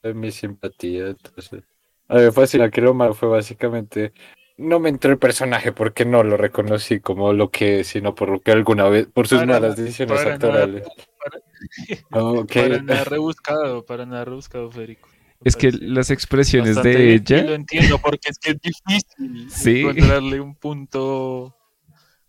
de 0.03 0.14
mi 0.14 0.31
simpatía. 0.31 1.09
Entonces, 1.09 1.62
a 2.09 2.14
mí 2.16 2.23
me 2.23 2.33
fascina 2.33 2.71
que 2.71 2.81
lo 2.81 2.95
malo 2.95 3.14
fue 3.14 3.29
básicamente. 3.29 4.12
No 4.61 4.79
me 4.79 4.91
entró 4.91 5.11
el 5.11 5.19
personaje 5.19 5.73
porque 5.73 6.05
no 6.05 6.23
lo 6.23 6.37
reconocí 6.37 7.01
como 7.01 7.33
lo 7.33 7.51
que 7.51 7.81
es, 7.81 7.89
sino 7.89 8.15
por 8.15 8.29
lo 8.29 8.41
que 8.41 8.53
alguna 8.53 8.89
vez, 8.89 9.07
por 9.07 9.27
sus 9.27 9.39
Para 9.41 9.55
malas 9.55 9.77
decisiones 9.77 10.19
para 10.19 10.25
nada, 10.25 10.35
actorales. 10.35 10.87
Ok. 12.11 12.53
Para 12.55 12.83
nada 12.83 13.05
rebuscado, 13.05 13.85
para 13.87 14.07
nada 14.07 14.25
rebuscado, 14.25 14.71
Federico. 14.71 15.09
Es 15.43 15.57
que 15.57 15.73
las 15.73 16.11
expresiones 16.11 16.83
de 16.83 17.15
ella, 17.15 17.43
lo 17.43 17.55
entiendo 17.55 17.99
porque 17.99 18.29
es 18.29 18.39
que 18.39 18.51
es 18.51 18.61
difícil 18.61 19.51
Sí. 19.51 19.81
encontrarle 19.81 20.41
un 20.41 20.55
punto 20.55 21.57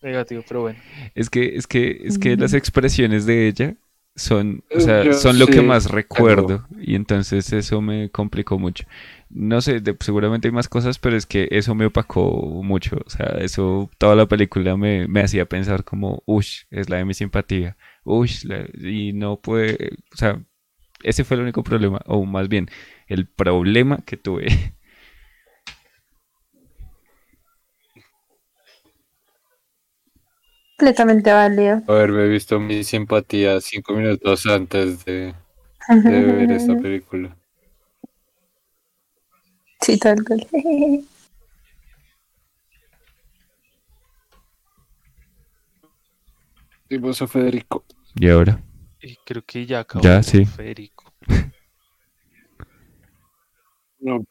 negativo, 0.01 0.43
pero 0.47 0.61
bueno. 0.61 0.79
es 1.13 1.29
que, 1.29 1.57
es 1.57 1.67
que, 1.67 2.01
es 2.05 2.17
que 2.17 2.37
las 2.37 2.53
expresiones 2.53 3.25
de 3.25 3.47
ella 3.49 3.75
son, 4.21 4.63
o 4.73 4.79
Eh, 4.79 4.79
sea, 4.79 5.07
yo 5.07 5.11
son 5.11 5.39
lo 5.39 5.49
que 5.49 5.61
más 5.61 5.91
recuerdo 5.91 6.67
y 6.79 6.95
entonces 6.95 7.51
eso 7.53 7.81
me 7.81 8.09
complicó 8.09 8.59
mucho. 8.59 8.85
No 9.29 9.61
sé, 9.61 9.79
de- 9.81 9.97
seguramente 9.99 10.47
hay 10.47 10.51
más 10.53 10.69
cosas, 10.69 10.99
pero 10.99 11.17
es 11.17 11.25
que 11.25 11.47
eso 11.51 11.75
me 11.75 11.85
opacó 11.85 12.61
mucho. 12.63 12.97
O 13.05 13.09
sea, 13.09 13.27
eso, 13.39 13.89
toda 13.97 14.15
la 14.15 14.27
película 14.27 14.77
me, 14.77 15.07
me 15.07 15.21
hacía 15.21 15.45
pensar 15.47 15.83
como, 15.83 16.23
ush, 16.25 16.63
es 16.71 16.89
la 16.89 16.97
de 16.97 17.05
mi 17.05 17.13
simpatía, 17.13 17.77
la- 18.45 18.67
y 18.73 19.13
no 19.13 19.39
puede, 19.41 19.91
o 20.13 20.17
sea, 20.17 20.41
ese 21.03 21.23
fue 21.23 21.37
el 21.37 21.43
único 21.43 21.63
problema, 21.63 22.01
o 22.07 22.25
más 22.25 22.49
bien, 22.49 22.69
el 23.07 23.27
problema 23.27 23.99
que 24.05 24.17
tuve. 24.17 24.47
Completamente 30.81 31.31
válido. 31.31 31.83
Haberme 31.87 32.27
visto 32.27 32.59
mi 32.59 32.83
simpatía 32.83 33.61
cinco 33.61 33.93
minutos 33.93 34.47
antes 34.47 35.05
de, 35.05 35.35
de 35.87 36.21
ver 36.33 36.51
esta 36.53 36.75
película. 36.75 37.37
Sí, 39.79 39.99
tal 39.99 40.23
cual. 40.23 40.47
Y 46.89 46.97
vos, 46.97 47.19
Federico. 47.27 47.85
Y 48.15 48.27
ahora, 48.29 48.59
Y 49.01 49.15
creo 49.23 49.43
que 49.45 49.67
ya 49.67 49.81
acabó 49.81 50.03
Ya, 50.03 50.23
sí. 50.23 50.45
Federico. 50.45 51.13
No, 53.99 54.25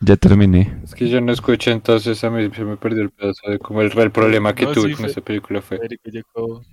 ya 0.00 0.16
terminé. 0.16 0.82
es 0.84 0.94
que 0.94 1.08
yo 1.08 1.20
no 1.20 1.32
escuché, 1.32 1.70
entonces 1.72 2.22
a 2.24 2.30
mí 2.30 2.48
se 2.54 2.64
me 2.64 2.76
perdió 2.76 3.02
el 3.02 3.10
pedazo 3.10 3.50
de 3.50 3.58
como 3.58 3.80
el, 3.82 3.96
el 3.98 4.12
problema 4.12 4.54
que 4.54 4.66
No, 4.66 4.74
tuve 4.74 4.90
sí, 4.90 4.90
con 4.90 5.04
Fe- 5.04 5.06
esta 5.06 5.20
película 5.20 5.60
fue. 5.62 5.80
Federico 5.80 6.10
ya 6.10 6.20
acabó. 6.20 6.66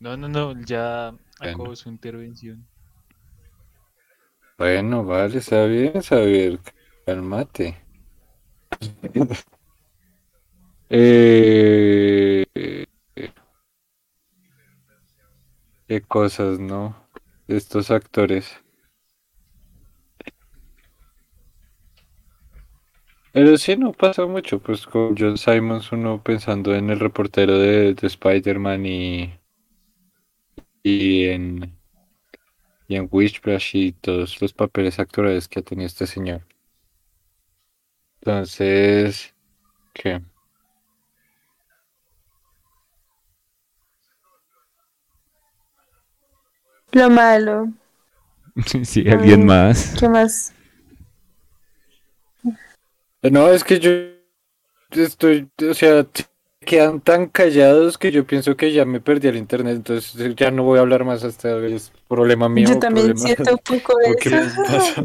No, 0.00 0.16
no, 0.16 0.28
no, 0.28 0.54
ya 0.64 1.08
acabó 1.40 1.74
Bueno. 1.74 1.76
su 1.76 1.88
intervención. 1.90 2.68
Bueno, 4.58 5.04
vale, 5.04 5.38
está 5.38 5.64
bien, 5.66 6.00
Xavier. 6.02 6.58
Cálmate. 7.06 7.76
eh, 10.90 12.44
qué 15.88 16.02
cosas, 16.02 16.58
¿no? 16.60 17.08
Estos 17.48 17.90
actores. 17.90 18.62
Pero 23.34 23.56
sí, 23.58 23.76
no 23.76 23.92
pasa 23.92 24.26
mucho, 24.26 24.60
pues 24.60 24.86
con 24.86 25.16
John 25.18 25.36
Simons 25.36 25.90
uno 25.90 26.22
pensando 26.22 26.72
en 26.72 26.88
el 26.88 27.00
reportero 27.00 27.58
de, 27.58 27.92
de 27.92 28.06
Spider-Man 28.06 28.86
y, 28.86 29.34
y 30.84 31.24
en 31.24 31.76
y 32.86 32.94
en 32.94 33.08
Wishbrush 33.10 33.74
y 33.74 33.92
todos 33.92 34.40
los 34.40 34.52
papeles 34.52 35.00
actorales 35.00 35.48
que 35.48 35.58
ha 35.58 35.62
tenido 35.62 35.88
este 35.88 36.06
señor. 36.06 36.42
Entonces, 38.20 39.34
¿qué? 39.92 40.22
Lo 46.92 47.10
malo. 47.10 47.72
Si 48.84 49.08
alguien 49.08 49.44
más. 49.44 49.96
¿Qué 49.98 50.08
más? 50.08 50.52
No, 53.30 53.50
es 53.50 53.64
que 53.64 53.80
yo 53.80 53.90
estoy, 54.90 55.48
o 55.68 55.74
sea, 55.74 56.06
quedan 56.60 57.00
tan 57.00 57.28
callados 57.28 57.96
que 57.98 58.10
yo 58.12 58.26
pienso 58.26 58.56
que 58.56 58.72
ya 58.72 58.84
me 58.84 59.00
perdí 59.00 59.28
el 59.28 59.36
internet, 59.36 59.76
entonces 59.76 60.34
ya 60.36 60.50
no 60.50 60.64
voy 60.64 60.78
a 60.78 60.82
hablar 60.82 61.04
más 61.04 61.24
hasta 61.24 61.56
es 61.66 61.92
problema 62.08 62.48
mío. 62.48 62.68
Yo 62.68 62.78
también 62.78 63.14
problema- 63.14 63.26
siento 63.26 63.52
un 63.52 63.58
poco 63.58 63.92
¿O 64.06 64.14
qué 64.16 64.28
eso. 64.28 65.04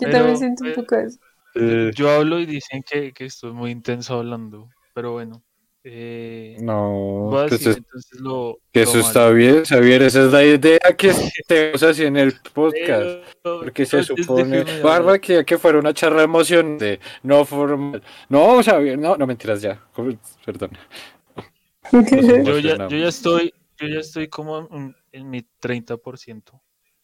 Yo 0.00 0.06
Pero, 0.06 0.12
también 0.12 0.36
siento 0.38 0.64
un 0.64 0.70
eh, 0.70 0.74
poco 0.74 0.96
eso. 0.96 1.18
Eh, 1.56 1.90
Yo 1.94 2.10
hablo 2.10 2.38
y 2.38 2.46
dicen 2.46 2.82
que, 2.88 3.12
que 3.12 3.26
estoy 3.26 3.52
muy 3.52 3.70
intenso 3.70 4.14
hablando, 4.14 4.68
pero 4.94 5.12
bueno. 5.12 5.42
Eh, 5.82 6.58
no, 6.60 7.28
pues 7.30 7.52
entonces 7.66 8.20
lo, 8.20 8.58
que 8.70 8.80
lo 8.80 8.84
eso 8.84 8.98
malo. 8.98 9.06
está 9.06 9.30
bien, 9.30 9.64
Xavier, 9.64 10.02
esa 10.02 10.26
es 10.26 10.32
la 10.32 10.44
idea 10.44 10.78
que 10.96 11.08
estemos 11.08 11.82
así 11.82 12.04
en 12.04 12.18
el 12.18 12.34
podcast. 12.52 13.24
Pero, 13.42 13.60
Porque 13.60 13.86
se 13.86 14.02
supone. 14.02 14.64
Barba, 14.82 15.18
que, 15.18 15.42
que 15.44 15.56
fuera 15.56 15.78
una 15.78 15.94
charla 15.94 16.22
emocionante, 16.22 17.00
no 17.22 17.46
formal. 17.46 18.02
No, 18.28 18.62
Xavier, 18.62 18.98
no, 18.98 19.16
no 19.16 19.26
mentiras 19.26 19.62
ya. 19.62 19.82
Perdón. 20.44 20.70
Yo 22.44 22.58
ya, 22.58 22.86
yo 22.88 22.96
ya 22.98 23.08
estoy, 23.08 23.52
yo 23.78 23.88
ya 23.88 23.98
estoy 23.98 24.28
como 24.28 24.68
en, 24.70 24.94
en 25.10 25.30
mi 25.30 25.44
30%. 25.60 26.60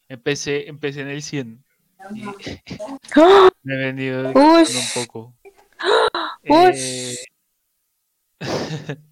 Empecé, 0.08 0.68
empecé 0.68 1.00
en 1.00 1.08
el 1.08 1.22
100 1.22 1.64
y 2.14 2.22
¡Ah! 3.16 3.48
me 3.62 3.74
he 3.74 3.78
venido 3.78 4.32
con 4.32 4.42
un 4.42 4.64
poco. 4.94 5.34
Ush. 6.44 6.76
Eh, 6.76 7.16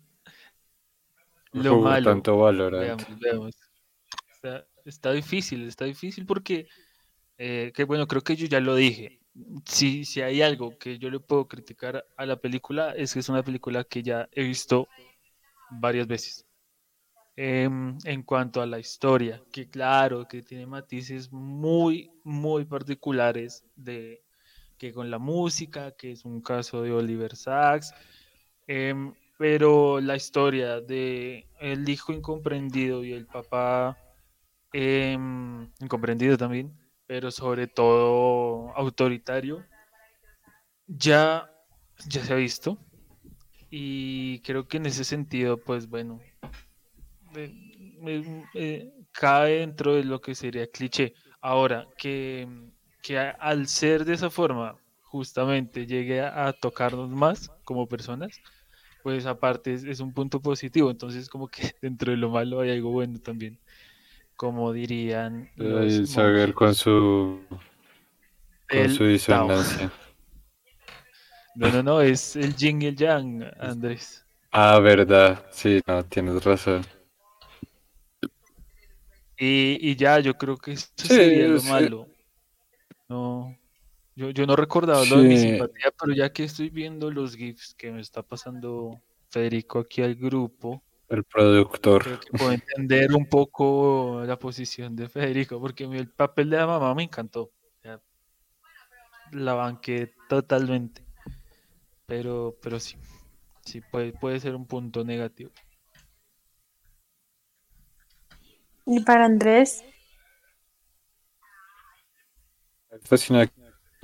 lo 1.53 1.81
malo. 1.81 2.11
tanto 2.11 2.39
valor. 2.39 2.73
Veamos, 2.79 3.19
veamos. 3.19 3.55
Está, 4.33 4.67
está 4.85 5.13
difícil, 5.13 5.67
está 5.67 5.85
difícil 5.85 6.27
porque, 6.27 6.67
eh, 7.39 7.73
que 7.75 7.85
bueno, 7.85 8.07
creo 8.07 8.23
que 8.23 8.37
yo 8.37 8.47
ya 8.47 8.61
lo 8.61 8.75
dije. 8.75 9.21
Si, 9.65 10.05
si 10.05 10.21
hay 10.21 10.43
algo 10.43 10.79
que 10.79 10.99
yo 10.99 11.11
le 11.11 11.19
puedo 11.19 11.49
criticar 11.49 12.07
a 12.17 12.27
la 12.27 12.37
película, 12.37 12.93
es 12.93 13.15
que 13.15 13.21
es 13.21 13.29
una 13.29 13.43
película 13.43 13.83
que 13.85 14.03
ya 14.03 14.29
he 14.33 14.45
visto 14.45 14.87
varias 15.71 16.07
veces. 16.07 16.47
Em, 17.37 17.99
en 18.05 18.23
cuanto 18.23 18.63
a 18.63 18.67
la 18.67 18.79
historia, 18.79 19.43
que 19.53 19.69
claro, 19.69 20.29
que 20.29 20.43
tiene 20.43 20.67
matices 20.67 21.33
muy, 21.33 22.13
muy 22.23 22.65
particulares 22.65 23.65
de 23.75 24.23
que 24.79 24.93
con 24.93 25.11
la 25.11 25.19
música, 25.19 25.91
que 25.93 26.13
es 26.13 26.25
un 26.25 26.41
caso 26.41 26.83
de 26.83 26.93
Oliver 26.93 27.35
Sacks, 27.35 27.93
em, 28.69 29.13
pero 29.39 30.01
la 30.01 30.17
historia 30.17 30.81
de 30.81 31.49
el 31.61 31.89
hijo 31.89 32.13
incomprendido 32.13 33.05
y 33.05 33.13
el 33.13 33.27
papá 33.27 33.99
em, 34.73 35.71
incomprendido 35.81 36.37
también, 36.37 36.77
pero 37.07 37.31
sobre 37.31 37.67
todo 37.67 38.73
autoritario, 38.77 39.65
ya, 40.87 41.51
ya 42.09 42.25
se 42.25 42.33
ha 42.33 42.37
visto. 42.37 42.79
Y 43.71 44.41
creo 44.41 44.69
que 44.69 44.77
en 44.77 44.87
ese 44.87 45.05
sentido, 45.05 45.57
pues 45.57 45.89
bueno, 45.89 46.21
eh, 47.35 47.53
eh, 48.07 48.45
eh, 48.55 48.93
cae 49.13 49.59
dentro 49.61 49.95
de 49.95 50.05
lo 50.05 50.21
que 50.21 50.35
sería 50.35 50.71
cliché. 50.71 51.15
Ahora, 51.41 51.87
que, 51.99 52.49
que 53.03 53.19
al 53.19 53.67
ser 53.67 54.05
de 54.05 54.15
esa 54.15 54.31
forma, 54.31 54.77
justamente 55.03 55.87
llegue 55.87 56.21
a 56.21 56.53
tocarnos 56.53 57.11
más 57.11 57.51
como 57.65 57.89
personas, 57.89 58.41
pues 59.05 59.27
aparte 59.27 59.75
es, 59.75 59.85
es 59.85 60.01
un 60.01 60.15
punto 60.15 60.43
positivo. 60.43 60.91
Entonces, 60.91 61.31
como 61.31 61.49
que 61.49 61.63
dentro 61.83 62.13
de 62.13 62.19
lo 62.19 62.31
malo 62.31 62.61
hay 62.63 62.73
algo 62.73 62.91
bueno 62.93 63.21
también. 63.21 63.61
Como 64.37 64.73
dirían 64.73 65.51
los 65.57 66.07
monjes. 66.09 66.55
con 66.55 66.75
su 66.75 67.41
con 68.69 68.89
El 68.89 68.91
su 68.91 69.05
Tao. 69.27 69.49
disonancia. 69.49 69.91
No, 71.57 71.71
no, 71.71 71.83
no, 71.83 72.01
es 72.01 72.37
el 72.37 72.55
yin 72.55 72.81
y 72.83 72.87
el 72.87 72.97
yang, 72.97 73.43
Andrés. 73.59 74.25
Ah, 74.53 74.79
verdad. 74.81 75.45
Sí, 75.51 75.83
no, 75.87 76.03
tienes 76.07 76.43
razón. 76.45 76.83
Y, 79.39 79.79
y 79.81 79.97
ya, 79.97 80.21
yo 80.21 80.35
creo 80.37 80.57
que 80.57 80.73
eso 80.73 80.89
Sí, 80.97 81.07
sería 81.09 81.49
lo 81.49 81.61
sí. 81.61 81.63
malo. 81.63 82.09
No, 83.09 83.57
yo, 84.17 84.31
yo 84.31 84.47
no 84.47 84.57
recordaba 84.57 85.05
lo 85.05 85.23
de 85.23 85.29
mi 85.29 85.37
Sí. 85.37 85.43
simpatía, 85.51 85.93
pero 85.99 86.13
ya 86.15 86.33
que 86.33 86.45
estoy 86.45 86.71
viendo 86.71 87.11
los 87.11 87.37
GIFs 87.37 87.75
que 87.75 87.91
me 87.93 88.01
está 88.01 88.23
pasando 88.23 89.03
Federico 89.31 89.79
aquí 89.81 90.03
al 90.03 90.15
grupo, 90.15 90.83
El 91.09 91.25
productor. 91.25 92.03
creo 92.03 92.21
que 92.21 92.33
puedo 92.33 92.53
entender 92.53 93.13
un 93.13 93.27
poco 93.29 94.23
la 94.27 94.39
posición 94.39 94.97
de 94.97 95.09
Federico, 95.09 95.61
porque 95.61 95.87
mi- 95.87 95.99
el 95.99 96.09
papel 96.11 96.51
de 96.51 96.57
la 96.59 96.67
mamá 96.67 96.95
me 96.95 97.03
encantó. 97.05 97.51
la 99.33 99.55
banqué 99.55 100.15
totalmente. 100.29 101.03
Pero, 102.07 102.55
pero 102.63 102.79
sí, 102.79 102.95
sí 103.65 103.81
puede, 103.81 104.13
puede 104.13 104.39
ser 104.39 104.55
un 104.55 104.65
punto 104.67 105.03
negativo. 105.05 105.51
Y 108.87 109.01
para 109.01 109.25
Andrés, 109.25 109.83
Fascina- 113.03 113.51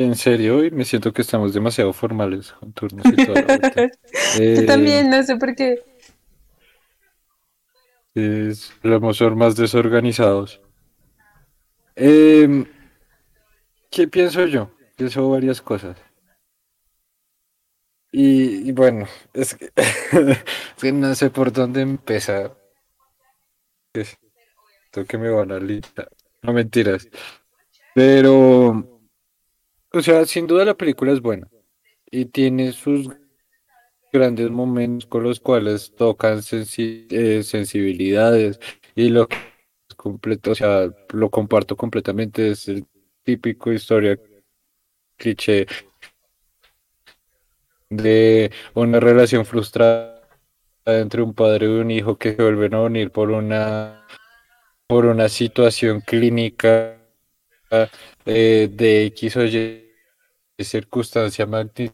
En 0.01 0.15
serio, 0.17 0.65
y 0.65 0.71
me 0.73 0.85
siento 0.85 1.13
que 1.13 1.23
estamos 1.23 1.53
demasiado 1.55 1.93
formales 1.93 2.53
con 2.53 2.73
turnos 2.73 3.07
y 3.13 3.17
la 3.39 3.47
vuelta. 3.47 3.87
yo 4.55 4.65
Eh, 4.65 4.67
también, 4.67 5.11
no 5.11 5.23
sé 5.23 5.37
por 5.37 5.55
qué. 5.55 5.83
Es, 8.15 8.73
debemos 8.85 9.17
ser 9.17 9.35
más 9.35 9.57
desorganizados. 9.57 10.61
Em, 11.97 12.67
¿qué 13.91 14.09
pienso 14.09 14.47
yo? 14.47 14.71
Pienso 14.97 15.29
varias 15.31 15.63
cosas. 15.63 15.97
Y, 18.13 18.69
y 18.69 18.73
bueno, 18.73 19.07
es 19.33 19.55
que, 19.55 19.71
es 19.77 20.45
que 20.81 20.93
no 20.93 21.15
sé 21.15 21.31
por 21.31 21.53
dónde 21.53 21.81
empezar. 21.83 22.57
Es- 23.95 24.19
Siento 24.93 25.09
que 25.09 25.19
me 25.19 25.31
van 25.31 25.53
a 25.53 25.61
listar. 25.61 26.11
No 26.43 26.53
mentiras. 26.53 27.09
Pero, 27.95 29.00
o 29.93 30.01
sea, 30.03 30.25
sin 30.27 30.47
duda 30.47 30.65
la 30.65 30.77
película 30.77 31.13
es 31.13 31.21
buena. 31.21 31.49
Y 32.11 32.27
tiene 32.27 32.73
sus 32.73 33.09
grandes 34.13 34.51
momentos 34.51 35.09
con 35.09 35.23
los 35.23 35.41
cuales 35.41 35.95
tocan 35.97 36.41
eh, 36.49 37.43
sensibilidades 37.45 38.59
y 38.95 39.09
lo 39.11 39.29
que 39.29 39.37
es 39.89 39.95
completo, 39.97 40.53
o 40.53 40.55
sea, 40.55 40.91
lo 41.13 41.31
comparto 41.31 41.77
completamente, 41.77 42.51
es 42.51 42.69
el 42.69 42.87
típico 43.23 43.73
historia 43.73 44.19
cliché 45.17 45.67
de 47.91 48.51
una 48.75 49.01
relación 49.01 49.45
frustrada 49.45 50.21
entre 50.87 51.23
un 51.23 51.35
padre 51.35 51.67
y 51.67 51.69
un 51.69 51.91
hijo 51.91 52.17
que 52.17 52.35
se 52.35 52.43
vuelven 52.43 52.75
a 52.75 52.83
unir 52.83 53.11
por 53.11 53.31
una 53.31 54.07
por 54.87 55.07
una 55.07 55.29
situación 55.29 56.01
clínica 56.01 57.00
eh, 57.71 58.69
de 58.71 59.07
X 59.07 59.37
o 59.37 59.45
Y 59.47 59.87
circunstancia 60.59 61.47
magnitud 61.47 61.93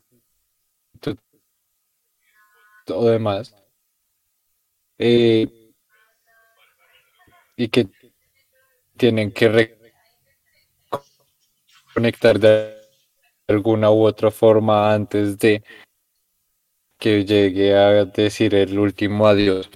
o 2.88 3.04
demás 3.04 3.54
eh, 4.98 5.72
y 7.56 7.68
que 7.68 7.88
tienen 8.96 9.30
que 9.32 9.78
conectar 11.94 12.38
de 12.38 12.76
alguna 13.46 13.90
u 13.90 14.04
otra 14.04 14.30
forma 14.30 14.92
antes 14.92 15.38
de 15.38 15.62
que 16.98 17.24
llegue 17.24 17.74
a 17.74 18.04
decir 18.06 18.54
el 18.54 18.78
último 18.78 19.26
adiós. 19.26 19.70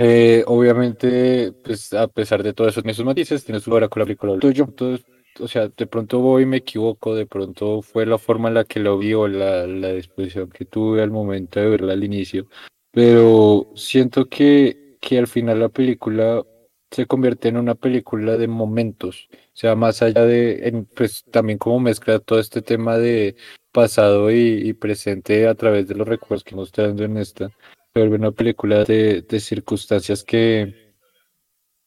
Eh, 0.00 0.44
obviamente, 0.46 1.52
pues 1.64 1.92
a 1.92 2.06
pesar 2.06 2.44
de 2.44 2.52
todos 2.52 2.72
esos, 2.72 2.84
esos 2.86 3.04
matices, 3.04 3.44
tienes 3.44 3.64
su 3.64 3.72
hora 3.72 3.88
con 3.88 4.00
la 4.00 4.06
película. 4.06 4.34
Entonces, 4.34 5.04
o 5.40 5.48
sea, 5.48 5.68
de 5.68 5.86
pronto 5.86 6.20
voy 6.20 6.44
y 6.44 6.46
me 6.46 6.58
equivoco, 6.58 7.16
de 7.16 7.26
pronto 7.26 7.82
fue 7.82 8.06
la 8.06 8.16
forma 8.16 8.48
en 8.48 8.54
la 8.54 8.64
que 8.64 8.78
lo 8.78 8.96
vi 8.96 9.14
o 9.14 9.26
la, 9.26 9.66
la 9.66 9.92
disposición 9.92 10.50
que 10.50 10.64
tuve 10.64 11.02
al 11.02 11.10
momento 11.10 11.58
de 11.58 11.68
verla 11.68 11.94
al 11.94 12.04
inicio. 12.04 12.46
Pero 12.92 13.72
siento 13.74 14.26
que, 14.26 14.96
que 15.00 15.18
al 15.18 15.26
final 15.26 15.58
la 15.60 15.68
película 15.68 16.44
se 16.90 17.06
convierte 17.06 17.48
en 17.48 17.56
una 17.56 17.74
película 17.74 18.36
de 18.36 18.46
momentos. 18.46 19.28
O 19.32 19.56
sea, 19.56 19.74
más 19.74 20.00
allá 20.02 20.24
de, 20.24 20.68
en, 20.68 20.84
pues 20.86 21.24
también 21.30 21.58
como 21.58 21.80
mezcla 21.80 22.20
todo 22.20 22.38
este 22.38 22.62
tema 22.62 22.98
de 22.98 23.36
pasado 23.72 24.30
y, 24.30 24.68
y 24.68 24.72
presente 24.74 25.48
a 25.48 25.54
través 25.54 25.88
de 25.88 25.96
los 25.96 26.08
recuerdos 26.08 26.44
que 26.44 26.54
mostrando 26.54 27.04
en 27.04 27.16
esta 27.18 27.50
vuelve 27.98 28.16
una 28.16 28.32
película 28.32 28.84
de, 28.84 29.22
de 29.22 29.40
circunstancias 29.40 30.24
que, 30.24 30.94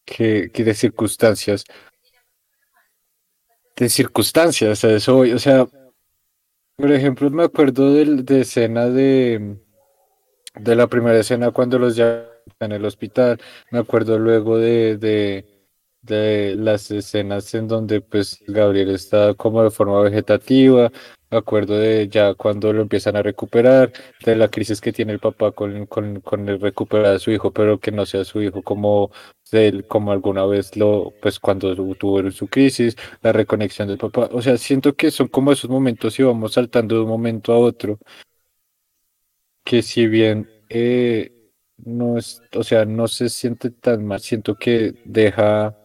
que, 0.06 0.52
que 0.52 0.64
de 0.64 0.74
circunstancias, 0.74 1.64
de 3.76 3.90
circunstancias. 3.90 4.84
O 4.84 5.40
sea, 5.40 5.68
por 6.76 6.92
ejemplo, 6.92 7.30
me 7.30 7.44
acuerdo 7.44 7.94
del- 7.94 8.26
de, 8.26 8.42
escena 8.42 8.88
de, 8.88 9.58
de 10.56 10.76
la 10.76 10.88
primera 10.88 11.20
escena 11.20 11.52
cuando 11.52 11.80
los 11.80 11.96
ya 11.96 12.28
en 12.60 12.72
el 12.72 12.86
hospital, 12.86 13.40
me 13.72 13.80
acuerdo 13.80 14.18
luego 14.18 14.58
de, 14.58 14.98
de, 14.98 15.46
de 16.02 16.56
las 16.56 16.90
escenas 16.92 17.54
en 17.54 17.68
donde 17.68 18.02
pues 18.02 18.44
Gabriel 18.48 18.90
está 18.90 19.34
como 19.36 19.64
de 19.64 19.70
forma 19.72 20.02
vegetativa, 20.02 20.92
acuerdo 21.38 21.78
de 21.78 22.08
ya 22.10 22.34
cuando 22.36 22.74
lo 22.74 22.82
empiezan 22.82 23.16
a 23.16 23.24
recuperar, 23.24 23.92
de 24.26 24.36
la 24.36 24.50
crisis 24.50 24.82
que 24.82 24.92
tiene 24.94 25.14
el 25.14 25.20
papá 25.20 25.52
con, 25.52 25.86
con, 25.88 26.22
con 26.22 26.48
el 26.50 26.60
recuperar 26.60 27.16
a 27.16 27.20
su 27.20 27.32
hijo, 27.32 27.52
pero 27.54 27.80
que 27.80 27.92
no 27.92 28.06
sea 28.06 28.24
su 28.26 28.42
hijo 28.42 28.64
como 28.64 29.12
él, 29.52 29.86
como 29.88 30.12
alguna 30.12 30.46
vez 30.46 30.76
lo, 30.78 31.16
pues 31.20 31.40
cuando 31.40 31.76
tu- 31.76 31.96
tuvo 31.96 32.32
su 32.32 32.48
crisis, 32.48 32.96
la 33.22 33.32
reconexión 33.34 33.88
del 33.88 33.98
papá, 33.98 34.30
o 34.32 34.42
sea, 34.42 34.58
siento 34.58 34.96
que 34.96 35.12
son 35.12 35.28
como 35.28 35.52
esos 35.52 35.70
momentos 35.70 36.20
y 36.20 36.24
vamos 36.24 36.54
saltando 36.54 36.96
de 36.96 37.02
un 37.02 37.10
momento 37.10 37.52
a 37.54 37.58
otro, 37.60 38.00
que 39.64 39.82
si 39.82 40.08
bien 40.08 40.52
eh, 40.70 41.32
no 41.78 42.18
es, 42.18 42.44
o 42.56 42.64
sea, 42.64 42.86
no 42.86 43.08
se 43.08 43.30
siente 43.30 43.72
tan 43.72 44.06
mal, 44.06 44.20
siento 44.22 44.58
que 44.58 44.96
deja 45.04 45.76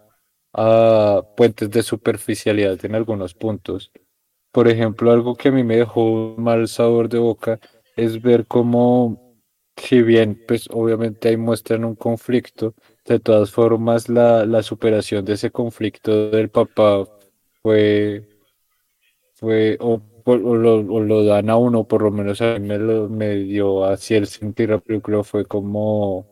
puentes 1.35 1.71
de 1.71 1.83
superficialidad 1.83 2.85
en 2.85 2.95
algunos 2.95 3.35
puntos. 3.35 3.93
Por 4.57 4.69
ejemplo, 4.69 5.11
algo 5.13 5.35
que 5.35 5.51
a 5.51 5.53
mí 5.53 5.65
me 5.65 5.77
dejó 5.77 6.35
un 6.35 6.43
mal 6.43 6.67
sabor 6.67 7.11
de 7.11 7.19
boca 7.19 7.61
es 7.95 8.23
ver 8.23 8.47
cómo, 8.47 9.37
si 9.77 10.01
bien, 10.01 10.43
pues 10.49 10.67
obviamente 10.73 11.29
ahí 11.29 11.37
muestran 11.37 11.85
un 11.85 11.95
conflicto, 11.95 12.73
de 13.05 13.21
todas 13.21 13.51
formas 13.51 14.09
la, 14.09 14.47
la 14.47 14.63
superación 14.63 15.27
de 15.27 15.35
ese 15.35 15.51
conflicto 15.51 16.31
del 16.31 16.49
papá 16.49 17.05
fue, 17.63 18.27
fue 19.35 19.77
o, 19.79 20.01
o 20.25 20.37
lo, 20.37 20.77
o 20.77 21.01
lo 21.01 21.25
dan 21.27 21.51
a 21.51 21.57
uno, 21.59 21.87
por 21.87 22.01
lo 22.01 22.11
menos 22.11 22.41
a 22.41 22.59
mí 22.59 22.67
me, 22.67 22.79
lo, 22.79 23.09
dio 23.09 23.85
así 23.85 24.15
el 24.15 24.27
sentir 24.27 24.71
la 24.71 24.79
película, 24.79 25.23
fue 25.23 25.45
como 25.45 26.25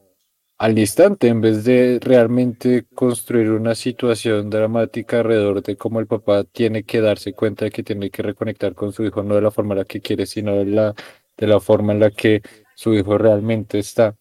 al 0.59 0.79
instante, 0.79 1.29
en 1.29 1.41
vez 1.41 1.65
de 1.65 1.99
realmente 2.01 2.87
construir 2.95 3.51
una 3.51 3.75
situación 3.75 4.51
dramática 4.51 5.19
alrededor 5.21 5.63
de 5.63 5.77
cómo 5.77 6.01
el 6.01 6.07
papá 6.07 6.45
tiene 6.45 6.85
que 6.85 7.01
darse 7.01 7.33
cuenta 7.35 7.65
de 7.65 7.71
que 7.71 7.83
tiene 7.83 8.11
que 8.11 8.23
reconectar 8.23 8.75
con 8.75 8.93
su 8.93 9.05
hijo, 9.05 9.23
no 9.23 9.35
de 9.35 9.43
la 9.43 9.51
forma 9.51 9.75
en 9.75 9.81
la 9.81 9.85
que 9.85 10.01
quiere, 10.01 10.27
sino 10.27 10.53
de 10.57 10.67
la, 10.67 10.95
de 11.37 11.47
la 11.47 11.61
forma 11.61 11.93
en 11.93 12.01
la 12.01 12.11
que 12.11 12.41
su 12.75 12.95
hijo 12.95 13.19
realmente 13.19 13.79
está, 13.79 14.17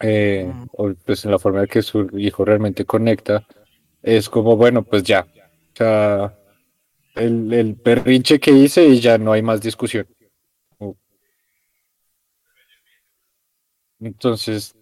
eh, 0.00 0.50
Mm. 0.52 0.64
o 0.72 0.94
pues 1.04 1.24
en 1.24 1.30
la 1.30 1.38
forma 1.38 1.58
en 1.60 1.62
la 1.64 1.68
que 1.68 1.82
su 1.82 2.08
hijo 2.18 2.44
realmente 2.44 2.84
conecta, 2.84 3.46
es 4.02 4.28
como, 4.28 4.56
bueno, 4.56 4.82
pues 4.82 5.02
ya, 5.04 5.20
o 5.22 5.76
sea, 5.76 6.38
el, 7.14 7.52
el 7.52 7.74
berrinche 7.74 8.40
que 8.40 8.50
hice 8.52 8.84
y 8.86 9.00
ya 9.00 9.18
no 9.18 9.32
hay 9.32 9.42
más 9.42 9.60
discusión. 9.60 10.06
Entonces, 14.00 14.74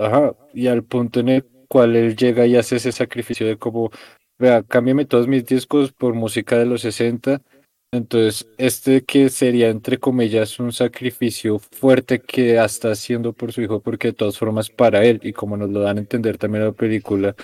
Ajá, 0.00 0.34
y 0.54 0.66
al 0.68 0.82
punto 0.82 1.20
en 1.20 1.28
el 1.28 1.44
cual 1.68 1.94
él 1.94 2.16
llega 2.16 2.46
y 2.46 2.56
hace 2.56 2.76
ese 2.76 2.90
sacrificio 2.90 3.46
de 3.46 3.58
como, 3.58 3.90
vea, 4.38 4.62
cámbiame 4.62 5.04
todos 5.04 5.28
mis 5.28 5.44
discos 5.44 5.92
por 5.92 6.14
música 6.14 6.58
de 6.58 6.64
los 6.64 6.80
60. 6.82 7.42
Entonces, 7.92 8.48
este 8.56 9.04
que 9.04 9.28
sería, 9.28 9.68
entre 9.68 9.98
comillas, 9.98 10.58
un 10.58 10.72
sacrificio 10.72 11.58
fuerte 11.58 12.20
que 12.20 12.56
está 12.62 12.92
haciendo 12.92 13.34
por 13.34 13.52
su 13.52 13.60
hijo, 13.62 13.80
porque 13.80 14.08
de 14.08 14.14
todas 14.14 14.38
formas 14.38 14.70
para 14.70 15.04
él, 15.04 15.20
y 15.22 15.32
como 15.34 15.56
nos 15.58 15.68
lo 15.70 15.80
dan 15.80 15.98
a 15.98 16.00
entender 16.00 16.38
también 16.38 16.64
la 16.64 16.72
película, 16.72 17.34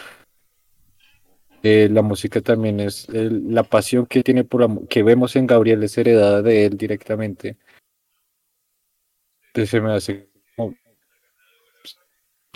eh, 1.63 1.89
la 1.91 2.03
música 2.03 2.41
también 2.41 2.81
es 2.81 3.07
la 3.11 3.65
pasión 3.65 4.07
que 4.07 4.23
tiene 4.23 4.45
por 4.45 4.63
la, 4.63 4.87
que 4.89 5.03
vemos 5.03 5.37
en 5.37 5.47
Gabriel 5.47 5.83
es 5.83 5.99
heredada 5.99 6.43
de 6.43 6.67
él 6.67 6.77
directamente. 6.79 7.57
Entonces 9.49 9.71
se 9.71 9.81
me 9.81 9.93
hace 9.93 10.26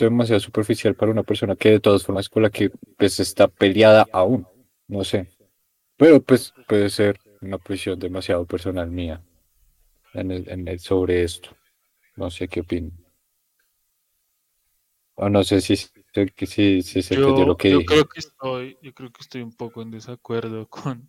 demasiado 0.07 0.41
superficial 0.41 0.95
para 0.95 1.13
una 1.13 1.23
persona 1.23 1.57
que 1.57 1.71
de 1.71 1.81
todas 1.81 2.05
formas 2.05 2.29
con 2.29 2.43
la 2.43 2.51
que 2.51 2.71
pues 2.97 3.21
está 3.21 3.49
peleada 3.49 4.09
aún, 4.13 4.47
no 4.89 5.05
sé. 5.05 5.29
Pero 5.97 6.23
pues 6.23 6.55
puede 6.67 6.91
ser 6.91 7.21
una 7.41 7.59
posición 7.59 7.99
demasiado 7.99 8.47
personal 8.47 8.91
mía 8.91 9.23
en 10.15 10.31
el, 10.33 10.49
en 10.51 10.69
el- 10.69 10.81
sobre 10.81 11.25
esto. 11.25 11.51
No 12.17 12.31
sé 12.31 12.49
qué 12.49 12.61
opinan. 12.61 12.93
O 15.25 15.29
no 15.29 15.43
sé 15.45 15.61
si, 15.61 15.77
si, 15.77 15.93
si, 16.47 16.83
si 16.83 17.03
se 17.03 17.15
entendió 17.15 17.45
Yo, 17.45 17.47
lo 17.47 17.57
que 17.57 17.69
yo 17.69 17.77
dije. 17.79 17.87
creo 17.87 18.09
que 18.09 18.21
estoy, 18.21 18.79
yo 18.83 18.93
creo 18.95 19.11
que 19.13 19.21
estoy 19.23 19.43
un 19.43 19.53
poco 19.53 19.83
en 19.83 19.91
desacuerdo 19.91 20.69
con, 20.71 21.09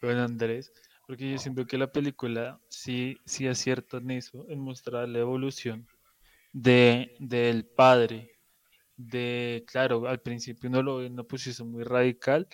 con 0.00 0.10
Andrés, 0.18 0.72
porque 1.06 1.30
yo 1.32 1.38
siento 1.38 1.66
que 1.66 1.78
la 1.78 1.92
película 1.92 2.60
sí, 2.68 3.18
sí 3.26 3.46
acierta 3.48 3.98
en 3.98 4.12
eso, 4.12 4.46
en 4.48 4.60
mostrar 4.60 5.08
la 5.08 5.20
evolución 5.20 5.88
de, 6.56 7.14
del 7.18 7.66
padre. 7.66 8.32
De, 8.96 9.62
claro, 9.66 10.08
al 10.08 10.22
principio 10.22 10.70
uno 10.70 10.82
lo 10.82 10.96
una 11.06 11.22
posición 11.22 11.70
muy 11.70 11.84
radical, 11.84 12.48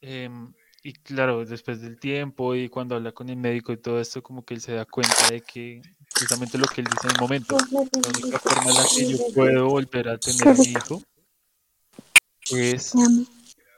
em, 0.00 0.52
y 0.82 0.92
claro, 0.92 1.44
después 1.44 1.80
del 1.80 2.00
tiempo 2.00 2.56
y 2.56 2.68
cuando 2.68 2.96
habla 2.96 3.12
con 3.12 3.28
el 3.28 3.36
médico 3.36 3.72
y 3.72 3.76
todo 3.76 4.00
esto, 4.00 4.24
como 4.24 4.44
que 4.44 4.54
él 4.54 4.60
se 4.60 4.72
da 4.72 4.84
cuenta 4.84 5.28
de 5.30 5.40
que 5.40 5.80
precisamente 6.12 6.58
lo 6.58 6.66
que 6.66 6.80
él 6.80 6.88
dice 6.88 7.06
en 7.06 7.14
el 7.14 7.20
momento, 7.20 7.56
la 7.70 8.08
única 8.08 8.38
forma 8.40 8.70
en 8.70 8.76
la 8.76 8.84
que 8.92 9.12
yo 9.12 9.18
puedo 9.32 9.68
volver 9.68 10.08
a 10.08 10.18
tener 10.18 10.48
a 10.48 10.54
mi 10.54 10.64
hijo 10.64 11.02
es 12.50 12.92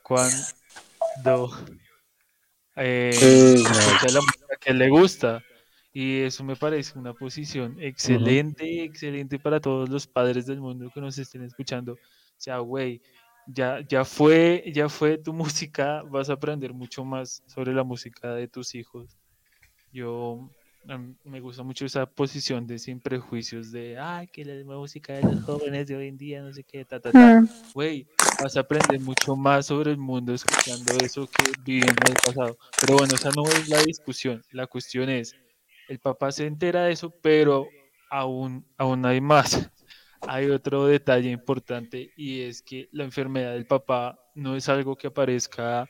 cuando 0.02 1.50
eh, 2.76 3.62
no. 3.62 4.10
la 4.10 4.20
música 4.22 4.56
que 4.58 4.72
le 4.72 4.88
gusta. 4.88 5.44
Y 5.96 6.22
eso 6.22 6.42
me 6.42 6.56
parece 6.56 6.98
una 6.98 7.14
posición 7.14 7.76
excelente, 7.80 8.82
excelente 8.82 9.38
para 9.38 9.60
todos 9.60 9.88
los 9.88 10.08
padres 10.08 10.44
del 10.44 10.60
mundo 10.60 10.90
que 10.92 11.00
nos 11.00 11.16
estén 11.18 11.44
escuchando. 11.44 11.92
O 11.92 11.98
sea, 12.36 12.58
güey, 12.58 13.00
ya, 13.46 13.78
ya 13.88 14.04
fue, 14.04 14.64
ya 14.74 14.88
fue 14.88 15.18
tu 15.18 15.32
música, 15.32 16.02
vas 16.02 16.30
a 16.30 16.32
aprender 16.32 16.74
mucho 16.74 17.04
más 17.04 17.44
sobre 17.46 17.72
la 17.72 17.84
música 17.84 18.34
de 18.34 18.48
tus 18.48 18.74
hijos. 18.74 19.16
Yo 19.92 20.50
me 21.24 21.40
gusta 21.40 21.62
mucho 21.62 21.86
esa 21.86 22.06
posición 22.06 22.66
de 22.66 22.78
sin 22.78 23.00
prejuicios 23.00 23.70
de, 23.70 23.96
ay, 23.98 24.26
que 24.26 24.44
la 24.44 24.62
música 24.64 25.14
de 25.14 25.22
los 25.22 25.44
jóvenes 25.44 25.86
de 25.86 25.96
hoy 25.96 26.08
en 26.08 26.18
día, 26.18 26.42
no 26.42 26.52
sé 26.52 26.64
qué, 26.64 26.84
ta, 26.84 27.00
ta, 27.00 27.10
ta. 27.10 27.44
Güey, 27.72 28.06
vas 28.42 28.56
a 28.56 28.60
aprender 28.60 29.00
mucho 29.00 29.36
más 29.36 29.66
sobre 29.66 29.92
el 29.92 29.98
mundo 29.98 30.34
escuchando 30.34 30.92
eso 31.02 31.26
que 31.26 31.52
viviendo 31.64 32.02
el 32.08 32.14
pasado. 32.14 32.58
Pero 32.80 32.96
bueno, 32.96 33.14
esa 33.14 33.30
no 33.30 33.44
es 33.44 33.68
la 33.68 33.82
discusión. 33.82 34.42
La 34.50 34.66
cuestión 34.66 35.08
es, 35.08 35.34
el 35.88 35.98
papá 35.98 36.32
se 36.32 36.46
entera 36.46 36.84
de 36.84 36.92
eso, 36.92 37.14
pero 37.22 37.68
aún, 38.10 38.66
aún 38.76 39.04
hay 39.06 39.20
más. 39.20 39.70
Hay 40.26 40.48
otro 40.48 40.86
detalle 40.86 41.30
importante 41.30 42.10
y 42.16 42.40
es 42.40 42.62
que 42.62 42.88
la 42.92 43.04
enfermedad 43.04 43.52
del 43.52 43.66
papá 43.66 44.18
no 44.34 44.56
es 44.56 44.70
algo 44.70 44.96
que 44.96 45.08
aparezca 45.08 45.86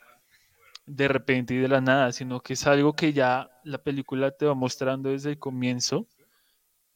de 0.86 1.06
repente 1.06 1.54
y 1.54 1.58
de 1.58 1.68
la 1.68 1.80
nada, 1.80 2.10
sino 2.10 2.40
que 2.40 2.54
es 2.54 2.66
algo 2.66 2.94
que 2.94 3.12
ya 3.12 3.48
la 3.62 3.78
película 3.78 4.32
te 4.32 4.46
va 4.46 4.54
mostrando 4.54 5.10
desde 5.10 5.30
el 5.30 5.38
comienzo, 5.38 6.08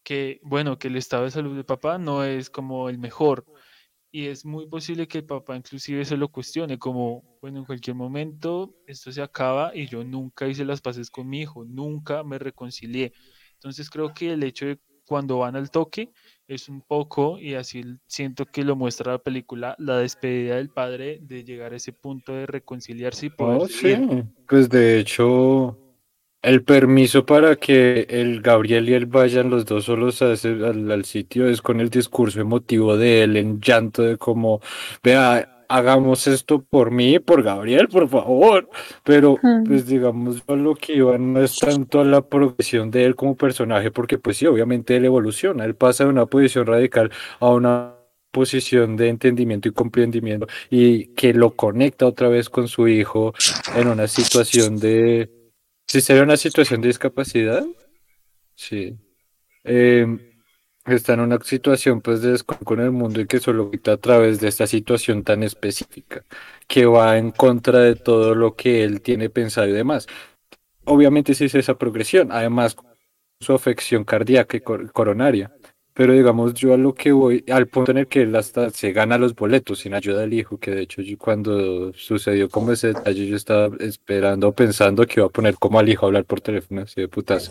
que 0.03 0.41
bueno, 0.43 0.81
que 0.81 0.89
el 0.89 0.97
estado 0.97 1.25
de 1.25 1.31
salud 1.31 1.55
del 1.55 1.65
papá 1.65 1.97
no 1.97 2.25
es 2.25 2.51
como 2.51 2.89
el 2.89 2.99
mejor 2.99 3.47
y 4.11 4.27
es 4.27 4.45
muy 4.45 4.67
posible 4.67 5.07
que 5.07 5.19
el 5.19 5.25
papá 5.25 5.57
inclusive 5.57 6.05
se 6.05 6.17
lo 6.17 6.29
cuestione, 6.29 6.79
como, 6.79 7.25
bueno, 7.41 7.59
en 7.61 7.65
cualquier 7.65 7.97
momento 7.97 8.75
esto 8.87 9.13
se 9.13 9.23
acaba 9.23 9.75
y 9.75 9.87
yo 9.87 10.05
nunca 10.05 10.47
hice 10.49 10.65
las 10.65 10.81
paces 10.81 11.11
con 11.11 11.29
mi 11.29 11.41
hijo, 11.43 11.65
nunca 11.65 12.25
me 12.25 12.39
reconcilié. 12.39 13.13
Entonces 13.55 13.91
creo 13.91 14.13
que 14.15 14.33
el 14.33 14.43
hecho 14.43 14.67
de 14.67 14.79
cuando 15.07 15.39
van 15.39 15.57
al 15.57 15.71
toque 15.71 16.11
es 16.47 16.69
un 16.69 16.83
poco, 16.83 17.39
y 17.39 17.55
así 17.55 17.83
siento 18.07 18.45
que 18.45 18.63
lo 18.63 18.77
muestra 18.77 19.13
la 19.13 19.19
película, 19.19 19.75
la 19.79 19.99
despedida 19.99 20.57
del 20.57 20.69
padre 20.69 21.19
de 21.23 21.45
llegar 21.45 21.73
a 21.73 21.77
ese 21.77 21.93
punto 21.93 22.35
de 22.35 22.47
reconciliarse 22.47 23.27
y 23.27 23.29
Oh, 23.31 23.35
poderse 23.37 23.97
sí. 23.97 24.23
Pues 24.47 24.69
de 24.69 24.99
hecho, 24.99 25.79
el 26.43 26.63
permiso 26.63 27.27
para 27.27 27.57
que 27.57 28.07
el 28.09 28.41
Gabriel 28.43 28.89
y 28.89 28.95
él 28.95 29.07
vayan 29.07 29.51
los 29.51 29.65
dos 29.67 29.85
solos 29.85 30.23
a 30.23 30.33
ese- 30.33 30.49
al, 30.65 30.91
al 30.91 31.05
sitio 31.05 31.49
es 31.49 31.61
con 31.63 31.81
el 31.81 31.91
discurso 31.91 32.41
emotivo 32.41 32.97
de 32.97 33.23
él 33.25 33.37
en 33.37 33.61
llanto 33.61 34.03
de 34.03 34.17
como, 34.17 34.61
vea, 35.03 35.65
hagamos 35.69 36.27
esto 36.27 36.63
por 36.63 36.91
mí 36.91 37.17
y 37.17 37.19
por 37.19 37.43
Gabriel, 37.43 37.89
por 37.89 38.09
favor. 38.09 38.69
Pero, 39.05 39.37
Mm. 39.43 39.65
pues 39.65 39.87
digamos, 39.87 40.43
lo 40.49 40.75
que 40.75 40.95
iba 40.95 41.19
no 41.19 41.43
es 41.43 41.59
tanto 41.59 42.01
a 42.01 42.05
la 42.05 42.23
progresión 42.23 42.91
de 42.91 43.05
él 43.05 43.15
como 43.17 43.37
personaje, 43.37 43.91
porque 43.91 44.17
pues 44.19 44.39
sí, 44.39 44.47
obviamente 44.47 44.97
él 44.97 45.05
evoluciona, 45.05 45.65
él 45.65 45.75
pasa 45.75 46.05
de 46.05 46.11
una 46.11 46.25
posición 46.27 46.67
radical 46.67 47.11
a 47.41 47.51
una 47.51 47.95
posición 48.31 48.97
de 48.97 49.09
entendimiento 49.09 49.69
y 49.69 49.73
comprendimiento 49.73 50.47
y 50.71 51.07
que 51.15 51.33
lo 51.35 51.51
conecta 51.57 52.07
otra 52.07 52.29
vez 52.29 52.49
con 52.51 52.69
su 52.69 52.87
hijo 52.89 53.35
en 53.77 53.89
una 53.89 54.07
situación 54.07 54.77
de, 54.79 55.31
si 55.89 56.01
sería 56.01 56.23
una 56.23 56.37
situación 56.37 56.81
de 56.81 56.89
discapacidad, 56.89 57.65
sí, 58.57 58.99
Em, 59.65 60.21
está 60.87 61.15
en 61.15 61.21
una 61.21 61.39
situación 61.41 62.01
pues 62.03 62.23
de 62.23 62.39
con 62.65 62.81
el 62.81 62.93
mundo 62.93 63.21
y 63.21 63.27
que 63.27 63.41
solo 63.41 63.71
quita 63.71 63.93
a 63.93 63.97
través 63.99 64.41
de 64.41 64.49
esta 64.49 64.67
situación 64.67 65.25
tan 65.25 65.43
específica, 65.43 66.25
que 66.69 66.87
va 66.87 67.19
en 67.19 67.33
contra 67.33 67.81
de 67.81 67.97
todo 67.97 68.35
lo 68.35 68.57
que 68.57 68.85
él 68.85 69.03
tiene 69.03 69.31
pensado 69.31 69.69
y 69.69 69.73
demás. 69.73 70.07
Obviamente 70.87 71.35
sí 71.35 71.47
es 71.47 71.55
esa 71.57 71.79
progresión, 71.79 72.33
además 72.33 72.77
su 73.41 73.55
afección 73.55 74.05
cardíaca 74.05 74.57
y 74.59 74.61
cor- 74.61 74.93
coronaria. 74.93 75.53
Pero 75.99 76.13
digamos, 76.13 76.55
yo 76.55 76.75
a 76.75 76.77
lo 76.77 76.95
que 76.95 77.11
voy, 77.11 77.45
al 77.51 77.67
punto 77.67 77.91
en 77.91 77.99
el 77.99 78.07
que 78.07 78.23
él 78.23 78.37
hasta 78.37 78.71
se 78.71 78.93
gana 78.93 79.19
los 79.19 79.35
boletos 79.35 79.81
sin 79.81 79.95
ayuda 79.95 80.21
del 80.21 80.33
hijo, 80.33 80.57
que 80.57 80.71
de 80.71 80.83
hecho 80.83 81.03
yo 81.03 81.19
cuando 81.19 81.93
sucedió 81.93 82.49
como 82.49 82.71
ese 82.71 82.93
detalle, 82.95 83.27
yo 83.27 83.35
estaba 83.35 83.75
esperando, 83.81 84.53
pensando 84.53 85.05
que 85.05 85.19
iba 85.19 85.27
a 85.27 85.31
poner 85.31 85.57
como 85.57 85.81
al 85.81 85.89
hijo 85.89 86.07
a 86.07 86.11
hablar 86.11 86.25
por 86.25 86.41
teléfono, 86.41 86.83
así 86.83 87.01
de 87.01 87.09
putas. 87.09 87.51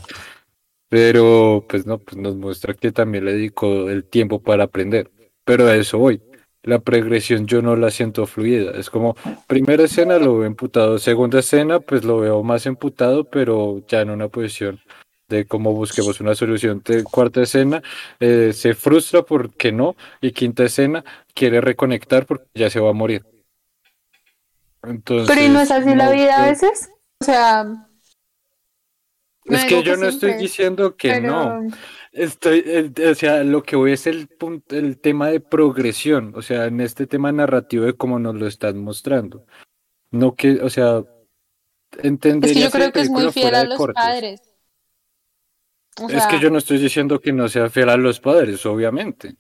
Pero 0.88 1.66
pues 1.68 1.86
no, 1.86 1.98
pues 1.98 2.16
nos 2.16 2.38
muestra 2.38 2.74
que 2.74 2.94
también 2.94 3.26
le 3.26 3.34
dedicó 3.34 3.90
el 3.90 4.06
tiempo 4.06 4.42
para 4.42 4.64
aprender. 4.64 5.12
Pero 5.44 5.68
a 5.68 5.76
eso 5.76 5.98
voy. 5.98 6.22
La 6.64 6.80
progresión 6.80 7.48
yo 7.48 7.62
no 7.62 7.76
la 7.76 7.92
siento 7.92 8.26
fluida. 8.28 8.72
Es 8.80 8.90
como, 8.90 9.18
primera 9.48 9.84
escena 9.84 10.20
lo 10.20 10.38
veo 10.38 10.48
emputado, 10.48 11.00
segunda 11.00 11.40
escena 11.40 11.82
pues 11.82 12.06
lo 12.06 12.22
veo 12.22 12.42
más 12.44 12.66
emputado, 12.66 13.26
pero 13.26 13.86
ya 13.90 14.00
en 14.00 14.10
una 14.12 14.30
posición 14.30 14.80
de 15.28 15.46
cómo 15.46 15.74
busquemos 15.74 16.20
una 16.20 16.36
solución. 16.36 16.82
De 16.86 17.04
cuarta 17.04 17.42
escena 17.42 17.82
eh, 18.20 18.52
se 18.54 18.74
frustra 18.74 19.24
porque 19.24 19.72
no, 19.72 19.96
y 20.22 20.32
quinta 20.32 20.64
escena 20.64 21.04
quiere 21.34 21.62
reconectar 21.62 22.26
porque 22.26 22.46
ya 22.54 22.70
se 22.70 22.80
va 22.80 22.90
a 22.90 22.94
morir. 22.94 23.26
Entonces, 24.84 25.28
Pero 25.28 25.46
¿y 25.46 25.50
no 25.50 25.60
es 25.60 25.72
así 25.72 25.94
la 25.96 26.12
vida 26.12 26.44
a 26.44 26.48
veces? 26.48 26.90
O 27.20 27.26
sea, 27.26 27.64
no 27.64 29.58
Es 29.58 29.66
que 29.66 29.84
yo 29.84 29.98
no 29.98 30.08
estoy 30.08 30.34
diciendo 30.34 30.96
que 30.96 31.10
pero 31.10 31.28
no. 31.28 31.68
Estoy, 32.12 32.64
eh, 32.66 33.10
o 33.10 33.16
sea, 33.16 33.44
lo 33.44 33.64
que 33.64 33.76
voy 33.76 33.92
es 33.92 34.08
el 34.08 34.28
punto, 34.28 34.76
el 34.76 35.00
tema 35.00 35.30
de 35.30 35.40
progresión, 35.40 36.34
o 36.36 36.42
sea, 36.42 36.66
en 36.66 36.82
este 36.82 37.06
tema 37.06 37.32
narrativo 37.32 37.86
de 37.86 37.94
cómo 37.94 38.18
nos 38.18 38.36
lo 38.36 38.48
están 38.48 38.80
mostrando. 38.80 39.46
No 40.10 40.34
que, 40.36 40.62
o 40.62 40.70
sea, 40.70 41.04
es 42.02 42.20
que 42.20 42.62
yo 42.62 42.72
creo 42.72 42.92
que 42.92 43.02
es 43.02 43.10
muy 43.10 43.32
fiel 43.32 43.56
a 43.56 43.64
los 43.66 43.78
cortes. 43.78 43.96
padres. 43.96 44.42
O 46.02 46.10
Es 46.10 46.26
que 46.28 46.40
yo 46.40 46.50
no 46.50 46.58
estoy 46.58 46.78
diciendo 46.78 47.20
que 47.20 47.34
no 47.34 47.48
sea 47.50 47.70
fiel 47.70 47.90
a 47.90 47.98
los 47.98 48.20
padres, 48.20 48.66
obviamente. 48.66 49.36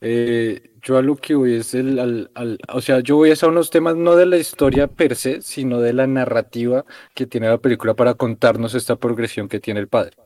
Eh, 0.00 0.74
yo 0.80 0.96
a 0.96 1.02
lo 1.02 1.16
que 1.16 1.34
voy 1.34 1.54
es 1.56 1.74
el, 1.74 1.98
al, 1.98 2.30
al- 2.34 2.58
o 2.72 2.80
sea, 2.80 3.00
yo 3.00 3.16
voy 3.16 3.32
a 3.32 3.46
unos 3.46 3.70
temas 3.70 3.96
no 3.96 4.14
de 4.14 4.26
la 4.26 4.36
historia 4.36 4.86
per 4.86 5.16
se, 5.16 5.42
sino 5.42 5.80
de 5.80 5.92
la 5.92 6.06
narrativa 6.06 6.84
que 7.14 7.26
tiene 7.26 7.48
la 7.48 7.58
película 7.58 7.94
para 7.94 8.14
contarnos 8.14 8.74
esta 8.74 8.96
progresión 8.96 9.48
que 9.48 9.58
tiene 9.58 9.80
el 9.80 9.88
padre. 9.88 10.16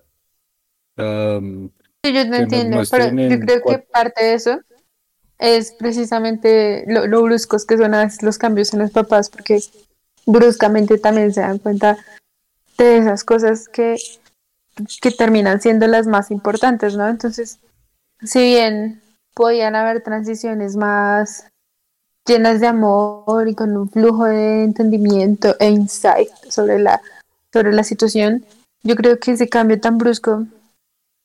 Sí, 0.96 2.12
yo 2.12 2.24
nos 2.26 2.38
entiendo, 2.40 2.82
pero 2.90 3.06
yo 3.06 3.40
creo 3.40 3.62
que 3.64 3.78
parte 3.78 4.24
de 4.24 4.34
eso 4.34 4.60
es 5.38 5.72
precisamente 5.72 6.84
lo, 6.86 7.06
lo 7.06 7.22
bruscos 7.22 7.64
que 7.64 7.78
son 7.78 7.94
a 7.94 8.04
veces 8.04 8.22
los 8.22 8.36
cambios 8.38 8.74
en 8.74 8.80
los 8.80 8.90
papás, 8.90 9.30
porque 9.30 9.60
bruscamente 10.26 10.98
también 10.98 11.32
se 11.32 11.40
dan 11.40 11.58
cuenta 11.58 11.96
de 12.76 12.98
esas 12.98 13.24
cosas 13.24 13.68
que, 13.68 13.96
que 15.00 15.10
terminan 15.10 15.60
siendo 15.60 15.86
las 15.86 16.06
más 16.06 16.30
importantes, 16.30 16.96
¿no? 16.96 17.08
Entonces, 17.08 17.58
si 18.22 18.40
bien 18.40 19.02
podían 19.34 19.74
haber 19.74 20.02
transiciones 20.02 20.76
más 20.76 21.48
llenas 22.26 22.60
de 22.60 22.68
amor 22.68 23.48
y 23.48 23.54
con 23.54 23.76
un 23.76 23.90
flujo 23.90 24.24
de 24.24 24.64
entendimiento 24.64 25.56
e 25.58 25.70
insight 25.70 26.30
sobre 26.48 26.78
la, 26.78 27.00
sobre 27.52 27.72
la 27.72 27.84
situación, 27.84 28.44
yo 28.82 28.96
creo 28.96 29.18
que 29.18 29.32
ese 29.32 29.48
cambio 29.48 29.80
tan 29.80 29.98
brusco 29.98 30.46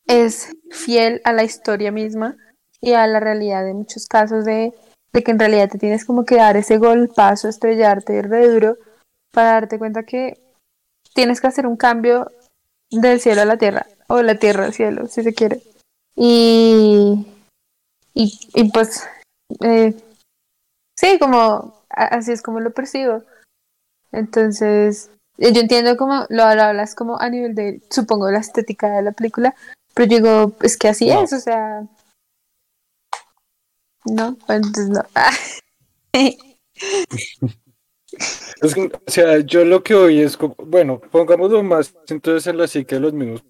es 0.08 0.50
fiel 0.72 1.22
a 1.24 1.34
la 1.34 1.44
historia 1.44 1.92
misma 1.92 2.36
y 2.82 2.94
a 2.94 3.06
la 3.08 3.20
realidad 3.20 3.66
de 3.66 3.74
muchos 3.74 4.08
casos 4.08 4.46
de, 4.46 4.74
de 5.14 5.24
que 5.24 5.32
en 5.32 5.40
realidad 5.40 5.70
te 5.70 5.78
tienes 5.78 6.06
como 6.06 6.26
que 6.26 6.36
dar 6.36 6.58
ese 6.58 6.78
golpazo, 6.78 7.48
estrellarte 7.48 8.22
re 8.22 8.48
duro 8.48 8.78
para 9.32 9.54
darte 9.54 9.78
cuenta 9.78 10.04
que 10.04 10.40
tienes 11.14 11.42
que 11.42 11.48
hacer 11.48 11.68
un 11.68 11.78
cambio 11.78 12.32
del 12.92 13.20
cielo 13.20 13.42
a 13.42 13.46
la 13.46 13.58
tierra 13.58 13.86
o 14.08 14.22
la 14.22 14.36
tierra 14.36 14.66
al 14.66 14.74
cielo, 14.74 15.08
si 15.08 15.24
se 15.24 15.34
quiere. 15.34 15.62
Y, 16.16 17.26
y, 18.14 18.40
y 18.54 18.72
pues, 18.72 19.08
eh, 19.62 19.96
sí, 20.98 21.20
como 21.20 21.84
así 21.90 22.32
es 22.32 22.42
como 22.42 22.60
lo 22.60 22.72
percibo. 22.72 23.24
Entonces, 24.12 25.12
eh, 25.38 25.54
yo 25.54 25.62
entiendo 25.62 25.98
como 25.98 26.26
lo 26.30 26.44
hablas 26.44 26.96
como 26.96 27.20
a 27.20 27.30
nivel 27.30 27.54
de, 27.56 27.82
supongo, 27.90 28.32
la 28.32 28.40
estética 28.40 28.90
de 28.90 29.02
la 29.04 29.12
película, 29.12 29.54
pero 29.94 30.10
yo 30.10 30.18
digo, 30.18 30.56
es 30.62 30.78
que 30.78 30.88
así 30.88 31.08
No. 31.08 31.24
es, 31.24 31.34
o 31.34 31.40
sea. 31.40 31.84
No, 34.06 34.38
entonces 34.48 34.90
no. 34.90 35.04
O 38.62 39.12
sea, 39.12 39.40
yo 39.40 39.66
lo 39.66 39.84
que 39.84 39.94
oí 39.94 40.20
es 40.20 40.38
como, 40.38 40.56
bueno, 40.58 41.00
pongámoslo 41.12 41.62
más 41.64 41.96
entonces 42.08 42.48
en 42.48 42.58
la 42.58 42.68
psique 42.68 42.96
de 42.96 43.02
los 43.02 43.14
mismos 43.14 43.44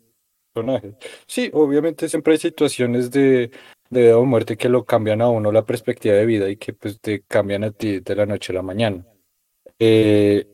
personajes. 0.53 0.95
Sí, 1.27 1.49
obviamente 1.53 2.09
siempre 2.09 2.33
hay 2.33 2.39
situaciones 2.39 3.11
de, 3.11 3.51
de 3.89 4.01
vida 4.01 4.17
o 4.17 4.25
muerte 4.25 4.57
que 4.57 4.69
lo 4.69 4.85
cambian 4.85 5.21
a 5.21 5.29
uno 5.29 5.51
la 5.51 5.65
perspectiva 5.65 6.15
de 6.15 6.25
vida 6.25 6.49
y 6.49 6.57
que 6.57 6.73
pues 6.73 6.99
te 6.99 7.21
cambian 7.21 7.63
a 7.63 7.71
ti 7.71 7.99
de 7.99 8.15
la 8.15 8.25
noche 8.25 8.51
a 8.51 8.55
la 8.55 8.61
mañana. 8.61 9.05
Eh, 9.79 10.45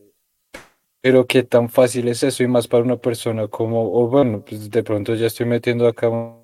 pero 1.01 1.27
qué 1.27 1.43
tan 1.43 1.69
fácil 1.69 2.07
es 2.07 2.23
eso 2.23 2.43
y 2.43 2.47
más 2.47 2.67
para 2.67 2.83
una 2.83 2.97
persona 2.97 3.47
como, 3.47 3.93
o 3.93 4.07
bueno, 4.07 4.43
pues 4.45 4.69
de 4.69 4.83
pronto 4.83 5.15
ya 5.15 5.27
estoy 5.27 5.45
metiendo 5.45 5.87
acá 5.87 6.09
una 6.09 6.37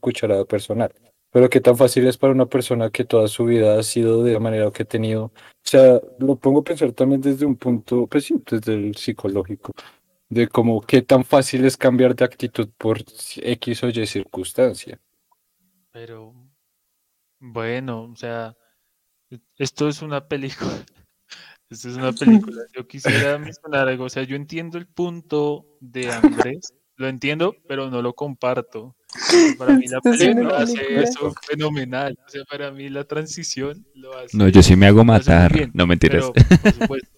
cucharada 0.00 0.44
personal. 0.44 0.92
Pero 1.32 1.48
qué 1.48 1.60
tan 1.60 1.76
fácil 1.76 2.06
es 2.06 2.16
para 2.18 2.32
una 2.32 2.46
persona 2.46 2.90
que 2.90 3.04
toda 3.04 3.28
su 3.28 3.44
vida 3.44 3.78
ha 3.78 3.82
sido 3.82 4.24
de 4.24 4.32
la 4.32 4.40
manera 4.40 4.70
que 4.70 4.82
ha 4.82 4.86
tenido 4.86 5.32
o 5.64 5.68
sea, 5.70 6.00
lo 6.18 6.36
pongo 6.36 6.60
a 6.60 6.64
pensar 6.64 6.90
también 6.92 7.20
desde 7.20 7.46
un 7.46 7.56
punto, 7.56 8.06
pues 8.06 8.24
sí, 8.24 8.42
desde 8.50 8.74
el 8.74 8.96
psicológico, 8.96 9.72
de 10.28 10.48
cómo 10.48 10.80
qué 10.80 11.02
tan 11.02 11.24
fácil 11.24 11.64
es 11.64 11.76
cambiar 11.76 12.16
de 12.16 12.24
actitud 12.24 12.68
por 12.76 12.98
X 13.36 13.84
o 13.84 13.88
Y 13.88 14.06
circunstancia. 14.06 14.98
Pero 15.92 16.34
bueno, 17.38 18.04
o 18.04 18.16
sea, 18.16 18.56
esto 19.56 19.88
es 19.88 20.02
una 20.02 20.26
película. 20.26 20.70
Esto 21.70 21.88
es 21.88 21.94
una 21.94 22.12
película. 22.12 22.62
Yo 22.74 22.88
quisiera 22.88 23.38
mencionar 23.38 23.86
algo. 23.86 24.02
O 24.02 24.08
sea, 24.08 24.24
yo 24.24 24.34
entiendo 24.34 24.76
el 24.76 24.88
punto 24.88 25.78
de 25.78 26.10
Andrés, 26.10 26.74
lo 26.96 27.06
entiendo, 27.06 27.54
pero 27.68 27.88
no 27.90 28.02
lo 28.02 28.14
comparto. 28.14 28.96
Para 29.58 29.76
mí 29.76 29.86
la 29.86 30.00
una 30.04 30.16
película 30.16 30.58
hace 30.58 31.02
eso 31.02 31.32
fenomenal. 31.42 32.18
O 32.26 32.28
sea, 32.28 32.44
para 32.44 32.70
mí 32.70 32.88
la 32.88 33.04
transición 33.04 33.86
lo 33.94 34.16
hace. 34.16 34.36
No, 34.36 34.48
yo 34.48 34.62
sí 34.62 34.76
me 34.76 34.86
hago 34.86 34.98
lo 34.98 35.04
matar. 35.04 35.52
bien, 35.52 35.70
No 35.74 35.86
mentiras. 35.86 36.30
pero, 36.32 36.58
por 36.62 36.72
supuesto, 36.72 37.08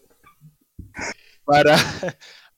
para, 1.45 1.77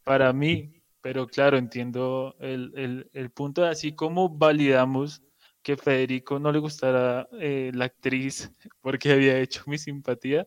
para 0.05 0.33
mí, 0.33 0.83
pero 1.01 1.27
claro, 1.27 1.57
entiendo 1.59 2.37
el, 2.41 2.73
el, 2.77 3.11
el 3.13 3.31
punto 3.31 3.63
de 3.63 3.69
así 3.69 3.95
como 3.95 4.29
validamos 4.29 5.23
que 5.63 5.77
Federico 5.77 6.39
no 6.39 6.53
le 6.53 6.59
gustara 6.59 7.27
eh, 7.41 7.73
la 7.75 7.87
actriz 7.87 8.53
porque 8.83 9.13
había 9.13 9.39
hecho 9.39 9.63
mi 9.67 9.79
simpatía, 9.79 10.47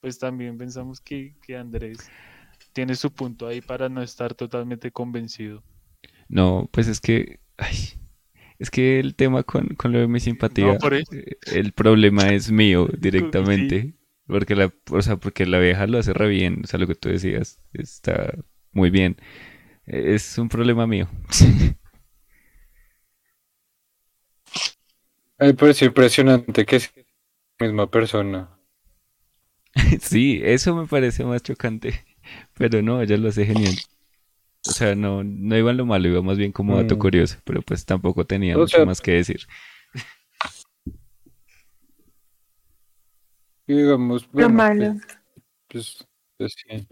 pues 0.00 0.18
también 0.18 0.56
pensamos 0.56 1.00
que, 1.00 1.34
que 1.42 1.56
Andrés 1.56 1.98
tiene 2.72 2.94
su 2.94 3.12
punto 3.12 3.46
ahí 3.46 3.60
para 3.60 3.88
no 3.88 4.02
estar 4.02 4.34
totalmente 4.34 4.90
convencido. 4.90 5.62
No, 6.28 6.68
pues 6.72 6.88
es 6.88 7.00
que. 7.00 7.40
ay, 7.58 7.74
es 8.62 8.70
que 8.70 9.00
el 9.00 9.14
tema 9.16 9.42
con, 9.44 9.68
con 9.76 9.92
lo 9.92 9.98
de 10.00 10.08
mi 10.08 10.20
simpatía. 10.20 10.72
No, 10.72 10.78
por 10.78 10.94
eso. 10.94 11.12
eh, 11.12 11.36
El 11.46 11.72
problema 11.72 12.32
es 12.32 12.50
mío 12.52 12.88
directamente. 12.98 13.94
Porque 14.26 14.54
la, 14.56 14.72
o 14.90 15.02
sea, 15.02 15.16
porque 15.16 15.46
la 15.46 15.58
vieja 15.58 15.86
lo 15.86 15.98
hace 15.98 16.12
re 16.14 16.28
bien. 16.28 16.62
O 16.64 16.66
sea, 16.66 16.80
lo 16.80 16.86
que 16.86 16.94
tú 16.94 17.08
decías 17.10 17.60
está 17.74 18.34
muy 18.72 18.90
bien. 18.90 19.16
Eh, 19.86 20.14
Es 20.14 20.38
un 20.38 20.48
problema 20.48 20.86
mío. 20.86 21.08
Me 25.38 25.52
parece 25.52 25.84
impresionante 25.84 26.64
que 26.64 26.76
es 26.76 26.90
la 27.60 27.66
misma 27.66 27.90
persona. 27.90 28.58
Sí, 30.00 30.40
eso 30.42 30.74
me 30.74 30.86
parece 30.86 31.24
más 31.24 31.42
chocante. 31.42 32.04
Pero 32.54 32.82
no, 32.82 33.00
ella 33.02 33.16
lo 33.16 33.28
hace 33.28 33.44
genial. 33.46 33.74
O 34.66 34.70
sea, 34.70 34.94
no, 34.94 35.24
no 35.24 35.56
iba 35.58 35.70
en 35.72 35.76
lo 35.76 35.86
malo, 35.86 36.08
iba 36.08 36.22
más 36.22 36.38
bien 36.38 36.52
como 36.52 36.76
dato 36.80 36.94
Mm. 36.96 36.98
curioso. 36.98 37.36
Pero 37.44 37.62
pues 37.62 37.84
tampoco 37.84 38.24
tenía 38.24 38.56
O 38.56 38.60
mucho 38.60 38.76
sea- 38.76 38.86
más 38.86 39.00
que 39.00 39.12
decir. 39.12 39.40
Y 43.66 43.74
digamos, 43.76 44.28
Lo 44.32 44.50
malo. 44.50 44.94
pues, 45.68 46.04
pues 46.36 46.54
sí. 46.56 46.86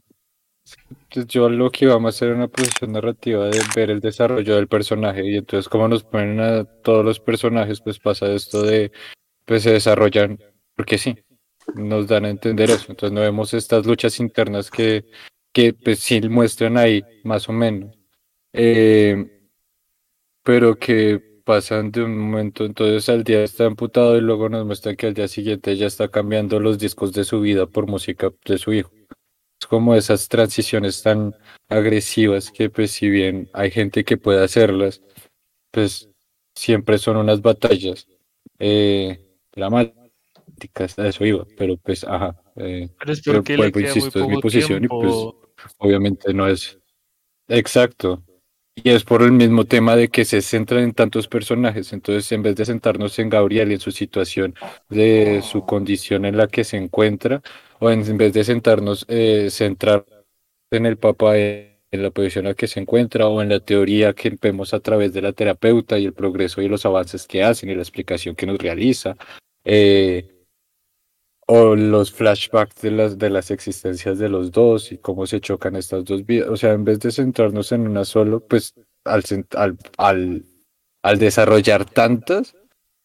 Pues 1.13 1.27
yo 1.27 1.49
lo 1.49 1.71
que 1.71 1.87
íbamos 1.87 2.15
a 2.15 2.17
hacer 2.17 2.33
una 2.33 2.47
posición 2.47 2.93
narrativa 2.93 3.47
de 3.47 3.61
ver 3.75 3.91
el 3.91 4.01
desarrollo 4.01 4.55
del 4.55 4.69
personaje 4.69 5.27
y 5.29 5.37
entonces 5.37 5.69
como 5.69 5.89
nos 5.89 6.05
ponen 6.05 6.39
a 6.39 6.65
todos 6.65 7.05
los 7.05 7.19
personajes, 7.19 7.81
pues 7.81 7.99
pasa 7.99 8.31
esto 8.33 8.63
de, 8.63 8.93
pues 9.47 9.65
se 9.65 9.73
desarrollan, 9.73 10.39
porque 10.77 10.97
sí, 10.97 11.17
nos 11.75 12.07
dan 12.07 12.25
a 12.25 12.31
entender 12.31 12.71
eso. 12.71 12.87
Entonces 12.89 13.13
no 13.13 13.21
vemos 13.21 13.53
estas 13.53 13.85
luchas 13.85 14.21
internas 14.21 14.71
que, 14.71 15.07
que 15.53 15.73
pues 15.75 16.01
sí 16.01 16.21
muestran 16.29 16.77
ahí, 16.77 17.03
más 17.25 17.49
o 17.49 17.53
menos. 17.53 17.97
Eh, 18.53 19.27
pero 20.43 20.79
que 20.79 21.21
pasan 21.45 21.91
de 21.91 22.03
un 22.05 22.17
momento, 22.17 22.65
entonces 22.65 23.09
al 23.09 23.25
día 23.25 23.43
está 23.43 23.67
amputado 23.67 24.17
y 24.17 24.21
luego 24.21 24.49
nos 24.49 24.65
muestran 24.67 24.97
que 24.97 25.07
al 25.07 25.15
día 25.15 25.29
siguiente 25.29 25.77
ya 25.77 25.87
está 25.87 26.09
cambiando 26.09 26.61
los 26.61 26.79
discos 26.79 27.13
de 27.13 27.25
su 27.25 27.41
vida 27.41 27.67
por 27.67 27.87
música 27.87 28.31
de 28.45 28.59
su 28.59 28.73
hijo. 28.73 28.91
Es 29.61 29.67
como 29.67 29.95
esas 29.95 30.29
transiciones 30.29 31.03
tan 31.03 31.35
agresivas 31.69 32.51
que 32.51 32.71
pues 32.71 32.93
si 32.93 33.11
bien 33.11 33.49
hay 33.53 33.71
gente 33.71 34.05
que 34.05 34.17
puede 34.17 34.43
hacerlas, 34.43 35.03
pues 35.71 36.09
siempre 36.55 36.99
son 36.99 37.17
unas 37.17 37.43
batallas 37.43 38.07
eh, 38.59 39.21
dramáticas, 39.53 40.99
a 40.99 41.09
eso 41.09 41.25
iba, 41.25 41.47
pero 41.57 41.77
pues 41.77 42.05
ajá. 42.05 42.41
eh, 42.57 42.89
Pero 42.99 43.13
es 43.13 43.23
pero 43.23 43.43
le 43.47 43.57
vuelvo, 43.57 43.79
queda 43.79 43.95
muy 43.95 43.99
insisto, 43.99 44.21
es 44.21 44.29
mi 44.29 44.41
posición 44.41 44.85
y 44.85 44.89
pues. 44.89 45.15
Obviamente 45.79 46.33
no 46.35 46.47
es 46.49 46.79
exacto. 47.49 48.23
Y 48.83 48.91
es 48.91 49.05
por 49.05 49.23
el 49.23 49.33
mismo 49.33 49.65
tema 49.67 49.97
de 49.97 50.09
que 50.09 50.25
se 50.25 50.41
centran 50.41 50.83
en 50.85 50.95
tantos 50.95 51.29
personajes. 51.29 51.93
Entonces, 51.93 52.31
en 52.33 52.43
vez 52.43 52.57
de 52.57 52.65
sentarnos 52.65 53.19
en 53.19 53.29
Gabriel 53.29 53.71
y 53.71 53.75
en 53.75 53.81
su 53.81 53.91
situación, 53.91 54.55
de 54.89 55.43
su 55.43 55.67
condición 55.67 56.25
en 56.25 56.37
la 56.37 56.47
que 56.47 56.65
se 56.65 56.77
encuentra, 56.79 57.43
o 57.79 57.91
en, 57.91 58.17
vez 58.17 58.33
de 58.33 58.45
sentarnos, 58.45 59.05
eh, 59.09 59.49
centrar 59.51 60.07
en 60.71 60.87
el 60.87 60.97
papá, 60.99 61.37
eh, 61.37 61.81
en 61.91 62.03
la 62.03 62.11
posición 62.11 62.47
en 62.47 62.51
la 62.53 62.55
que 62.55 62.69
se 62.69 62.81
encuentra, 62.81 63.27
o 63.29 63.43
en 63.43 63.51
la 63.51 63.61
teoría 63.61 64.15
que 64.15 64.37
vemos 64.41 64.73
a 64.73 64.81
través 64.81 65.13
de 65.13 65.23
la 65.23 65.33
terapeuta 65.33 65.99
y 65.99 66.07
el 66.07 66.15
progreso 66.15 66.63
y 66.63 66.69
los 66.69 66.87
avances 66.87 67.27
que 67.27 67.43
hacen 67.43 67.71
y 67.71 67.75
la 67.75 67.83
explicación 67.83 68.35
que 68.37 68.47
nos 68.47 68.59
realiza. 68.59 69.17
eh, 69.65 70.40
o 71.53 71.75
los 71.75 72.13
flashbacks 72.13 72.81
de 72.81 72.93
las, 72.93 73.19
de 73.19 73.29
las 73.29 73.51
existencias 73.51 74.21
de 74.21 74.29
los 74.29 74.53
dos 74.53 74.93
y 74.93 74.99
cómo 74.99 75.27
se 75.27 75.41
chocan 75.41 75.75
estas 75.75 76.05
dos 76.05 76.25
vidas. 76.25 76.49
O 76.49 76.57
sea, 76.57 76.75
en 76.75 76.85
vez 76.85 77.01
de 77.01 77.11
centrarnos 77.11 77.73
en 77.73 77.89
una 77.89 78.05
solo, 78.05 78.39
pues 78.47 78.73
al, 79.03 79.25
al, 79.57 79.77
al, 79.99 80.45
al 81.03 81.19
desarrollar 81.19 81.85
tantas, 81.87 82.55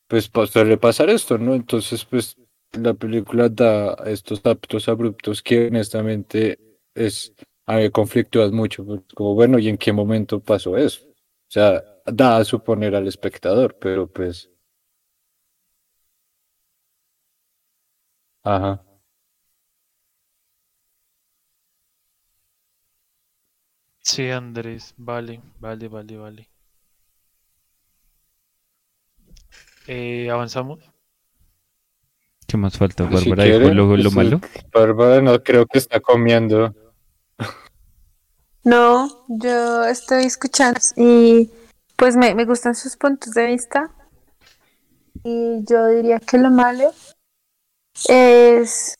pues 0.08 0.30
suele 0.52 0.78
pasar 0.78 1.10
esto, 1.10 1.40
¿no? 1.40 1.56
Entonces, 1.56 2.06
pues 2.06 2.36
la 2.74 2.94
película 2.94 3.50
da 3.50 3.96
estos 4.06 4.46
aptos 4.46 4.90
abruptos 4.90 5.42
que 5.42 5.66
honestamente 5.66 6.60
es, 6.94 7.34
a 7.66 7.78
mí 7.78 7.82
me 7.82 7.92
conflictúan 7.92 8.54
mucho, 8.54 8.86
porque 8.86 9.16
como 9.16 9.34
bueno, 9.34 9.58
¿y 9.58 9.70
en 9.70 9.78
qué 9.78 9.92
momento 9.92 10.40
pasó 10.40 10.78
eso? 10.78 11.04
O 11.08 11.52
sea, 11.52 11.84
da 12.06 12.38
a 12.38 12.46
suponer 12.46 12.94
al 12.94 13.08
espectador, 13.08 13.76
pero 13.80 14.06
pues, 14.06 14.52
ajá. 18.46 18.82
Sí, 24.00 24.30
Andrés, 24.30 24.94
vale, 24.98 25.42
vale, 25.60 25.88
vale, 25.88 26.18
vale. 26.18 26.50
Eh, 29.88 30.30
¿avanzamos? 30.30 30.80
¿Qué 32.48 32.58
más 32.58 32.78
falta? 32.78 33.08
Si 33.08 33.14
Bárbara 33.30 33.44
dijo 33.44 33.58
quieren, 33.58 33.76
lo, 33.76 33.98
lo 33.98 34.04
pues, 34.04 34.16
malo. 34.16 34.40
Bárbara 34.72 35.22
no 35.22 35.42
creo 35.42 35.66
que 35.66 35.80
está 35.80 36.00
comiendo. 36.00 36.74
No, 38.64 39.26
yo 39.28 39.84
estoy 39.86 40.26
escuchando 40.26 40.80
y 40.96 41.50
pues 41.96 42.16
me, 42.16 42.36
me 42.36 42.46
gustan 42.46 42.76
sus 42.76 42.96
puntos 42.96 43.34
de 43.34 43.48
vista. 43.48 43.92
Y 45.24 45.64
yo 45.66 45.88
diría 45.88 46.20
que 46.20 46.38
lo 46.38 46.52
malo 46.52 46.92
es 48.10 48.96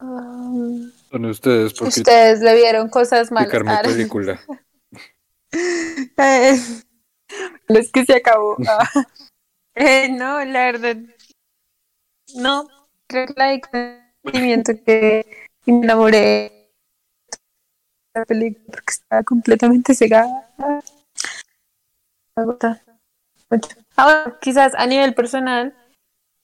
um, 0.00 0.90
Son 1.10 1.24
ustedes 1.26 1.74
porque 1.74 2.00
ustedes 2.00 2.40
le 2.40 2.54
vieron 2.54 2.88
cosas 2.88 3.30
malas. 3.32 3.54
Ah, 3.66 3.82
película. 3.84 4.40
Eh, 5.52 6.56
es 7.68 7.90
que 7.90 8.04
se 8.04 8.14
acabó. 8.14 8.56
Ah. 8.66 8.88
Eh, 9.74 10.08
no, 10.10 10.44
la 10.44 10.72
verdad. 10.72 10.96
No, 12.34 12.68
creo 13.06 13.26
que 13.26 13.34
la 13.36 14.02
sentimiento 14.22 14.72
que 14.84 15.46
me 15.64 15.78
enamoré 15.78 16.18
de 18.12 18.20
la 18.20 18.24
película 18.24 18.64
porque 18.66 18.90
estaba 18.92 19.22
completamente 19.22 19.94
cegada. 19.94 20.50
Me 22.36 22.44
gusta 22.44 22.82
mucho. 23.48 23.76
Ahora, 23.96 24.38
quizás 24.40 24.74
a 24.74 24.86
nivel 24.86 25.14
personal, 25.14 25.74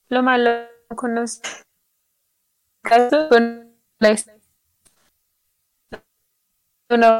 lo 0.08 0.22
malo 0.22 0.50
con 0.94 1.14
los 1.14 1.40
casos 2.82 3.28
con 3.28 3.74
la 3.98 4.16
uno 6.88 7.18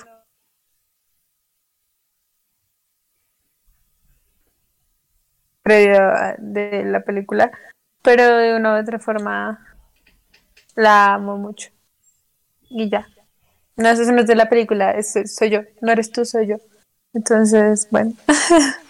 previo 5.63 6.01
de 6.39 6.85
la 6.85 7.01
película, 7.01 7.51
pero 8.03 8.37
de 8.37 8.55
una 8.55 8.75
u 8.75 8.81
otra 8.81 9.01
forma 9.01 9.67
la 10.77 11.15
amo 11.15 11.37
mucho. 11.37 11.71
Y 12.69 12.89
ya. 12.89 13.09
No, 13.77 13.89
eso 13.89 14.11
no 14.13 14.21
es 14.21 14.27
de 14.29 14.37
la 14.37 14.49
película, 14.49 14.93
es, 14.93 15.15
soy 15.35 15.51
yo. 15.51 15.63
No 15.81 15.91
eres 15.91 16.13
tú, 16.13 16.25
soy 16.25 16.47
yo. 16.47 16.57
Entonces, 17.13 17.89
bueno. 17.91 18.13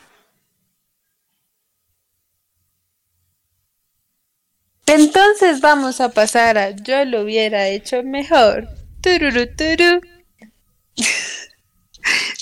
Entonces 4.86 5.60
vamos 5.60 6.00
a 6.00 6.10
pasar 6.10 6.58
a 6.58 6.70
yo 6.70 7.04
lo 7.04 7.22
hubiera 7.22 7.68
hecho 7.68 8.02
mejor. 8.02 8.68
Tururu, 9.00 9.46
turu. 9.56 10.00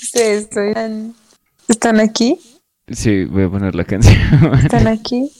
¿Ustedes 0.02 0.42
están, 0.50 1.14
están 1.68 2.00
aquí? 2.00 2.38
Sí, 2.88 3.24
voy 3.24 3.44
a 3.44 3.48
poner 3.48 3.74
la 3.74 3.84
canción. 3.84 4.16
¿Están 4.62 4.86
aquí? 4.88 5.30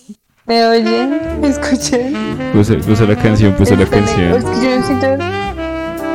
¿Me 0.47 0.67
oyen? 0.67 1.41
¿Me 1.41 1.49
escuchan? 1.49 2.53
Puse, 2.53 2.77
puse 2.77 3.07
la 3.07 3.17
canción, 3.17 3.55
puse 3.55 3.77
la 3.77 3.85
ahí. 3.85 3.89
Es 3.89 3.91
canción. 3.91 4.43
que 4.43 4.67
yo 4.67 4.83
siento 4.83 5.25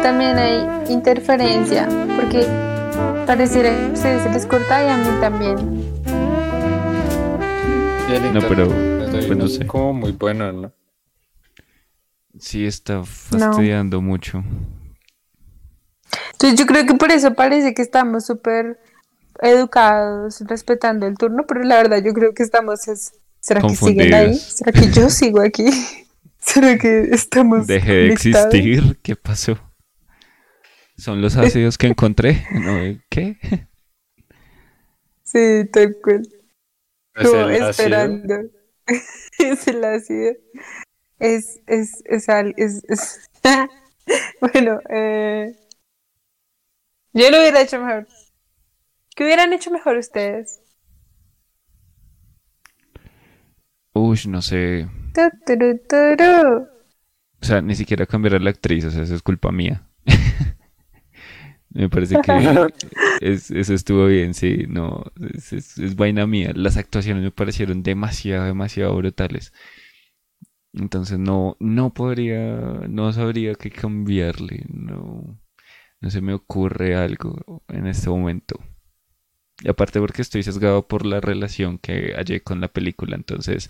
también 0.04 0.38
hay 0.38 0.66
interferencia, 0.90 1.88
porque 2.16 2.48
pareciera 3.26 3.70
que 3.70 3.86
a 3.86 3.92
ustedes 3.92 4.24
se 4.24 4.30
les 4.30 4.46
corta 4.46 4.84
y 4.84 4.88
a 4.88 4.98
mí 4.98 5.10
también. 5.20 5.56
No, 8.34 8.42
pero, 8.48 8.68
pues 9.12 9.38
no 9.38 9.48
sé. 9.48 9.68
Como 9.68 9.94
muy 9.94 10.12
bueno, 10.14 10.52
¿no? 10.52 10.72
Sí, 12.40 12.66
está 12.66 13.04
fastidiando 13.04 14.02
mucho. 14.02 14.44
Entonces 16.34 16.60
yo 16.60 16.66
creo 16.66 16.86
que 16.86 16.96
por 16.96 17.12
eso 17.12 17.34
parece 17.36 17.74
que 17.74 17.82
estamos 17.82 18.26
súper 18.26 18.80
educados, 19.42 20.42
respetando 20.42 21.08
el 21.08 21.18
turno, 21.18 21.46
pero 21.48 21.64
la 21.64 21.78
verdad 21.78 22.04
yo 22.04 22.14
creo 22.14 22.34
que 22.34 22.44
estamos, 22.44 22.88
es- 22.88 23.14
¿será 23.40 23.62
que 23.62 23.76
siguen 23.76 24.14
ahí? 24.14 24.36
¿Será 24.36 24.72
que 24.72 24.92
yo 24.92 25.10
sigo 25.10 25.42
aquí? 25.42 25.66
¿Será 26.40 26.78
que 26.78 27.10
estamos 27.12 27.68
Deje 27.68 27.94
de 27.94 28.08
conectados? 28.10 28.54
existir. 28.56 28.98
¿Qué 29.04 29.16
pasó? 29.16 29.60
Son 30.98 31.22
los 31.22 31.36
ácidos 31.38 31.78
que 31.78 31.88
encontré. 31.88 32.46
No, 32.54 33.00
¿Qué? 33.10 33.38
Sí, 35.24 35.66
tal 35.72 35.96
cual. 36.04 36.28
Es 37.16 37.30
Como 37.30 37.50
el 37.50 37.64
ácido. 37.64 37.70
esperando. 37.72 38.36
es 39.40 39.68
el 39.68 39.84
ácido. 39.84 40.34
Es, 41.20 41.60
es, 41.68 42.02
es, 42.06 42.28
es, 42.58 42.84
es- 42.88 43.30
bueno, 44.42 44.80
eh, 44.90 45.56
yo 47.14 47.30
lo 47.30 47.38
hubiera 47.40 47.62
hecho 47.62 47.80
mejor. 47.80 48.08
¿Qué 49.16 49.24
hubieran 49.24 49.54
hecho 49.54 49.70
mejor 49.70 49.98
ustedes? 49.98 50.62
Uy, 53.94 54.20
no 54.28 54.42
sé. 54.42 54.88
O 57.42 57.46
sea, 57.46 57.62
ni 57.62 57.76
siquiera 57.76 58.06
cambiar 58.06 58.36
a 58.36 58.40
la 58.40 58.50
actriz, 58.50 58.86
o 58.86 58.92
sea, 58.92 59.04
eso 59.04 59.16
es 59.16 59.22
culpa 59.22 59.52
mía. 59.52 59.84
Me 61.70 61.90
parece 61.90 62.20
que 62.20 62.32
es- 63.22 63.52
eso 63.52 63.74
estuvo 63.74 64.06
bien, 64.08 64.34
sí, 64.34 64.66
no, 64.68 65.04
es, 65.34 65.54
es- 65.54 65.78
es 65.78 65.96
vaina 65.96 66.26
mía. 66.28 66.52
Las 66.56 66.78
actuaciones 66.78 67.24
me 67.24 67.32
parecieron 67.32 67.84
demasiado, 67.84 68.46
demasiado 68.46 68.96
brutales. 68.96 69.54
Entonces 70.74 71.20
no, 71.20 71.58
no 71.60 71.94
podría, 71.94 72.58
no 72.90 73.12
sabría 73.14 73.56
qué 73.56 73.72
cambiarle, 73.72 74.66
no, 74.70 75.40
no 76.02 76.10
se 76.12 76.22
me 76.22 76.34
ocurre 76.34 76.96
algo 76.96 77.64
en 77.70 77.88
este 77.88 78.10
momento. 78.10 78.60
Y 79.62 79.70
aparte 79.70 80.00
porque 80.00 80.22
estoy 80.22 80.44
sesgado 80.44 80.88
por 80.88 81.06
la 81.06 81.20
relación 81.22 81.78
que 81.80 82.14
hallé 82.16 82.42
con 82.42 82.62
la 82.62 82.70
película, 82.70 83.16
entonces 83.16 83.70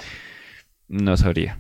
no 0.88 1.18
sabría. 1.18 1.60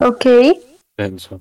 Ok. 0.00 0.24
Denso. 0.96 1.40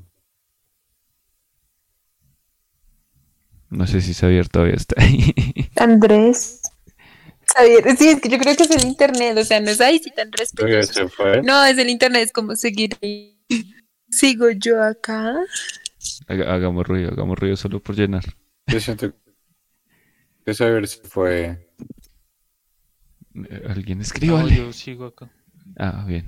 No 3.70 3.86
sé 3.88 4.02
si 4.02 4.14
Xavier 4.14 4.48
todavía 4.50 4.76
está 4.76 5.02
ahí. 5.02 5.34
Andrés. 5.76 6.62
Javier, 7.58 7.98
sí, 7.98 8.10
es 8.10 8.22
que 8.22 8.30
yo 8.30 8.38
creo 8.38 8.56
que 8.56 8.64
es 8.64 8.72
el 8.72 8.86
internet, 8.88 9.38
o 9.38 9.44
sea, 9.44 9.60
no 9.60 9.70
es 9.72 9.82
ahí 9.82 10.00
si 10.00 10.12
tan 10.12 10.32
respetuoso. 10.32 11.10
No, 11.44 11.66
es 11.66 11.78
el 11.78 11.90
internet, 11.90 12.24
es 12.26 12.32
como 12.32 12.56
seguir. 12.56 12.96
ahí. 13.02 13.38
Sigo 14.10 14.50
yo 14.52 14.82
acá. 14.84 15.36
Haga- 16.28 16.54
hagamos 16.54 16.86
ruido, 16.88 17.12
hagamos 17.12 17.38
ruido 17.38 17.56
solo 17.56 17.82
por 17.82 17.96
llenar. 17.96 18.24
Yo 18.68 18.80
siento 18.80 19.14
que 20.46 20.54
saber 20.54 20.88
si 20.88 21.00
fue. 21.04 21.68
Eh, 23.50 23.64
Alguien 23.68 23.98
No, 24.00 24.04
escríbale. 24.04 24.56
yo 24.56 24.72
sigo 24.74 25.06
acá. 25.06 25.30
Ah, 25.78 26.06
bien. 26.08 26.26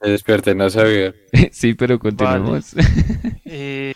Se 0.00 0.10
despierten 0.10 0.60
a 0.62 0.70
saber. 0.70 1.26
Sí, 1.52 1.74
pero 1.74 1.98
continuemos. 1.98 2.74
Eh, 3.48 3.94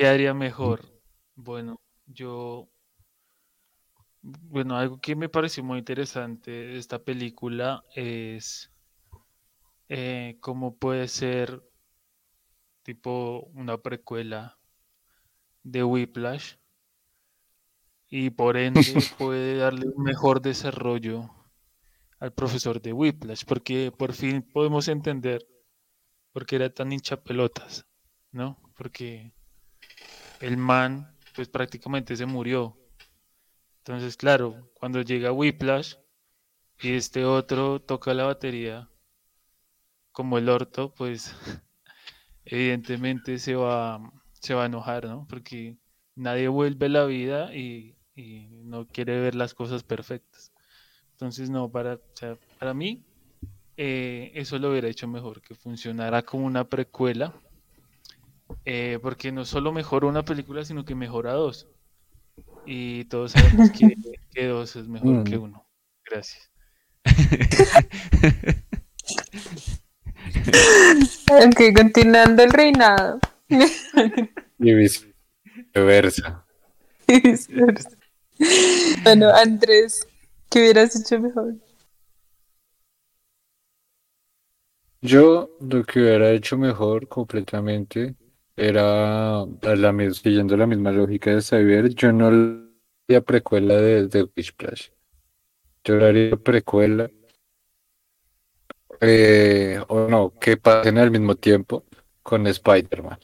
¿Qué 0.00 0.06
haría 0.06 0.32
mejor? 0.32 0.80
Bueno, 1.34 1.78
yo, 2.06 2.70
bueno, 4.22 4.78
algo 4.78 4.98
que 4.98 5.14
me 5.14 5.28
pareció 5.28 5.62
muy 5.62 5.78
interesante 5.78 6.50
de 6.50 6.78
esta 6.78 7.00
película 7.04 7.84
es 7.94 8.72
eh, 9.90 10.38
cómo 10.40 10.74
puede 10.74 11.06
ser 11.06 11.62
tipo 12.82 13.50
una 13.52 13.76
precuela 13.76 14.58
de 15.64 15.84
Whiplash 15.84 16.54
y 18.08 18.30
por 18.30 18.56
ende 18.56 18.80
puede 19.18 19.56
darle 19.56 19.86
un 19.94 20.02
mejor 20.02 20.40
desarrollo 20.40 21.28
al 22.20 22.32
profesor 22.32 22.80
de 22.80 22.94
Whiplash, 22.94 23.44
porque 23.44 23.92
por 23.92 24.14
fin 24.14 24.40
podemos 24.50 24.88
entender 24.88 25.46
por 26.32 26.46
qué 26.46 26.56
era 26.56 26.72
tan 26.72 26.90
hincha 26.90 27.22
pelotas, 27.22 27.84
¿no? 28.32 28.58
Porque 28.74 29.34
el 30.40 30.56
man, 30.56 31.14
pues 31.34 31.48
prácticamente 31.48 32.16
se 32.16 32.26
murió. 32.26 32.76
Entonces, 33.78 34.16
claro, 34.16 34.70
cuando 34.74 35.02
llega 35.02 35.32
Whiplash 35.32 35.94
y 36.80 36.94
este 36.94 37.24
otro 37.24 37.80
toca 37.80 38.14
la 38.14 38.24
batería 38.24 38.90
como 40.12 40.38
el 40.38 40.48
orto, 40.48 40.92
pues 40.94 41.34
evidentemente 42.44 43.38
se 43.38 43.54
va, 43.54 44.00
se 44.32 44.54
va 44.54 44.64
a 44.64 44.66
enojar, 44.66 45.06
¿no? 45.06 45.26
Porque 45.28 45.76
nadie 46.14 46.48
vuelve 46.48 46.86
a 46.86 46.90
la 46.90 47.04
vida 47.04 47.54
y, 47.54 47.96
no 48.64 48.86
quiere 48.86 49.18
ver 49.18 49.34
las 49.34 49.54
cosas 49.54 49.82
perfectas. 49.82 50.52
Entonces, 51.12 51.48
no, 51.48 51.70
para, 51.70 51.98
para 52.58 52.74
mí, 52.74 53.02
eh, 53.78 54.30
eso 54.34 54.58
lo 54.58 54.70
hubiera 54.70 54.88
hecho 54.88 55.08
mejor, 55.08 55.40
que 55.40 55.54
funcionara 55.54 56.20
como 56.20 56.44
una 56.44 56.68
precuela, 56.68 57.32
eh, 58.64 58.98
porque 59.02 59.32
no 59.32 59.44
solo 59.44 59.72
mejora 59.72 60.06
una 60.06 60.24
película, 60.24 60.64
sino 60.64 60.84
que 60.84 60.94
mejora 60.94 61.32
dos. 61.32 61.68
Y 62.66 63.04
todos 63.04 63.32
sabemos 63.32 63.70
que, 63.70 63.96
que 64.32 64.46
dos 64.46 64.76
es 64.76 64.88
mejor 64.88 65.24
que 65.24 65.38
uno. 65.38 65.66
Gracias. 66.04 66.50
Ok, 71.30 71.74
continuando 71.74 72.42
el 72.42 72.50
reinado. 72.50 73.18
Y 74.58 74.74
viceversa. 74.74 76.44
bueno, 79.04 79.30
Andrés, 79.30 80.06
¿qué 80.48 80.60
hubieras 80.60 80.94
hecho 80.96 81.20
mejor? 81.20 81.54
Yo 85.02 85.50
lo 85.60 85.84
que 85.84 86.00
hubiera 86.00 86.30
hecho 86.30 86.58
mejor 86.58 87.08
completamente 87.08 88.14
era, 88.56 89.44
siguiendo 90.12 90.56
la 90.56 90.66
misma 90.66 90.92
lógica 90.92 91.34
de 91.34 91.42
Xavier, 91.42 91.88
yo 91.94 92.12
no 92.12 92.28
haría 92.28 93.20
precuela 93.22 93.74
de, 93.76 94.06
de 94.06 94.22
Whiplash. 94.22 94.90
Yo 95.84 96.04
haría 96.04 96.36
precuela, 96.36 97.10
eh, 99.00 99.80
o 99.88 100.08
no, 100.08 100.34
que 100.38 100.56
pasen 100.56 100.98
al 100.98 101.10
mismo 101.10 101.36
tiempo 101.36 101.84
con 102.22 102.46
Spider-Man. 102.46 103.18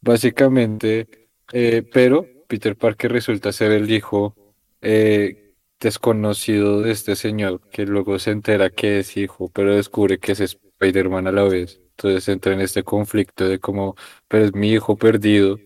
Básicamente, 0.00 1.28
eh, 1.52 1.82
pero 1.92 2.26
Peter 2.46 2.76
Parker 2.76 3.12
resulta 3.12 3.52
ser 3.52 3.72
el 3.72 3.90
hijo 3.90 4.34
eh, 4.80 5.54
desconocido 5.80 6.80
de 6.82 6.92
este 6.92 7.16
señor, 7.16 7.60
que 7.70 7.86
luego 7.86 8.18
se 8.18 8.30
entera 8.30 8.70
que 8.70 9.00
es 9.00 9.16
hijo, 9.16 9.50
pero 9.52 9.74
descubre 9.74 10.18
que 10.18 10.32
es 10.32 10.40
Spider-Man 10.40 11.26
a 11.26 11.32
la 11.32 11.42
vez. 11.42 11.80
Entonces 11.96 12.28
entra 12.28 12.52
en 12.52 12.60
este 12.60 12.84
conflicto 12.84 13.48
de 13.48 13.58
como, 13.58 13.96
pero 14.28 14.44
es 14.44 14.54
mi 14.54 14.72
hijo 14.72 14.96
perdido, 14.96 15.58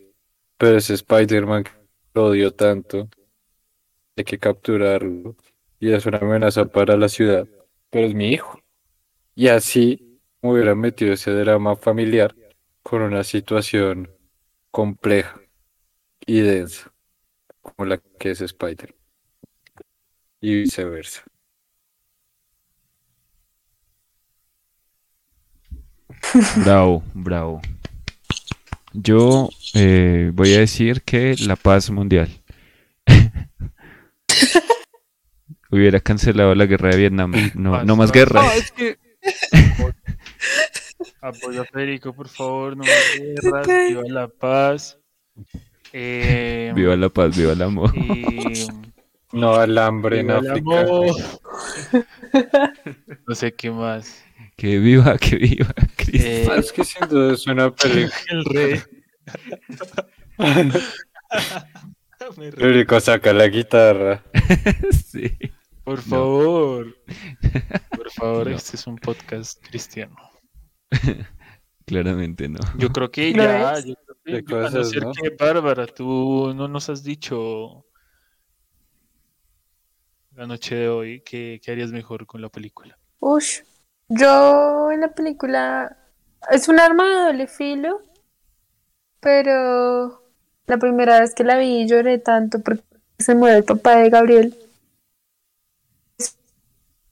pero 0.58 0.78
es 0.78 0.90
Spider-Man 0.90 1.64
que 1.64 1.72
lo 2.14 2.26
odio 2.26 2.52
tanto, 2.54 3.08
hay 4.16 4.24
que 4.24 4.38
capturarlo 4.38 5.36
y 5.80 5.92
es 5.92 6.06
una 6.06 6.18
amenaza 6.18 6.66
para 6.66 6.96
la 6.96 7.08
ciudad, 7.08 7.48
pero 7.90 8.06
es 8.06 8.14
mi 8.14 8.28
hijo. 8.32 8.60
Y 9.34 9.48
así 9.48 10.20
me 10.42 10.52
hubiera 10.52 10.74
metido 10.74 11.14
ese 11.14 11.32
drama 11.32 11.76
familiar 11.76 12.34
con 12.82 13.02
una 13.02 13.24
situación 13.24 14.10
compleja 14.70 15.40
y 16.26 16.40
densa, 16.40 16.92
como 17.62 17.86
la 17.88 17.98
que 17.98 18.30
es 18.32 18.40
Spider. 18.40 18.94
Y 20.40 20.54
viceversa. 20.54 21.29
Bravo, 26.64 27.02
bravo. 27.14 27.60
Yo 28.92 29.48
eh, 29.74 30.30
voy 30.34 30.54
a 30.54 30.58
decir 30.60 31.02
que 31.02 31.36
la 31.40 31.56
paz 31.56 31.90
mundial. 31.90 32.28
Hubiera 35.70 36.00
cancelado 36.00 36.54
la 36.54 36.66
guerra 36.66 36.90
de 36.90 36.96
Vietnam. 36.96 37.32
No, 37.54 37.84
no 37.84 37.96
más 37.96 38.10
guerra. 38.10 38.42
No, 38.42 38.50
es 38.52 38.72
que- 38.72 38.98
Apoyo 41.22 41.62
a 41.62 41.64
Federico, 41.64 42.12
por 42.12 42.28
favor, 42.28 42.76
no 42.76 42.84
más 42.84 43.14
guerras, 43.16 43.66
viva 43.88 44.02
la 44.08 44.28
paz. 44.28 44.98
Eh, 45.92 46.72
Viva 46.74 46.96
la 46.96 47.08
paz, 47.08 47.36
viva 47.36 47.52
el 47.52 47.62
amor. 47.62 47.96
y- 47.96 48.66
No 49.32 49.54
al 49.54 49.78
hambre 49.78 50.20
en 50.20 50.30
África. 50.32 50.80
amor. 50.80 51.14
No 53.26 53.34
sé 53.34 53.52
qué 53.52 53.70
más. 53.70 54.22
Que 54.60 54.78
viva, 54.78 55.16
que 55.18 55.36
viva. 55.36 55.72
Cristo. 55.96 56.28
Eh, 56.28 56.48
Es 56.58 56.70
que 56.72 56.84
sin 56.84 57.08
duda 57.08 57.32
es 57.32 57.46
una 57.46 57.74
película. 57.74 58.14
el 58.28 58.44
rey. 58.44 58.80
Federico 62.56 63.00
saca 63.00 63.32
la 63.32 63.48
guitarra. 63.48 64.22
Sí. 65.10 65.30
Por 65.84 66.02
favor. 66.02 66.94
Por 67.96 68.10
favor, 68.10 68.50
No. 68.50 68.56
este 68.56 68.76
es 68.76 68.86
un 68.86 68.96
podcast 68.96 69.64
cristiano. 69.66 70.14
Claramente 71.86 72.48
no. 72.48 72.58
Yo 72.76 72.90
creo 72.90 73.10
que 73.10 73.32
¿Lo 73.32 73.42
ya, 73.42 73.72
es? 73.72 73.86
yo 73.86 73.94
creo 73.94 74.16
que- 74.24 74.50
yo- 74.52 74.58
a 74.58 74.60
no 74.62 74.66
cosas, 74.70 74.90
ser 74.90 75.02
¿no? 75.04 75.12
que 75.12 75.30
Bárbara, 75.30 75.86
tú 75.86 76.52
no 76.54 76.68
nos 76.68 76.88
has 76.90 77.02
dicho 77.02 77.86
la 80.34 80.46
noche 80.46 80.74
de 80.74 80.88
hoy 80.88 81.20
que, 81.22 81.60
que 81.64 81.72
harías 81.72 81.90
mejor 81.90 82.26
con 82.26 82.40
la 82.42 82.48
película. 82.50 82.98
Ush, 83.18 83.60
yo 84.10 84.90
en 84.90 85.00
la 85.00 85.08
película 85.08 85.96
es 86.50 86.68
un 86.68 86.80
arma 86.80 87.08
de 87.08 87.24
doble 87.26 87.46
filo, 87.46 88.02
pero 89.20 90.24
la 90.66 90.78
primera 90.78 91.20
vez 91.20 91.34
que 91.34 91.44
la 91.44 91.56
vi 91.56 91.86
lloré 91.86 92.18
tanto 92.18 92.60
porque 92.60 92.82
se 93.18 93.34
muere 93.34 93.58
el 93.58 93.64
papá 93.64 93.96
de 93.96 94.10
Gabriel. 94.10 94.58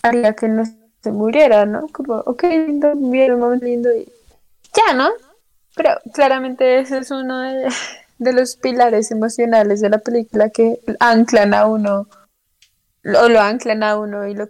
Haría 0.02 0.34
que 0.34 0.48
no 0.48 0.64
se 1.02 1.12
muriera, 1.12 1.66
¿no? 1.66 1.86
Como, 1.88 2.16
ok, 2.16 2.42
lindo, 2.44 2.92
bien, 2.96 3.42
un 3.42 3.58
lindo 3.58 3.94
y 3.94 4.10
ya, 4.74 4.94
¿no? 4.94 5.08
Pero 5.76 5.90
claramente 6.12 6.80
ese 6.80 6.98
es 6.98 7.10
uno 7.12 7.40
de, 7.40 7.68
de 8.18 8.32
los 8.32 8.56
pilares 8.56 9.12
emocionales 9.12 9.80
de 9.80 9.90
la 9.90 9.98
película 9.98 10.50
que 10.50 10.80
anclan 10.98 11.54
a 11.54 11.66
uno, 11.66 12.08
o 13.04 13.28
lo 13.28 13.40
anclan 13.40 13.84
a 13.84 13.98
uno 13.98 14.26
y 14.26 14.34
lo 14.34 14.48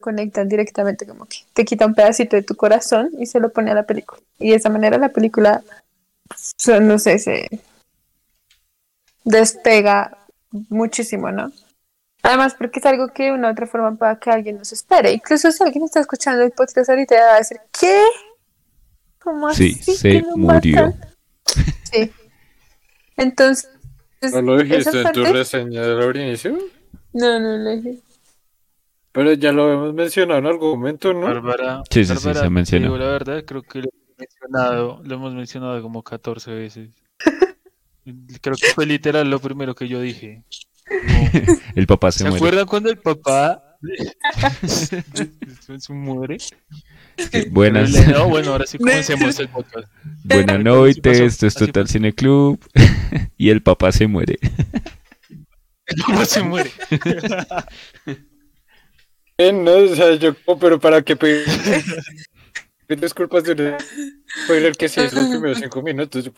conectan 0.00 0.48
directamente, 0.48 1.06
como 1.06 1.26
que 1.26 1.38
te 1.52 1.64
quita 1.64 1.86
un 1.86 1.94
pedacito 1.94 2.36
de 2.36 2.42
tu 2.42 2.56
corazón 2.56 3.10
y 3.18 3.26
se 3.26 3.38
lo 3.40 3.50
pone 3.52 3.70
a 3.70 3.74
la 3.74 3.84
película. 3.84 4.20
Y 4.38 4.50
de 4.50 4.56
esa 4.56 4.68
manera 4.70 4.98
la 4.98 5.10
película, 5.10 5.62
so- 6.36 6.80
no 6.80 6.98
sé, 6.98 7.18
se 7.18 7.48
despega 9.24 10.16
muchísimo, 10.68 11.30
¿no? 11.30 11.52
Además, 12.22 12.54
porque 12.54 12.80
es 12.80 12.86
algo 12.86 13.08
que 13.08 13.24
de 13.24 13.32
una 13.32 13.48
u 13.48 13.52
otra 13.52 13.66
forma 13.66 13.94
para 13.96 14.18
que 14.18 14.30
alguien 14.30 14.58
nos 14.58 14.72
espere. 14.72 15.12
Incluso 15.12 15.50
si 15.52 15.62
alguien 15.62 15.84
está 15.84 16.00
escuchando 16.00 16.42
el 16.42 16.50
podcast 16.50 16.90
ahorita 16.90 17.14
va 17.14 17.34
a 17.34 17.38
decir, 17.38 17.58
¿qué? 17.78 18.02
¿Cómo 19.22 19.52
Sí, 19.54 19.78
así 19.80 19.94
se 19.96 20.08
que 20.10 20.22
murió. 20.36 20.86
matan? 20.86 21.00
Sí. 21.90 22.10
Entonces, 23.16 23.70
¿No 24.32 24.42
lo 24.42 24.58
dijiste 24.58 25.00
en 25.00 25.12
tu 25.12 25.24
reseña 25.24 25.80
del 25.82 26.16
inicio? 26.16 26.58
No, 27.14 27.38
no 27.40 27.56
lo 27.56 27.70
dije. 27.76 27.98
Pero 29.12 29.32
ya 29.32 29.52
lo 29.52 29.72
hemos 29.72 29.94
mencionado 29.94 30.38
en 30.38 30.46
algún 30.46 30.78
momento, 30.78 31.12
¿no? 31.12 31.20
Bárbara, 31.22 31.82
Sí, 31.90 32.04
sí, 32.04 32.14
sí, 32.14 32.24
Bárbara, 32.26 32.40
se 32.46 32.50
mencionó. 32.50 32.84
digo 32.86 32.98
la 32.98 33.06
verdad, 33.06 33.44
creo 33.44 33.62
que 33.62 33.80
lo 33.80 33.88
hemos 33.88 34.18
mencionado, 34.18 35.00
lo 35.04 35.14
hemos 35.14 35.34
mencionado 35.34 35.82
como 35.82 36.02
14 36.02 36.52
veces. 36.52 36.90
Creo 38.40 38.56
que 38.56 38.68
fue 38.74 38.86
literal 38.86 39.28
lo 39.30 39.38
primero 39.40 39.74
que 39.74 39.86
yo 39.88 40.00
dije. 40.00 40.42
Como, 40.88 41.30
El 41.76 41.86
papá 41.86 42.10
se 42.10 42.18
¿Se 42.20 42.24
muere. 42.24 42.36
acuerdan 42.38 42.66
cuando 42.66 42.90
el 42.90 42.98
papá 42.98 43.76
se 44.66 45.92
muere? 45.92 46.38
Buenas, 47.50 47.90
No, 48.08 48.28
bueno, 48.28 48.52
ahora 48.52 48.66
sí 48.66 48.78
comencemos 48.78 49.38
el 49.38 49.48
podcast. 49.48 49.86
buenas 50.24 50.60
noches. 50.60 51.20
Esto 51.20 51.46
es 51.46 51.54
Total. 51.54 51.86
Cine 51.88 52.12
Club. 52.14 52.58
y 53.36 53.50
el 53.50 53.62
papá 53.62 53.92
se 53.92 54.06
muere. 54.06 54.38
El 55.86 56.02
papá 56.06 56.24
se 56.24 56.42
muere. 56.42 56.70
No, 59.40 59.72
o 59.72 59.94
sea, 59.94 60.14
yo, 60.16 60.36
oh, 60.44 60.58
pero 60.58 60.78
para 60.78 61.00
qué 61.00 61.16
pedir 61.16 61.46
pedir 62.86 63.00
disculpas 63.00 63.44
de 63.44 63.52
un 63.52 63.76
spoiler 64.44 64.76
que 64.76 64.86
se 64.86 65.04
hizo 65.04 65.16
los 65.16 65.28
primeros 65.28 65.58
cinco 65.58 65.80
minutos. 65.80 66.30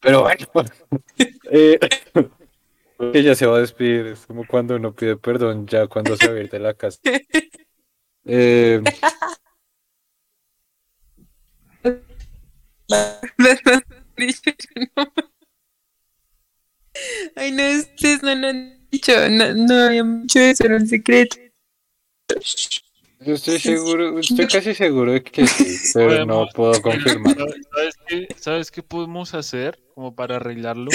Pero 0.00 0.28
bueno, 0.52 0.70
eh, 1.50 1.78
que 3.12 3.22
ya 3.22 3.34
se 3.34 3.46
va 3.46 3.56
a 3.56 3.60
despedir. 3.60 4.08
Es 4.08 4.26
como 4.26 4.46
cuando 4.46 4.76
uno 4.76 4.94
pide 4.94 5.16
perdón, 5.16 5.66
ya 5.66 5.86
cuando 5.86 6.14
se 6.16 6.28
va 6.28 6.34
a 6.34 6.40
ir 6.40 6.50
de 6.50 6.58
la 6.58 6.74
casa. 6.74 6.98
Eh, 8.24 8.80
Ay, 17.34 17.50
no, 17.50 17.80
ustedes 17.80 18.22
no 18.22 18.32
lo 18.36 18.46
han 18.46 18.88
dicho, 18.92 19.12
no, 19.28 19.54
no 19.54 19.74
habían 19.86 20.22
dicho 20.22 20.38
eso, 20.38 20.66
era 20.66 20.76
un 20.76 20.86
secreto. 20.86 21.36
Yo 23.24 23.34
estoy 23.34 23.58
seguro, 23.60 24.18
estoy 24.18 24.46
casi 24.48 24.74
seguro 24.74 25.12
de 25.12 25.22
que 25.22 25.46
sí, 25.46 25.76
pero 25.94 26.26
no 26.26 26.46
puedo 26.54 26.80
confirmar. 26.82 27.36
¿Sabes 27.36 27.94
qué, 28.08 28.28
¿Sabes 28.38 28.70
qué 28.70 28.82
podemos 28.82 29.34
hacer 29.34 29.78
como 29.94 30.14
para 30.14 30.36
arreglarlo? 30.36 30.90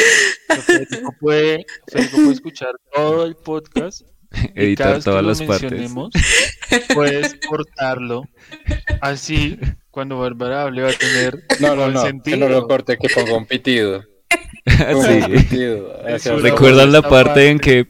Federico 0.65 1.14
puede, 1.19 1.65
Federico 1.88 2.18
puede 2.18 2.31
escuchar 2.34 2.72
todo 2.93 3.26
el 3.26 3.35
podcast 3.35 4.01
Editar 4.55 5.01
todas 5.01 5.22
que 5.39 5.45
las 5.45 5.61
partes. 5.61 5.91
puedes 6.93 7.35
cortarlo. 7.47 8.23
Así, 9.01 9.57
cuando 9.89 10.19
Bárbara 10.19 10.64
hable 10.64 10.81
va 10.81 10.89
a 10.89 10.93
tener 10.93 11.43
No, 11.61 11.76
no, 11.77 11.88
no, 11.89 12.01
que 12.01 12.07
sentido. 12.09 12.38
no 12.38 12.49
lo 12.49 12.68
corte, 12.68 12.97
que 12.97 13.07
ponga 13.07 13.35
un 13.38 13.45
pitido. 13.45 14.03
Ponga 14.65 14.97
un 14.97 15.23
Sí. 15.23 15.31
pitido. 15.31 15.97
¿Recuerdan 16.41 16.91
la 16.91 16.97
esta 16.97 17.09
parte 17.09 17.47
en 17.47 17.57
que 17.59 17.88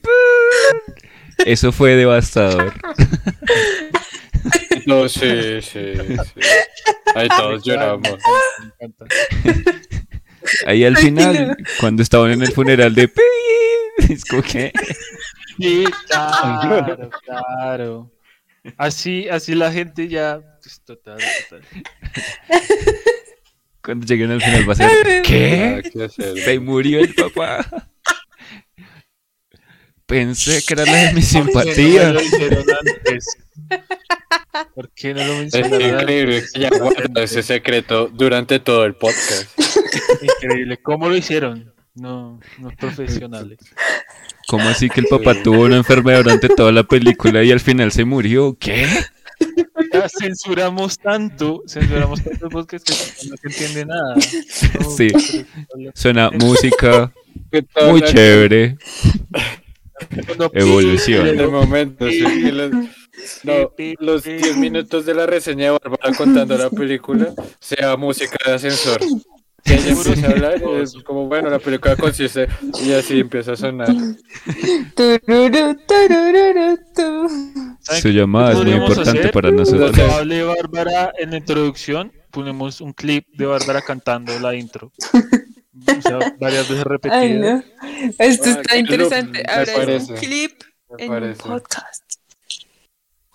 eso 1.45 1.71
fue 1.71 1.95
devastador? 1.95 2.73
No, 4.85 5.09
sí, 5.09 5.61
sí, 5.61 5.93
sí. 5.97 6.39
Ahí 7.13 7.27
todos 7.27 7.61
lloramos. 7.65 8.09
Me 8.09 8.85
encanta. 8.85 9.05
Ahí 10.65 10.85
al 10.85 10.95
final, 10.95 11.57
cuando 11.81 12.03
estaban 12.03 12.31
en 12.31 12.41
el 12.41 12.53
funeral 12.53 12.95
de 12.95 13.11
es 14.09 14.23
como 14.23 14.41
que 14.43 14.71
Sí, 15.59 15.83
claro, 16.07 17.09
claro. 17.25 18.11
Así, 18.77 19.27
así 19.27 19.55
la 19.55 19.71
gente 19.73 20.07
ya. 20.07 20.39
pues, 20.61 20.81
total, 20.85 21.17
total. 21.49 21.63
cuando 23.83 24.05
lleguen 24.05 24.31
al 24.31 24.41
final 24.41 24.69
va 24.69 24.73
a 24.73 24.75
ser 24.75 25.21
¿qué? 25.23 25.83
Que 25.91 26.03
hacer. 26.05 26.37
Se 26.37 26.59
murió 26.59 26.99
el 26.99 27.13
papá. 27.13 27.86
Pensé 30.07 30.63
que 30.65 30.73
era 30.73 30.85
la 30.85 30.95
de 30.95 31.13
mi 31.15 31.21
simpatía. 31.21 31.73
¿Por 31.73 31.83
qué 31.83 32.03
no 32.07 32.13
lo 32.13 32.21
hicieron 32.21 32.65
antes? 32.79 33.25
¿Por 34.75 34.89
qué 34.91 35.13
no 35.13 35.23
lo 35.25 35.33
Es 35.33 35.39
mencionaron 35.39 35.81
antes? 35.81 36.01
increíble 36.01 36.43
que 36.53 36.59
ya 36.59 36.69
guardó 36.79 37.21
ese 37.21 37.43
secreto 37.43 38.07
durante 38.07 38.59
todo 38.59 38.85
el 38.85 38.95
podcast. 38.95 39.49
Increíble. 40.21 40.77
¿Cómo 40.81 41.09
lo 41.09 41.15
hicieron? 41.15 41.73
No, 41.93 42.39
no 42.59 42.69
profesionales. 42.77 43.59
¿Cómo 44.47 44.69
así 44.69 44.89
que 44.89 45.01
el 45.01 45.07
papá 45.07 45.35
tuvo 45.43 45.63
una 45.63 45.75
enfermedad 45.77 46.23
durante 46.23 46.47
toda 46.47 46.71
la 46.71 46.83
película 46.83 47.43
y 47.43 47.51
al 47.51 47.59
final 47.59 47.91
se 47.91 48.05
murió? 48.05 48.55
¿Qué? 48.57 48.87
Ya 49.93 50.07
censuramos 50.07 50.97
tanto, 50.99 51.63
censuramos 51.67 52.23
tanto 52.23 52.45
el 52.45 52.51
podcast 52.51 52.87
que 52.87 52.93
no 53.29 53.35
se 53.35 53.47
entiende 53.47 53.85
nada. 53.85 54.15
No, 54.79 54.89
Sí. 54.89 55.09
Suena 55.93 56.29
música 56.31 57.11
muy 57.87 58.01
chévere. 58.03 58.77
Evolución. 60.53 61.37
De 61.37 61.47
momento, 61.47 62.09
sí, 62.09 62.51
los, 62.51 62.71
no, 63.43 63.71
los 63.99 64.23
10 64.23 64.57
minutos 64.57 65.05
de 65.05 65.13
la 65.13 65.25
reseña 65.25 65.65
de 65.65 65.71
Bárbara 65.71 66.13
contando 66.17 66.57
la 66.57 66.69
película 66.69 67.33
sea 67.59 67.97
música 67.97 68.37
de 68.45 68.53
ascensor. 68.53 68.99
Que 69.63 69.73
ella 69.73 69.89
empieza 69.89 70.27
a 70.27 70.31
hablar 70.31 70.61
y 70.61 70.81
es 70.81 70.93
como, 71.03 71.27
bueno, 71.27 71.49
la 71.49 71.59
película 71.59 71.95
consiste 71.97 72.47
y 72.85 72.93
así 72.93 73.19
empieza 73.19 73.53
a 73.53 73.55
sonar. 73.57 73.89
Tururú, 74.95 75.75
tururú, 75.87 76.79
tu. 76.95 77.29
¿Saben 77.81 78.01
Su 78.01 78.09
llamada 78.09 78.51
es 78.53 78.57
muy 78.59 78.71
importante 78.71 79.19
hacer? 79.19 79.31
para 79.31 79.51
Cuando 79.51 79.71
nosotros. 79.77 79.99
hable 80.13 80.43
Bárbara 80.43 81.11
en 81.17 81.31
la 81.31 81.37
introducción, 81.37 82.11
ponemos 82.31 82.79
un 82.81 82.93
clip 82.93 83.25
de 83.33 83.45
Bárbara 83.45 83.81
cantando 83.81 84.39
la 84.39 84.55
intro. 84.55 84.91
O 85.97 86.01
sea, 86.01 86.19
varias 86.39 86.69
veces 86.69 86.83
repetida. 86.83 87.19
Ay, 87.19 87.33
no. 87.37 87.63
Esto 88.19 88.49
está 88.49 88.77
interesante. 88.77 89.43
me 89.45 89.51
Ahora 89.53 89.63
es 89.63 89.69
un 89.69 89.75
parece. 89.75 90.13
clip 90.15 90.61
en 90.97 91.09
un 91.11 91.15
parece. 91.19 91.43
podcast. 91.43 92.03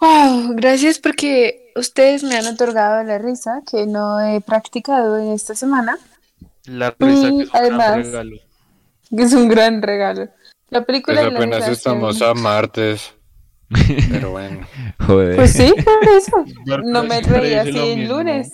Wow, 0.00 0.54
gracias 0.56 0.98
porque 0.98 1.70
ustedes 1.76 2.24
me 2.24 2.36
han 2.36 2.46
otorgado 2.46 3.02
la 3.04 3.18
risa 3.18 3.62
que 3.70 3.86
no 3.86 4.20
he 4.20 4.40
practicado 4.40 5.18
en 5.18 5.30
esta 5.32 5.54
semana, 5.54 5.96
La 6.64 6.94
risa 6.98 7.28
Y 7.28 7.38
que 7.38 7.42
es 7.44 7.48
un 7.48 7.50
gran 7.52 7.62
además- 7.62 7.96
regalo. 8.06 8.36
que 9.16 9.22
es 9.22 9.32
un 9.32 9.48
gran 9.48 9.82
regalo. 9.82 10.28
La 10.70 10.84
película 10.84 11.20
Pues 11.20 11.32
la 11.32 11.38
apenas 11.38 11.58
risa 11.60 11.72
estamos 11.72 12.22
a 12.22 12.34
martes. 12.34 13.14
Pero 14.10 14.32
bueno. 14.32 14.66
Joder. 15.06 15.36
Pues 15.36 15.52
sí, 15.52 15.72
por 15.84 16.08
eso. 16.08 16.44
No 16.84 17.04
me 17.04 17.20
reí 17.20 17.54
así 17.54 17.72
lo 17.72 17.84
en 17.84 18.08
lunes. 18.08 18.52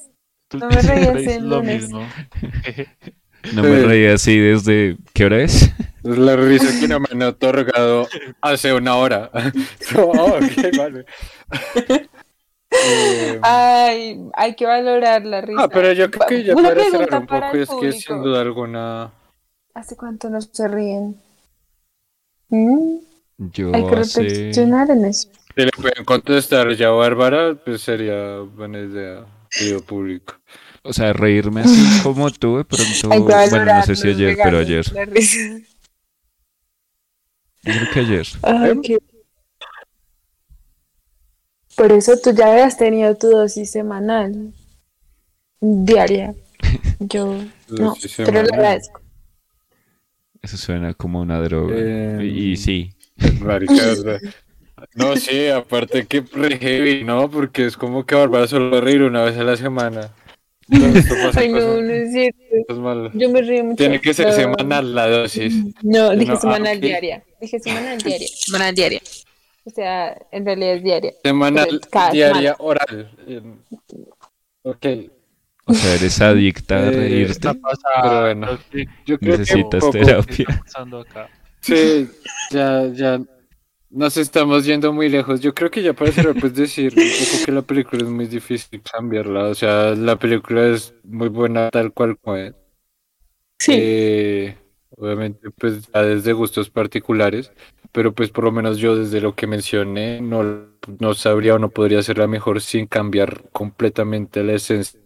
No 0.52 0.68
me 0.68 0.82
reí 0.82 1.04
así 1.08 1.30
en 1.30 1.48
lo 1.48 1.56
lunes. 1.58 1.88
No 3.54 3.62
me 3.62 3.82
reía 3.82 4.14
así 4.14 4.38
desde. 4.38 4.96
¿Qué 5.14 5.24
hora 5.24 5.42
es? 5.42 5.70
La 6.02 6.36
risa 6.36 6.78
que 6.80 6.88
no 6.88 7.00
me 7.00 7.06
han 7.12 7.22
otorgado 7.22 8.06
hace 8.40 8.72
una 8.72 8.96
hora. 8.96 9.30
Ok, 9.96 10.76
vale. 10.76 11.04
Eh, 12.70 13.38
Ay, 13.42 14.20
hay 14.34 14.54
que 14.54 14.66
valorar 14.66 15.24
la 15.24 15.40
risa. 15.40 15.62
ah, 15.62 15.68
pero 15.68 15.92
yo 15.92 16.10
creo 16.10 16.26
que 16.28 16.44
ya 16.44 16.54
para 16.54 16.84
cerrar 16.84 17.20
un 17.22 17.26
poco 17.26 17.56
es 17.56 17.68
que 17.80 17.92
sin 17.92 18.22
duda 18.22 18.42
alguna 18.42 19.10
¿Hace 19.74 19.96
cuánto 19.96 20.28
no 20.28 20.40
se 20.40 20.68
ríen? 20.68 21.20
Mm, 22.50 22.98
Yo 23.38 23.74
hay 23.74 23.86
que 23.86 23.96
hace. 23.96 24.22
reflexionar 24.22 24.90
en 24.90 25.04
eso. 25.06 25.28
si 25.56 25.64
le 25.64 25.70
pueden 25.70 26.04
contestar 26.04 26.70
ya 26.74 26.88
a 26.88 26.90
Bárbara, 26.90 27.54
pues 27.54 27.80
sería 27.82 28.38
buena 28.40 28.80
idea. 28.80 29.24
Video 29.58 29.80
público. 29.82 30.34
O 30.88 30.92
sea, 30.94 31.12
reírme 31.12 31.60
así 31.60 31.84
como 32.02 32.30
tú 32.30 32.56
de 32.56 32.64
pronto. 32.64 33.08
Bueno, 33.10 33.74
no 33.74 33.82
sé 33.82 33.94
si 33.94 34.08
ayer, 34.08 34.38
pero 34.42 34.58
ayer. 34.58 34.84
Yo 37.62 37.72
creo 37.74 37.90
que 37.92 38.00
ayer. 38.00 38.26
Ay, 38.42 38.80
qué- 38.82 38.98
Por 41.76 41.92
eso 41.92 42.18
tú 42.18 42.32
ya 42.32 42.50
habías 42.52 42.78
tenido 42.78 43.14
tu 43.16 43.28
dosis 43.28 43.70
semanal, 43.70 44.54
diaria. 45.60 46.34
Yo 47.00 47.36
no, 47.68 47.94
pero 48.16 48.42
lo 48.42 48.48
agradezco. 48.54 49.00
Eso 50.40 50.56
suena 50.56 50.94
como 50.94 51.20
una 51.20 51.38
droga. 51.40 51.74
Eh, 51.76 52.24
Y 52.24 52.56
sí. 52.56 52.94
No, 54.94 55.16
sí, 55.16 55.48
aparte 55.48 56.06
que 56.06 56.20
re 56.20 56.56
heavy, 56.56 57.02
¿no? 57.04 57.28
Porque 57.28 57.66
es 57.66 57.76
como 57.76 58.06
que 58.06 58.14
Bárbara 58.14 58.46
solo 58.46 58.70
va 58.70 58.78
a 58.78 58.80
reír 58.80 59.02
una 59.02 59.22
vez 59.22 59.36
a 59.36 59.42
la 59.42 59.56
semana. 59.56 60.12
Entonces, 60.70 61.04
esto 61.10 61.14
pasa 61.26 61.40
Ay, 61.40 61.48
no, 61.48 61.80
no 61.80 61.92
es 61.92 62.12
cierto. 62.12 63.10
Yo 63.14 63.30
me 63.30 63.42
río 63.42 63.64
mucho. 63.64 63.76
Tiene 63.76 64.00
que 64.00 64.12
ser 64.14 64.32
semanal 64.32 64.94
la 64.94 65.08
dosis. 65.08 65.54
No, 65.82 66.10
dije 66.10 66.32
No, 66.32 66.36
ah, 66.36 66.40
semanal 66.40 66.80
diaria. 66.80 67.24
Dije 67.40 67.58
semanal 67.60 67.98
diaria. 67.98 68.28
Semanal 68.34 68.74
diaria. 68.74 69.00
O 69.64 69.70
sea, 69.70 70.16
en 70.32 70.46
realidad 70.46 70.74
es 70.76 70.82
diaria. 70.82 71.12
Semanal, 71.22 71.80
diaria, 72.12 72.32
semana. 72.32 72.56
oral. 72.58 73.10
Ok, 74.62 74.86
O 75.66 75.74
sea, 75.74 75.94
eres 75.94 76.20
adicta 76.20 76.76
a 76.78 76.88
Eh, 76.88 76.90
reírte. 76.90 77.32
Está 77.32 77.54
pasando. 77.54 78.02
Pero 78.02 78.20
bueno. 78.22 78.58
¿Qué 78.70 78.84
yo 79.06 79.18
creo 79.18 79.18
que 79.18 79.26
un 79.32 79.38
Necesitas 79.40 79.90
terapia. 79.90 80.46
está 80.48 80.60
pasando 80.64 81.00
acá? 81.00 81.28
Sí, 81.60 82.08
ya, 82.50 82.86
ya 82.94 83.20
nos 83.90 84.16
estamos 84.16 84.64
yendo 84.64 84.92
muy 84.92 85.08
lejos. 85.08 85.40
Yo 85.40 85.54
creo 85.54 85.70
que 85.70 85.82
ya 85.82 85.92
para 85.92 86.12
cerrar, 86.12 86.34
pues 86.38 86.54
decir 86.54 86.94
un 86.96 87.02
poco 87.02 87.44
que 87.44 87.52
la 87.52 87.62
película 87.62 88.02
es 88.02 88.08
muy 88.08 88.26
difícil 88.26 88.82
cambiarla. 88.82 89.44
O 89.44 89.54
sea, 89.54 89.94
la 89.94 90.18
película 90.18 90.68
es 90.68 90.94
muy 91.04 91.28
buena 91.28 91.70
tal 91.70 91.92
cual 91.92 92.18
como 92.18 92.36
es. 92.36 92.54
Sí. 93.58 93.72
Eh, 93.76 94.56
obviamente, 94.90 95.50
pues 95.50 95.88
ya 95.92 96.02
desde 96.02 96.32
gustos 96.32 96.70
particulares, 96.70 97.52
pero 97.92 98.12
pues 98.14 98.30
por 98.30 98.44
lo 98.44 98.52
menos 98.52 98.78
yo 98.78 98.96
desde 98.96 99.20
lo 99.20 99.34
que 99.34 99.46
mencioné 99.46 100.20
no, 100.20 100.66
no 100.98 101.14
sabría 101.14 101.54
o 101.54 101.58
no 101.58 101.70
podría 101.70 102.02
ser 102.02 102.18
la 102.18 102.26
mejor 102.26 102.60
sin 102.60 102.86
cambiar 102.86 103.44
completamente 103.52 104.42
la 104.44 104.54
esencia 104.54 105.00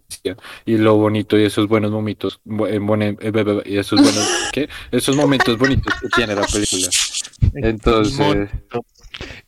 y 0.67 0.77
lo 0.77 0.97
bonito 0.97 1.39
y 1.39 1.45
esos 1.45 1.69
buenos 1.69 1.91
momentos 1.91 2.41
eh, 2.69 2.79
eh, 2.81 3.63
y 3.65 3.79
esos 3.79 4.01
buenos 4.01 4.29
¿qué? 4.53 4.69
esos 4.91 5.17
momentos 5.17 5.57
bonitos 5.57 5.95
que 6.01 6.09
tiene 6.09 6.35
la 6.35 6.43
película. 6.47 6.89
Entonces. 7.55 8.51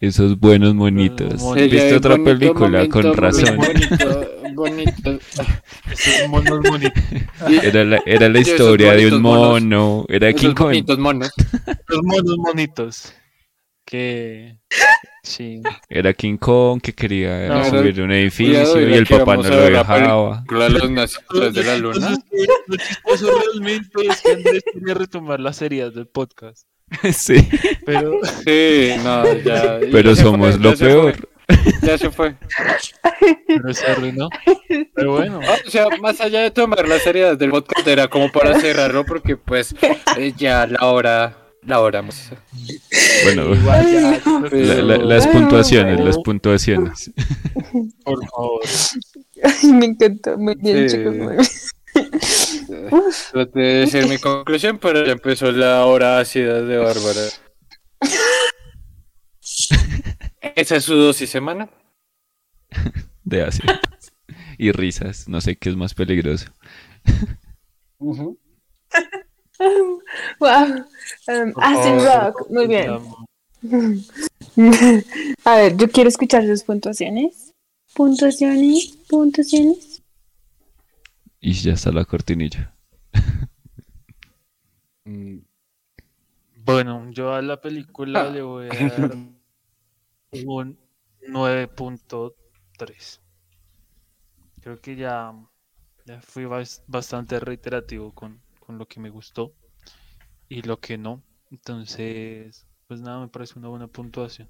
Esos 0.01 0.39
buenos 0.39 0.74
monitos. 0.74 1.43
¿Viste 1.55 1.89
es 1.90 1.97
otra 1.97 2.16
bonito, 2.16 2.39
película? 2.39 2.69
momento, 2.85 2.90
Con 2.90 3.15
razón. 3.15 3.56
Bonito, 3.56 4.31
bonito. 4.55 5.19
Esos 5.90 6.28
monos 6.28 6.61
bonitos. 6.69 7.02
Era 7.62 7.85
la, 7.85 8.02
era 8.06 8.28
la 8.28 8.40
historia 8.40 8.93
de 8.93 9.09
un 9.12 9.23
monos. 9.23 9.62
mono. 9.62 10.05
Era 10.09 10.28
Esos 10.28 10.40
King 10.40 10.55
Kong. 10.55 10.98
monos. 10.98 11.31
Los 11.89 12.01
monos 12.05 12.36
bonitos. 12.36 13.15
Que. 13.85 14.59
Sí. 15.23 15.62
Era 15.89 16.12
King 16.12 16.36
Kong 16.36 16.81
que 16.82 16.94
quería 16.94 17.48
No, 17.48 17.65
subir 17.65 18.01
un 18.02 18.12
edificio 18.12 18.52
Cuidado, 18.73 18.81
y 18.90 18.93
el 18.94 19.06
papá 19.06 19.36
no 19.36 19.43
lo 19.43 19.56
dejaba. 19.62 20.44
Los 20.51 20.90
nacidos 20.90 21.55
de 21.55 21.65
la 21.65 21.77
luna. 21.78 22.11
Lo 22.66 22.77
chistoso 22.77 23.31
realmente 23.40 24.06
es 24.09 24.20
que 24.20 24.32
Andrés 24.32 24.62
quería 24.73 24.94
retomar 24.94 25.40
las 25.40 25.56
series 25.56 25.94
del 25.94 26.06
podcast. 26.06 26.66
Sí, 27.12 27.36
Pero 27.86 28.20
Sí, 28.44 28.93
no, 29.02 29.32
ya. 29.39 29.81
pero 29.90 30.15
somos 30.15 30.56
fue, 30.56 30.61
lo 30.62 30.77
peor. 30.77 31.28
Ya 31.82 31.97
se 31.98 32.11
fue. 32.11 32.36
pero 33.47 33.73
se 33.74 33.86
arruinó. 33.86 34.28
Pero 34.94 35.12
bueno. 35.12 35.40
Ah, 35.43 35.56
O 35.66 35.70
sea, 35.70 35.86
más 36.01 36.20
allá 36.20 36.40
de 36.40 36.51
tomar 36.51 36.86
la 36.89 36.98
seriedad 36.98 37.36
del 37.36 37.51
podcast, 37.51 37.86
era 37.86 38.09
como 38.09 38.31
para 38.32 38.59
cerrarlo, 38.61 39.05
porque 39.05 39.36
pues 39.36 39.74
eh, 40.19 40.32
ya 40.36 40.66
la 40.66 40.86
hora. 40.86 41.36
La 41.66 41.81
hora. 41.81 42.03
pues, 42.03 42.31
Bueno, 43.24 43.55
Igual 43.55 43.93
ya, 43.93 44.20
la- 44.51 44.82
la- 44.82 44.99
las 44.99 45.27
puntuaciones, 45.27 45.99
las 46.01 46.19
puntuaciones. 46.19 47.11
Por 48.05 48.27
favor. 48.28 48.61
Ay, 49.43 49.73
me 49.73 49.86
encantó. 49.86 50.36
Muy 50.39 50.55
bien, 50.57 50.89
Sí. 50.91 50.97
chicos. 50.99 51.16
muy 51.16 51.36
bien. 51.36 51.47
Traté 53.32 53.61
de 53.61 53.74
decir 53.81 54.07
mi 54.09 54.19
conclusión, 54.19 54.78
pero 54.78 55.05
ya 55.07 55.12
empezó 55.12 55.51
la 55.53 55.85
hora 55.86 56.19
ácida 56.19 56.61
de 56.62 56.77
Bárbara. 56.78 57.20
Esa 60.57 60.77
es 60.77 60.85
su 60.85 60.95
dosis 60.95 61.31
semana. 61.31 61.69
De 63.24 63.43
ácido. 63.43 63.74
Y 64.59 64.73
risas. 64.73 65.28
No 65.28 65.41
sé 65.41 65.57
qué 65.57 65.70
es 65.70 65.77
más 65.77 65.95
peligroso. 65.95 66.47
Ujú. 67.99 68.39
Wow. 70.40 70.85
Um, 71.28 71.52
Acid 71.56 72.05
Rock. 72.05 72.51
Muy 72.51 72.66
bien. 72.66 72.90
A 75.44 75.56
ver, 75.56 75.76
yo 75.76 75.89
quiero 75.90 76.09
escuchar 76.09 76.44
sus 76.47 76.62
puntuaciones. 76.64 77.52
Puntuaciones, 77.94 78.97
puntuaciones. 79.09 80.02
Y 81.40 81.52
ya 81.52 81.72
está 81.74 81.93
la 81.93 82.05
cortinilla. 82.05 82.74
Mm, 85.06 85.40
Bueno, 86.64 87.10
yo 87.10 87.35
a 87.35 87.43
la 87.43 87.60
película 87.60 88.31
le 88.31 88.40
voy 88.40 88.68
a 88.68 88.74
dar 88.89 89.12
un 90.32 90.78
9.3. 91.28 93.20
Creo 94.62 94.81
que 94.81 94.97
ya, 94.97 95.32
ya 96.06 96.20
fui 96.22 96.44
bas- 96.47 96.82
bastante 96.86 97.39
reiterativo 97.39 98.12
con, 98.14 98.40
con 98.65 98.78
lo 98.78 98.86
que 98.86 99.01
me 99.01 99.11
gustó 99.11 99.53
y 100.49 100.62
lo 100.62 100.81
que 100.81 100.99
no. 100.99 101.23
Entonces, 101.51 102.66
pues 102.89 103.01
nada, 103.01 103.20
me 103.20 103.28
parece 103.28 103.59
una 103.59 103.69
buena 103.69 103.86
puntuación. 103.86 104.49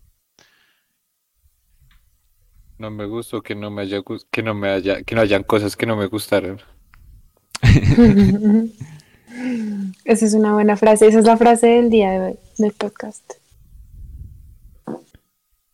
No 2.79 2.91
me 2.91 3.07
gustó 3.07 3.43
que 3.43 3.55
no 3.55 3.71
me 3.71 3.83
haya 3.83 4.03
que 4.31 4.43
no 4.43 4.55
me 4.55 4.71
haya 4.71 5.03
que 5.03 5.15
no 5.15 5.21
hayan 5.21 5.45
cosas 5.45 5.77
que 5.77 5.87
no 5.87 5.97
me 5.97 6.07
gustaron. 6.07 6.61
Esa 10.05 10.27
es 10.27 10.35
una 10.35 10.53
buena 10.53 10.77
frase. 10.77 11.07
Esa 11.07 11.19
es 11.21 11.25
la 11.25 11.37
frase 11.37 11.67
del 11.67 11.91
día 11.91 12.11
de 12.11 12.21
hoy, 12.21 12.39
del 12.59 12.73
podcast. 12.73 13.35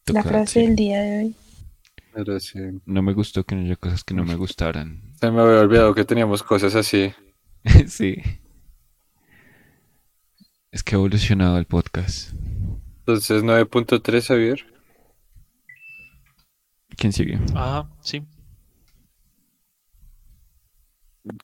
La 0.07 0.23
frase 0.23 0.61
del 0.61 0.77
día 0.77 1.01
de 1.01 1.19
hoy. 1.19 1.35
Pero 2.13 2.41
sí. 2.41 2.59
No 2.87 3.03
me 3.03 3.13
gustó 3.13 3.45
que 3.45 3.55
no 3.55 3.63
haya 3.63 3.77
cosas 3.77 4.03
que 4.03 4.15
no 4.15 4.25
me 4.25 4.35
gustaran. 4.35 5.15
Se 5.21 5.31
me 5.31 5.41
había 5.41 5.61
olvidado 5.61 5.95
que 5.95 6.05
teníamos 6.05 6.43
cosas 6.43 6.75
así. 6.75 7.13
sí. 7.89 8.17
Es 10.71 10.83
que 10.83 10.95
ha 10.95 10.99
evolucionado 10.99 11.59
el 11.59 11.67
podcast. 11.67 12.33
Entonces 13.01 13.43
9.3, 13.43 14.27
Javier. 14.27 14.67
¿Quién 16.97 17.13
sigue? 17.13 17.39
Ajá, 17.55 17.91
sí. 18.01 18.23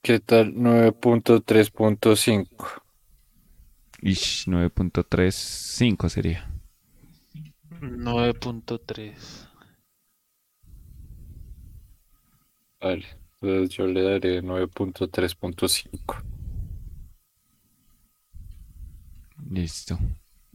¿Qué 0.02 0.20
tal 0.20 0.54
9.3.5? 0.54 2.82
Ish, 4.02 4.46
9.35 4.46 6.08
sería. 6.08 6.48
9.3. 7.80 9.48
Vale 12.80 13.25
entonces 13.42 13.76
yo 13.76 13.86
le 13.86 14.02
daré 14.02 14.42
9.3.5. 14.42 16.16
Listo. 19.50 19.98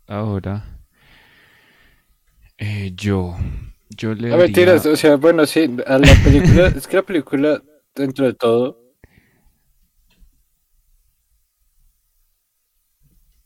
Ahora. 0.08 0.80
eh, 2.58 2.92
yo. 2.96 3.36
Yo 3.90 4.14
le 4.14 4.30
No 4.30 4.38
mentiras, 4.38 4.84
daría- 4.84 4.94
o 4.94 4.96
sea, 4.98 5.16
bueno, 5.18 5.46
sí, 5.46 5.76
a 5.86 5.98
la 5.98 6.14
película, 6.24 6.68
es 6.68 6.88
que 6.88 6.98
la 6.98 7.04
película, 7.04 7.62
dentro 7.96 8.26
de 8.26 8.34
todo. 8.34 8.80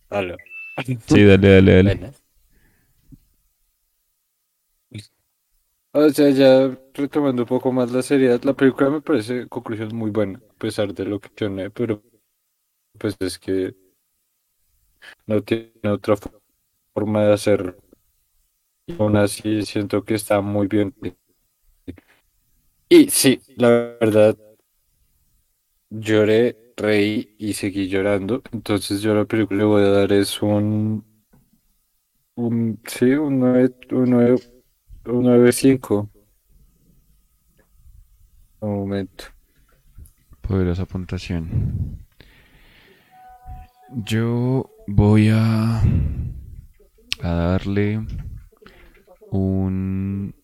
Aló. 0.10 0.38
Sí, 1.08 1.24
dale, 1.24 1.50
dale, 1.62 1.84
dale. 1.84 2.12
O 5.94 6.10
sea, 6.10 6.30
ya 6.30 6.78
retomando 6.96 7.44
un 7.44 7.48
poco 7.48 7.72
más 7.72 7.92
la 7.92 8.02
seriedad, 8.02 8.42
la 8.44 8.54
película 8.54 8.90
me 8.90 9.02
parece, 9.02 9.48
conclusión, 9.50 9.96
muy 9.96 10.12
buena, 10.12 10.40
a 10.50 10.54
pesar 10.60 10.94
de 10.94 11.06
lo 11.06 11.20
que 11.20 11.50
no, 11.50 11.70
pero 11.72 12.04
pues 13.00 13.16
es 13.22 13.40
que 13.40 13.76
no 15.28 15.42
tiene 15.44 15.90
otra 15.90 16.16
fo- 16.16 16.42
forma 16.94 17.26
de 17.26 17.34
hacerlo. 17.34 17.76
Y 18.88 18.96
aún 19.00 19.16
así 19.18 19.64
siento 19.64 20.04
que 20.04 20.16
está 20.16 20.42
muy 20.42 20.66
bien. 20.68 20.96
Y 22.90 23.10
sí, 23.10 23.40
la 23.58 23.96
verdad, 24.00 24.38
lloré, 25.90 26.56
reí 26.78 27.36
y 27.40 27.54
seguí 27.54 27.88
llorando. 27.88 28.44
Entonces 28.52 29.02
yo 29.02 29.16
la 29.16 29.26
película 29.26 29.60
le 29.60 29.66
voy 29.66 29.82
a 29.84 29.90
dar 29.90 30.12
es 30.14 30.42
un, 30.44 31.04
un 32.38 32.80
sí, 32.88 33.12
un 33.14 33.40
9, 33.40 33.76
un 33.92 34.10
9, 34.10 34.36
un 35.06 35.24
9.5. 35.24 36.10
Un 38.60 38.76
momento. 38.76 39.26
Poderosa 40.42 40.86
puntuación. 40.86 42.06
Yo 44.04 44.70
voy 44.88 45.30
a, 45.30 45.82
a 47.22 47.30
darle 47.30 48.06
un... 49.32 50.36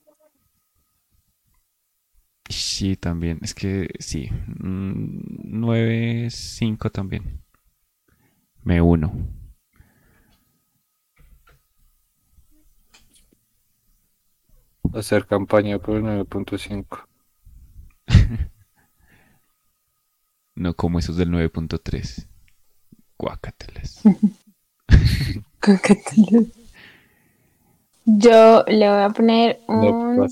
Sí, 2.50 2.98
también. 2.98 3.40
Es 3.42 3.54
que 3.54 3.90
sí. 4.00 4.30
9-5 4.60 6.92
también. 6.92 7.42
Me 8.64 8.82
uno. 8.82 9.14
Hacer 14.94 15.26
campaña 15.26 15.80
por 15.80 15.96
el 15.96 16.04
9.5. 16.04 17.11
No 20.56 20.76
como 20.76 21.00
esos 21.00 21.18
del 21.18 21.30
9.3. 21.30 22.28
Guácatelas. 23.18 24.02
Cócatelas. 25.60 26.46
Yo 28.06 28.64
le 28.68 28.90
voy 28.90 29.04
a 29.04 29.10
poner 29.10 29.60
No, 29.68 29.82
un, 29.88 30.30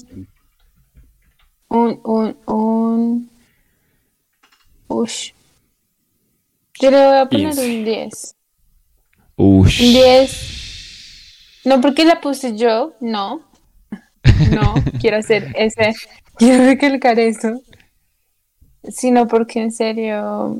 un, 1.69 2.01
un, 2.03 2.37
un, 2.45 3.29
ush. 4.87 5.31
Yo 6.81 6.91
le 6.91 6.97
voy 7.05 7.17
a 7.17 7.25
poner 7.29 7.53
15. 7.53 7.77
un 7.77 7.85
10. 7.85 8.35
Ush. 9.37 9.81
Un 9.81 9.93
10. 9.93 11.61
No 11.65 11.81
porque 11.81 12.05
la 12.05 12.19
puse 12.21 12.57
yo, 12.57 12.95
no. 12.99 13.47
No, 14.51 14.73
quiero 14.99 15.17
hacer 15.17 15.53
ese, 15.55 15.93
quiero 16.49 16.63
recalcar 16.63 17.19
eso. 17.19 17.61
Sino 18.87 19.27
porque 19.27 19.61
en 19.61 19.71
serio 19.71 20.57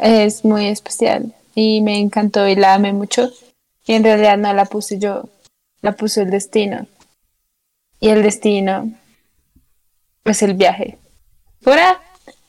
es 0.00 0.44
muy 0.44 0.66
especial 0.66 1.34
y 1.54 1.82
me 1.82 1.98
encantó 1.98 2.48
y 2.48 2.56
la 2.56 2.74
amé 2.74 2.92
mucho. 2.92 3.30
Y 3.86 3.92
en 3.92 4.04
realidad 4.04 4.38
no 4.38 4.52
la 4.54 4.64
puse 4.64 4.98
yo, 4.98 5.28
la 5.82 5.92
puso 5.92 6.22
el 6.22 6.30
destino. 6.30 6.86
Y 8.00 8.08
el 8.08 8.22
destino 8.22 8.92
es 10.24 10.42
el 10.42 10.54
viaje. 10.54 10.98
¡Pura! 11.62 12.00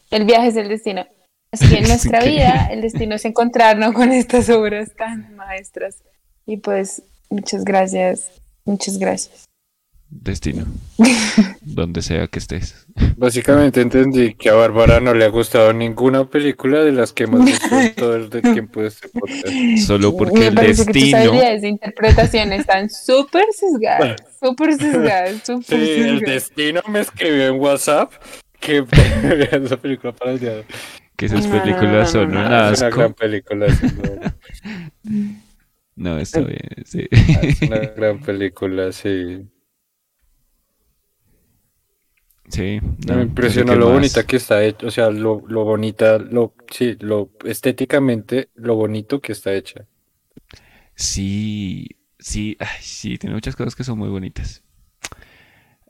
El 0.10 0.26
viaje 0.26 0.48
es 0.48 0.56
el 0.56 0.70
destino. 0.70 1.06
Así 1.52 1.68
que 1.68 1.80
en 1.80 1.84
nuestra 1.88 2.24
vida 2.24 2.70
el 2.72 2.82
destino 2.82 3.16
es 3.16 3.26
encontrarnos 3.26 3.94
con 3.94 4.12
estas 4.12 4.50
obras 4.50 4.95
tan 4.95 5.36
maestras. 5.36 5.98
Y 6.45 6.58
pues 6.58 7.04
muchas 7.30 7.66
gracias, 7.66 8.32
muchas 8.64 8.98
gracias. 8.98 9.45
Destino. 10.22 10.65
Donde 11.61 12.02
sea 12.02 12.27
que 12.27 12.40
estés. 12.40 12.85
Básicamente 13.18 13.81
entendí 13.81 14.35
que 14.35 14.49
a 14.49 14.53
Bárbara 14.53 14.99
no 14.99 15.14
le 15.14 15.26
ha 15.26 15.30
gustado 15.30 15.73
ninguna 15.73 16.26
película 16.30 16.84
de 16.84 16.91
las 16.91 17.14
que 17.14 17.23
hemos 17.23 17.44
visto 17.44 17.68
todo 17.95 18.15
el 18.15 18.30
tiempo 18.53 18.81
de 18.81 18.88
este 18.90 19.10
podcast. 19.10 19.48
Solo 19.88 20.15
porque 20.15 20.40
Me 20.40 20.48
el 20.48 20.53
parece 20.53 20.85
que 20.85 20.94
tus 20.94 21.11
destino. 21.11 21.68
interpretación 21.68 22.53
están 22.53 22.90
súper 22.90 23.45
sesgadas, 23.52 24.23
súper 24.40 24.76
sesgadas, 24.76 25.41
súper 25.45 25.80
Sí, 25.80 25.91
el 26.02 26.19
destino 26.19 26.81
me 26.90 26.99
escribió 27.02 27.48
en 27.48 27.60
WhatsApp 27.60 28.11
que 28.60 28.85
esa 29.64 29.77
película 29.77 30.14
para 30.14 30.31
el 30.31 30.40
día 30.40 30.52
de 30.52 30.57
hoy. 30.60 30.65
Que 31.18 31.26
esas 31.26 31.45
No, 31.48 31.56
no, 31.56 31.61
películas 31.64 32.14
no, 32.14 32.22
son 32.22 32.31
no, 32.31 32.40
un 32.44 32.49
no. 32.49 32.69
Es 32.69 32.81
una 32.81 32.90
gran 32.91 33.14
película. 33.14 33.68
No, 35.95 36.18
está 36.19 36.40
bien. 36.41 36.60
Sí. 36.85 37.07
Es 37.11 37.61
una 37.64 37.77
gran 37.80 38.19
película, 38.22 38.91
sí. 38.91 39.48
Sí. 42.54 42.80
No, 43.08 43.16
me 43.16 43.24
impresionó 43.24 43.66
qué 43.66 43.76
lo 43.76 43.90
más. 43.90 43.90
bonita 43.90 44.26
que 44.26 44.36
está 44.38 44.64
hecha, 44.64 44.86
o 44.88 44.92
sea, 44.92 45.10
lo, 45.10 45.42
lo 45.48 45.64
bonita, 45.66 46.20
lo, 46.20 46.54
sí, 46.72 46.96
lo 47.00 47.32
estéticamente, 47.46 48.50
lo 48.56 48.76
bonito 48.76 49.20
que 49.22 49.32
está 49.34 49.54
hecha. 49.54 49.88
Sí, 50.96 51.88
sí, 52.20 52.56
ay, 52.60 52.68
sí, 52.82 53.18
tiene 53.18 53.36
muchas 53.36 53.56
cosas 53.56 53.76
que 53.76 53.84
son 53.84 53.98
muy 53.98 54.10
bonitas. 54.10 54.64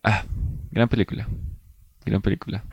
Ah, 0.04 0.26
gran 0.72 0.90
película. 0.90 1.28
Gran 2.06 2.22
película. 2.22 2.64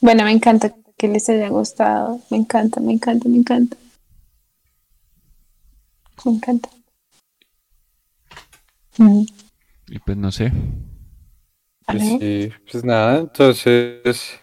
Bueno, 0.00 0.24
me 0.24 0.32
encanta 0.32 0.74
que 0.96 1.08
les 1.08 1.28
haya 1.28 1.48
gustado. 1.50 2.20
Me 2.30 2.38
encanta, 2.38 2.80
me 2.80 2.92
encanta, 2.94 3.28
me 3.28 3.36
encanta. 3.36 3.76
Me 6.24 6.32
encanta. 6.32 6.68
Mm, 8.98 9.26
Y 9.88 9.98
pues 9.98 10.16
no 10.16 10.30
sé. 10.32 10.52
Pues 11.86 12.02
sí, 12.18 12.52
pues 12.70 12.84
nada, 12.84 13.18
entonces, 13.20 14.40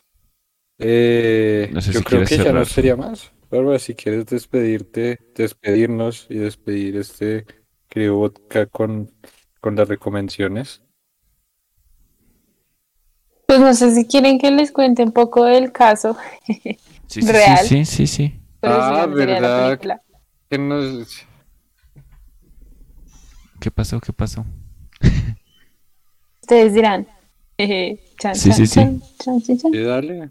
eh, 0.80 1.70
No 1.74 1.82
sé 1.82 1.92
yo 1.92 2.00
si 2.00 2.06
creo 2.06 2.24
que 2.26 2.38
ya 2.38 2.54
no 2.54 2.66
sería 2.66 2.96
más. 2.96 3.32
Bárbara, 3.52 3.80
si 3.80 3.94
quieres 3.94 4.26
despedirte, 4.26 5.20
despedirnos 5.36 6.26
y 6.30 6.36
despedir 6.40 6.98
este 6.98 7.46
querido 7.90 8.16
vodka 8.16 8.66
con, 8.66 9.12
con 9.62 9.76
las 9.76 9.88
recomendaciones. 9.88 10.82
Pues 13.46 13.60
no 13.60 13.74
sé 13.74 13.94
si 13.94 14.08
quieren 14.08 14.40
que 14.40 14.50
les 14.52 14.72
cuente 14.72 15.04
un 15.04 15.12
poco 15.12 15.44
del 15.46 15.72
caso. 15.72 16.18
Sí, 17.08 17.22
sí, 17.22 17.28
sí, 17.28 17.34
Real. 17.34 17.68
sí, 17.68 17.86
sí, 17.86 18.08
sí. 18.08 18.34
Pero 18.62 18.74
eso 18.80 18.94
Ah, 18.96 19.06
¿verdad? 19.06 19.78
película. 19.78 20.02
¿Qué 20.50 20.58
nos- 20.58 21.28
¿Qué 23.60 23.70
pasó? 23.72 24.00
¿Qué 24.00 24.12
pasó? 24.14 24.46
Ustedes 26.42 26.74
dirán. 26.74 27.08
Chan, 27.58 28.36
Sí, 28.36 28.50
chan, 28.50 28.56
sí, 28.56 28.68
sí. 28.68 28.74
chan, 28.76 29.02
chan, 29.20 29.42
chan, 29.42 29.58
chan. 29.58 29.72
sí, 29.72 29.80
dale. 29.82 30.30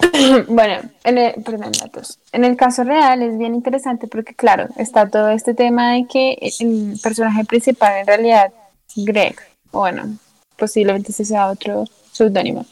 Bueno, 0.48 0.82
en 1.04 1.18
el, 1.18 1.42
perdón, 1.42 1.72
datos. 1.80 2.18
En 2.32 2.44
el 2.44 2.56
caso 2.56 2.82
real 2.84 3.22
es 3.22 3.38
bien 3.38 3.54
interesante 3.54 4.08
porque, 4.08 4.34
claro, 4.34 4.66
está 4.76 5.08
todo 5.08 5.30
este 5.30 5.54
tema 5.54 5.92
de 5.92 6.06
que 6.06 6.36
el 6.60 6.98
personaje 7.02 7.44
principal 7.44 7.98
en 8.00 8.06
realidad 8.06 8.52
es 8.88 9.04
Greg. 9.04 9.36
O 9.70 9.80
bueno, 9.80 10.16
posiblemente 10.56 11.12
ese 11.12 11.24
sea 11.24 11.48
otro 11.48 11.84
seudónimo. 12.10 12.66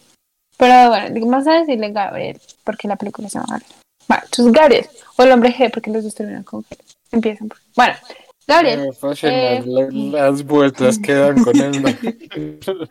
Pero 0.59 0.91
bueno, 0.91 1.27
vamos 1.27 1.47
a 1.47 1.61
decirle 1.61 1.91
Gabriel, 1.93 2.39
porque 2.65 2.89
la 2.89 2.97
película 2.97 3.29
se 3.29 3.39
llama 3.39 3.47
Gabriel. 3.51 3.73
Bueno, 4.09 4.23
entonces 4.25 4.53
Gabriel, 4.53 4.87
o 5.17 5.23
el 5.23 5.33
hombre 5.33 5.55
G, 5.55 5.71
porque 5.73 5.91
los 5.91 6.05
dos 6.05 6.15
terminan 6.15 6.43
con 6.43 6.63
G. 6.65 6.77
Empiezan 7.13 7.49
por... 7.49 7.59
Bueno, 7.77 7.95
Gabriel, 8.47 8.91
eh, 9.23 9.63
la- 9.65 10.29
las 10.29 10.45
vueltas 10.45 10.99
que 10.99 11.15
dan 11.15 11.43
con 11.43 11.57
el 11.57 11.73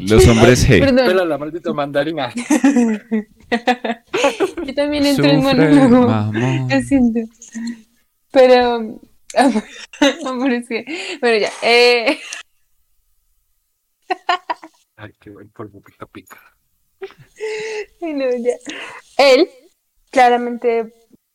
Los 0.00 0.26
hombres 0.28 0.68
G. 0.68 0.80
perdón, 0.80 1.06
Pela 1.06 1.24
la 1.24 1.38
maldita 1.38 1.72
mandarina. 1.72 2.32
yo 4.66 4.74
también 4.74 5.06
entro 5.06 5.24
en 5.26 5.42
monólogo. 5.42 6.32
Lo 6.68 6.80
siento. 6.82 7.20
Pero. 8.30 9.00
Amor, 10.26 10.52
es 10.52 10.68
que. 10.68 10.84
Bueno, 11.20 11.38
ya. 11.38 11.50
Eh, 11.62 12.18
Ay, 14.96 15.12
qué 15.20 15.30
buen 15.30 15.48
polvo 15.50 15.80
pica 15.80 16.06
pica. 16.06 16.40
ay, 18.02 18.14
no, 18.14 18.30
ya. 18.30 18.54
Él 19.18 19.48
claramente 20.10 20.94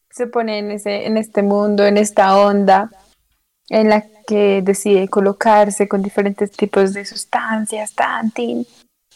se 0.09 0.27
pone 0.27 0.59
en, 0.59 0.71
ese, 0.71 1.05
en 1.05 1.17
este 1.17 1.43
mundo, 1.43 1.85
en 1.85 1.97
esta 1.97 2.38
onda, 2.38 2.89
en 3.72 3.88
la 3.88 4.03
que 4.27 4.61
decide 4.61 5.07
colocarse 5.07 5.88
con 5.88 6.02
diferentes 6.02 6.52
tipos 6.52 6.93
de 6.93 7.06
sustancias, 7.06 7.93
tantin. 7.93 8.68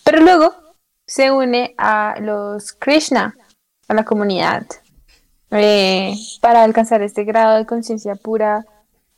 Pero 0.04 0.22
luego 0.22 0.56
se 1.06 1.30
une 1.30 1.76
a 1.78 2.16
los 2.22 2.72
Krishna, 2.72 3.36
a 3.90 3.94
la 3.94 4.06
comunidad, 4.06 4.66
eh, 5.52 6.16
para 6.40 6.64
alcanzar 6.64 7.02
este 7.02 7.26
grado 7.26 7.58
de 7.58 7.66
conciencia 7.66 8.16
pura, 8.16 8.66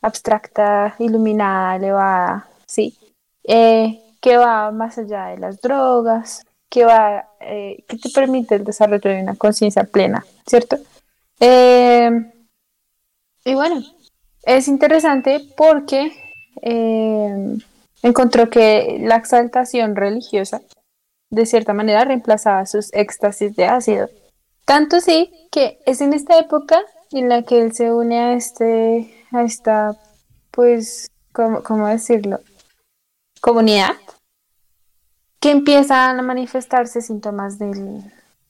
abstracta, 0.01 0.95
iluminada, 0.97 1.75
elevada, 1.75 2.47
sí, 2.65 2.97
eh, 3.43 4.01
que 4.19 4.37
va 4.37 4.71
más 4.71 4.97
allá 4.97 5.27
de 5.27 5.37
las 5.37 5.61
drogas, 5.61 6.47
que 6.67 6.83
va, 6.83 7.29
eh, 7.41 7.83
que 7.87 7.97
te 7.97 8.09
permite 8.09 8.55
el 8.55 8.63
desarrollo 8.63 9.11
de 9.11 9.21
una 9.21 9.35
conciencia 9.35 9.83
plena, 9.83 10.25
¿cierto? 10.47 10.79
Eh, 11.39 12.09
y 13.45 13.53
bueno, 13.53 13.83
es 14.47 14.69
interesante 14.69 15.41
porque 15.57 16.11
eh, 16.61 17.57
encontró 18.01 18.49
que 18.49 18.97
la 19.01 19.17
exaltación 19.17 19.95
religiosa 19.95 20.61
de 21.29 21.45
cierta 21.45 21.73
manera 21.73 22.05
reemplazaba 22.05 22.65
sus 22.65 22.91
éxtasis 22.93 23.55
de 23.57 23.65
ácido. 23.65 24.09
Tanto 24.63 25.01
sí 25.01 25.31
que 25.51 25.79
es 25.85 25.99
en 25.99 26.13
esta 26.13 26.39
época 26.39 26.79
en 27.11 27.27
la 27.27 27.43
que 27.43 27.61
él 27.61 27.73
se 27.73 27.91
une 27.91 28.19
a 28.19 28.33
este, 28.33 29.13
a 29.31 29.43
esta, 29.43 29.97
pues, 30.51 31.11
¿cómo, 31.33 31.61
cómo 31.61 31.87
decirlo? 31.87 32.39
Comunidad 33.41 33.91
que 35.41 35.51
empiezan 35.51 36.19
a 36.19 36.23
manifestarse 36.23 37.01
síntomas 37.01 37.59
del, 37.59 38.01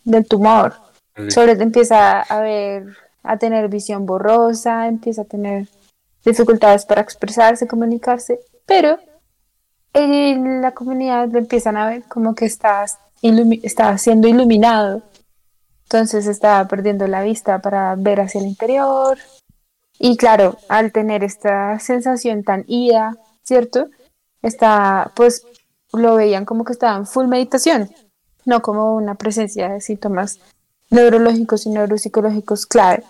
del 0.04 0.28
tumor. 0.28 0.76
Sí. 1.16 1.32
Sobre 1.32 1.56
todo 1.56 1.64
empieza 1.64 2.22
a 2.22 2.40
ver, 2.42 2.96
a 3.24 3.38
tener 3.38 3.68
visión 3.68 4.06
borrosa, 4.06 4.88
empieza 4.88 5.24
a 5.24 5.26
tener 5.26 5.68
dificultades 6.26 6.86
para 6.86 7.02
expresarse, 7.02 7.68
comunicarse, 7.68 8.40
pero 8.66 8.98
en 9.94 10.62
la 10.62 10.74
comunidad 10.74 11.30
lo 11.30 11.40
empiezan 11.40 11.78
a 11.78 11.88
ver 11.88 12.04
como 12.04 12.36
que 12.36 12.46
está, 12.46 12.86
ilumi- 13.22 13.62
está 13.64 13.98
siendo 13.98 14.28
iluminado. 14.28 15.02
Entonces 15.84 16.28
estaba 16.28 16.68
perdiendo 16.68 17.08
la 17.08 17.22
vista 17.24 17.60
para 17.60 17.96
ver 17.96 18.20
hacia 18.20 18.42
el 18.42 18.48
interior. 18.48 19.18
Y 19.98 20.18
claro, 20.18 20.58
al 20.68 20.92
tener 20.92 21.24
esta 21.24 21.80
sensación 21.80 22.44
tan 22.44 22.66
ida, 22.68 23.16
¿cierto? 23.44 23.88
Está, 24.42 25.12
pues 25.16 25.44
lo 25.94 26.16
veían 26.16 26.46
como 26.46 26.66
que 26.66 26.74
estaba 26.74 26.98
en 26.98 27.08
full 27.08 27.28
meditación, 27.28 27.90
no 28.46 28.62
como 28.62 28.96
una 28.96 29.16
presencia 29.16 29.70
de 29.70 29.82
síntomas 29.82 30.40
neurológicos 30.90 31.66
y 31.66 31.70
neuropsicológicos 31.70 32.66
clave. 32.66 33.04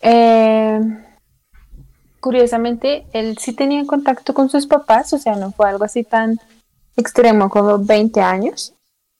Eh, 0.00 0.80
curiosamente, 2.22 3.04
él 3.12 3.36
sí 3.36 3.52
tenía 3.52 3.84
contacto 3.84 4.32
con 4.32 4.48
sus 4.48 4.66
papás, 4.68 5.12
o 5.12 5.18
sea, 5.18 5.34
no 5.34 5.50
fue 5.50 5.68
algo 5.68 5.84
así 5.84 6.04
tan 6.04 6.38
extremo 6.96 7.50
como 7.50 7.78
20 7.78 8.20
años, 8.20 8.74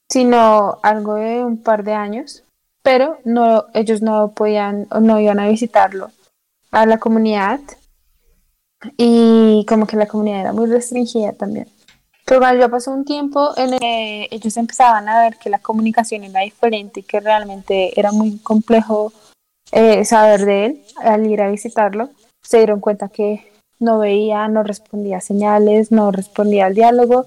sino 0.09 0.79
algo 0.81 1.15
de 1.15 1.43
un 1.43 1.61
par 1.61 1.83
de 1.83 1.93
años, 1.93 2.43
pero 2.81 3.17
no, 3.25 3.65
ellos 3.73 4.01
no 4.01 4.31
podían 4.31 4.87
o 4.89 5.01
no 5.01 5.19
iban 5.19 5.39
a 5.41 5.49
visitarlo 5.49 6.11
a 6.71 6.85
la 6.85 6.97
comunidad 6.97 7.59
y 8.95 9.65
como 9.67 9.85
que 9.85 9.97
la 9.97 10.07
comunidad 10.07 10.39
era 10.39 10.53
muy 10.53 10.67
restringida 10.67 11.33
también. 11.33 11.67
Pero 12.25 12.39
bueno, 12.39 12.57
ya 12.57 12.69
pasó 12.69 12.91
un 12.91 13.03
tiempo 13.03 13.51
en 13.57 13.73
el 13.73 13.79
que 13.79 14.29
ellos 14.31 14.55
empezaban 14.55 15.09
a 15.09 15.23
ver 15.23 15.35
que 15.35 15.49
la 15.49 15.59
comunicación 15.59 16.23
era 16.23 16.39
diferente 16.39 17.01
y 17.01 17.03
que 17.03 17.19
realmente 17.19 17.99
era 17.99 18.13
muy 18.13 18.37
complejo 18.39 19.11
eh, 19.73 20.05
saber 20.05 20.45
de 20.45 20.65
él 20.65 20.81
al 21.03 21.27
ir 21.27 21.41
a 21.41 21.51
visitarlo. 21.51 22.11
Se 22.43 22.57
dieron 22.57 22.79
cuenta 22.79 23.09
que 23.09 23.51
no 23.79 23.99
veía, 23.99 24.47
no 24.47 24.63
respondía 24.63 25.17
a 25.17 25.21
señales, 25.21 25.91
no 25.91 26.11
respondía 26.11 26.65
al 26.67 26.75
diálogo. 26.75 27.25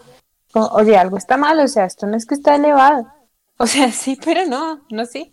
O- 0.55 0.71
Oye, 0.75 0.97
algo 0.97 1.17
está 1.17 1.37
mal, 1.37 1.59
o 1.61 1.69
sea, 1.69 1.85
esto 1.87 2.07
no 2.07 2.17
es 2.17 2.27
que 2.27 2.35
está 2.35 2.55
elevado. 2.57 3.07
O 3.59 3.67
sea, 3.67 3.91
sí, 3.91 4.19
pero 4.23 4.45
no, 4.45 4.83
no 4.91 5.07
sí. 5.07 5.31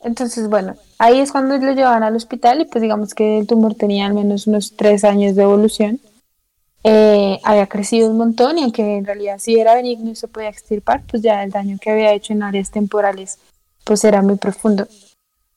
Entonces, 0.00 0.48
bueno, 0.50 0.74
ahí 0.98 1.20
es 1.20 1.32
cuando 1.32 1.56
lo 1.56 1.72
llevan 1.72 2.02
al 2.02 2.14
hospital 2.14 2.60
y 2.60 2.66
pues 2.66 2.82
digamos 2.82 3.14
que 3.14 3.38
el 3.38 3.46
tumor 3.46 3.74
tenía 3.74 4.04
al 4.04 4.12
menos 4.12 4.46
unos 4.46 4.76
tres 4.76 5.04
años 5.04 5.34
de 5.36 5.42
evolución. 5.44 6.00
Eh, 6.84 7.38
había 7.44 7.66
crecido 7.66 8.10
un 8.10 8.18
montón 8.18 8.58
y 8.58 8.62
aunque 8.62 8.96
en 8.96 9.04
realidad 9.06 9.36
sí 9.38 9.58
era 9.58 9.74
benigno 9.74 10.10
y 10.10 10.16
se 10.16 10.28
podía 10.28 10.48
extirpar, 10.50 11.02
pues 11.10 11.22
ya 11.22 11.42
el 11.42 11.50
daño 11.50 11.78
que 11.80 11.90
había 11.90 12.12
hecho 12.12 12.34
en 12.34 12.42
áreas 12.42 12.70
temporales 12.70 13.38
pues 13.84 14.04
era 14.04 14.20
muy 14.22 14.36
profundo, 14.36 14.86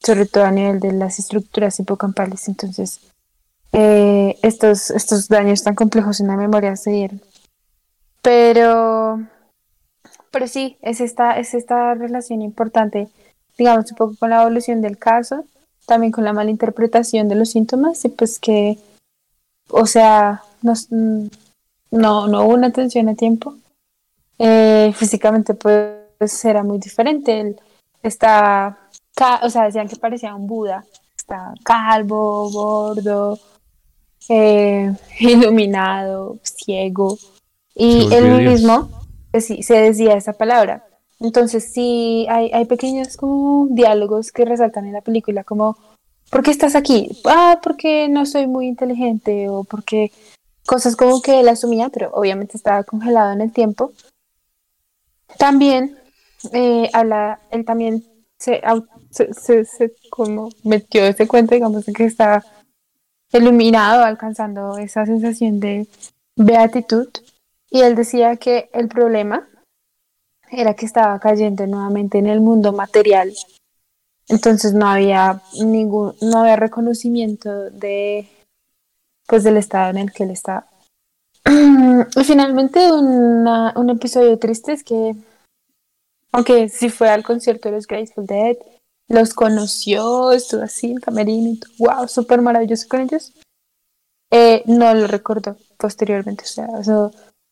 sobre 0.02 0.26
todo 0.26 0.46
a 0.46 0.52
nivel 0.52 0.80
de 0.80 0.92
las 0.94 1.20
estructuras 1.20 1.80
hipocampales. 1.80 2.48
Entonces, 2.48 3.00
eh, 3.74 4.38
estos, 4.44 4.92
estos 4.92 5.28
daños 5.28 5.64
tan 5.64 5.74
complejos 5.74 6.20
en 6.20 6.28
la 6.28 6.38
memoria 6.38 6.76
se 6.76 6.92
dieron. 6.92 7.22
Pero, 8.22 9.20
pero 10.32 10.48
sí, 10.48 10.78
es 10.82 11.02
esta, 11.02 11.38
es 11.40 11.54
esta 11.56 11.96
relación 11.96 12.42
importante, 12.42 13.10
digamos, 13.58 13.92
un 13.92 13.98
poco 13.98 14.16
con 14.18 14.30
la 14.30 14.42
evolución 14.42 14.82
del 14.82 14.98
caso, 14.98 15.46
también 15.88 16.12
con 16.12 16.24
la 16.24 16.34
mala 16.34 16.52
interpretación 16.52 17.28
de 17.28 17.36
los 17.36 17.50
síntomas 17.50 18.06
y 18.06 18.10
pues 18.10 18.40
que, 18.40 18.78
o 19.70 19.88
sea, 19.88 20.44
no, 20.62 20.74
mm, 20.90 21.28
no, 21.92 22.28
no 22.28 22.46
hubo 22.46 22.54
una 22.54 22.68
atención 22.68 23.10
a 23.10 23.16
tiempo. 23.16 23.56
Eh, 24.38 24.94
físicamente 24.96 25.56
pues 25.56 26.46
era 26.46 26.64
muy 26.64 26.78
diferente. 26.78 27.40
Él 27.40 27.60
está, 28.04 28.78
o 29.42 29.50
sea, 29.50 29.66
decían 29.66 29.88
que 29.88 29.96
parecía 29.96 30.36
un 30.36 30.48
Buda. 30.48 30.86
Está 31.18 31.54
calvo, 31.64 32.50
gordo, 32.52 33.40
eh, 34.30 34.92
iluminado, 35.20 36.38
ciego. 36.44 37.18
Y 37.76 38.08
él 38.14 38.26
mismo 38.52 38.90
pues, 39.32 39.46
se 39.48 39.74
decía 39.74 40.14
esa 40.16 40.34
palabra. 40.34 40.86
Entonces 41.20 41.72
sí, 41.74 42.26
hay, 42.30 42.52
hay 42.54 42.66
pequeños 42.66 43.16
como 43.18 43.68
diálogos 43.72 44.32
que 44.32 44.46
resaltan 44.46 44.86
en 44.86 44.94
la 44.94 45.02
película, 45.02 45.44
como, 45.44 45.78
¿por 46.30 46.44
qué 46.44 46.52
estás 46.52 46.76
aquí? 46.76 47.10
Ah, 47.26 47.60
porque 47.64 48.10
no 48.10 48.26
soy 48.26 48.48
muy 48.48 48.68
inteligente 48.68 49.48
o 49.50 49.64
porque 49.64 50.12
cosas 50.66 50.96
como 50.96 51.22
que 51.22 51.40
él 51.40 51.48
asumía, 51.50 51.90
pero 51.90 52.12
obviamente 52.14 52.58
estaba 52.58 52.84
congelado 52.84 53.32
en 53.34 53.42
el 53.42 53.52
tiempo. 53.54 53.92
También 55.38 55.98
eh, 56.52 56.90
habla, 56.94 57.40
él 57.52 57.66
también 57.66 58.04
se, 58.38 58.62
se, 59.12 59.34
se- 59.34 59.66
se 59.66 59.94
como 60.10 60.50
metió 60.64 61.06
ese 61.06 61.28
cuento, 61.28 61.56
digamos, 61.56 61.86
que 61.86 62.04
estaba 62.06 62.44
iluminado, 63.38 64.04
alcanzando 64.04 64.78
esa 64.78 65.06
sensación 65.06 65.60
de 65.60 65.88
beatitud. 66.38 67.10
Y 67.70 67.82
él 67.82 67.96
decía 67.96 68.38
que 68.38 68.70
el 68.74 68.88
problema 68.88 69.48
era 70.52 70.76
que 70.76 70.86
estaba 70.86 71.20
cayendo 71.20 71.66
nuevamente 71.66 72.20
en 72.20 72.28
el 72.28 72.42
mundo 72.42 72.72
material. 72.74 73.34
Entonces 74.28 74.74
no 74.74 74.88
había 74.88 75.42
ningún, 75.60 76.14
no 76.22 76.40
había 76.40 76.56
reconocimiento 76.56 77.70
de 77.72 78.28
pues 79.28 79.44
del 79.44 79.58
estado 79.58 79.90
en 79.90 79.98
el 79.98 80.12
que 80.12 80.24
él 80.24 80.32
estaba. 80.32 80.68
Y 81.46 82.24
finalmente 82.24 82.92
una- 82.92 83.74
un 83.76 83.90
episodio 83.90 84.38
triste 84.38 84.74
es 84.74 84.84
que 84.84 85.16
aunque 86.32 86.68
sí 86.70 86.90
fue 86.90 87.10
al 87.10 87.24
concierto 87.24 87.70
de 87.70 87.76
los 87.76 87.88
Grateful 87.88 88.26
Dead, 88.26 88.58
los 89.08 89.34
conoció, 89.34 90.32
estuvo 90.32 90.64
así 90.64 90.92
en 90.92 90.98
camerino 90.98 91.50
y 91.50 91.60
todo, 91.60 91.74
wow, 91.80 92.08
súper 92.08 92.42
maravilloso 92.42 92.88
con 92.88 93.02
ellos. 93.02 93.34
eh, 94.32 94.64
no 94.66 94.94
lo 94.94 95.08
recordó 95.08 95.58
posteriormente, 95.78 96.44
o 96.44 96.48
sea, 96.48 96.68
eso 96.80 97.12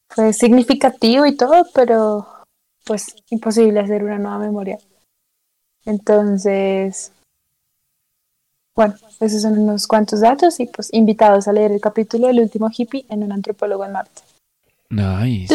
fue 0.09 0.33
significativo 0.33 1.25
y 1.25 1.35
todo, 1.35 1.67
pero 1.73 2.27
pues 2.85 3.15
imposible 3.29 3.79
hacer 3.79 4.03
una 4.03 4.17
nueva 4.17 4.39
memoria. 4.39 4.79
Entonces, 5.85 7.11
bueno, 8.75 8.95
esos 9.19 9.41
son 9.41 9.59
unos 9.59 9.87
cuantos 9.87 10.21
datos 10.21 10.59
y 10.59 10.67
pues 10.67 10.93
invitados 10.93 11.47
a 11.47 11.53
leer 11.53 11.71
el 11.71 11.81
capítulo 11.81 12.27
del 12.27 12.39
último 12.39 12.69
hippie 12.75 13.05
en 13.09 13.23
un 13.23 13.31
antropólogo 13.31 13.85
en 13.85 13.91
Marte. 13.91 14.21
Nice. 14.89 15.53